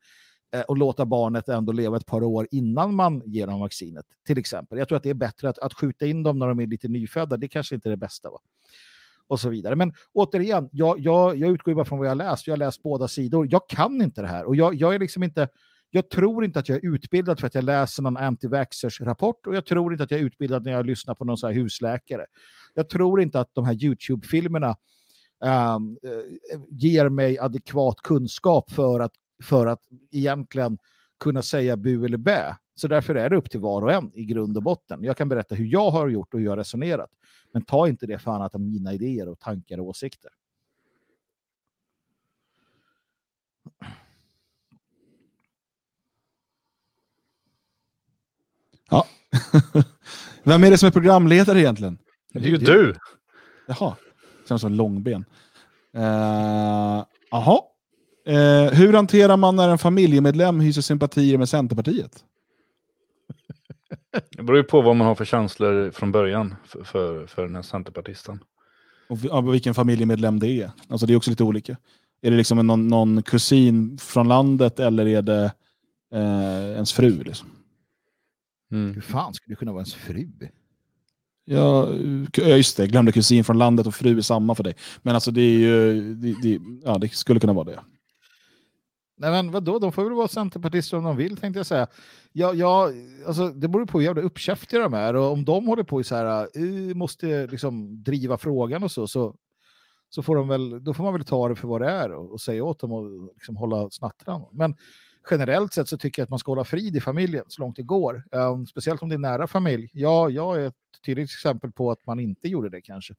Eh, 0.54 0.60
och 0.60 0.76
låta 0.76 1.06
barnet 1.06 1.48
ändå 1.48 1.72
leva 1.72 1.96
ett 1.96 2.06
par 2.06 2.22
år 2.22 2.48
innan 2.50 2.94
man 2.94 3.22
ger 3.26 3.46
dem 3.46 3.60
vaccinet. 3.60 4.06
Till 4.26 4.38
exempel. 4.38 4.78
Jag 4.78 4.88
tror 4.88 4.96
att 4.96 5.02
det 5.02 5.10
är 5.10 5.14
bättre 5.14 5.48
att, 5.48 5.58
att 5.58 5.74
skjuta 5.74 6.06
in 6.06 6.22
dem 6.22 6.38
när 6.38 6.48
de 6.48 6.60
är 6.60 6.66
lite 6.66 6.88
nyfödda. 6.88 7.36
Det 7.36 7.48
kanske 7.48 7.74
inte 7.74 7.88
är 7.88 7.90
det 7.90 7.96
bästa. 7.96 8.30
Va? 8.30 8.38
Och 9.26 9.40
så 9.40 9.48
vidare. 9.48 9.76
Men 9.76 9.92
återigen, 10.12 10.68
jag, 10.72 10.98
jag, 10.98 11.36
jag 11.36 11.50
utgår 11.50 11.72
ju 11.72 11.74
bara 11.74 11.84
från 11.84 11.98
vad 11.98 12.06
jag 12.06 12.10
har 12.10 12.16
läst. 12.16 12.46
Jag 12.46 12.52
har 12.52 12.58
läst 12.58 12.82
båda 12.82 13.08
sidor. 13.08 13.48
Jag 13.50 13.68
kan 13.68 14.02
inte 14.02 14.22
det 14.22 14.28
här. 14.28 14.44
Och 14.44 14.56
jag, 14.56 14.74
jag 14.74 14.94
är 14.94 14.98
liksom 14.98 15.22
inte... 15.22 15.48
Jag 15.90 16.10
tror 16.10 16.44
inte 16.44 16.58
att 16.58 16.68
jag 16.68 16.84
är 16.84 16.94
utbildad 16.94 17.40
för 17.40 17.46
att 17.46 17.54
jag 17.54 17.64
läser 17.64 18.02
någon 18.02 18.16
anti-vaxxers 18.16 19.04
rapport 19.04 19.46
och 19.46 19.56
jag 19.56 19.66
tror 19.66 19.92
inte 19.92 20.04
att 20.04 20.10
jag 20.10 20.20
är 20.20 20.24
utbildad 20.24 20.64
när 20.64 20.72
jag 20.72 20.86
lyssnar 20.86 21.14
på 21.14 21.24
någon 21.24 21.38
så 21.38 21.46
här 21.46 21.54
husläkare. 21.54 22.26
Jag 22.74 22.88
tror 22.88 23.20
inte 23.20 23.40
att 23.40 23.50
de 23.52 23.64
här 23.64 23.84
YouTube-filmerna 23.84 24.76
um, 25.76 25.98
ger 26.68 27.08
mig 27.08 27.38
adekvat 27.38 27.96
kunskap 28.02 28.70
för 28.70 29.00
att, 29.00 29.12
för 29.42 29.66
att 29.66 29.82
egentligen 30.10 30.78
kunna 31.20 31.42
säga 31.42 31.76
bu 31.76 32.04
eller 32.04 32.18
bä. 32.18 32.56
Så 32.74 32.88
därför 32.88 33.14
är 33.14 33.30
det 33.30 33.36
upp 33.36 33.50
till 33.50 33.60
var 33.60 33.82
och 33.82 33.92
en 33.92 34.10
i 34.14 34.24
grund 34.24 34.56
och 34.56 34.62
botten. 34.62 35.04
Jag 35.04 35.16
kan 35.16 35.28
berätta 35.28 35.54
hur 35.54 35.66
jag 35.66 35.90
har 35.90 36.08
gjort 36.08 36.34
och 36.34 36.40
hur 36.40 36.46
jag 36.46 36.52
har 36.52 36.56
resonerat. 36.56 37.10
Men 37.52 37.64
ta 37.64 37.88
inte 37.88 38.06
det 38.06 38.18
för 38.18 38.30
annat 38.30 38.54
än 38.54 38.70
mina 38.70 38.92
idéer 38.92 39.28
och 39.28 39.38
tankar 39.38 39.80
och 39.80 39.86
åsikter. 39.86 40.30
Ja. 48.90 49.06
Vem 50.42 50.64
är 50.64 50.70
det 50.70 50.78
som 50.78 50.86
är 50.86 50.90
programledare 50.90 51.60
egentligen? 51.60 51.98
Det 52.32 52.38
är 52.38 52.42
ju 52.42 52.56
du. 52.56 52.94
Jaha, 53.66 53.96
känns 54.48 54.60
som 54.60 54.72
långben. 54.72 55.24
Uh, 55.96 57.04
Jaha. 57.30 57.60
Eh, 58.28 58.72
hur 58.72 58.92
hanterar 58.92 59.36
man 59.36 59.56
när 59.56 59.68
en 59.68 59.78
familjemedlem 59.78 60.60
hyser 60.60 60.82
sympatier 60.82 61.38
med 61.38 61.48
Centerpartiet? 61.48 62.24
Det 64.36 64.42
beror 64.42 64.56
ju 64.56 64.64
på 64.64 64.80
vad 64.82 64.96
man 64.96 65.06
har 65.06 65.14
för 65.14 65.24
känslor 65.24 65.90
från 65.90 66.12
början 66.12 66.54
för, 66.64 66.84
för, 66.84 67.26
för 67.26 67.42
den 67.42 67.54
här 67.54 67.62
centerpartisten. 67.62 68.38
Och 69.08 69.18
ja, 69.22 69.40
vilken 69.40 69.74
familjemedlem 69.74 70.38
det 70.38 70.48
är. 70.48 70.70
Alltså 70.88 71.06
det 71.06 71.12
är 71.12 71.16
också 71.16 71.30
lite 71.30 71.44
olika. 71.44 71.76
Är 72.22 72.30
det 72.30 72.36
liksom 72.36 72.58
en- 72.58 72.66
någon, 72.66 72.88
någon 72.88 73.22
kusin 73.22 73.98
från 73.98 74.28
landet 74.28 74.80
eller 74.80 75.06
är 75.06 75.22
det 75.22 75.52
eh, 76.14 76.70
ens 76.74 76.92
fru? 76.92 77.22
Liksom? 77.22 77.48
Mm. 78.72 78.94
Hur 78.94 79.00
fan 79.00 79.34
skulle 79.34 79.52
det 79.54 79.58
kunna 79.58 79.72
vara 79.72 79.80
ens 79.80 79.94
fru? 79.94 80.28
Ja, 81.44 81.88
ja, 82.36 82.56
just 82.56 82.76
det. 82.76 82.82
Jag 82.82 82.90
glömde 82.90 83.12
kusin 83.12 83.44
från 83.44 83.58
landet 83.58 83.86
och 83.86 83.94
fru 83.94 84.18
är 84.18 84.22
samma 84.22 84.54
för 84.54 84.64
dig. 84.64 84.74
Men 85.02 85.14
alltså 85.14 85.30
det 85.30 85.40
är 85.40 85.58
ju, 85.58 86.00
det, 86.14 86.34
det, 86.42 86.60
ja 86.84 86.98
det 86.98 87.08
skulle 87.08 87.40
kunna 87.40 87.52
vara 87.52 87.64
det. 87.64 87.80
Nej 89.18 89.30
men 89.30 89.50
vadå, 89.50 89.78
de 89.78 89.92
får 89.92 90.04
väl 90.04 90.12
vara 90.12 90.28
centerpartister 90.28 90.96
om 90.96 91.04
de 91.04 91.16
vill 91.16 91.36
tänkte 91.36 91.58
jag 91.58 91.66
säga. 91.66 91.86
Ja, 92.32 92.54
ja, 92.54 92.90
alltså, 93.26 93.48
det 93.48 93.68
beror 93.68 93.86
på 93.86 93.98
hur 93.98 94.06
jävla 94.06 94.22
uppkäftiga 94.22 94.80
de 94.80 94.94
är 94.94 95.16
och 95.16 95.32
om 95.32 95.44
de 95.44 95.66
håller 95.66 95.82
på 95.82 96.00
i 96.00 96.04
så 96.04 96.14
här, 96.14 96.58
uh, 96.58 96.94
måste 96.94 97.46
liksom 97.46 98.02
driva 98.02 98.38
frågan 98.38 98.82
och 98.82 98.90
så, 98.90 99.06
så, 99.06 99.36
så 100.08 100.22
får 100.22 100.36
de 100.36 100.48
väl, 100.48 100.84
då 100.84 100.94
får 100.94 101.04
man 101.04 101.12
väl 101.12 101.24
ta 101.24 101.48
det 101.48 101.56
för 101.56 101.68
vad 101.68 101.80
det 101.80 101.90
är 101.90 102.12
och, 102.12 102.32
och 102.32 102.40
säga 102.40 102.64
åt 102.64 102.80
dem 102.80 102.92
och 102.92 103.32
liksom 103.34 103.56
hålla 103.56 103.90
snattran. 103.90 104.44
Men 104.52 104.76
generellt 105.30 105.72
sett 105.72 105.88
så 105.88 105.98
tycker 105.98 106.22
jag 106.22 106.24
att 106.26 106.30
man 106.30 106.38
ska 106.38 106.50
hålla 106.50 106.64
frid 106.64 106.96
i 106.96 107.00
familjen 107.00 107.44
så 107.48 107.62
långt 107.62 107.76
det 107.76 107.82
går. 107.82 108.24
Um, 108.32 108.66
speciellt 108.66 109.02
om 109.02 109.08
det 109.08 109.14
är 109.14 109.18
nära 109.18 109.46
familj. 109.46 109.90
Ja, 109.92 110.30
jag 110.30 110.62
är 110.62 110.66
ett 110.66 110.74
tydligt 111.06 111.30
exempel 111.30 111.72
på 111.72 111.90
att 111.90 112.06
man 112.06 112.20
inte 112.20 112.48
gjorde 112.48 112.70
det 112.70 112.80
kanske. 112.80 113.14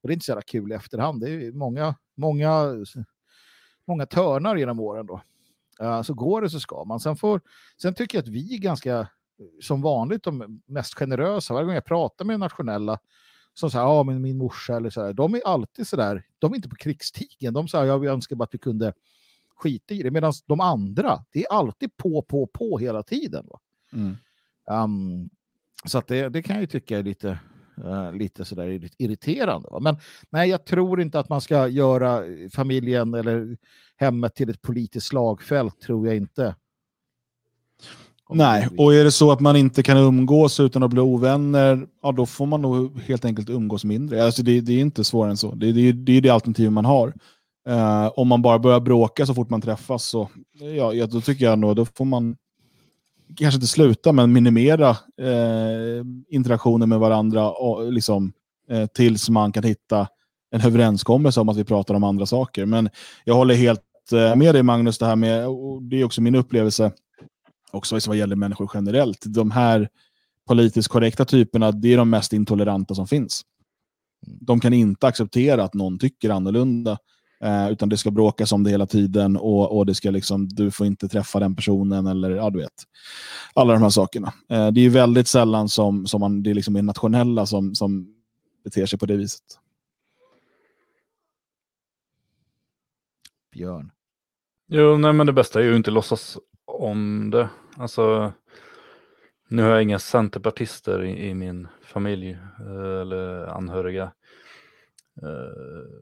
Och 0.00 0.08
det 0.08 0.12
är 0.12 0.14
inte 0.14 0.26
så 0.26 0.30
jävla 0.30 0.42
kul 0.42 0.72
i 0.72 0.74
efterhand. 0.74 1.20
Det 1.20 1.30
är 1.30 1.52
många, 1.52 1.94
många, 2.16 2.74
många 3.86 4.06
törnar 4.06 4.56
genom 4.56 4.80
åren 4.80 5.06
då. 5.06 5.20
Uh, 5.82 6.02
så 6.02 6.14
går 6.14 6.42
det 6.42 6.50
så 6.50 6.60
ska 6.60 6.84
man. 6.84 7.00
Sen, 7.00 7.16
får, 7.16 7.40
sen 7.82 7.94
tycker 7.94 8.18
jag 8.18 8.22
att 8.22 8.28
vi 8.28 8.54
är 8.54 8.58
ganska, 8.58 8.98
eh, 8.98 9.06
som 9.62 9.82
vanligt, 9.82 10.22
de 10.22 10.62
mest 10.66 10.94
generösa. 10.94 11.54
Varje 11.54 11.66
gång 11.66 11.74
jag 11.74 11.84
pratar 11.84 12.24
med 12.24 12.40
nationella 12.40 12.98
som 13.54 13.70
säger, 13.70 13.84
ja 13.84 14.02
men 14.02 14.22
min 14.22 14.38
morsa 14.38 14.76
eller 14.76 14.90
så 14.90 15.04
här, 15.04 15.12
de 15.12 15.34
är 15.34 15.46
alltid 15.46 15.88
så 15.88 15.96
där, 15.96 16.22
de 16.38 16.52
är 16.52 16.56
inte 16.56 16.68
på 16.68 16.76
krigsstigen. 16.76 17.54
De 17.54 17.68
säger, 17.68 17.86
jag 17.86 18.04
önskar 18.04 18.36
bara 18.36 18.44
att 18.44 18.54
vi 18.54 18.58
kunde 18.58 18.92
skita 19.56 19.94
i 19.94 20.02
det. 20.02 20.10
Medan 20.10 20.32
de 20.46 20.60
andra, 20.60 21.24
det 21.30 21.44
är 21.44 21.52
alltid 21.52 21.96
på, 21.96 22.22
på, 22.22 22.46
på 22.46 22.78
hela 22.78 23.02
tiden. 23.02 23.46
Va? 23.46 23.60
Mm. 23.92 24.16
Um, 24.70 25.30
så 25.84 25.98
att 25.98 26.06
det, 26.06 26.28
det 26.28 26.42
kan 26.42 26.56
jag 26.56 26.60
ju 26.60 26.66
tycka 26.66 26.98
är 26.98 27.02
lite, 27.02 27.38
uh, 27.84 28.12
lite 28.12 28.44
sådär 28.44 28.66
irrit- 28.66 28.94
irriterande. 28.98 29.68
Va? 29.70 29.80
Men 29.80 29.96
nej, 30.30 30.50
jag 30.50 30.64
tror 30.64 31.00
inte 31.00 31.18
att 31.18 31.28
man 31.28 31.40
ska 31.40 31.68
göra 31.68 32.22
familjen 32.52 33.14
eller 33.14 33.56
hemmet 33.96 34.34
till 34.34 34.50
ett 34.50 34.62
politiskt 34.62 35.06
slagfält, 35.06 35.80
tror 35.80 36.06
jag 36.06 36.16
inte. 36.16 36.54
Nej, 38.30 38.68
och 38.78 38.94
är 38.94 39.04
det 39.04 39.10
så 39.12 39.32
att 39.32 39.40
man 39.40 39.56
inte 39.56 39.82
kan 39.82 39.96
umgås 39.96 40.60
utan 40.60 40.82
att 40.82 40.90
bli 40.90 41.00
ovänner, 41.00 41.86
ja 42.02 42.12
då 42.12 42.26
får 42.26 42.46
man 42.46 42.62
nog 42.62 43.00
helt 43.00 43.24
enkelt 43.24 43.50
umgås 43.50 43.84
mindre. 43.84 44.24
Alltså 44.24 44.42
det, 44.42 44.60
det 44.60 44.72
är 44.72 44.80
inte 44.80 45.04
svårare 45.04 45.30
än 45.30 45.36
så. 45.36 45.54
Det, 45.54 45.72
det, 45.72 45.92
det 45.92 46.12
är 46.12 46.20
det 46.20 46.30
alternativ 46.30 46.70
man 46.70 46.84
har. 46.84 47.14
Eh, 47.68 48.12
om 48.14 48.28
man 48.28 48.42
bara 48.42 48.58
börjar 48.58 48.80
bråka 48.80 49.26
så 49.26 49.34
fort 49.34 49.50
man 49.50 49.60
träffas, 49.60 50.04
så 50.04 50.28
ja, 50.76 50.92
ja, 50.94 51.06
då 51.06 51.20
tycker 51.20 51.44
jag 51.44 51.58
nog, 51.58 51.76
då 51.76 51.84
får 51.84 52.04
man 52.04 52.36
kanske 53.36 53.56
inte 53.56 53.66
sluta, 53.66 54.12
men 54.12 54.32
minimera 54.32 54.90
eh, 55.20 56.04
interaktioner 56.28 56.86
med 56.86 56.98
varandra 56.98 57.50
och, 57.50 57.92
liksom, 57.92 58.32
eh, 58.70 58.86
tills 58.86 59.28
man 59.30 59.52
kan 59.52 59.64
hitta 59.64 60.08
en 60.50 60.60
överenskommelse 60.60 61.40
om 61.40 61.48
att 61.48 61.56
vi 61.56 61.64
pratar 61.64 61.94
om 61.94 62.04
andra 62.04 62.26
saker. 62.26 62.66
Men 62.66 62.90
jag 63.24 63.34
håller 63.34 63.54
helt 63.54 63.82
eh, 64.12 64.36
med 64.36 64.54
dig 64.54 64.62
Magnus, 64.62 64.98
det 64.98 65.06
här 65.06 65.16
med, 65.16 65.46
och 65.46 65.82
det 65.82 66.00
är 66.00 66.04
också 66.04 66.20
min 66.20 66.34
upplevelse, 66.34 66.92
också 67.70 67.98
vad 68.06 68.16
gäller 68.16 68.36
människor 68.36 68.70
generellt. 68.74 69.22
De 69.26 69.50
här 69.50 69.88
politiskt 70.48 70.88
korrekta 70.88 71.24
typerna, 71.24 71.72
det 71.72 71.92
är 71.92 71.96
de 71.96 72.10
mest 72.10 72.32
intoleranta 72.32 72.94
som 72.94 73.06
finns. 73.06 73.42
De 74.26 74.60
kan 74.60 74.72
inte 74.72 75.06
acceptera 75.06 75.64
att 75.64 75.74
någon 75.74 75.98
tycker 75.98 76.30
annorlunda, 76.30 76.98
eh, 77.44 77.70
utan 77.72 77.88
det 77.88 77.96
ska 77.96 78.10
bråkas 78.10 78.52
om 78.52 78.64
det 78.64 78.70
hela 78.70 78.86
tiden 78.86 79.36
och, 79.36 79.76
och 79.76 79.86
det 79.86 79.94
ska 79.94 80.10
liksom, 80.10 80.48
du 80.48 80.70
får 80.70 80.86
inte 80.86 81.08
träffa 81.08 81.40
den 81.40 81.56
personen 81.56 82.06
eller 82.06 82.30
ja, 82.30 82.50
du 82.50 82.58
vet. 82.58 82.84
Alla 83.54 83.72
de 83.72 83.82
här 83.82 83.90
sakerna. 83.90 84.32
Eh, 84.48 84.70
det 84.70 84.80
är 84.80 84.82
ju 84.82 84.88
väldigt 84.88 85.28
sällan 85.28 85.68
som, 85.68 86.06
som 86.06 86.20
man, 86.20 86.42
det 86.42 86.54
liksom 86.54 86.76
är 86.76 86.82
nationella 86.82 87.46
som, 87.46 87.74
som 87.74 88.14
beter 88.64 88.86
sig 88.86 88.98
på 88.98 89.06
det 89.06 89.16
viset. 89.16 89.44
Björn. 93.52 93.90
Jo, 94.68 94.98
nej, 94.98 95.12
men 95.12 95.26
det 95.26 95.32
bästa 95.32 95.60
är 95.60 95.64
ju 95.64 95.76
inte 95.76 95.90
låtsas 95.90 96.38
om 96.64 97.30
det. 97.30 97.48
Alltså, 97.76 98.32
nu 99.48 99.62
har 99.62 99.70
jag 99.70 99.82
inga 99.82 99.98
centerpartister 99.98 101.04
i, 101.04 101.28
i 101.28 101.34
min 101.34 101.68
familj 101.82 102.30
eh, 102.60 103.00
eller 103.00 103.46
anhöriga. 103.46 104.12
Eh, 105.22 105.98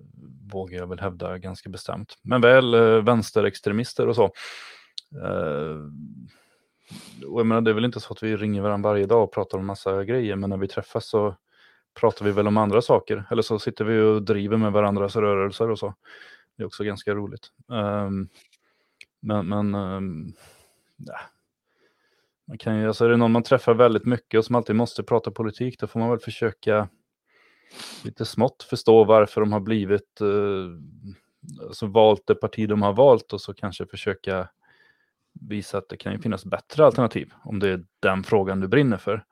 vågar 0.53 0.79
jag 0.79 0.87
väl 0.87 1.01
hävda 1.01 1.39
ganska 1.39 1.71
bestämt. 1.71 2.19
Men 2.23 2.41
väl 2.41 2.75
eh, 2.75 3.03
vänsterextremister 3.03 4.09
och 4.09 4.17
så. 4.17 4.25
Eh, 5.23 5.77
och 7.27 7.41
jag 7.41 7.47
menar, 7.47 7.61
det 7.61 7.71
är 7.71 7.75
väl 7.75 7.85
inte 7.85 8.01
så 8.01 8.13
att 8.13 8.23
vi 8.23 8.37
ringer 8.37 8.63
varandra 8.63 8.91
varje 8.91 9.07
dag 9.07 9.25
och 9.25 9.33
pratar 9.33 9.59
om 9.59 9.67
massa 9.67 10.05
grejer, 10.05 10.37
men 10.37 10.51
när 10.51 10.57
vi 10.57 10.69
träffas 10.69 11.09
så 11.09 11.37
pratar 12.01 12.25
vi 12.25 12.31
väl 12.31 12.47
om 12.47 12.57
andra 12.57 12.83
saker. 12.83 13.25
Eller 13.31 13.43
så 13.43 13.59
sitter 13.59 13.85
vi 13.85 14.01
och 14.01 14.23
driver 14.23 14.57
med 14.57 14.73
varandras 14.73 15.17
rörelser 15.17 15.71
och 15.71 15.79
så. 15.79 15.95
Det 16.57 16.63
är 16.63 16.67
också 16.67 16.85
ganska 16.85 17.15
roligt. 17.15 17.51
Ehm, 17.73 18.29
men, 19.21 19.49
men 19.49 19.75
ehm, 19.75 20.33
ja. 20.97 21.19
man 22.45 22.59
kan 22.59 22.79
ju, 22.79 22.89
alltså 22.89 23.05
är 23.05 23.09
det 23.09 23.17
någon 23.17 23.33
man 23.33 23.43
träffar 23.43 23.75
väldigt 23.75 24.05
mycket 24.05 24.39
och 24.39 24.45
som 24.45 24.55
alltid 24.55 24.77
måste 24.77 25.03
prata 25.03 25.31
politik, 25.31 25.81
då 25.81 25.87
får 25.87 26.01
man 26.01 26.11
väl 26.11 26.19
försöka 26.19 26.89
lite 28.05 28.25
smått 28.25 28.63
förstå 28.63 29.05
varför 29.05 29.41
de 29.41 29.53
har 29.53 29.61
blivit, 29.61 30.21
eh, 30.21 31.67
alltså 31.67 31.87
valt 31.87 32.27
det 32.27 32.35
parti 32.35 32.69
de 32.69 32.83
har 32.83 32.93
valt 32.93 33.33
och 33.33 33.41
så 33.41 33.55
kanske 33.55 33.87
försöka 33.87 34.49
visa 35.41 35.79
att 35.79 35.89
det 35.89 35.97
kan 35.97 36.13
ju 36.13 36.19
finnas 36.19 36.45
bättre 36.45 36.85
alternativ 36.85 37.33
om 37.45 37.59
det 37.59 37.69
är 37.69 37.85
den 38.01 38.25
frågan 38.25 38.61
du 38.61 38.69
brinner 38.69 38.97
för. 38.97 39.25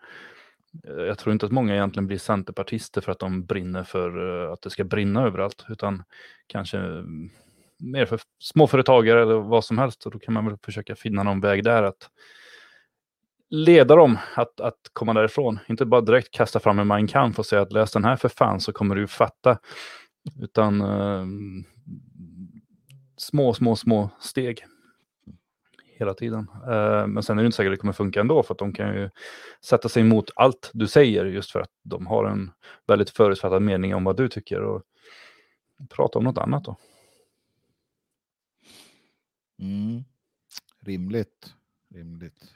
Eh, 0.89 1.05
jag 1.05 1.19
tror 1.19 1.33
inte 1.33 1.47
att 1.47 1.53
många 1.53 1.75
egentligen 1.75 2.07
blir 2.07 2.19
centerpartister 2.19 3.01
för 3.01 3.13
att 3.13 3.19
de 3.19 3.45
brinner 3.45 3.85
för 3.85 4.45
eh, 4.45 4.53
att 4.53 4.63
det 4.63 4.71
ska 4.71 4.85
brinna 4.85 5.23
överallt, 5.27 5.65
utan 5.69 6.03
kanske 6.47 6.79
eh, 6.79 7.03
mer 7.79 8.07
för 8.07 8.21
småföretagare 8.39 9.23
eller 9.23 9.35
vad 9.35 9.65
som 9.65 9.79
helst. 9.79 10.07
Och 10.07 10.13
då 10.13 10.19
kan 10.19 10.35
man 10.35 10.47
väl 10.47 10.57
försöka 10.63 10.97
finna 10.97 11.23
någon 11.23 11.41
väg 11.41 11.65
där 11.65 11.83
att 11.83 12.11
leda 13.51 13.97
dem 13.97 14.19
att, 14.37 14.61
att 14.61 14.81
komma 14.93 15.13
därifrån. 15.13 15.59
Inte 15.69 15.87
bara 15.87 16.01
direkt 16.01 16.31
kasta 16.31 16.61
fram 16.61 16.79
en 16.79 16.87
Mein 16.87 17.07
Kampf 17.07 17.39
och 17.39 17.47
säga 17.47 17.63
att 17.63 17.73
läs 17.73 17.93
den 17.93 18.05
här 18.05 18.17
för 18.17 18.29
fan 18.29 18.61
så 18.61 18.73
kommer 18.73 18.95
du 18.95 19.07
fatta. 19.07 19.59
Utan 20.41 20.81
eh, 20.81 21.27
små, 23.17 23.55
små, 23.55 23.77
små 23.77 24.11
steg. 24.21 24.65
Hela 25.97 26.15
tiden. 26.15 26.49
Eh, 26.69 27.07
men 27.07 27.23
sen 27.23 27.39
är 27.39 27.43
det 27.43 27.47
inte 27.47 27.57
säkert 27.57 27.71
att 27.71 27.73
det 27.73 27.81
kommer 27.81 27.93
funka 27.93 28.21
ändå 28.21 28.43
för 28.43 28.55
att 28.55 28.59
de 28.59 28.73
kan 28.73 28.95
ju 28.95 29.11
sätta 29.65 29.89
sig 29.89 30.01
emot 30.01 30.31
allt 30.37 30.71
du 30.73 30.87
säger 30.87 31.25
just 31.25 31.51
för 31.51 31.61
att 31.61 31.71
de 31.83 32.07
har 32.07 32.25
en 32.25 32.51
väldigt 32.87 33.11
förutfattad 33.11 33.63
mening 33.63 33.95
om 33.95 34.05
vad 34.05 34.17
du 34.17 34.29
tycker 34.29 34.61
och 34.63 34.83
prata 35.89 36.19
om 36.19 36.25
något 36.25 36.39
annat 36.39 36.65
då. 36.65 36.77
Mm. 39.59 40.05
Rimligt. 40.81 41.55
Rimligt. 41.95 42.55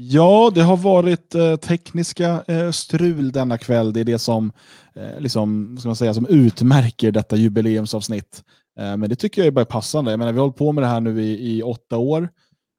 Ja, 0.00 0.50
det 0.54 0.62
har 0.62 0.76
varit 0.76 1.34
eh, 1.34 1.56
tekniska 1.56 2.44
eh, 2.48 2.70
strul 2.70 3.32
denna 3.32 3.58
kväll. 3.58 3.92
Det 3.92 4.00
är 4.00 4.04
det 4.04 4.18
som, 4.18 4.52
eh, 4.94 5.20
liksom, 5.20 5.76
ska 5.78 5.88
man 5.88 5.96
säga, 5.96 6.14
som 6.14 6.26
utmärker 6.26 7.12
detta 7.12 7.36
jubileumsavsnitt. 7.36 8.44
Eh, 8.78 8.96
men 8.96 9.10
det 9.10 9.16
tycker 9.16 9.42
jag 9.42 9.46
är 9.46 9.50
bara 9.50 9.64
passande. 9.64 10.10
Jag 10.10 10.18
menar, 10.18 10.32
vi 10.32 10.38
har 10.38 10.44
hållit 10.44 10.56
på 10.56 10.72
med 10.72 10.84
det 10.84 10.88
här 10.88 11.00
nu 11.00 11.22
i, 11.22 11.56
i 11.56 11.62
åtta 11.62 11.96
år. 11.96 12.28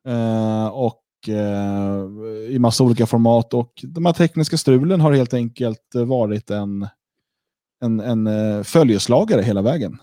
Eh, 0.07 0.67
och 0.67 1.03
eh, 1.27 2.05
i 2.49 2.59
massa 2.59 2.83
olika 2.83 3.05
format. 3.05 3.53
Och 3.53 3.73
de 3.83 4.05
här 4.05 4.13
tekniska 4.13 4.57
strulen 4.57 5.01
har 5.01 5.13
helt 5.13 5.33
enkelt 5.33 5.95
varit 6.05 6.49
en, 6.49 6.87
en, 7.81 7.99
en 7.99 8.27
eh, 8.27 8.63
följeslagare 8.63 9.41
hela 9.41 9.61
vägen. 9.61 9.97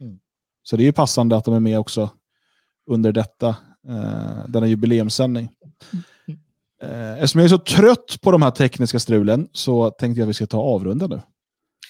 Mm. 0.00 0.18
Så 0.62 0.76
det 0.76 0.82
är 0.82 0.86
ju 0.86 0.92
passande 0.92 1.36
att 1.36 1.44
de 1.44 1.54
är 1.54 1.60
med 1.60 1.78
också 1.78 2.10
under 2.90 3.12
detta, 3.12 3.56
denna 4.48 4.66
jubileumssändning. 4.66 5.48
Eh, 6.90 7.12
eftersom 7.12 7.38
jag 7.38 7.44
är 7.44 7.48
så 7.48 7.58
trött 7.58 8.20
på 8.22 8.30
de 8.30 8.42
här 8.42 8.50
tekniska 8.50 8.98
strulen 8.98 9.48
så 9.52 9.90
tänkte 9.90 10.20
jag 10.20 10.26
att 10.26 10.28
vi 10.28 10.34
ska 10.34 10.46
ta 10.46 10.60
avrunda 10.60 11.06
nu. 11.06 11.20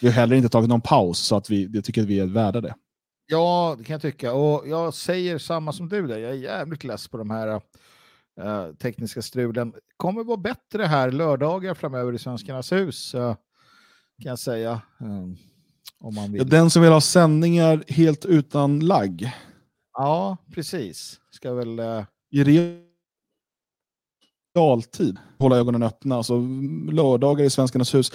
Vi 0.01 0.09
har 0.09 0.15
heller 0.15 0.37
inte 0.37 0.49
tagit 0.49 0.69
någon 0.69 0.81
paus 0.81 1.19
så 1.19 1.37
att 1.37 1.51
vi, 1.51 1.71
jag 1.73 1.85
tycker 1.85 2.03
att 2.03 2.09
vi 2.09 2.21
är 2.21 2.27
värda 2.27 2.61
det. 2.61 2.75
Ja, 3.27 3.75
det 3.79 3.85
kan 3.85 3.95
jag 3.95 4.03
tycka. 4.03 4.33
Och 4.33 4.69
jag 4.69 4.95
säger 4.95 5.39
samma 5.39 5.73
som 5.73 5.89
du 5.89 6.07
där. 6.07 6.19
Jag 6.19 6.31
är 6.31 6.37
jävligt 6.37 6.85
less 6.85 7.09
på 7.09 7.17
de 7.17 7.31
här 7.31 7.49
eh, 8.41 8.75
tekniska 8.83 9.23
strulen. 9.23 9.75
kommer 9.97 10.25
vara 10.25 10.37
bättre 10.37 10.83
här 10.83 11.11
lördagar 11.11 11.75
framöver 11.75 12.13
i 12.13 12.19
Svenskarnas 12.19 12.73
hus. 12.73 13.15
eh, 13.15 13.35
kan 14.23 14.31
jag 14.31 14.39
säga. 14.39 14.81
Mm, 15.01 15.37
om 16.01 16.15
man 16.15 16.33
vill. 16.33 16.49
Den 16.49 16.71
som 16.71 16.83
vill 16.83 16.93
ha 16.93 17.01
sändningar 17.01 17.85
helt 17.89 18.25
utan 18.25 18.81
lagg 18.81 19.33
Ja, 19.93 20.37
precis. 20.55 21.21
Ska 21.31 21.55
väl... 21.55 21.81
i 22.31 22.45
realtid 24.55 25.19
hålla 25.39 25.57
ögonen 25.57 25.83
öppna. 25.83 26.17
Alltså, 26.17 26.39
lördagar 26.93 27.45
i 27.45 27.51
Svenskarnas 27.51 27.95
hus. 27.95 28.13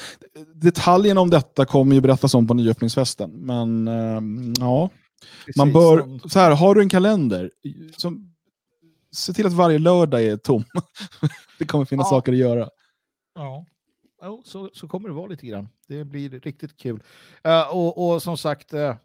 Detaljerna 0.54 1.22
om 1.22 1.30
detta 1.30 1.66
kommer 1.66 1.96
ju 1.96 2.02
berättas 2.02 2.34
om 2.34 2.48
på 2.48 2.54
nyöppningsfesten. 2.54 3.32
Men 3.32 3.88
ehm, 3.88 4.54
ja, 4.60 4.90
man 5.58 5.68
precis 5.68 5.74
bör, 5.74 6.00
som- 6.20 6.30
så 6.30 6.40
här, 6.40 6.56
har 6.56 6.76
du 6.76 6.82
en 6.82 6.90
kalender, 6.90 7.52
som, 7.98 8.34
se 9.12 9.34
till 9.34 9.46
att 9.48 9.54
varje 9.54 9.80
lördag 9.80 10.24
är 10.24 10.38
tom. 10.38 10.64
det 11.60 11.66
kommer 11.66 11.86
finnas 11.86 12.08
Ja. 12.12 12.18
saker 12.18 12.32
att 12.32 12.38
göra. 12.38 12.70
Ja, 13.36 13.66
jo, 14.24 14.42
så, 14.46 14.70
så 14.74 14.88
kommer 14.88 15.10
det 15.10 15.16
vara 15.16 15.28
lite 15.28 15.48
grann. 15.48 15.70
Det 15.88 16.04
blir 16.06 16.30
riktigt 16.30 16.78
kul. 16.78 17.04
Eh, 17.44 17.76
och, 17.76 18.10
och 18.14 18.22
som 18.24 18.38
sagt, 18.38 18.74
eh, 18.74 18.96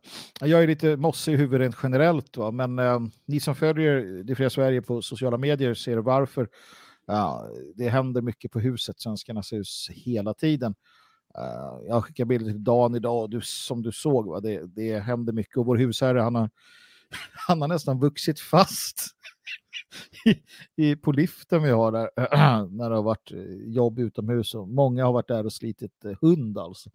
jag 0.40 0.62
är 0.62 0.66
lite 0.66 0.97
mossig 0.97 1.32
i 1.32 1.36
huvudet 1.36 1.61
rent 1.65 1.77
generellt, 1.82 2.36
va? 2.36 2.51
men 2.51 2.78
eh, 2.78 3.01
ni 3.27 3.40
som 3.40 3.55
följer 3.55 4.23
Det 4.24 4.35
fria 4.35 4.51
Sverige 4.51 4.82
på 4.82 5.02
sociala 5.02 5.39
medier 5.39 5.74
ser 5.74 5.97
varför. 5.97 6.48
Ja, 7.07 7.49
det 7.75 7.89
händer 7.89 8.23
mycket 8.23 8.53
på 8.53 8.61
huset, 8.61 9.01
Svenskarnas 9.01 9.53
hus, 9.53 9.91
hela 9.93 10.35
tiden. 10.35 10.75
Uh, 11.39 11.89
jag 11.89 12.05
skickar 12.05 12.25
bilder 12.25 12.53
till 12.53 12.65
Dan 12.65 12.95
idag 12.95 13.23
och 13.23 13.31
du, 13.31 13.41
som 13.41 13.83
du 13.83 13.93
såg, 13.93 14.27
va? 14.27 14.41
Det, 14.41 14.67
det 14.67 14.99
händer 14.99 15.33
mycket. 15.33 15.57
Och 15.57 15.67
vår 15.67 15.77
husherre, 15.77 16.21
han 16.21 16.35
har, 16.35 16.51
han 17.49 17.61
har 17.61 17.69
nästan 17.69 18.01
vuxit 18.01 18.41
fast 18.41 19.07
i, 20.25 20.43
i, 20.77 20.97
på 20.97 21.13
liften 21.13 21.63
vi 21.63 21.71
har 21.71 21.93
där 21.93 22.11
när 22.77 22.91
det 22.91 22.97
har 22.97 23.03
varit 23.03 23.33
eh, 23.33 23.73
jobb 23.73 23.99
utomhus 23.99 24.55
och 24.55 24.69
många 24.69 25.05
har 25.05 25.13
varit 25.13 25.29
där 25.29 25.47
och 25.47 25.53
slitit 25.53 26.05
eh, 26.05 26.17
hund 26.21 26.59
alltså. 26.59 26.91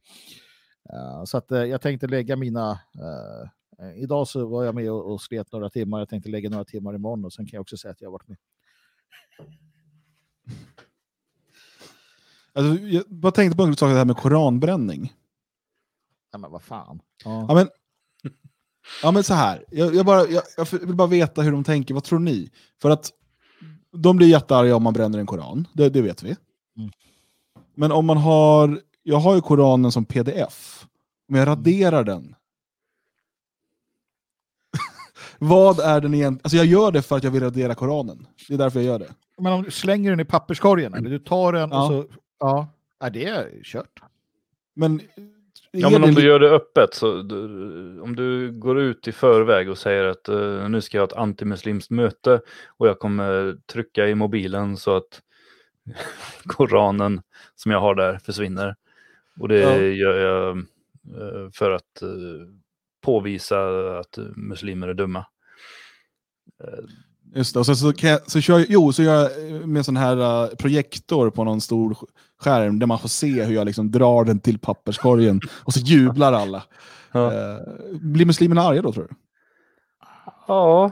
Uh, 0.94 1.24
så 1.26 1.38
att 1.38 1.52
uh, 1.52 1.66
jag 1.66 1.82
tänkte 1.82 2.08
lägga 2.08 2.36
mina 2.36 2.80
Idag 3.96 4.28
så 4.28 4.46
var 4.46 4.64
jag 4.64 4.76
med 4.76 4.92
och, 4.92 5.14
och 5.14 5.22
slet 5.22 5.52
några 5.52 5.70
timmar. 5.70 6.00
Jag 6.00 6.10
tänkte 6.10 6.30
lägga 6.30 6.50
några 6.50 6.66
timmar 6.66 6.96
imorgon 6.96 7.26
och 7.26 7.34
sen 7.34 7.46
kan 7.46 7.58
jag 7.58 7.62
också 7.62 7.78
säga 7.78 7.92
att 7.92 8.02
jag 8.02 8.08
har 8.08 8.12
varit 8.12 8.28
med. 8.28 8.38
Alltså, 12.54 12.84
jag 12.84 13.04
bara 13.08 13.32
tänkte 13.32 13.58
på 13.58 13.64
en 13.64 13.76
sak, 13.76 13.90
det 13.90 13.98
här 13.98 14.06
med 14.06 14.18
koranbränning. 14.18 15.14
Ja, 16.32 16.38
men 16.38 16.52
vad 16.52 16.62
fan. 16.62 17.00
Ja. 17.24 17.46
Ja, 17.48 17.56
men, 17.56 17.70
ja, 19.04 19.12
men 19.12 19.24
så 19.24 19.34
här. 19.34 19.66
Jag, 19.72 19.96
jag, 19.96 20.06
bara, 20.06 20.28
jag, 20.28 20.44
jag 20.58 20.66
vill 20.72 20.96
bara 20.96 21.08
veta 21.08 21.42
hur 21.42 21.52
de 21.52 21.64
tänker. 21.64 21.94
Vad 21.94 22.04
tror 22.04 22.20
ni? 22.20 22.52
För 22.82 22.90
att 22.90 23.12
de 23.92 24.18
blir 24.18 24.28
jättearga 24.28 24.76
om 24.76 24.84
man 24.84 24.94
bränner 24.94 25.20
en 25.20 25.26
koran. 25.26 25.68
Det, 25.74 25.90
det 25.90 26.02
vet 26.02 26.24
vi. 26.24 26.36
Mm. 26.78 26.92
Men 27.76 27.92
om 27.92 28.06
man 28.06 28.18
har... 28.18 28.82
Jag 29.04 29.18
har 29.18 29.36
ju 29.36 29.42
koranen 29.42 29.92
som 29.92 30.06
pdf. 30.06 30.86
Om 31.30 31.36
jag 31.36 31.48
raderar 31.48 32.04
den. 32.04 32.36
Vad 35.40 35.80
är 35.80 36.02
den 36.02 36.14
egentligen? 36.14 36.42
Alltså 36.44 36.58
jag 36.58 36.66
gör 36.66 36.92
det 36.92 37.02
för 37.02 37.18
att 37.18 37.24
jag 37.24 37.32
vill 37.32 37.44
radera 37.44 37.76
koranen. 37.76 38.28
Det 38.48 38.54
är 38.54 38.58
därför 38.58 38.80
jag 38.80 38.86
gör 38.86 39.00
det. 39.00 39.14
Men 39.40 39.54
om 39.54 39.64
du 39.64 39.72
slänger 39.72 40.10
den 40.10 40.20
i 40.20 40.26
papperskorgen, 40.26 40.94
eller 40.94 41.10
du 41.10 41.20
tar 41.20 41.54
den 41.54 41.70
Ja. 41.70 41.82
och 41.82 41.92
så... 41.92 42.14
Ja, 42.40 42.68
ja 43.00 43.10
det 43.10 43.26
är 43.26 43.64
kört. 43.64 44.00
Men, 44.74 45.02
Ja, 45.72 45.90
men 45.90 46.04
om 46.04 46.14
du 46.14 46.22
gör 46.26 46.40
det 46.40 46.50
öppet, 46.50 46.94
så 46.94 47.22
du, 47.22 47.36
om 48.02 48.16
du 48.16 48.52
går 48.52 48.80
ut 48.80 49.08
i 49.08 49.12
förväg 49.12 49.70
och 49.70 49.78
säger 49.78 50.04
att 50.04 50.28
eh, 50.30 50.70
nu 50.70 50.82
ska 50.82 50.98
jag 50.98 51.02
ha 51.02 51.08
ett 51.08 51.14
antimuslimskt 51.14 51.90
möte 51.90 52.42
och 52.68 52.88
jag 52.88 53.00
kommer 53.00 53.58
trycka 53.66 54.08
i 54.08 54.16
mobilen 54.16 54.78
så 54.78 54.96
att 54.96 55.22
Koranen 56.46 57.22
som 57.56 57.72
jag 57.72 57.80
har 57.80 57.96
där 57.96 58.18
försvinner. 58.18 58.76
Och 59.40 59.48
det 59.48 59.60
Ja. 59.60 59.78
gör 59.82 60.20
jag 60.20 60.58
eh, 60.58 61.50
för 61.54 61.72
att 61.72 62.02
eh, 62.02 62.10
påvisa 63.02 63.60
att 64.00 64.18
muslimer 64.36 64.88
är 64.88 64.94
dumma. 64.94 65.26
Just 67.36 67.54
det, 67.54 67.60
och 67.60 67.66
så, 67.66 67.76
så, 67.76 67.94
kan 67.94 68.10
jag, 68.10 68.32
så, 68.32 68.42
kör, 68.42 68.60
jag- 68.60 68.68
jo, 68.70 68.94
så 68.94 69.04
gör 69.04 69.30
jag 69.50 69.68
med 69.68 69.86
sån 69.86 69.98
här 69.98 70.18
eh, 70.44 70.56
projektor 70.56 71.30
på 71.30 71.44
någon 71.44 71.62
stor 71.62 71.94
sk- 71.94 72.06
skärm 72.40 72.80
där 72.80 72.88
man 72.88 73.00
får 73.00 73.10
se 73.10 73.44
hur 73.44 73.56
jag 73.56 73.66
liksom 73.66 73.92
drar 73.92 74.26
den 74.26 74.40
till 74.40 74.60
papperskorgen 74.60 75.42
och 75.64 75.74
så 75.74 75.80
jublar 75.80 76.34
alla. 76.34 76.64
Ja. 77.12 77.34
Eh, 77.34 77.58
blir 78.02 78.26
muslimerna 78.26 78.62
arga 78.62 78.82
då 78.82 78.94
tror 78.94 79.08
du? 79.10 79.16
Ja, 80.48 80.92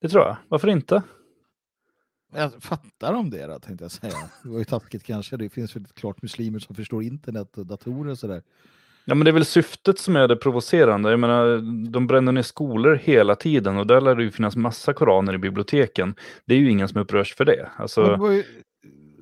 det 0.00 0.08
tror 0.08 0.22
jag. 0.24 0.36
Varför 0.48 0.68
inte? 0.68 1.02
Jag 2.36 2.52
fattar 2.62 3.12
de 3.12 3.30
det 3.30 3.46
då, 3.46 3.58
tänkte 3.58 3.84
jag 3.84 3.92
säga. 3.92 4.12
Det 4.42 4.48
var 4.48 4.58
ju 4.58 4.64
taskigt 4.64 5.04
kanske. 5.04 5.36
Det 5.36 5.48
finns 5.48 5.76
väl 5.76 5.84
klart 5.94 6.22
muslimer 6.22 6.58
som 6.58 6.74
förstår 6.74 7.02
internet 7.02 7.58
och 7.58 7.66
datorer 7.66 8.10
och 8.10 8.18
sådär. 8.18 8.42
Ja, 9.04 9.14
men 9.14 9.24
det 9.24 9.30
är 9.30 9.32
väl 9.32 9.44
syftet 9.44 9.98
som 9.98 10.16
är 10.16 10.28
det 10.28 10.36
provocerande. 10.36 11.10
Jag 11.10 11.20
menar, 11.20 11.56
de 11.90 12.06
bränner 12.06 12.32
ner 12.32 12.42
skolor 12.42 12.94
hela 12.94 13.36
tiden 13.36 13.76
och 13.76 13.86
där 13.86 14.00
lär 14.00 14.14
det 14.14 14.22
ju 14.22 14.30
finnas 14.30 14.56
massa 14.56 14.92
koraner 14.92 15.34
i 15.34 15.38
biblioteken. 15.38 16.14
Det 16.44 16.54
är 16.54 16.58
ju 16.58 16.70
ingen 16.70 16.88
som 16.88 17.00
upprörs 17.00 17.34
för 17.34 17.44
det. 17.44 17.70
Alltså, 17.76 18.16
det 18.16 18.34
ju 18.34 18.44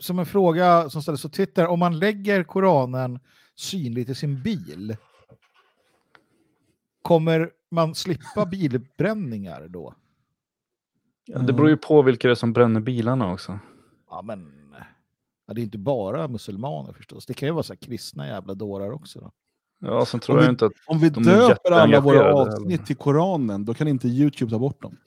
som 0.03 0.19
en 0.19 0.27
fråga 0.27 0.91
som 0.91 1.03
ställdes 1.03 1.23
på 1.23 1.29
Twitter. 1.29 1.67
Om 1.67 1.79
man 1.79 1.99
lägger 1.99 2.45
Koranen 2.45 3.21
synligt 3.55 4.11
i 4.11 4.15
sin 4.15 4.43
bil, 4.43 4.97
kommer 7.03 7.51
man 7.71 7.95
slippa 7.95 8.47
bilbränningar 8.51 9.69
då? 9.69 9.95
det 11.27 11.53
beror 11.53 11.69
ju 11.69 11.77
på 11.77 12.03
vilka 12.03 12.29
det 12.29 12.33
är 12.33 12.35
som 12.35 12.53
bränner 12.53 12.81
bilarna 12.81 13.33
också. 13.33 13.59
Ja, 14.11 14.23
men 14.23 14.53
ja, 15.47 15.55
det 15.55 15.61
är 15.61 15.63
inte 15.63 15.79
bara 15.79 16.29
muselmaner 16.29 16.93
förstås. 16.93 17.27
Det 17.27 17.35
kan 17.35 17.49
ju 17.49 17.53
vara 17.53 17.63
så 17.63 17.77
kristna 17.77 18.27
jävla 18.27 18.55
dårar 18.55 18.91
också. 18.91 19.21
Då. 19.21 19.33
Ja, 19.85 20.07
sen 20.07 20.21
tror 20.21 20.37
Om 20.37 20.41
jag 20.43 20.47
vi- 20.49 20.51
inte 20.51 20.67
att 20.67 20.73
Om 20.87 20.99
vi 20.99 21.09
döper 21.11 21.71
alla 21.73 22.01
våra 22.01 22.35
avsnitt 22.35 22.67
eller? 22.79 22.87
till 22.87 22.97
Koranen, 22.97 23.65
då 23.65 23.75
kan 23.75 23.89
inte 23.89 24.09
YouTube 24.09 24.51
ta 24.51 24.59
bort 24.59 24.83
dem. 24.83 24.97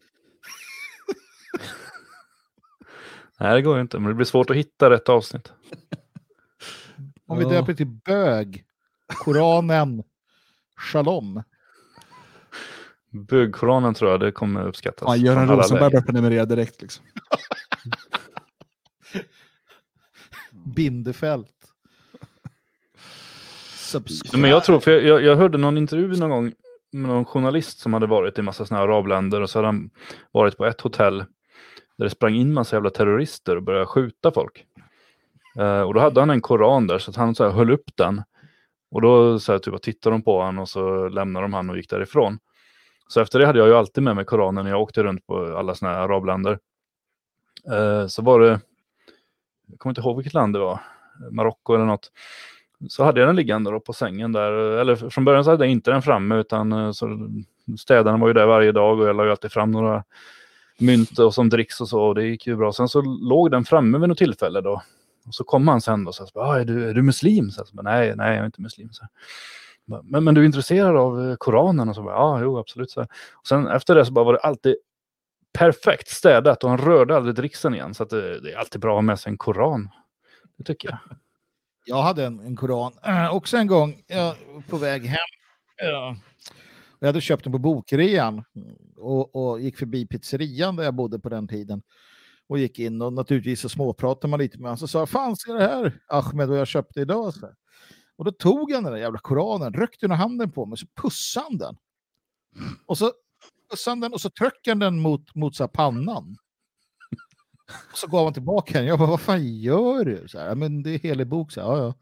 Nej, 3.39 3.53
det 3.55 3.61
går 3.61 3.75
ju 3.75 3.81
inte. 3.81 3.99
Men 3.99 4.07
det 4.07 4.13
blir 4.13 4.25
svårt 4.25 4.49
att 4.49 4.55
hitta 4.55 4.89
rätt 4.89 5.09
avsnitt. 5.09 5.51
Om 7.27 7.37
vi 7.37 7.43
Ja. 7.43 7.49
döper 7.49 7.73
till 7.73 7.87
bög, 7.87 8.65
Koranen, 9.07 10.03
Shalom. 10.91 11.43
Bögkoranen 13.11 13.93
tror 13.93 14.11
jag 14.11 14.19
det 14.19 14.31
kommer 14.31 14.67
uppskattas. 14.67 15.05
Fan, 15.05 15.19
Göran 15.21 15.47
Rosenberg 15.49 15.89
börjar 15.91 16.01
prenumerera 16.05 16.45
direkt. 16.45 16.81
Liksom. 16.81 17.05
Bindefält. 20.51 21.64
Subscribe. 23.95 24.41
Men 24.41 24.49
jag 24.49 24.63
tror, 24.63 24.79
för 24.79 24.91
jag, 24.91 25.03
jag, 25.03 25.23
jag 25.23 25.35
hörde 25.35 25.57
någon 25.57 25.77
intervju 25.77 26.07
någon 26.07 26.29
gång 26.29 26.53
med 26.91 27.09
någon 27.09 27.25
journalist 27.25 27.79
som 27.79 27.93
hade 27.93 28.07
varit 28.07 28.39
i 28.39 28.41
massa 28.41 28.65
sådana 28.65 28.81
här 28.81 28.89
arabländer 28.89 29.41
och 29.41 29.49
så 29.49 29.57
hade 29.57 29.67
han 29.67 29.89
varit 30.31 30.57
på 30.57 30.65
ett 30.65 30.81
hotell 30.81 31.17
Där 31.97 32.05
det 32.05 32.09
sprang 32.09 32.35
in 32.35 32.53
massa 32.53 32.75
jävla 32.75 32.89
terrorister 32.89 33.55
och 33.55 33.63
började 33.63 33.85
skjuta 33.85 34.31
folk. 34.31 34.65
Eh, 35.59 35.81
och 35.81 35.93
då 35.93 35.99
hade 35.99 36.19
han 36.19 36.29
en 36.29 36.41
koran 36.41 36.87
där 36.87 36.99
så 36.99 37.11
att 37.11 37.17
han 37.17 37.35
så 37.35 37.43
här, 37.43 37.51
höll 37.51 37.71
upp 37.71 37.95
den. 37.95 38.23
Och 38.91 39.01
då 39.01 39.39
så 39.39 39.51
här, 39.51 39.59
typ, 39.59 39.81
tittade 39.81 40.13
de 40.13 40.21
på 40.21 40.41
honom 40.41 40.59
och 40.59 40.69
så 40.69 41.09
lämnade 41.09 41.43
de 41.43 41.53
han 41.53 41.69
och 41.69 41.77
gick 41.77 41.89
därifrån. 41.89 42.39
Så 43.07 43.21
efter 43.21 43.39
det 43.39 43.45
hade 43.45 43.59
jag 43.59 43.67
ju 43.67 43.75
alltid 43.75 44.03
med 44.03 44.15
mig 44.15 44.25
Koranen 44.25 44.63
när 44.63 44.71
jag 44.71 44.81
åkte 44.81 45.03
runt 45.03 45.27
på 45.27 45.57
alla 45.57 45.75
såna 45.75 45.91
här 45.91 45.99
arabländer. 45.99 46.59
Eh, 47.71 48.07
så 48.07 48.21
var 48.21 48.39
det, 48.39 48.59
jag 49.67 49.79
kommer 49.79 49.91
inte 49.91 50.01
ihåg 50.01 50.15
vilket 50.15 50.33
land 50.33 50.55
det 50.55 50.59
var, 50.59 50.79
Marocko 51.31 51.75
eller 51.75 51.85
något. 51.85 52.11
Så 52.89 53.03
hade 53.03 53.19
jag 53.19 53.29
den 53.29 53.35
liggande 53.35 53.71
då 53.71 53.79
på 53.79 53.93
sängen 53.93 54.31
där, 54.31 54.51
eller 54.51 54.95
från 54.95 55.25
början 55.25 55.43
så 55.43 55.51
hade 55.51 55.65
jag 55.65 55.71
inte 55.71 55.91
den 55.91 56.01
framme 56.01 56.35
utan 56.35 56.71
eh, 56.71 56.91
så, 56.91 57.29
städarna 57.77 58.17
var 58.17 58.27
ju 58.27 58.33
där 58.33 58.45
varje 58.45 58.71
dag 58.71 58.99
och 58.99 59.07
jag 59.07 59.15
la 59.15 59.25
ju 59.25 59.31
alltid 59.31 59.51
fram 59.51 59.71
några 59.71 60.03
mynt 60.77 61.19
och 61.19 61.33
som 61.33 61.49
dricks 61.49 61.81
och 61.81 61.89
så 61.89 62.01
och 62.01 62.15
det 62.15 62.25
gick 62.25 62.47
ju 62.47 62.55
bra. 62.55 62.73
Sen 62.73 62.89
så 62.89 63.01
låg 63.01 63.51
den 63.51 63.65
framme 63.65 63.97
vid 63.97 64.09
något 64.09 64.17
tillfälle 64.17 64.61
då. 64.61 64.81
Och 65.27 65.33
så 65.33 65.43
kom 65.43 65.67
han 65.67 65.81
sen 65.81 66.03
då 66.03 66.09
och 66.09 66.15
sa, 66.15 66.27
ah, 66.33 66.59
är, 66.59 66.65
du, 66.65 66.89
är 66.89 66.93
du 66.93 67.01
muslim? 67.01 67.51
Så 67.51 67.63
jag 67.73 67.83
nej, 67.83 68.15
nej, 68.15 68.33
jag 68.33 68.41
är 68.41 68.45
inte 68.45 68.61
muslim. 68.61 68.89
Så 68.91 69.05
men, 70.03 70.23
men 70.23 70.35
du 70.35 70.41
är 70.41 70.45
intresserad 70.45 70.97
av 70.97 71.29
eh, 71.29 71.35
Koranen? 71.35 71.89
Och 71.89 71.95
så 71.95 72.03
bara, 72.03 72.15
ja, 72.15 72.39
jo, 72.41 72.57
absolut. 72.57 72.91
Så 72.91 73.01
och 73.01 73.47
sen 73.47 73.67
efter 73.67 73.95
det 73.95 74.05
så 74.05 74.11
bara 74.11 74.25
var 74.25 74.33
det 74.33 74.39
alltid 74.39 74.75
perfekt 75.53 76.07
städat 76.07 76.63
och 76.63 76.69
han 76.69 76.79
rörde 76.79 77.15
aldrig 77.15 77.35
dricksen 77.35 77.73
igen. 77.73 77.93
Så 77.93 78.03
att 78.03 78.09
det, 78.09 78.39
det 78.39 78.51
är 78.51 78.57
alltid 78.57 78.81
bra 78.81 78.91
att 78.91 78.97
ha 78.97 79.01
med 79.01 79.19
sig 79.19 79.29
en 79.29 79.37
Koran. 79.37 79.89
Det 80.57 80.63
tycker 80.63 80.89
jag. 80.89 80.97
Jag 81.85 82.01
hade 82.01 82.25
en, 82.25 82.39
en 82.39 82.55
koran 82.55 82.93
äh, 83.03 83.29
också 83.35 83.57
en 83.57 83.67
gång 83.67 84.03
ja, 84.07 84.35
på 84.69 84.77
väg 84.77 85.05
hem. 85.05 85.17
Ja. 85.77 86.15
Jag 86.99 87.07
hade 87.07 87.21
köpt 87.21 87.43
den 87.43 87.53
på 87.53 87.59
bokrean 87.59 88.43
och, 88.97 89.35
och 89.35 89.61
gick 89.61 89.77
förbi 89.77 90.07
pizzerian 90.07 90.75
där 90.75 90.83
jag 90.83 90.93
bodde 90.95 91.19
på 91.19 91.29
den 91.29 91.47
tiden. 91.47 91.81
Och 92.47 92.59
gick 92.59 92.79
in 92.79 93.01
och 93.01 93.13
naturligtvis 93.13 93.61
så 93.61 93.69
småpratade 93.69 94.31
man 94.31 94.39
lite 94.39 94.57
med 94.57 94.65
honom. 94.65 94.77
Så 94.77 94.87
sa 94.87 94.99
jag, 94.99 95.09
fan 95.09 95.35
ser 95.35 95.53
det 95.53 95.63
här 95.63 95.99
Ahmed 96.07 96.49
vad 96.49 96.59
jag 96.59 96.67
köpte 96.67 97.01
idag? 97.01 97.33
Så. 97.33 97.49
Och 98.17 98.25
då 98.25 98.31
tog 98.31 98.71
han 98.71 98.83
den 98.83 98.93
där 98.93 98.99
jävla 98.99 99.19
koranen, 99.19 99.73
rökte 99.73 100.05
under 100.05 100.15
handen 100.15 100.51
på 100.51 100.65
mig, 100.65 100.77
så 100.77 100.85
pussade 101.01 101.45
han 101.45 101.57
den. 101.57 101.77
Och 102.85 102.97
så 102.97 103.11
pussade 103.69 103.91
han 103.91 103.99
den 103.99 104.13
och 104.13 104.21
så 104.21 104.29
tryckte 104.29 104.71
han 104.71 104.79
den 104.79 104.99
mot, 104.99 105.35
mot 105.35 105.55
så 105.55 105.67
pannan. 105.67 106.37
Och 107.91 107.97
så 107.97 108.07
gav 108.07 108.23
han 108.23 108.33
tillbaka 108.33 108.77
den. 108.77 108.87
Jag 108.87 108.99
bara, 108.99 109.09
vad 109.09 109.21
fan 109.21 109.57
gör 109.57 110.05
du? 110.05 110.27
Så 110.27 110.39
här, 110.39 110.55
men 110.55 110.83
det 110.83 110.91
är 110.91 110.99
helig 110.99 111.27
bok. 111.27 111.51
Så 111.51 111.61
här, 111.61 111.67
ja, 111.67 111.77
ja. 111.77 111.93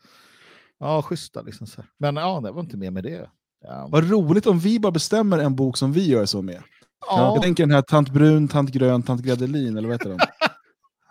Ja, 0.79 1.01
schyssta 1.01 1.41
liksom. 1.41 1.67
Så 1.67 1.81
här. 1.81 1.89
Men 1.97 2.15
ja, 2.15 2.41
det 2.41 2.51
var 2.51 2.61
inte 2.61 2.77
mer 2.77 2.91
med 2.91 3.03
det. 3.03 3.29
Ja. 3.61 3.87
Vad 3.91 4.09
roligt 4.09 4.45
om 4.45 4.59
vi 4.59 4.79
bara 4.79 4.91
bestämmer 4.91 5.39
en 5.39 5.55
bok 5.55 5.77
som 5.77 5.93
vi 5.93 6.07
gör 6.07 6.25
så 6.25 6.41
med. 6.41 6.63
Ja. 7.07 7.33
Jag 7.33 7.43
tänker 7.43 7.63
den 7.63 7.75
här 7.75 7.81
Tant 7.81 8.09
Brun, 8.09 8.47
Tant 8.47 8.71
Grön, 8.71 9.03
Tant 9.03 9.21
Gredelin, 9.21 9.77
eller 9.77 9.87
vad 9.87 9.95
heter 9.95 10.09
den? 10.09 10.19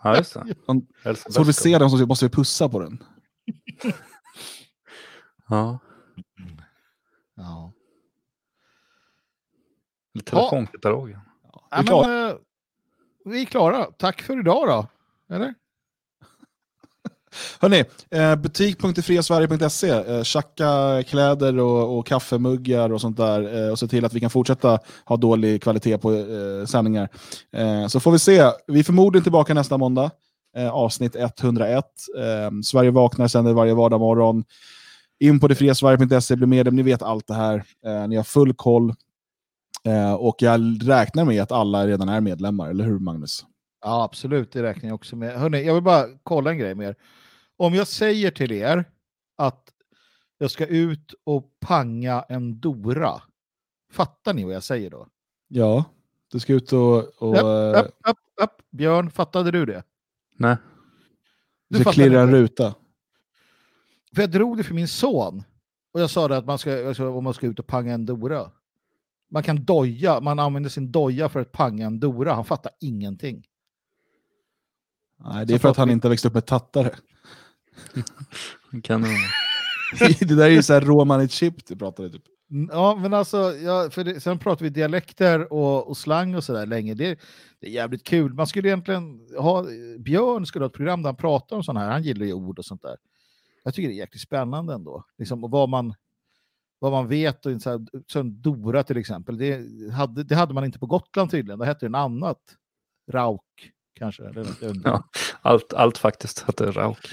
Ja, 0.03 0.17
just 0.17 0.35
det. 0.35 1.23
Så 1.33 1.45
vi 1.45 1.53
ser 1.53 1.79
den 1.79 1.91
så 1.91 2.07
måste 2.07 2.25
vi 2.25 2.31
pussa 2.31 2.69
på 2.69 2.81
den. 2.81 3.03
Ja. 5.49 5.79
Ja. 7.37 7.73
Telefonkatalogen. 10.25 11.21
Ja, 11.71 11.83
men, 12.07 12.39
vi 13.25 13.41
är 13.41 13.45
klara. 13.45 13.85
Tack 13.85 14.23
för 14.23 14.41
idag 14.41 14.69
då. 14.69 14.87
Eller? 15.35 15.55
Hörrni, 17.61 17.85
eh, 18.11 18.37
butik.friasverige.se. 18.37 19.91
Eh, 19.91 20.23
tjacka 20.23 21.03
kläder 21.09 21.59
och, 21.59 21.99
och 21.99 22.07
kaffemuggar 22.07 22.93
och 22.93 23.01
sånt 23.01 23.17
där. 23.17 23.65
Eh, 23.65 23.71
och 23.71 23.79
se 23.79 23.89
till 23.89 24.05
att 24.05 24.15
vi 24.15 24.21
kan 24.21 24.31
fortsätta 24.31 24.79
ha 25.05 25.17
dålig 25.17 25.63
kvalitet 25.63 25.99
på 25.99 26.13
eh, 26.13 26.67
sändningar. 26.67 27.09
Eh, 27.53 27.87
så 27.87 28.01
får 28.01 28.13
vi 28.13 28.19
se. 28.19 28.51
Vi 28.67 28.79
är 28.79 28.85
förmodligen 28.85 29.23
tillbaka 29.23 29.55
nästa 29.55 29.79
måndag. 29.79 30.11
Eh, 30.57 30.71
avsnitt 30.71 31.17
101. 31.17 31.85
Eh, 32.19 32.51
Sverige 32.65 32.91
vaknar 32.91 33.29
sänder 33.29 33.53
varje 33.53 33.75
vardag 33.75 34.01
morgon. 34.01 34.45
In 35.21 35.41
på 35.41 35.49
detfriasverige.se, 35.49 36.37
bli 36.37 36.47
medlem. 36.47 36.77
Ni 36.77 36.83
vet 36.83 37.03
allt 37.03 37.27
det 37.27 37.35
här. 37.35 37.65
Eh, 37.87 38.09
ni 38.09 38.17
har 38.17 38.25
full 38.25 38.55
koll. 38.55 38.95
Eh, 39.85 40.15
och 40.15 40.37
jag 40.43 40.89
räknar 40.89 41.25
med 41.25 41.43
att 41.43 41.53
alla 41.53 41.87
redan 41.87 42.09
är 42.09 42.21
medlemmar, 42.21 42.71
eller 42.71 42.85
hur 42.85 42.99
Magnus? 42.99 43.47
Ja, 43.85 44.05
absolut. 44.05 44.53
Det 44.53 44.63
räknar 44.63 44.89
jag 44.89 44.95
också 44.95 45.17
med. 45.17 45.39
Hörrni, 45.39 45.67
jag 45.67 45.75
vill 45.75 45.83
bara 45.83 46.07
kolla 46.23 46.51
en 46.51 46.59
grej 46.59 46.75
med 46.75 46.89
er. 46.89 46.97
Om 47.57 47.75
jag 47.75 47.89
säger 47.89 48.31
till 48.31 48.53
er 48.53 48.85
att 49.37 49.73
jag 50.39 50.51
ska 50.51 50.67
ut 50.67 51.15
och 51.25 51.51
panga 51.61 52.25
en 52.29 52.61
Dora, 52.61 53.23
fattar 53.93 54.35
ni 54.35 54.45
vad 54.45 54.55
jag 54.55 54.63
säger 54.63 54.91
då? 54.91 55.07
Ja, 55.49 55.85
du 56.33 56.41
ska 56.41 56.53
ut 56.53 56.73
och... 56.73 57.23
och 57.23 57.33
Upp, 57.33 57.77
eh, 57.77 57.81
upp, 57.81 57.87
upp, 58.09 58.19
upp. 58.43 58.63
Björn, 58.71 59.11
fattade 59.11 59.51
du 59.51 59.67
det? 59.67 59.83
Nej. 60.37 60.57
du 61.69 61.81
ska 61.81 61.93
klirra 61.93 62.21
en 62.21 62.31
ruta. 62.31 62.75
För 64.15 64.23
jag 64.23 64.31
drog 64.31 64.57
det 64.57 64.65
för 64.65 64.75
min 64.75 64.89
son. 64.89 65.43
Och 65.95 66.01
jag 66.01 66.11
sa 66.11 66.29
det 66.29 66.37
att 66.37 66.47
man 66.47 66.59
ska, 66.59 66.89
alltså, 66.89 67.09
om 67.09 67.25
man 67.25 67.35
ska 67.35 67.47
ut 67.47 67.59
och 67.59 67.67
panga 67.67 67.95
en 67.95 68.07
Dora. 68.07 68.51
Man 69.33 69.43
kan 69.43 69.65
doja, 69.65 70.21
man 70.21 70.39
använder 70.39 70.71
sin 70.71 70.93
doja 70.93 71.29
för 71.29 71.41
att 71.41 71.53
panga 71.53 71.87
en 71.87 72.01
Dora. 72.01 72.35
Han 72.35 72.45
fattar 72.45 72.73
ingenting. 72.81 73.47
Nej, 75.25 75.47
det 75.47 75.55
är 75.55 75.59
för 75.59 75.69
att 75.69 75.77
han 75.77 75.91
inte 75.91 76.07
har 76.07 76.11
växt 76.11 76.25
upp 76.25 76.35
med 76.35 76.47
tattare. 76.47 76.91
Kan, 78.83 79.03
det 80.21 80.35
där 80.35 80.45
är 80.45 80.49
ju 80.49 80.63
så 80.63 80.73
här 80.73 80.81
roman 80.81 81.29
chip 81.29 81.67
du 81.67 81.77
pratade 81.77 82.11
typ. 82.11 82.23
Ja, 82.71 82.99
men 83.03 83.15
alltså, 83.15 83.57
ja, 83.57 83.91
för 83.91 84.05
det, 84.05 84.21
sen 84.21 84.39
pratar 84.39 84.65
vi 84.65 84.71
dialekter 84.71 85.53
och, 85.53 85.89
och 85.89 85.97
slang 85.97 86.35
och 86.35 86.45
sådär 86.45 86.67
länge. 86.67 86.95
Det, 86.95 87.19
det 87.61 87.67
är 87.67 87.71
jävligt 87.71 88.05
kul. 88.05 88.35
Man 88.35 88.47
skulle 88.47 88.69
egentligen 88.69 89.21
ha, 89.39 89.67
Björn 89.99 90.47
skulle 90.47 90.65
ha 90.65 90.69
ett 90.69 90.75
program 90.75 91.03
där 91.03 91.09
han 91.09 91.17
pratar 91.17 91.57
om 91.57 91.65
sådana 91.65 91.81
här. 91.81 91.91
Han 91.91 92.03
gillar 92.03 92.27
ju 92.27 92.33
ord 92.33 92.59
och 92.59 92.65
sånt 92.65 92.83
där. 92.83 92.97
Jag 93.65 93.75
tycker 93.75 93.89
det 93.89 93.95
är 93.95 93.99
jäkligt 93.99 94.23
spännande 94.23 94.75
ändå. 94.75 95.05
Liksom, 95.19 95.45
och 95.45 95.51
vad, 95.51 95.69
man, 95.69 95.95
vad 96.83 96.93
man 96.93 97.09
vet. 97.09 97.47
Och 97.47 97.63
så 97.63 97.87
som 98.07 98.43
Dora 98.43 98.83
till 98.83 98.97
exempel. 98.97 99.39
Det 99.39 99.61
hade, 99.93 100.25
det 100.25 100.35
hade 100.35 100.55
man 100.55 100.65
inte 100.65 100.79
på 100.79 100.87
Gotland 100.87 101.31
tydligen. 101.31 101.59
Det 101.59 101.67
hette 101.67 101.87
en 101.87 101.95
annat. 101.95 102.39
Rauk 103.13 103.73
kanske. 103.99 104.25
Eller. 104.25 104.47
Ja. 104.85 105.05
allt, 105.43 105.73
allt 105.73 105.99
faktiskt 105.99 106.49
heter 106.49 106.73
Rauk. 106.73 107.09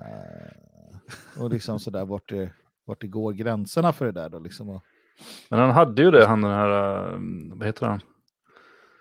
Eh, 0.00 1.42
och 1.42 1.50
liksom 1.50 1.80
sådär 1.80 2.04
vart 2.04 2.28
det, 2.28 2.52
vart 2.84 3.00
det 3.00 3.06
går 3.06 3.32
gränserna 3.32 3.92
för 3.92 4.06
det 4.06 4.12
där 4.12 4.28
då. 4.28 4.38
Liksom, 4.38 4.68
och 4.68 4.84
Men 5.48 5.60
han 5.60 5.70
hade 5.70 6.02
ju 6.02 6.10
det, 6.10 6.26
han 6.26 6.42
den 6.42 6.50
här, 6.50 7.12
eh, 7.12 7.18
vad 7.54 7.66
heter 7.66 7.86
han? 7.86 8.00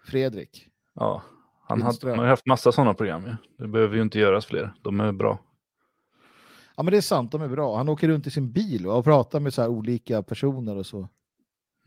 Fredrik. 0.06 0.68
Ja, 0.96 1.24
han, 1.68 1.82
hade, 1.82 2.10
han 2.10 2.20
har 2.20 2.26
haft 2.26 2.46
massa 2.46 2.72
sådana 2.72 2.94
program. 2.94 3.24
Ja. 3.28 3.36
Det 3.58 3.68
behöver 3.68 3.96
ju 3.96 4.02
inte 4.02 4.20
göras 4.20 4.46
fler. 4.46 4.74
De 4.82 5.00
är 5.00 5.12
bra. 5.12 5.40
Ja 6.78 6.84
men 6.84 6.92
det 6.92 6.98
är 6.98 7.02
sant, 7.02 7.32
de 7.32 7.42
är 7.42 7.48
bra. 7.48 7.78
Han 7.78 7.90
åker 7.90 8.08
runt 8.08 8.28
i 8.28 8.32
sin 8.32 8.52
bil 8.52 8.88
och 8.88 9.04
pratar 9.04 9.40
med 9.40 9.54
så 9.54 9.62
här 9.62 9.70
olika 9.70 10.24
personer 10.24 10.76
och 10.76 10.86
så. 10.86 11.08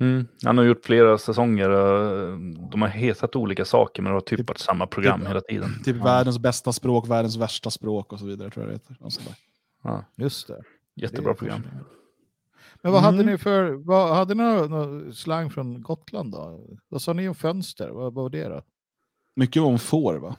Mm. 0.01 0.27
Han 0.45 0.59
har 0.59 0.65
gjort 0.65 0.85
flera 0.85 1.19
säsonger. 1.19 1.69
De 2.71 2.83
har 2.83 2.89
hetat 2.89 3.37
olika 3.37 3.65
saker 3.65 4.03
men 4.03 4.13
det 4.13 4.17
har 4.17 4.21
typ 4.21 4.49
varit 4.49 4.59
samma 4.59 4.87
program 4.87 5.21
typ- 5.21 5.29
hela 5.29 5.41
tiden. 5.41 5.83
Typ 5.85 5.97
världens 5.97 6.39
bästa 6.39 6.73
språk, 6.73 7.09
världens 7.09 7.37
värsta 7.37 7.71
språk 7.71 8.13
och 8.13 8.19
så 8.19 8.27
vidare 8.27 8.51
tror 8.51 8.65
jag 8.67 8.71
det 8.71 8.75
heter. 8.75 8.97
Ja, 9.83 10.05
Just 10.17 10.47
det. 10.49 10.63
jättebra 10.97 11.33
Det 11.33 11.39
program. 11.39 11.63
Men 12.83 12.93
vad 12.93 13.03
hade 13.03 13.17
Mm. 13.19 13.27
ni 13.27 13.39
för, 13.39 13.71
vad, 13.71 14.17
hade 14.17 14.35
ni 14.35 14.43
någon, 14.43 14.71
någon 14.71 15.15
slang 15.15 15.51
från 15.51 15.83
Gotland 15.83 16.33
då? 16.33 16.61
Vad 16.89 17.03
sa 17.03 17.13
ni 17.13 17.29
om 17.29 17.35
fönster? 17.35 17.89
Vad, 17.91 18.15
vad 18.15 18.23
var 18.25 18.31
det 18.31 18.49
då? 18.49 18.63
Mycket 19.37 19.63
om 19.63 19.79
får 19.79 20.15
va? 20.15 20.37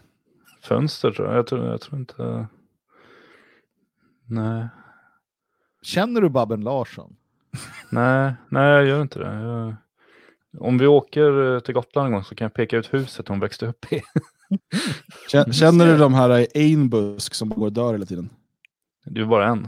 Fönster 0.62 1.12
tror 1.12 1.28
jag. 1.28 1.38
Jag 1.38 1.48
tror, 1.48 1.66
jag 1.68 1.82
tror 1.82 2.00
inte... 2.00 2.48
Nej. 4.32 4.68
Känner 5.82 6.22
du 6.22 6.30
Babben 6.30 6.62
Larsson? 6.62 7.16
Nej, 7.90 8.34
nej, 8.50 8.64
jag 8.72 8.86
gör 8.86 9.02
inte 9.02 9.20
det. 9.20 9.34
Jag... 9.34 9.76
Om 10.60 10.78
vi 10.78 10.88
åker 10.88 11.54
eh, 11.54 11.60
till 11.60 11.74
Gotland 11.74 12.06
en 12.06 12.12
gång 12.14 12.24
så 12.24 12.36
kan 12.36 12.46
jag 12.46 12.54
peka 12.54 12.78
ut 12.78 12.94
huset 12.94 13.28
hon 13.28 13.40
växte 13.40 13.66
upp 13.68 13.94
i. 13.94 14.02
Kä- 15.32 15.52
Känner 15.52 15.86
du 15.86 15.98
de 15.98 16.14
här 16.14 16.40
i 16.40 16.48
Einbusk 16.56 17.34
som 17.34 17.50
går 17.50 17.66
och 17.66 17.74
dör 17.74 17.92
hela 17.92 18.06
tiden? 18.06 18.30
Det 19.06 19.20
är 19.20 19.24
ju 19.24 19.30
bara 19.30 19.48
en. 19.48 19.68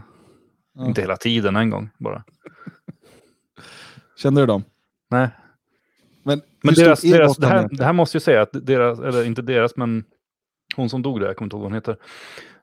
Ja. 0.74 0.86
Inte 0.86 1.02
hela 1.02 1.18
tiden, 1.18 1.56
en 1.56 1.70
gång 1.70 1.90
bara. 1.98 2.24
Känner 4.18 4.42
du 4.42 4.48
dem? 4.48 4.64
Nej. 5.10 5.30
Men, 6.24 6.42
Men 6.64 6.74
deras, 6.74 7.02
deras, 7.02 7.38
det, 7.38 7.48
här, 7.48 7.70
det 7.72 7.84
här 7.86 7.94
måste 7.94 8.16
jag 8.16 8.22
säga 8.24 8.42
att 8.42 8.50
deras, 8.54 9.00
eller 9.00 9.24
inte 9.26 9.42
deras, 9.42 9.76
men 9.78 10.04
hon 10.76 10.90
som 10.90 11.02
dog 11.02 11.20
där, 11.20 11.28
jag 11.28 11.38
kommer 11.38 11.46
inte 11.46 11.56
ihåg 11.56 11.62
vad 11.64 11.72
hon 11.72 11.76
heter. 11.76 11.98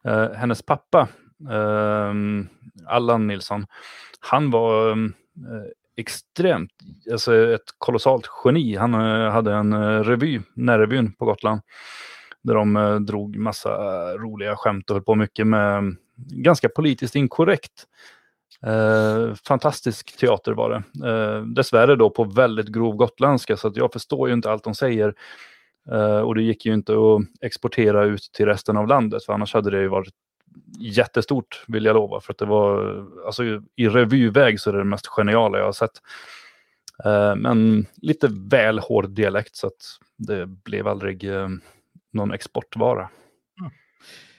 Eh, 0.05 0.31
hennes 0.39 0.63
pappa, 0.63 1.09
Ehm, 1.51 2.49
Allan 2.87 3.27
Nilsson, 3.27 3.67
han 4.21 4.51
var 4.51 4.93
ehm, 4.93 5.15
eh, 5.37 5.71
extremt, 5.97 6.71
alltså 7.13 7.37
ett 7.37 7.75
kolossalt 7.79 8.31
geni. 8.45 8.77
Han 8.77 8.95
eh, 8.95 9.31
hade 9.31 9.53
en 9.53 9.73
eh, 9.73 10.01
revy, 10.05 10.41
närrevyn 10.55 11.13
på 11.13 11.25
Gotland, 11.25 11.61
där 12.43 12.55
de 12.55 12.77
eh, 12.77 12.95
drog 12.97 13.37
massa 13.37 13.71
roliga 14.17 14.57
skämt 14.57 14.91
och 14.91 14.97
höll 14.97 15.05
på 15.05 15.15
mycket 15.15 15.47
med 15.47 15.79
ehm, 15.79 15.97
ganska 16.17 16.69
politiskt 16.69 17.15
inkorrekt. 17.15 17.87
Eh, 18.67 19.35
fantastisk 19.35 20.19
teater 20.19 20.53
var 20.53 20.71
det. 20.71 21.09
Eh, 21.09 21.43
dessvärre 21.43 21.97
då 21.97 22.11
på 22.11 22.25
väldigt 22.25 22.69
grov 22.69 22.97
gotländska 22.97 23.57
så 23.57 23.69
att 23.69 23.77
jag 23.77 23.93
förstår 23.93 24.29
ju 24.29 24.35
inte 24.35 24.51
allt 24.51 24.65
de 24.65 24.75
säger. 24.75 25.15
Eh, 25.91 26.21
och 26.21 26.35
det 26.35 26.43
gick 26.43 26.67
ju 26.67 26.75
inte 26.75 26.93
att 26.93 27.45
exportera 27.45 28.05
ut 28.05 28.31
till 28.33 28.47
resten 28.47 28.77
av 28.77 28.87
landet, 28.87 29.25
för 29.25 29.33
annars 29.33 29.55
hade 29.55 29.71
det 29.71 29.81
ju 29.81 29.89
varit 29.89 30.15
jättestort, 30.79 31.65
vill 31.67 31.85
jag 31.85 31.95
lova. 31.95 32.21
För 32.21 32.33
att 32.33 32.39
det 32.39 32.47
var, 32.47 33.07
alltså 33.27 33.45
i 33.77 33.89
revyväg 33.89 34.61
så 34.61 34.71
är 34.71 34.75
det 34.75 34.81
det 34.81 34.85
mest 34.85 35.07
geniala 35.07 35.59
jag 35.59 35.65
har 35.65 35.73
sett. 35.73 36.03
Eh, 37.05 37.37
men 37.37 37.87
lite 37.97 38.29
väl 38.31 38.79
hård 38.79 39.11
dialekt 39.11 39.57
så 39.57 39.67
att 39.67 39.99
det 40.17 40.47
blev 40.47 40.89
aldrig 40.89 41.25
eh, 41.25 41.49
någon 42.13 42.33
exportvara. 42.33 43.11
Mm. 43.61 43.73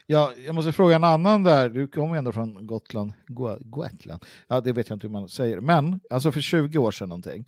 Ja, 0.05 0.33
jag 0.45 0.55
måste 0.55 0.71
fråga 0.71 0.95
en 0.95 1.03
annan 1.03 1.43
där. 1.43 1.69
Du 1.69 1.87
kommer 1.87 2.15
ändå 2.17 2.31
från 2.31 2.67
Gotland. 2.67 3.13
Go- 3.27 3.57
Gotland. 3.59 4.25
Ja, 4.47 4.61
det 4.61 4.71
vet 4.73 4.89
jag 4.89 4.95
inte 4.95 5.07
hur 5.07 5.11
man 5.11 5.29
säger. 5.29 5.59
Men 5.59 5.99
alltså 6.09 6.31
för 6.31 6.41
20 6.41 6.77
år 6.77 6.91
sedan 6.91 7.09
någonting. 7.09 7.45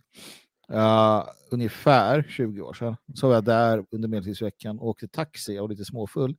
Uh, 0.72 1.24
ungefär 1.50 2.26
20 2.28 2.60
år 2.60 2.72
sedan. 2.72 2.96
Så 3.14 3.28
var 3.28 3.34
jag 3.34 3.44
där 3.44 3.84
under 3.90 4.08
medeltidsveckan 4.08 4.78
och 4.78 4.88
åkte 4.88 5.08
taxi 5.08 5.58
och 5.58 5.68
lite 5.68 5.84
småfull. 5.84 6.36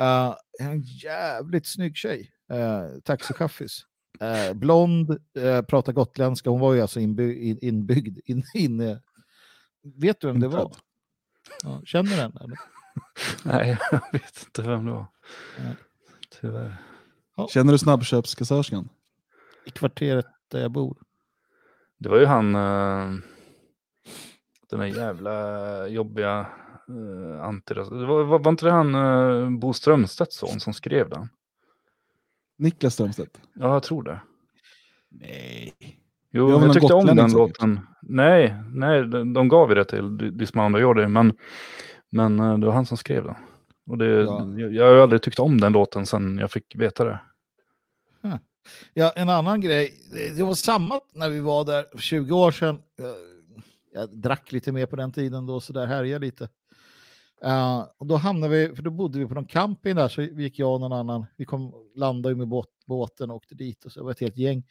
Uh, 0.00 0.34
en 0.58 0.80
jävligt 0.82 1.66
snygg 1.66 1.96
tjej. 1.96 2.32
Uh, 2.52 3.00
taxichaffis. 3.04 3.86
Uh, 4.22 4.54
blond, 4.54 5.10
uh, 5.10 5.62
pratar 5.62 5.92
gotländska. 5.92 6.50
Hon 6.50 6.60
var 6.60 6.74
ju 6.74 6.80
alltså 6.80 7.00
inby- 7.00 7.34
in, 7.34 7.58
inbyggd. 7.62 8.18
In, 8.24 8.44
in, 8.54 8.98
vet 9.82 10.20
du 10.20 10.26
vem 10.26 10.40
det 10.40 10.48
var? 10.48 10.72
Ja, 11.62 11.82
känner 11.84 12.16
du? 12.16 12.22
Eller? 12.22 12.58
Nej, 13.42 13.78
jag 13.90 14.12
vet 14.12 14.44
inte 14.46 14.62
vem 14.62 14.84
det 14.84 14.92
var. 14.92 15.06
Nej. 15.58 15.74
Tyvärr. 16.40 16.76
Känner 17.48 17.72
du 17.72 17.78
snabbköpskassörskan? 17.78 18.88
I 19.64 19.70
kvarteret 19.70 20.26
där 20.48 20.60
jag 20.60 20.70
bor. 20.70 20.98
Det 21.98 22.08
var 22.08 22.18
ju 22.18 22.26
han, 22.26 22.52
den 24.70 24.80
där 24.80 24.86
jävla 24.86 25.88
jobbiga 25.88 26.46
uh, 26.90 27.42
antiras... 27.42 27.88
Det 27.88 28.06
var, 28.06 28.24
var, 28.24 28.38
var 28.38 28.50
inte 28.50 28.64
det 28.66 28.72
han 28.72 28.94
uh, 28.94 29.50
Bo 29.58 29.72
Strömstedts 29.72 30.36
son 30.38 30.60
som 30.60 30.72
skrev 30.74 31.08
den? 31.08 31.28
Niklas 32.58 32.94
Strömstedt? 32.94 33.40
Ja, 33.54 33.72
jag 33.72 33.82
tror 33.82 34.02
det. 34.02 34.20
Nej. 35.10 35.74
Jo, 36.30 36.50
jag 36.50 36.60
någon 36.60 36.72
tyckte 36.74 36.94
om 36.94 37.06
den 37.06 37.16
säkert. 37.16 37.32
låten. 37.34 37.80
Nej, 38.02 38.54
nej, 38.74 39.06
de, 39.06 39.32
de 39.32 39.48
gav 39.48 39.68
ju 39.68 39.74
det 39.74 39.84
till 39.84 40.38
Dismount 40.38 40.78
Jordi, 40.78 41.06
men, 41.06 41.36
men 42.10 42.40
eh, 42.40 42.58
det 42.58 42.66
var 42.66 42.72
han 42.74 42.86
som 42.86 42.96
skrev 42.96 43.24
den. 43.24 43.34
Och 43.86 43.98
det, 43.98 44.06
Ja. 44.06 44.46
jag, 44.56 44.74
jag 44.74 44.84
har 44.84 44.98
aldrig 44.98 45.22
tyckt 45.22 45.38
om 45.38 45.60
den 45.60 45.72
låten 45.72 46.06
sen 46.06 46.38
jag 46.38 46.50
fick 46.50 46.76
veta 46.76 47.04
det. 47.04 47.20
Ja, 48.94 49.12
en 49.16 49.28
annan 49.28 49.60
grej. 49.60 49.94
Det- 50.12 50.36
Det 50.36 50.42
var 50.44 50.54
samma 50.54 51.00
när 51.14 51.30
vi 51.30 51.40
var 51.40 51.64
där 51.64 51.84
för 51.92 51.98
20 51.98 52.34
år 52.36 52.50
sedan. 52.50 52.78
Jag, 52.96 53.14
jag 54.02 54.08
drack 54.18 54.52
lite 54.52 54.72
mer 54.72 54.86
på 54.86 54.96
den 54.96 55.12
tiden 55.12 55.46
då, 55.46 55.60
så 55.60 55.72
där 55.72 55.86
härjade 55.86 56.26
lite. 56.26 56.48
Uh, 57.44 57.84
och 57.98 58.06
då 58.06 58.16
hamnade 58.16 58.56
vi, 58.56 58.74
för 58.74 58.82
då 58.82 58.90
bodde 58.90 59.18
vi 59.18 59.26
på 59.26 59.34
någon 59.34 59.46
camping 59.46 59.94
där, 59.94 60.08
så 60.08 60.22
gick 60.22 60.58
jag 60.58 60.74
och 60.74 60.80
någon 60.80 60.92
annan. 60.92 61.26
Vi 61.36 61.44
kom, 61.44 61.74
landade 61.94 62.34
med 62.34 62.48
båt, 62.48 62.68
båten 62.86 63.30
och 63.30 63.36
åkte 63.36 63.54
dit 63.54 63.84
och 63.84 63.92
så 63.92 64.04
var 64.04 64.10
ett 64.10 64.20
helt 64.20 64.36
gäng. 64.36 64.64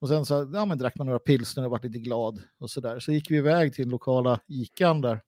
Och 0.00 0.08
sen 0.08 0.26
så 0.26 0.50
ja, 0.54 0.64
men 0.64 0.78
drack 0.78 0.96
man 0.96 1.06
några 1.06 1.18
pilsner 1.18 1.64
och 1.64 1.70
var 1.70 1.80
lite 1.82 1.98
glad 1.98 2.42
och 2.58 2.70
så 2.70 2.80
där. 2.80 3.00
Så 3.00 3.12
gick 3.12 3.30
vi 3.30 3.36
iväg 3.36 3.74
till 3.74 3.88
lokala 3.88 4.40
ikan 4.46 5.00
där. 5.00 5.20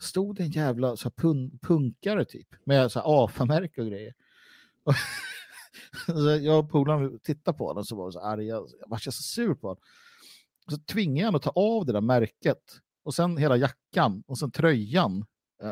Stod 0.00 0.40
en 0.40 0.50
jävla 0.50 0.96
så 0.96 1.04
här, 1.04 1.10
pun, 1.10 1.58
punkare 1.58 2.24
typ 2.24 2.48
med 2.64 2.92
så 2.92 3.00
AFA-märke 3.00 3.80
och 3.80 3.86
grejer. 3.86 4.14
Och 4.84 4.94
så 6.06 6.30
jag 6.40 6.58
och 6.58 6.70
polaren 6.70 7.18
tittade 7.22 7.58
på 7.58 7.66
honom 7.66 7.84
så 7.84 7.96
var 7.96 8.06
vi 8.06 8.12
så 8.12 8.20
arga. 8.20 8.44
Jag 8.44 8.68
var 8.86 8.98
så 8.98 9.12
sur 9.12 9.54
på 9.54 9.68
honom. 9.68 9.82
Så 10.70 10.78
tvingade 10.78 11.20
jag 11.20 11.26
honom 11.26 11.36
att 11.36 11.42
ta 11.42 11.50
av 11.50 11.86
det 11.86 11.92
där 11.92 12.00
märket 12.00 12.62
och 13.04 13.14
sen 13.14 13.36
hela 13.36 13.56
jackan 13.56 14.22
och 14.26 14.38
sen 14.38 14.50
tröjan 14.50 15.24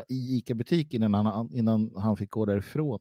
i 0.08 0.36
ICA-butiken 0.38 1.02
innan 1.02 1.26
han, 1.26 1.50
innan 1.52 1.92
han 1.96 2.16
fick 2.16 2.30
gå 2.30 2.46
därifrån. 2.46 2.98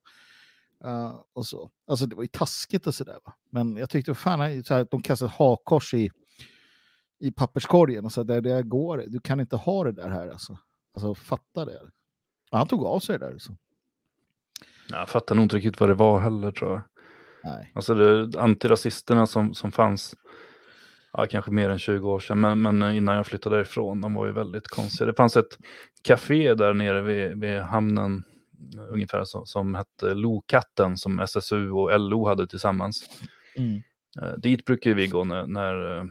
Eh, 0.84 1.20
och 1.34 1.45
så. 1.45 1.72
Alltså 1.88 2.06
det 2.06 2.16
var 2.16 2.24
ju 2.24 2.28
taskigt 2.28 2.88
och 2.88 2.95
sådär. 2.95 3.18
Men 3.52 3.78
jag 3.78 3.90
tyckte 3.90 4.16
fan 4.16 4.64
så 4.64 4.74
här, 4.74 4.88
de 4.91 5.02
kastade 5.02 5.32
hakkors 5.32 5.94
i, 5.94 6.11
i 7.20 7.32
papperskorgen 7.32 8.06
och 8.06 8.11
så 8.11 8.24
där 8.24 8.41
det 8.41 8.64
går. 8.64 9.03
Du 9.07 9.20
kan 9.20 9.40
inte 9.40 9.56
ha 9.56 9.84
det 9.84 9.91
där 9.91 10.10
här 10.10 10.28
alltså. 10.28 10.57
Alltså 10.94 11.16
fatta 11.16 11.66
det. 11.66 11.80
Han 12.52 12.68
tog 12.68 12.86
av 12.86 12.99
sig 12.99 13.20
det 13.20 13.26
där. 13.26 13.34
Alltså. 13.34 13.56
Jag 14.90 15.10
fattar 15.10 15.36
nog 15.36 15.45
inte 15.45 15.56
riktigt 15.56 15.80
vad 15.80 15.90
det 15.90 15.95
var 15.95 16.20
heller 16.20 16.52
tror 16.52 16.72
jag. 16.72 16.82
Nej. 17.44 17.72
Alltså 17.76 17.94
det, 17.94 18.40
antirasisterna 18.40 19.28
som, 19.28 19.53
som 19.53 19.72
fanns, 19.72 20.16
ja, 21.14 21.28
kanske 21.30 21.52
mer 21.52 21.70
än 21.70 21.80
20 21.80 22.11
år 22.11 22.20
sedan, 22.20 22.40
men, 22.40 22.61
men 22.61 22.95
innan 22.95 23.16
jag 23.16 23.28
flyttade 23.28 23.56
därifrån, 23.56 24.02
de 24.02 24.14
var 24.14 24.26
ju 24.26 24.32
väldigt 24.32 24.68
konstiga. 24.68 25.07
Det 25.07 25.14
fanns 25.14 25.38
ett 25.38 25.57
café 26.03 26.53
där 26.53 26.73
nere 26.73 27.01
vid, 27.01 27.39
vid 27.39 27.59
hamnen, 27.59 28.23
ungefär 28.89 29.23
som, 29.23 29.45
som 29.45 29.76
hette 29.76 30.13
Lokatten, 30.13 30.97
som 30.97 31.19
SSU 31.19 31.71
och 31.71 31.99
LO 31.99 32.27
hade 32.27 32.47
tillsammans. 32.47 33.09
Mm. 33.55 33.81
Eh, 34.21 34.38
dit 34.38 34.65
brukar 34.65 34.93
vi 34.93 35.07
gå 35.07 35.23
när, 35.23 35.47
när 35.47 35.97
eh, 35.97 36.05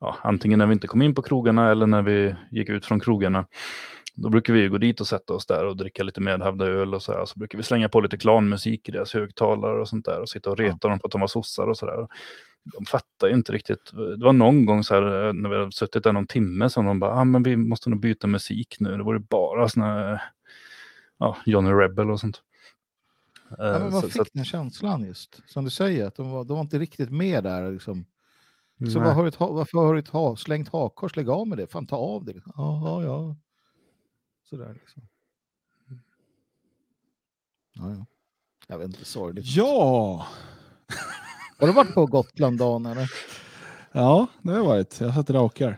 ja, 0.00 0.16
antingen 0.22 0.58
när 0.58 0.66
vi 0.66 0.72
inte 0.72 0.86
kom 0.86 1.02
in 1.02 1.14
på 1.14 1.22
krogarna 1.22 1.70
eller 1.70 1.86
när 1.86 2.02
vi 2.02 2.34
gick 2.50 2.68
ut 2.68 2.86
från 2.86 3.00
krogarna. 3.00 3.46
Då 4.14 4.28
brukar 4.28 4.52
vi 4.52 4.68
gå 4.68 4.78
dit 4.78 5.00
och 5.00 5.06
sätta 5.06 5.34
oss 5.34 5.46
där 5.46 5.66
och 5.66 5.76
dricka 5.76 6.02
lite 6.02 6.20
medhavda 6.20 6.66
öl 6.66 6.94
och 6.94 7.02
så 7.02 7.12
här. 7.12 7.24
Så 7.24 7.38
brukar 7.38 7.58
vi 7.58 7.64
slänga 7.64 7.88
på 7.88 8.00
lite 8.00 8.16
klanmusik 8.16 8.88
i 8.88 8.92
deras 8.92 9.14
högtalare 9.14 9.80
och 9.80 9.88
sånt 9.88 10.04
där 10.04 10.20
och 10.20 10.28
sitta 10.28 10.50
och 10.50 10.58
reta 10.58 10.88
dem 10.88 10.98
på 10.98 11.06
att 11.06 11.12
de 11.12 11.20
var 11.20 11.28
sossar 11.28 11.66
och 11.66 11.78
så 11.78 11.86
där. 11.86 12.06
De 12.72 12.84
fattar 12.86 13.28
ju 13.28 13.34
inte 13.34 13.52
riktigt. 13.52 13.90
Det 13.92 14.24
var 14.24 14.32
någon 14.32 14.66
gång 14.66 14.84
så 14.84 14.94
här 14.94 15.26
eh, 15.28 15.32
när 15.32 15.48
vi 15.50 15.56
hade 15.58 15.72
suttit 15.72 16.04
där 16.04 16.12
någon 16.12 16.26
timme 16.26 16.70
som 16.70 16.86
de 16.86 17.00
bara, 17.00 17.12
ah, 17.14 17.24
men 17.24 17.42
vi 17.42 17.56
måste 17.56 17.90
nog 17.90 18.00
byta 18.00 18.26
musik 18.26 18.76
nu. 18.80 18.96
Det 18.96 19.02
var 19.02 19.12
ju 19.14 19.18
bara 19.20 19.68
såna 19.68 19.86
här, 19.86 20.22
ja, 21.18 21.36
Johnny 21.46 21.70
Rebel 21.70 22.10
och 22.10 22.20
sånt. 22.20 22.42
Ja, 23.58 23.74
Eh, 23.74 23.80
men 23.82 23.90
vad 23.92 24.02
så- 24.02 24.08
fick 24.08 24.16
så 24.16 24.22
att- 24.22 24.28
den 24.32 24.44
känslan 24.44 25.04
just? 25.04 25.42
Som 25.46 25.64
du 25.64 25.70
säger, 25.70 26.06
att 26.06 26.14
de 26.14 26.30
var, 26.30 26.44
de 26.44 26.54
var 26.54 26.60
inte 26.60 26.78
riktigt 26.78 27.10
med 27.10 27.44
där. 27.44 27.72
Liksom. 27.72 28.04
Så 28.92 29.00
vad 29.00 29.14
har 29.14 29.22
du 29.22 29.28
ett, 29.28 29.34
ha- 29.34 29.52
varför 29.52 29.78
har 29.78 29.94
du 29.94 30.00
ett 30.00 30.08
ha, 30.08 30.36
slängt 30.36 30.68
hakkors? 30.68 31.16
Lägg 31.16 31.28
av 31.28 31.48
med 31.48 31.58
det. 31.58 31.66
Fan, 31.66 31.86
ta 31.86 31.96
av 31.96 32.24
det. 32.24 32.32
Liksom. 32.32 32.52
Jaha, 32.56 33.04
ja. 33.04 33.36
Sådär 34.50 34.74
liksom. 34.74 35.02
Ja, 37.72 37.90
ja. 37.90 38.06
Jag 38.68 38.78
vet 38.78 38.86
inte, 38.86 39.04
sorgligt. 39.04 39.46
Ja! 39.46 40.26
Har 41.60 41.66
du 41.66 41.72
varit 41.72 41.94
på 41.94 42.06
Gotland, 42.06 42.58
Dan? 42.58 42.86
Eller? 42.86 43.10
Ja, 43.92 44.26
det 44.42 44.50
har 44.50 44.58
jag 44.58 44.64
varit. 44.64 45.00
Jag 45.00 45.14
sett 45.14 45.30
rakar. 45.30 45.76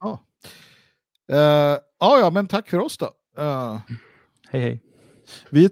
Ja. 0.00 0.20
Eh, 1.32 1.78
ja, 2.00 2.18
ja, 2.18 2.30
men 2.30 2.46
tack 2.48 2.70
för 2.70 2.78
oss 2.78 2.98
då. 2.98 3.10
Eh, 3.38 3.78
Hej 4.50 4.60
hej. 4.60 4.82
Vi 5.50 5.60
är 5.60 5.62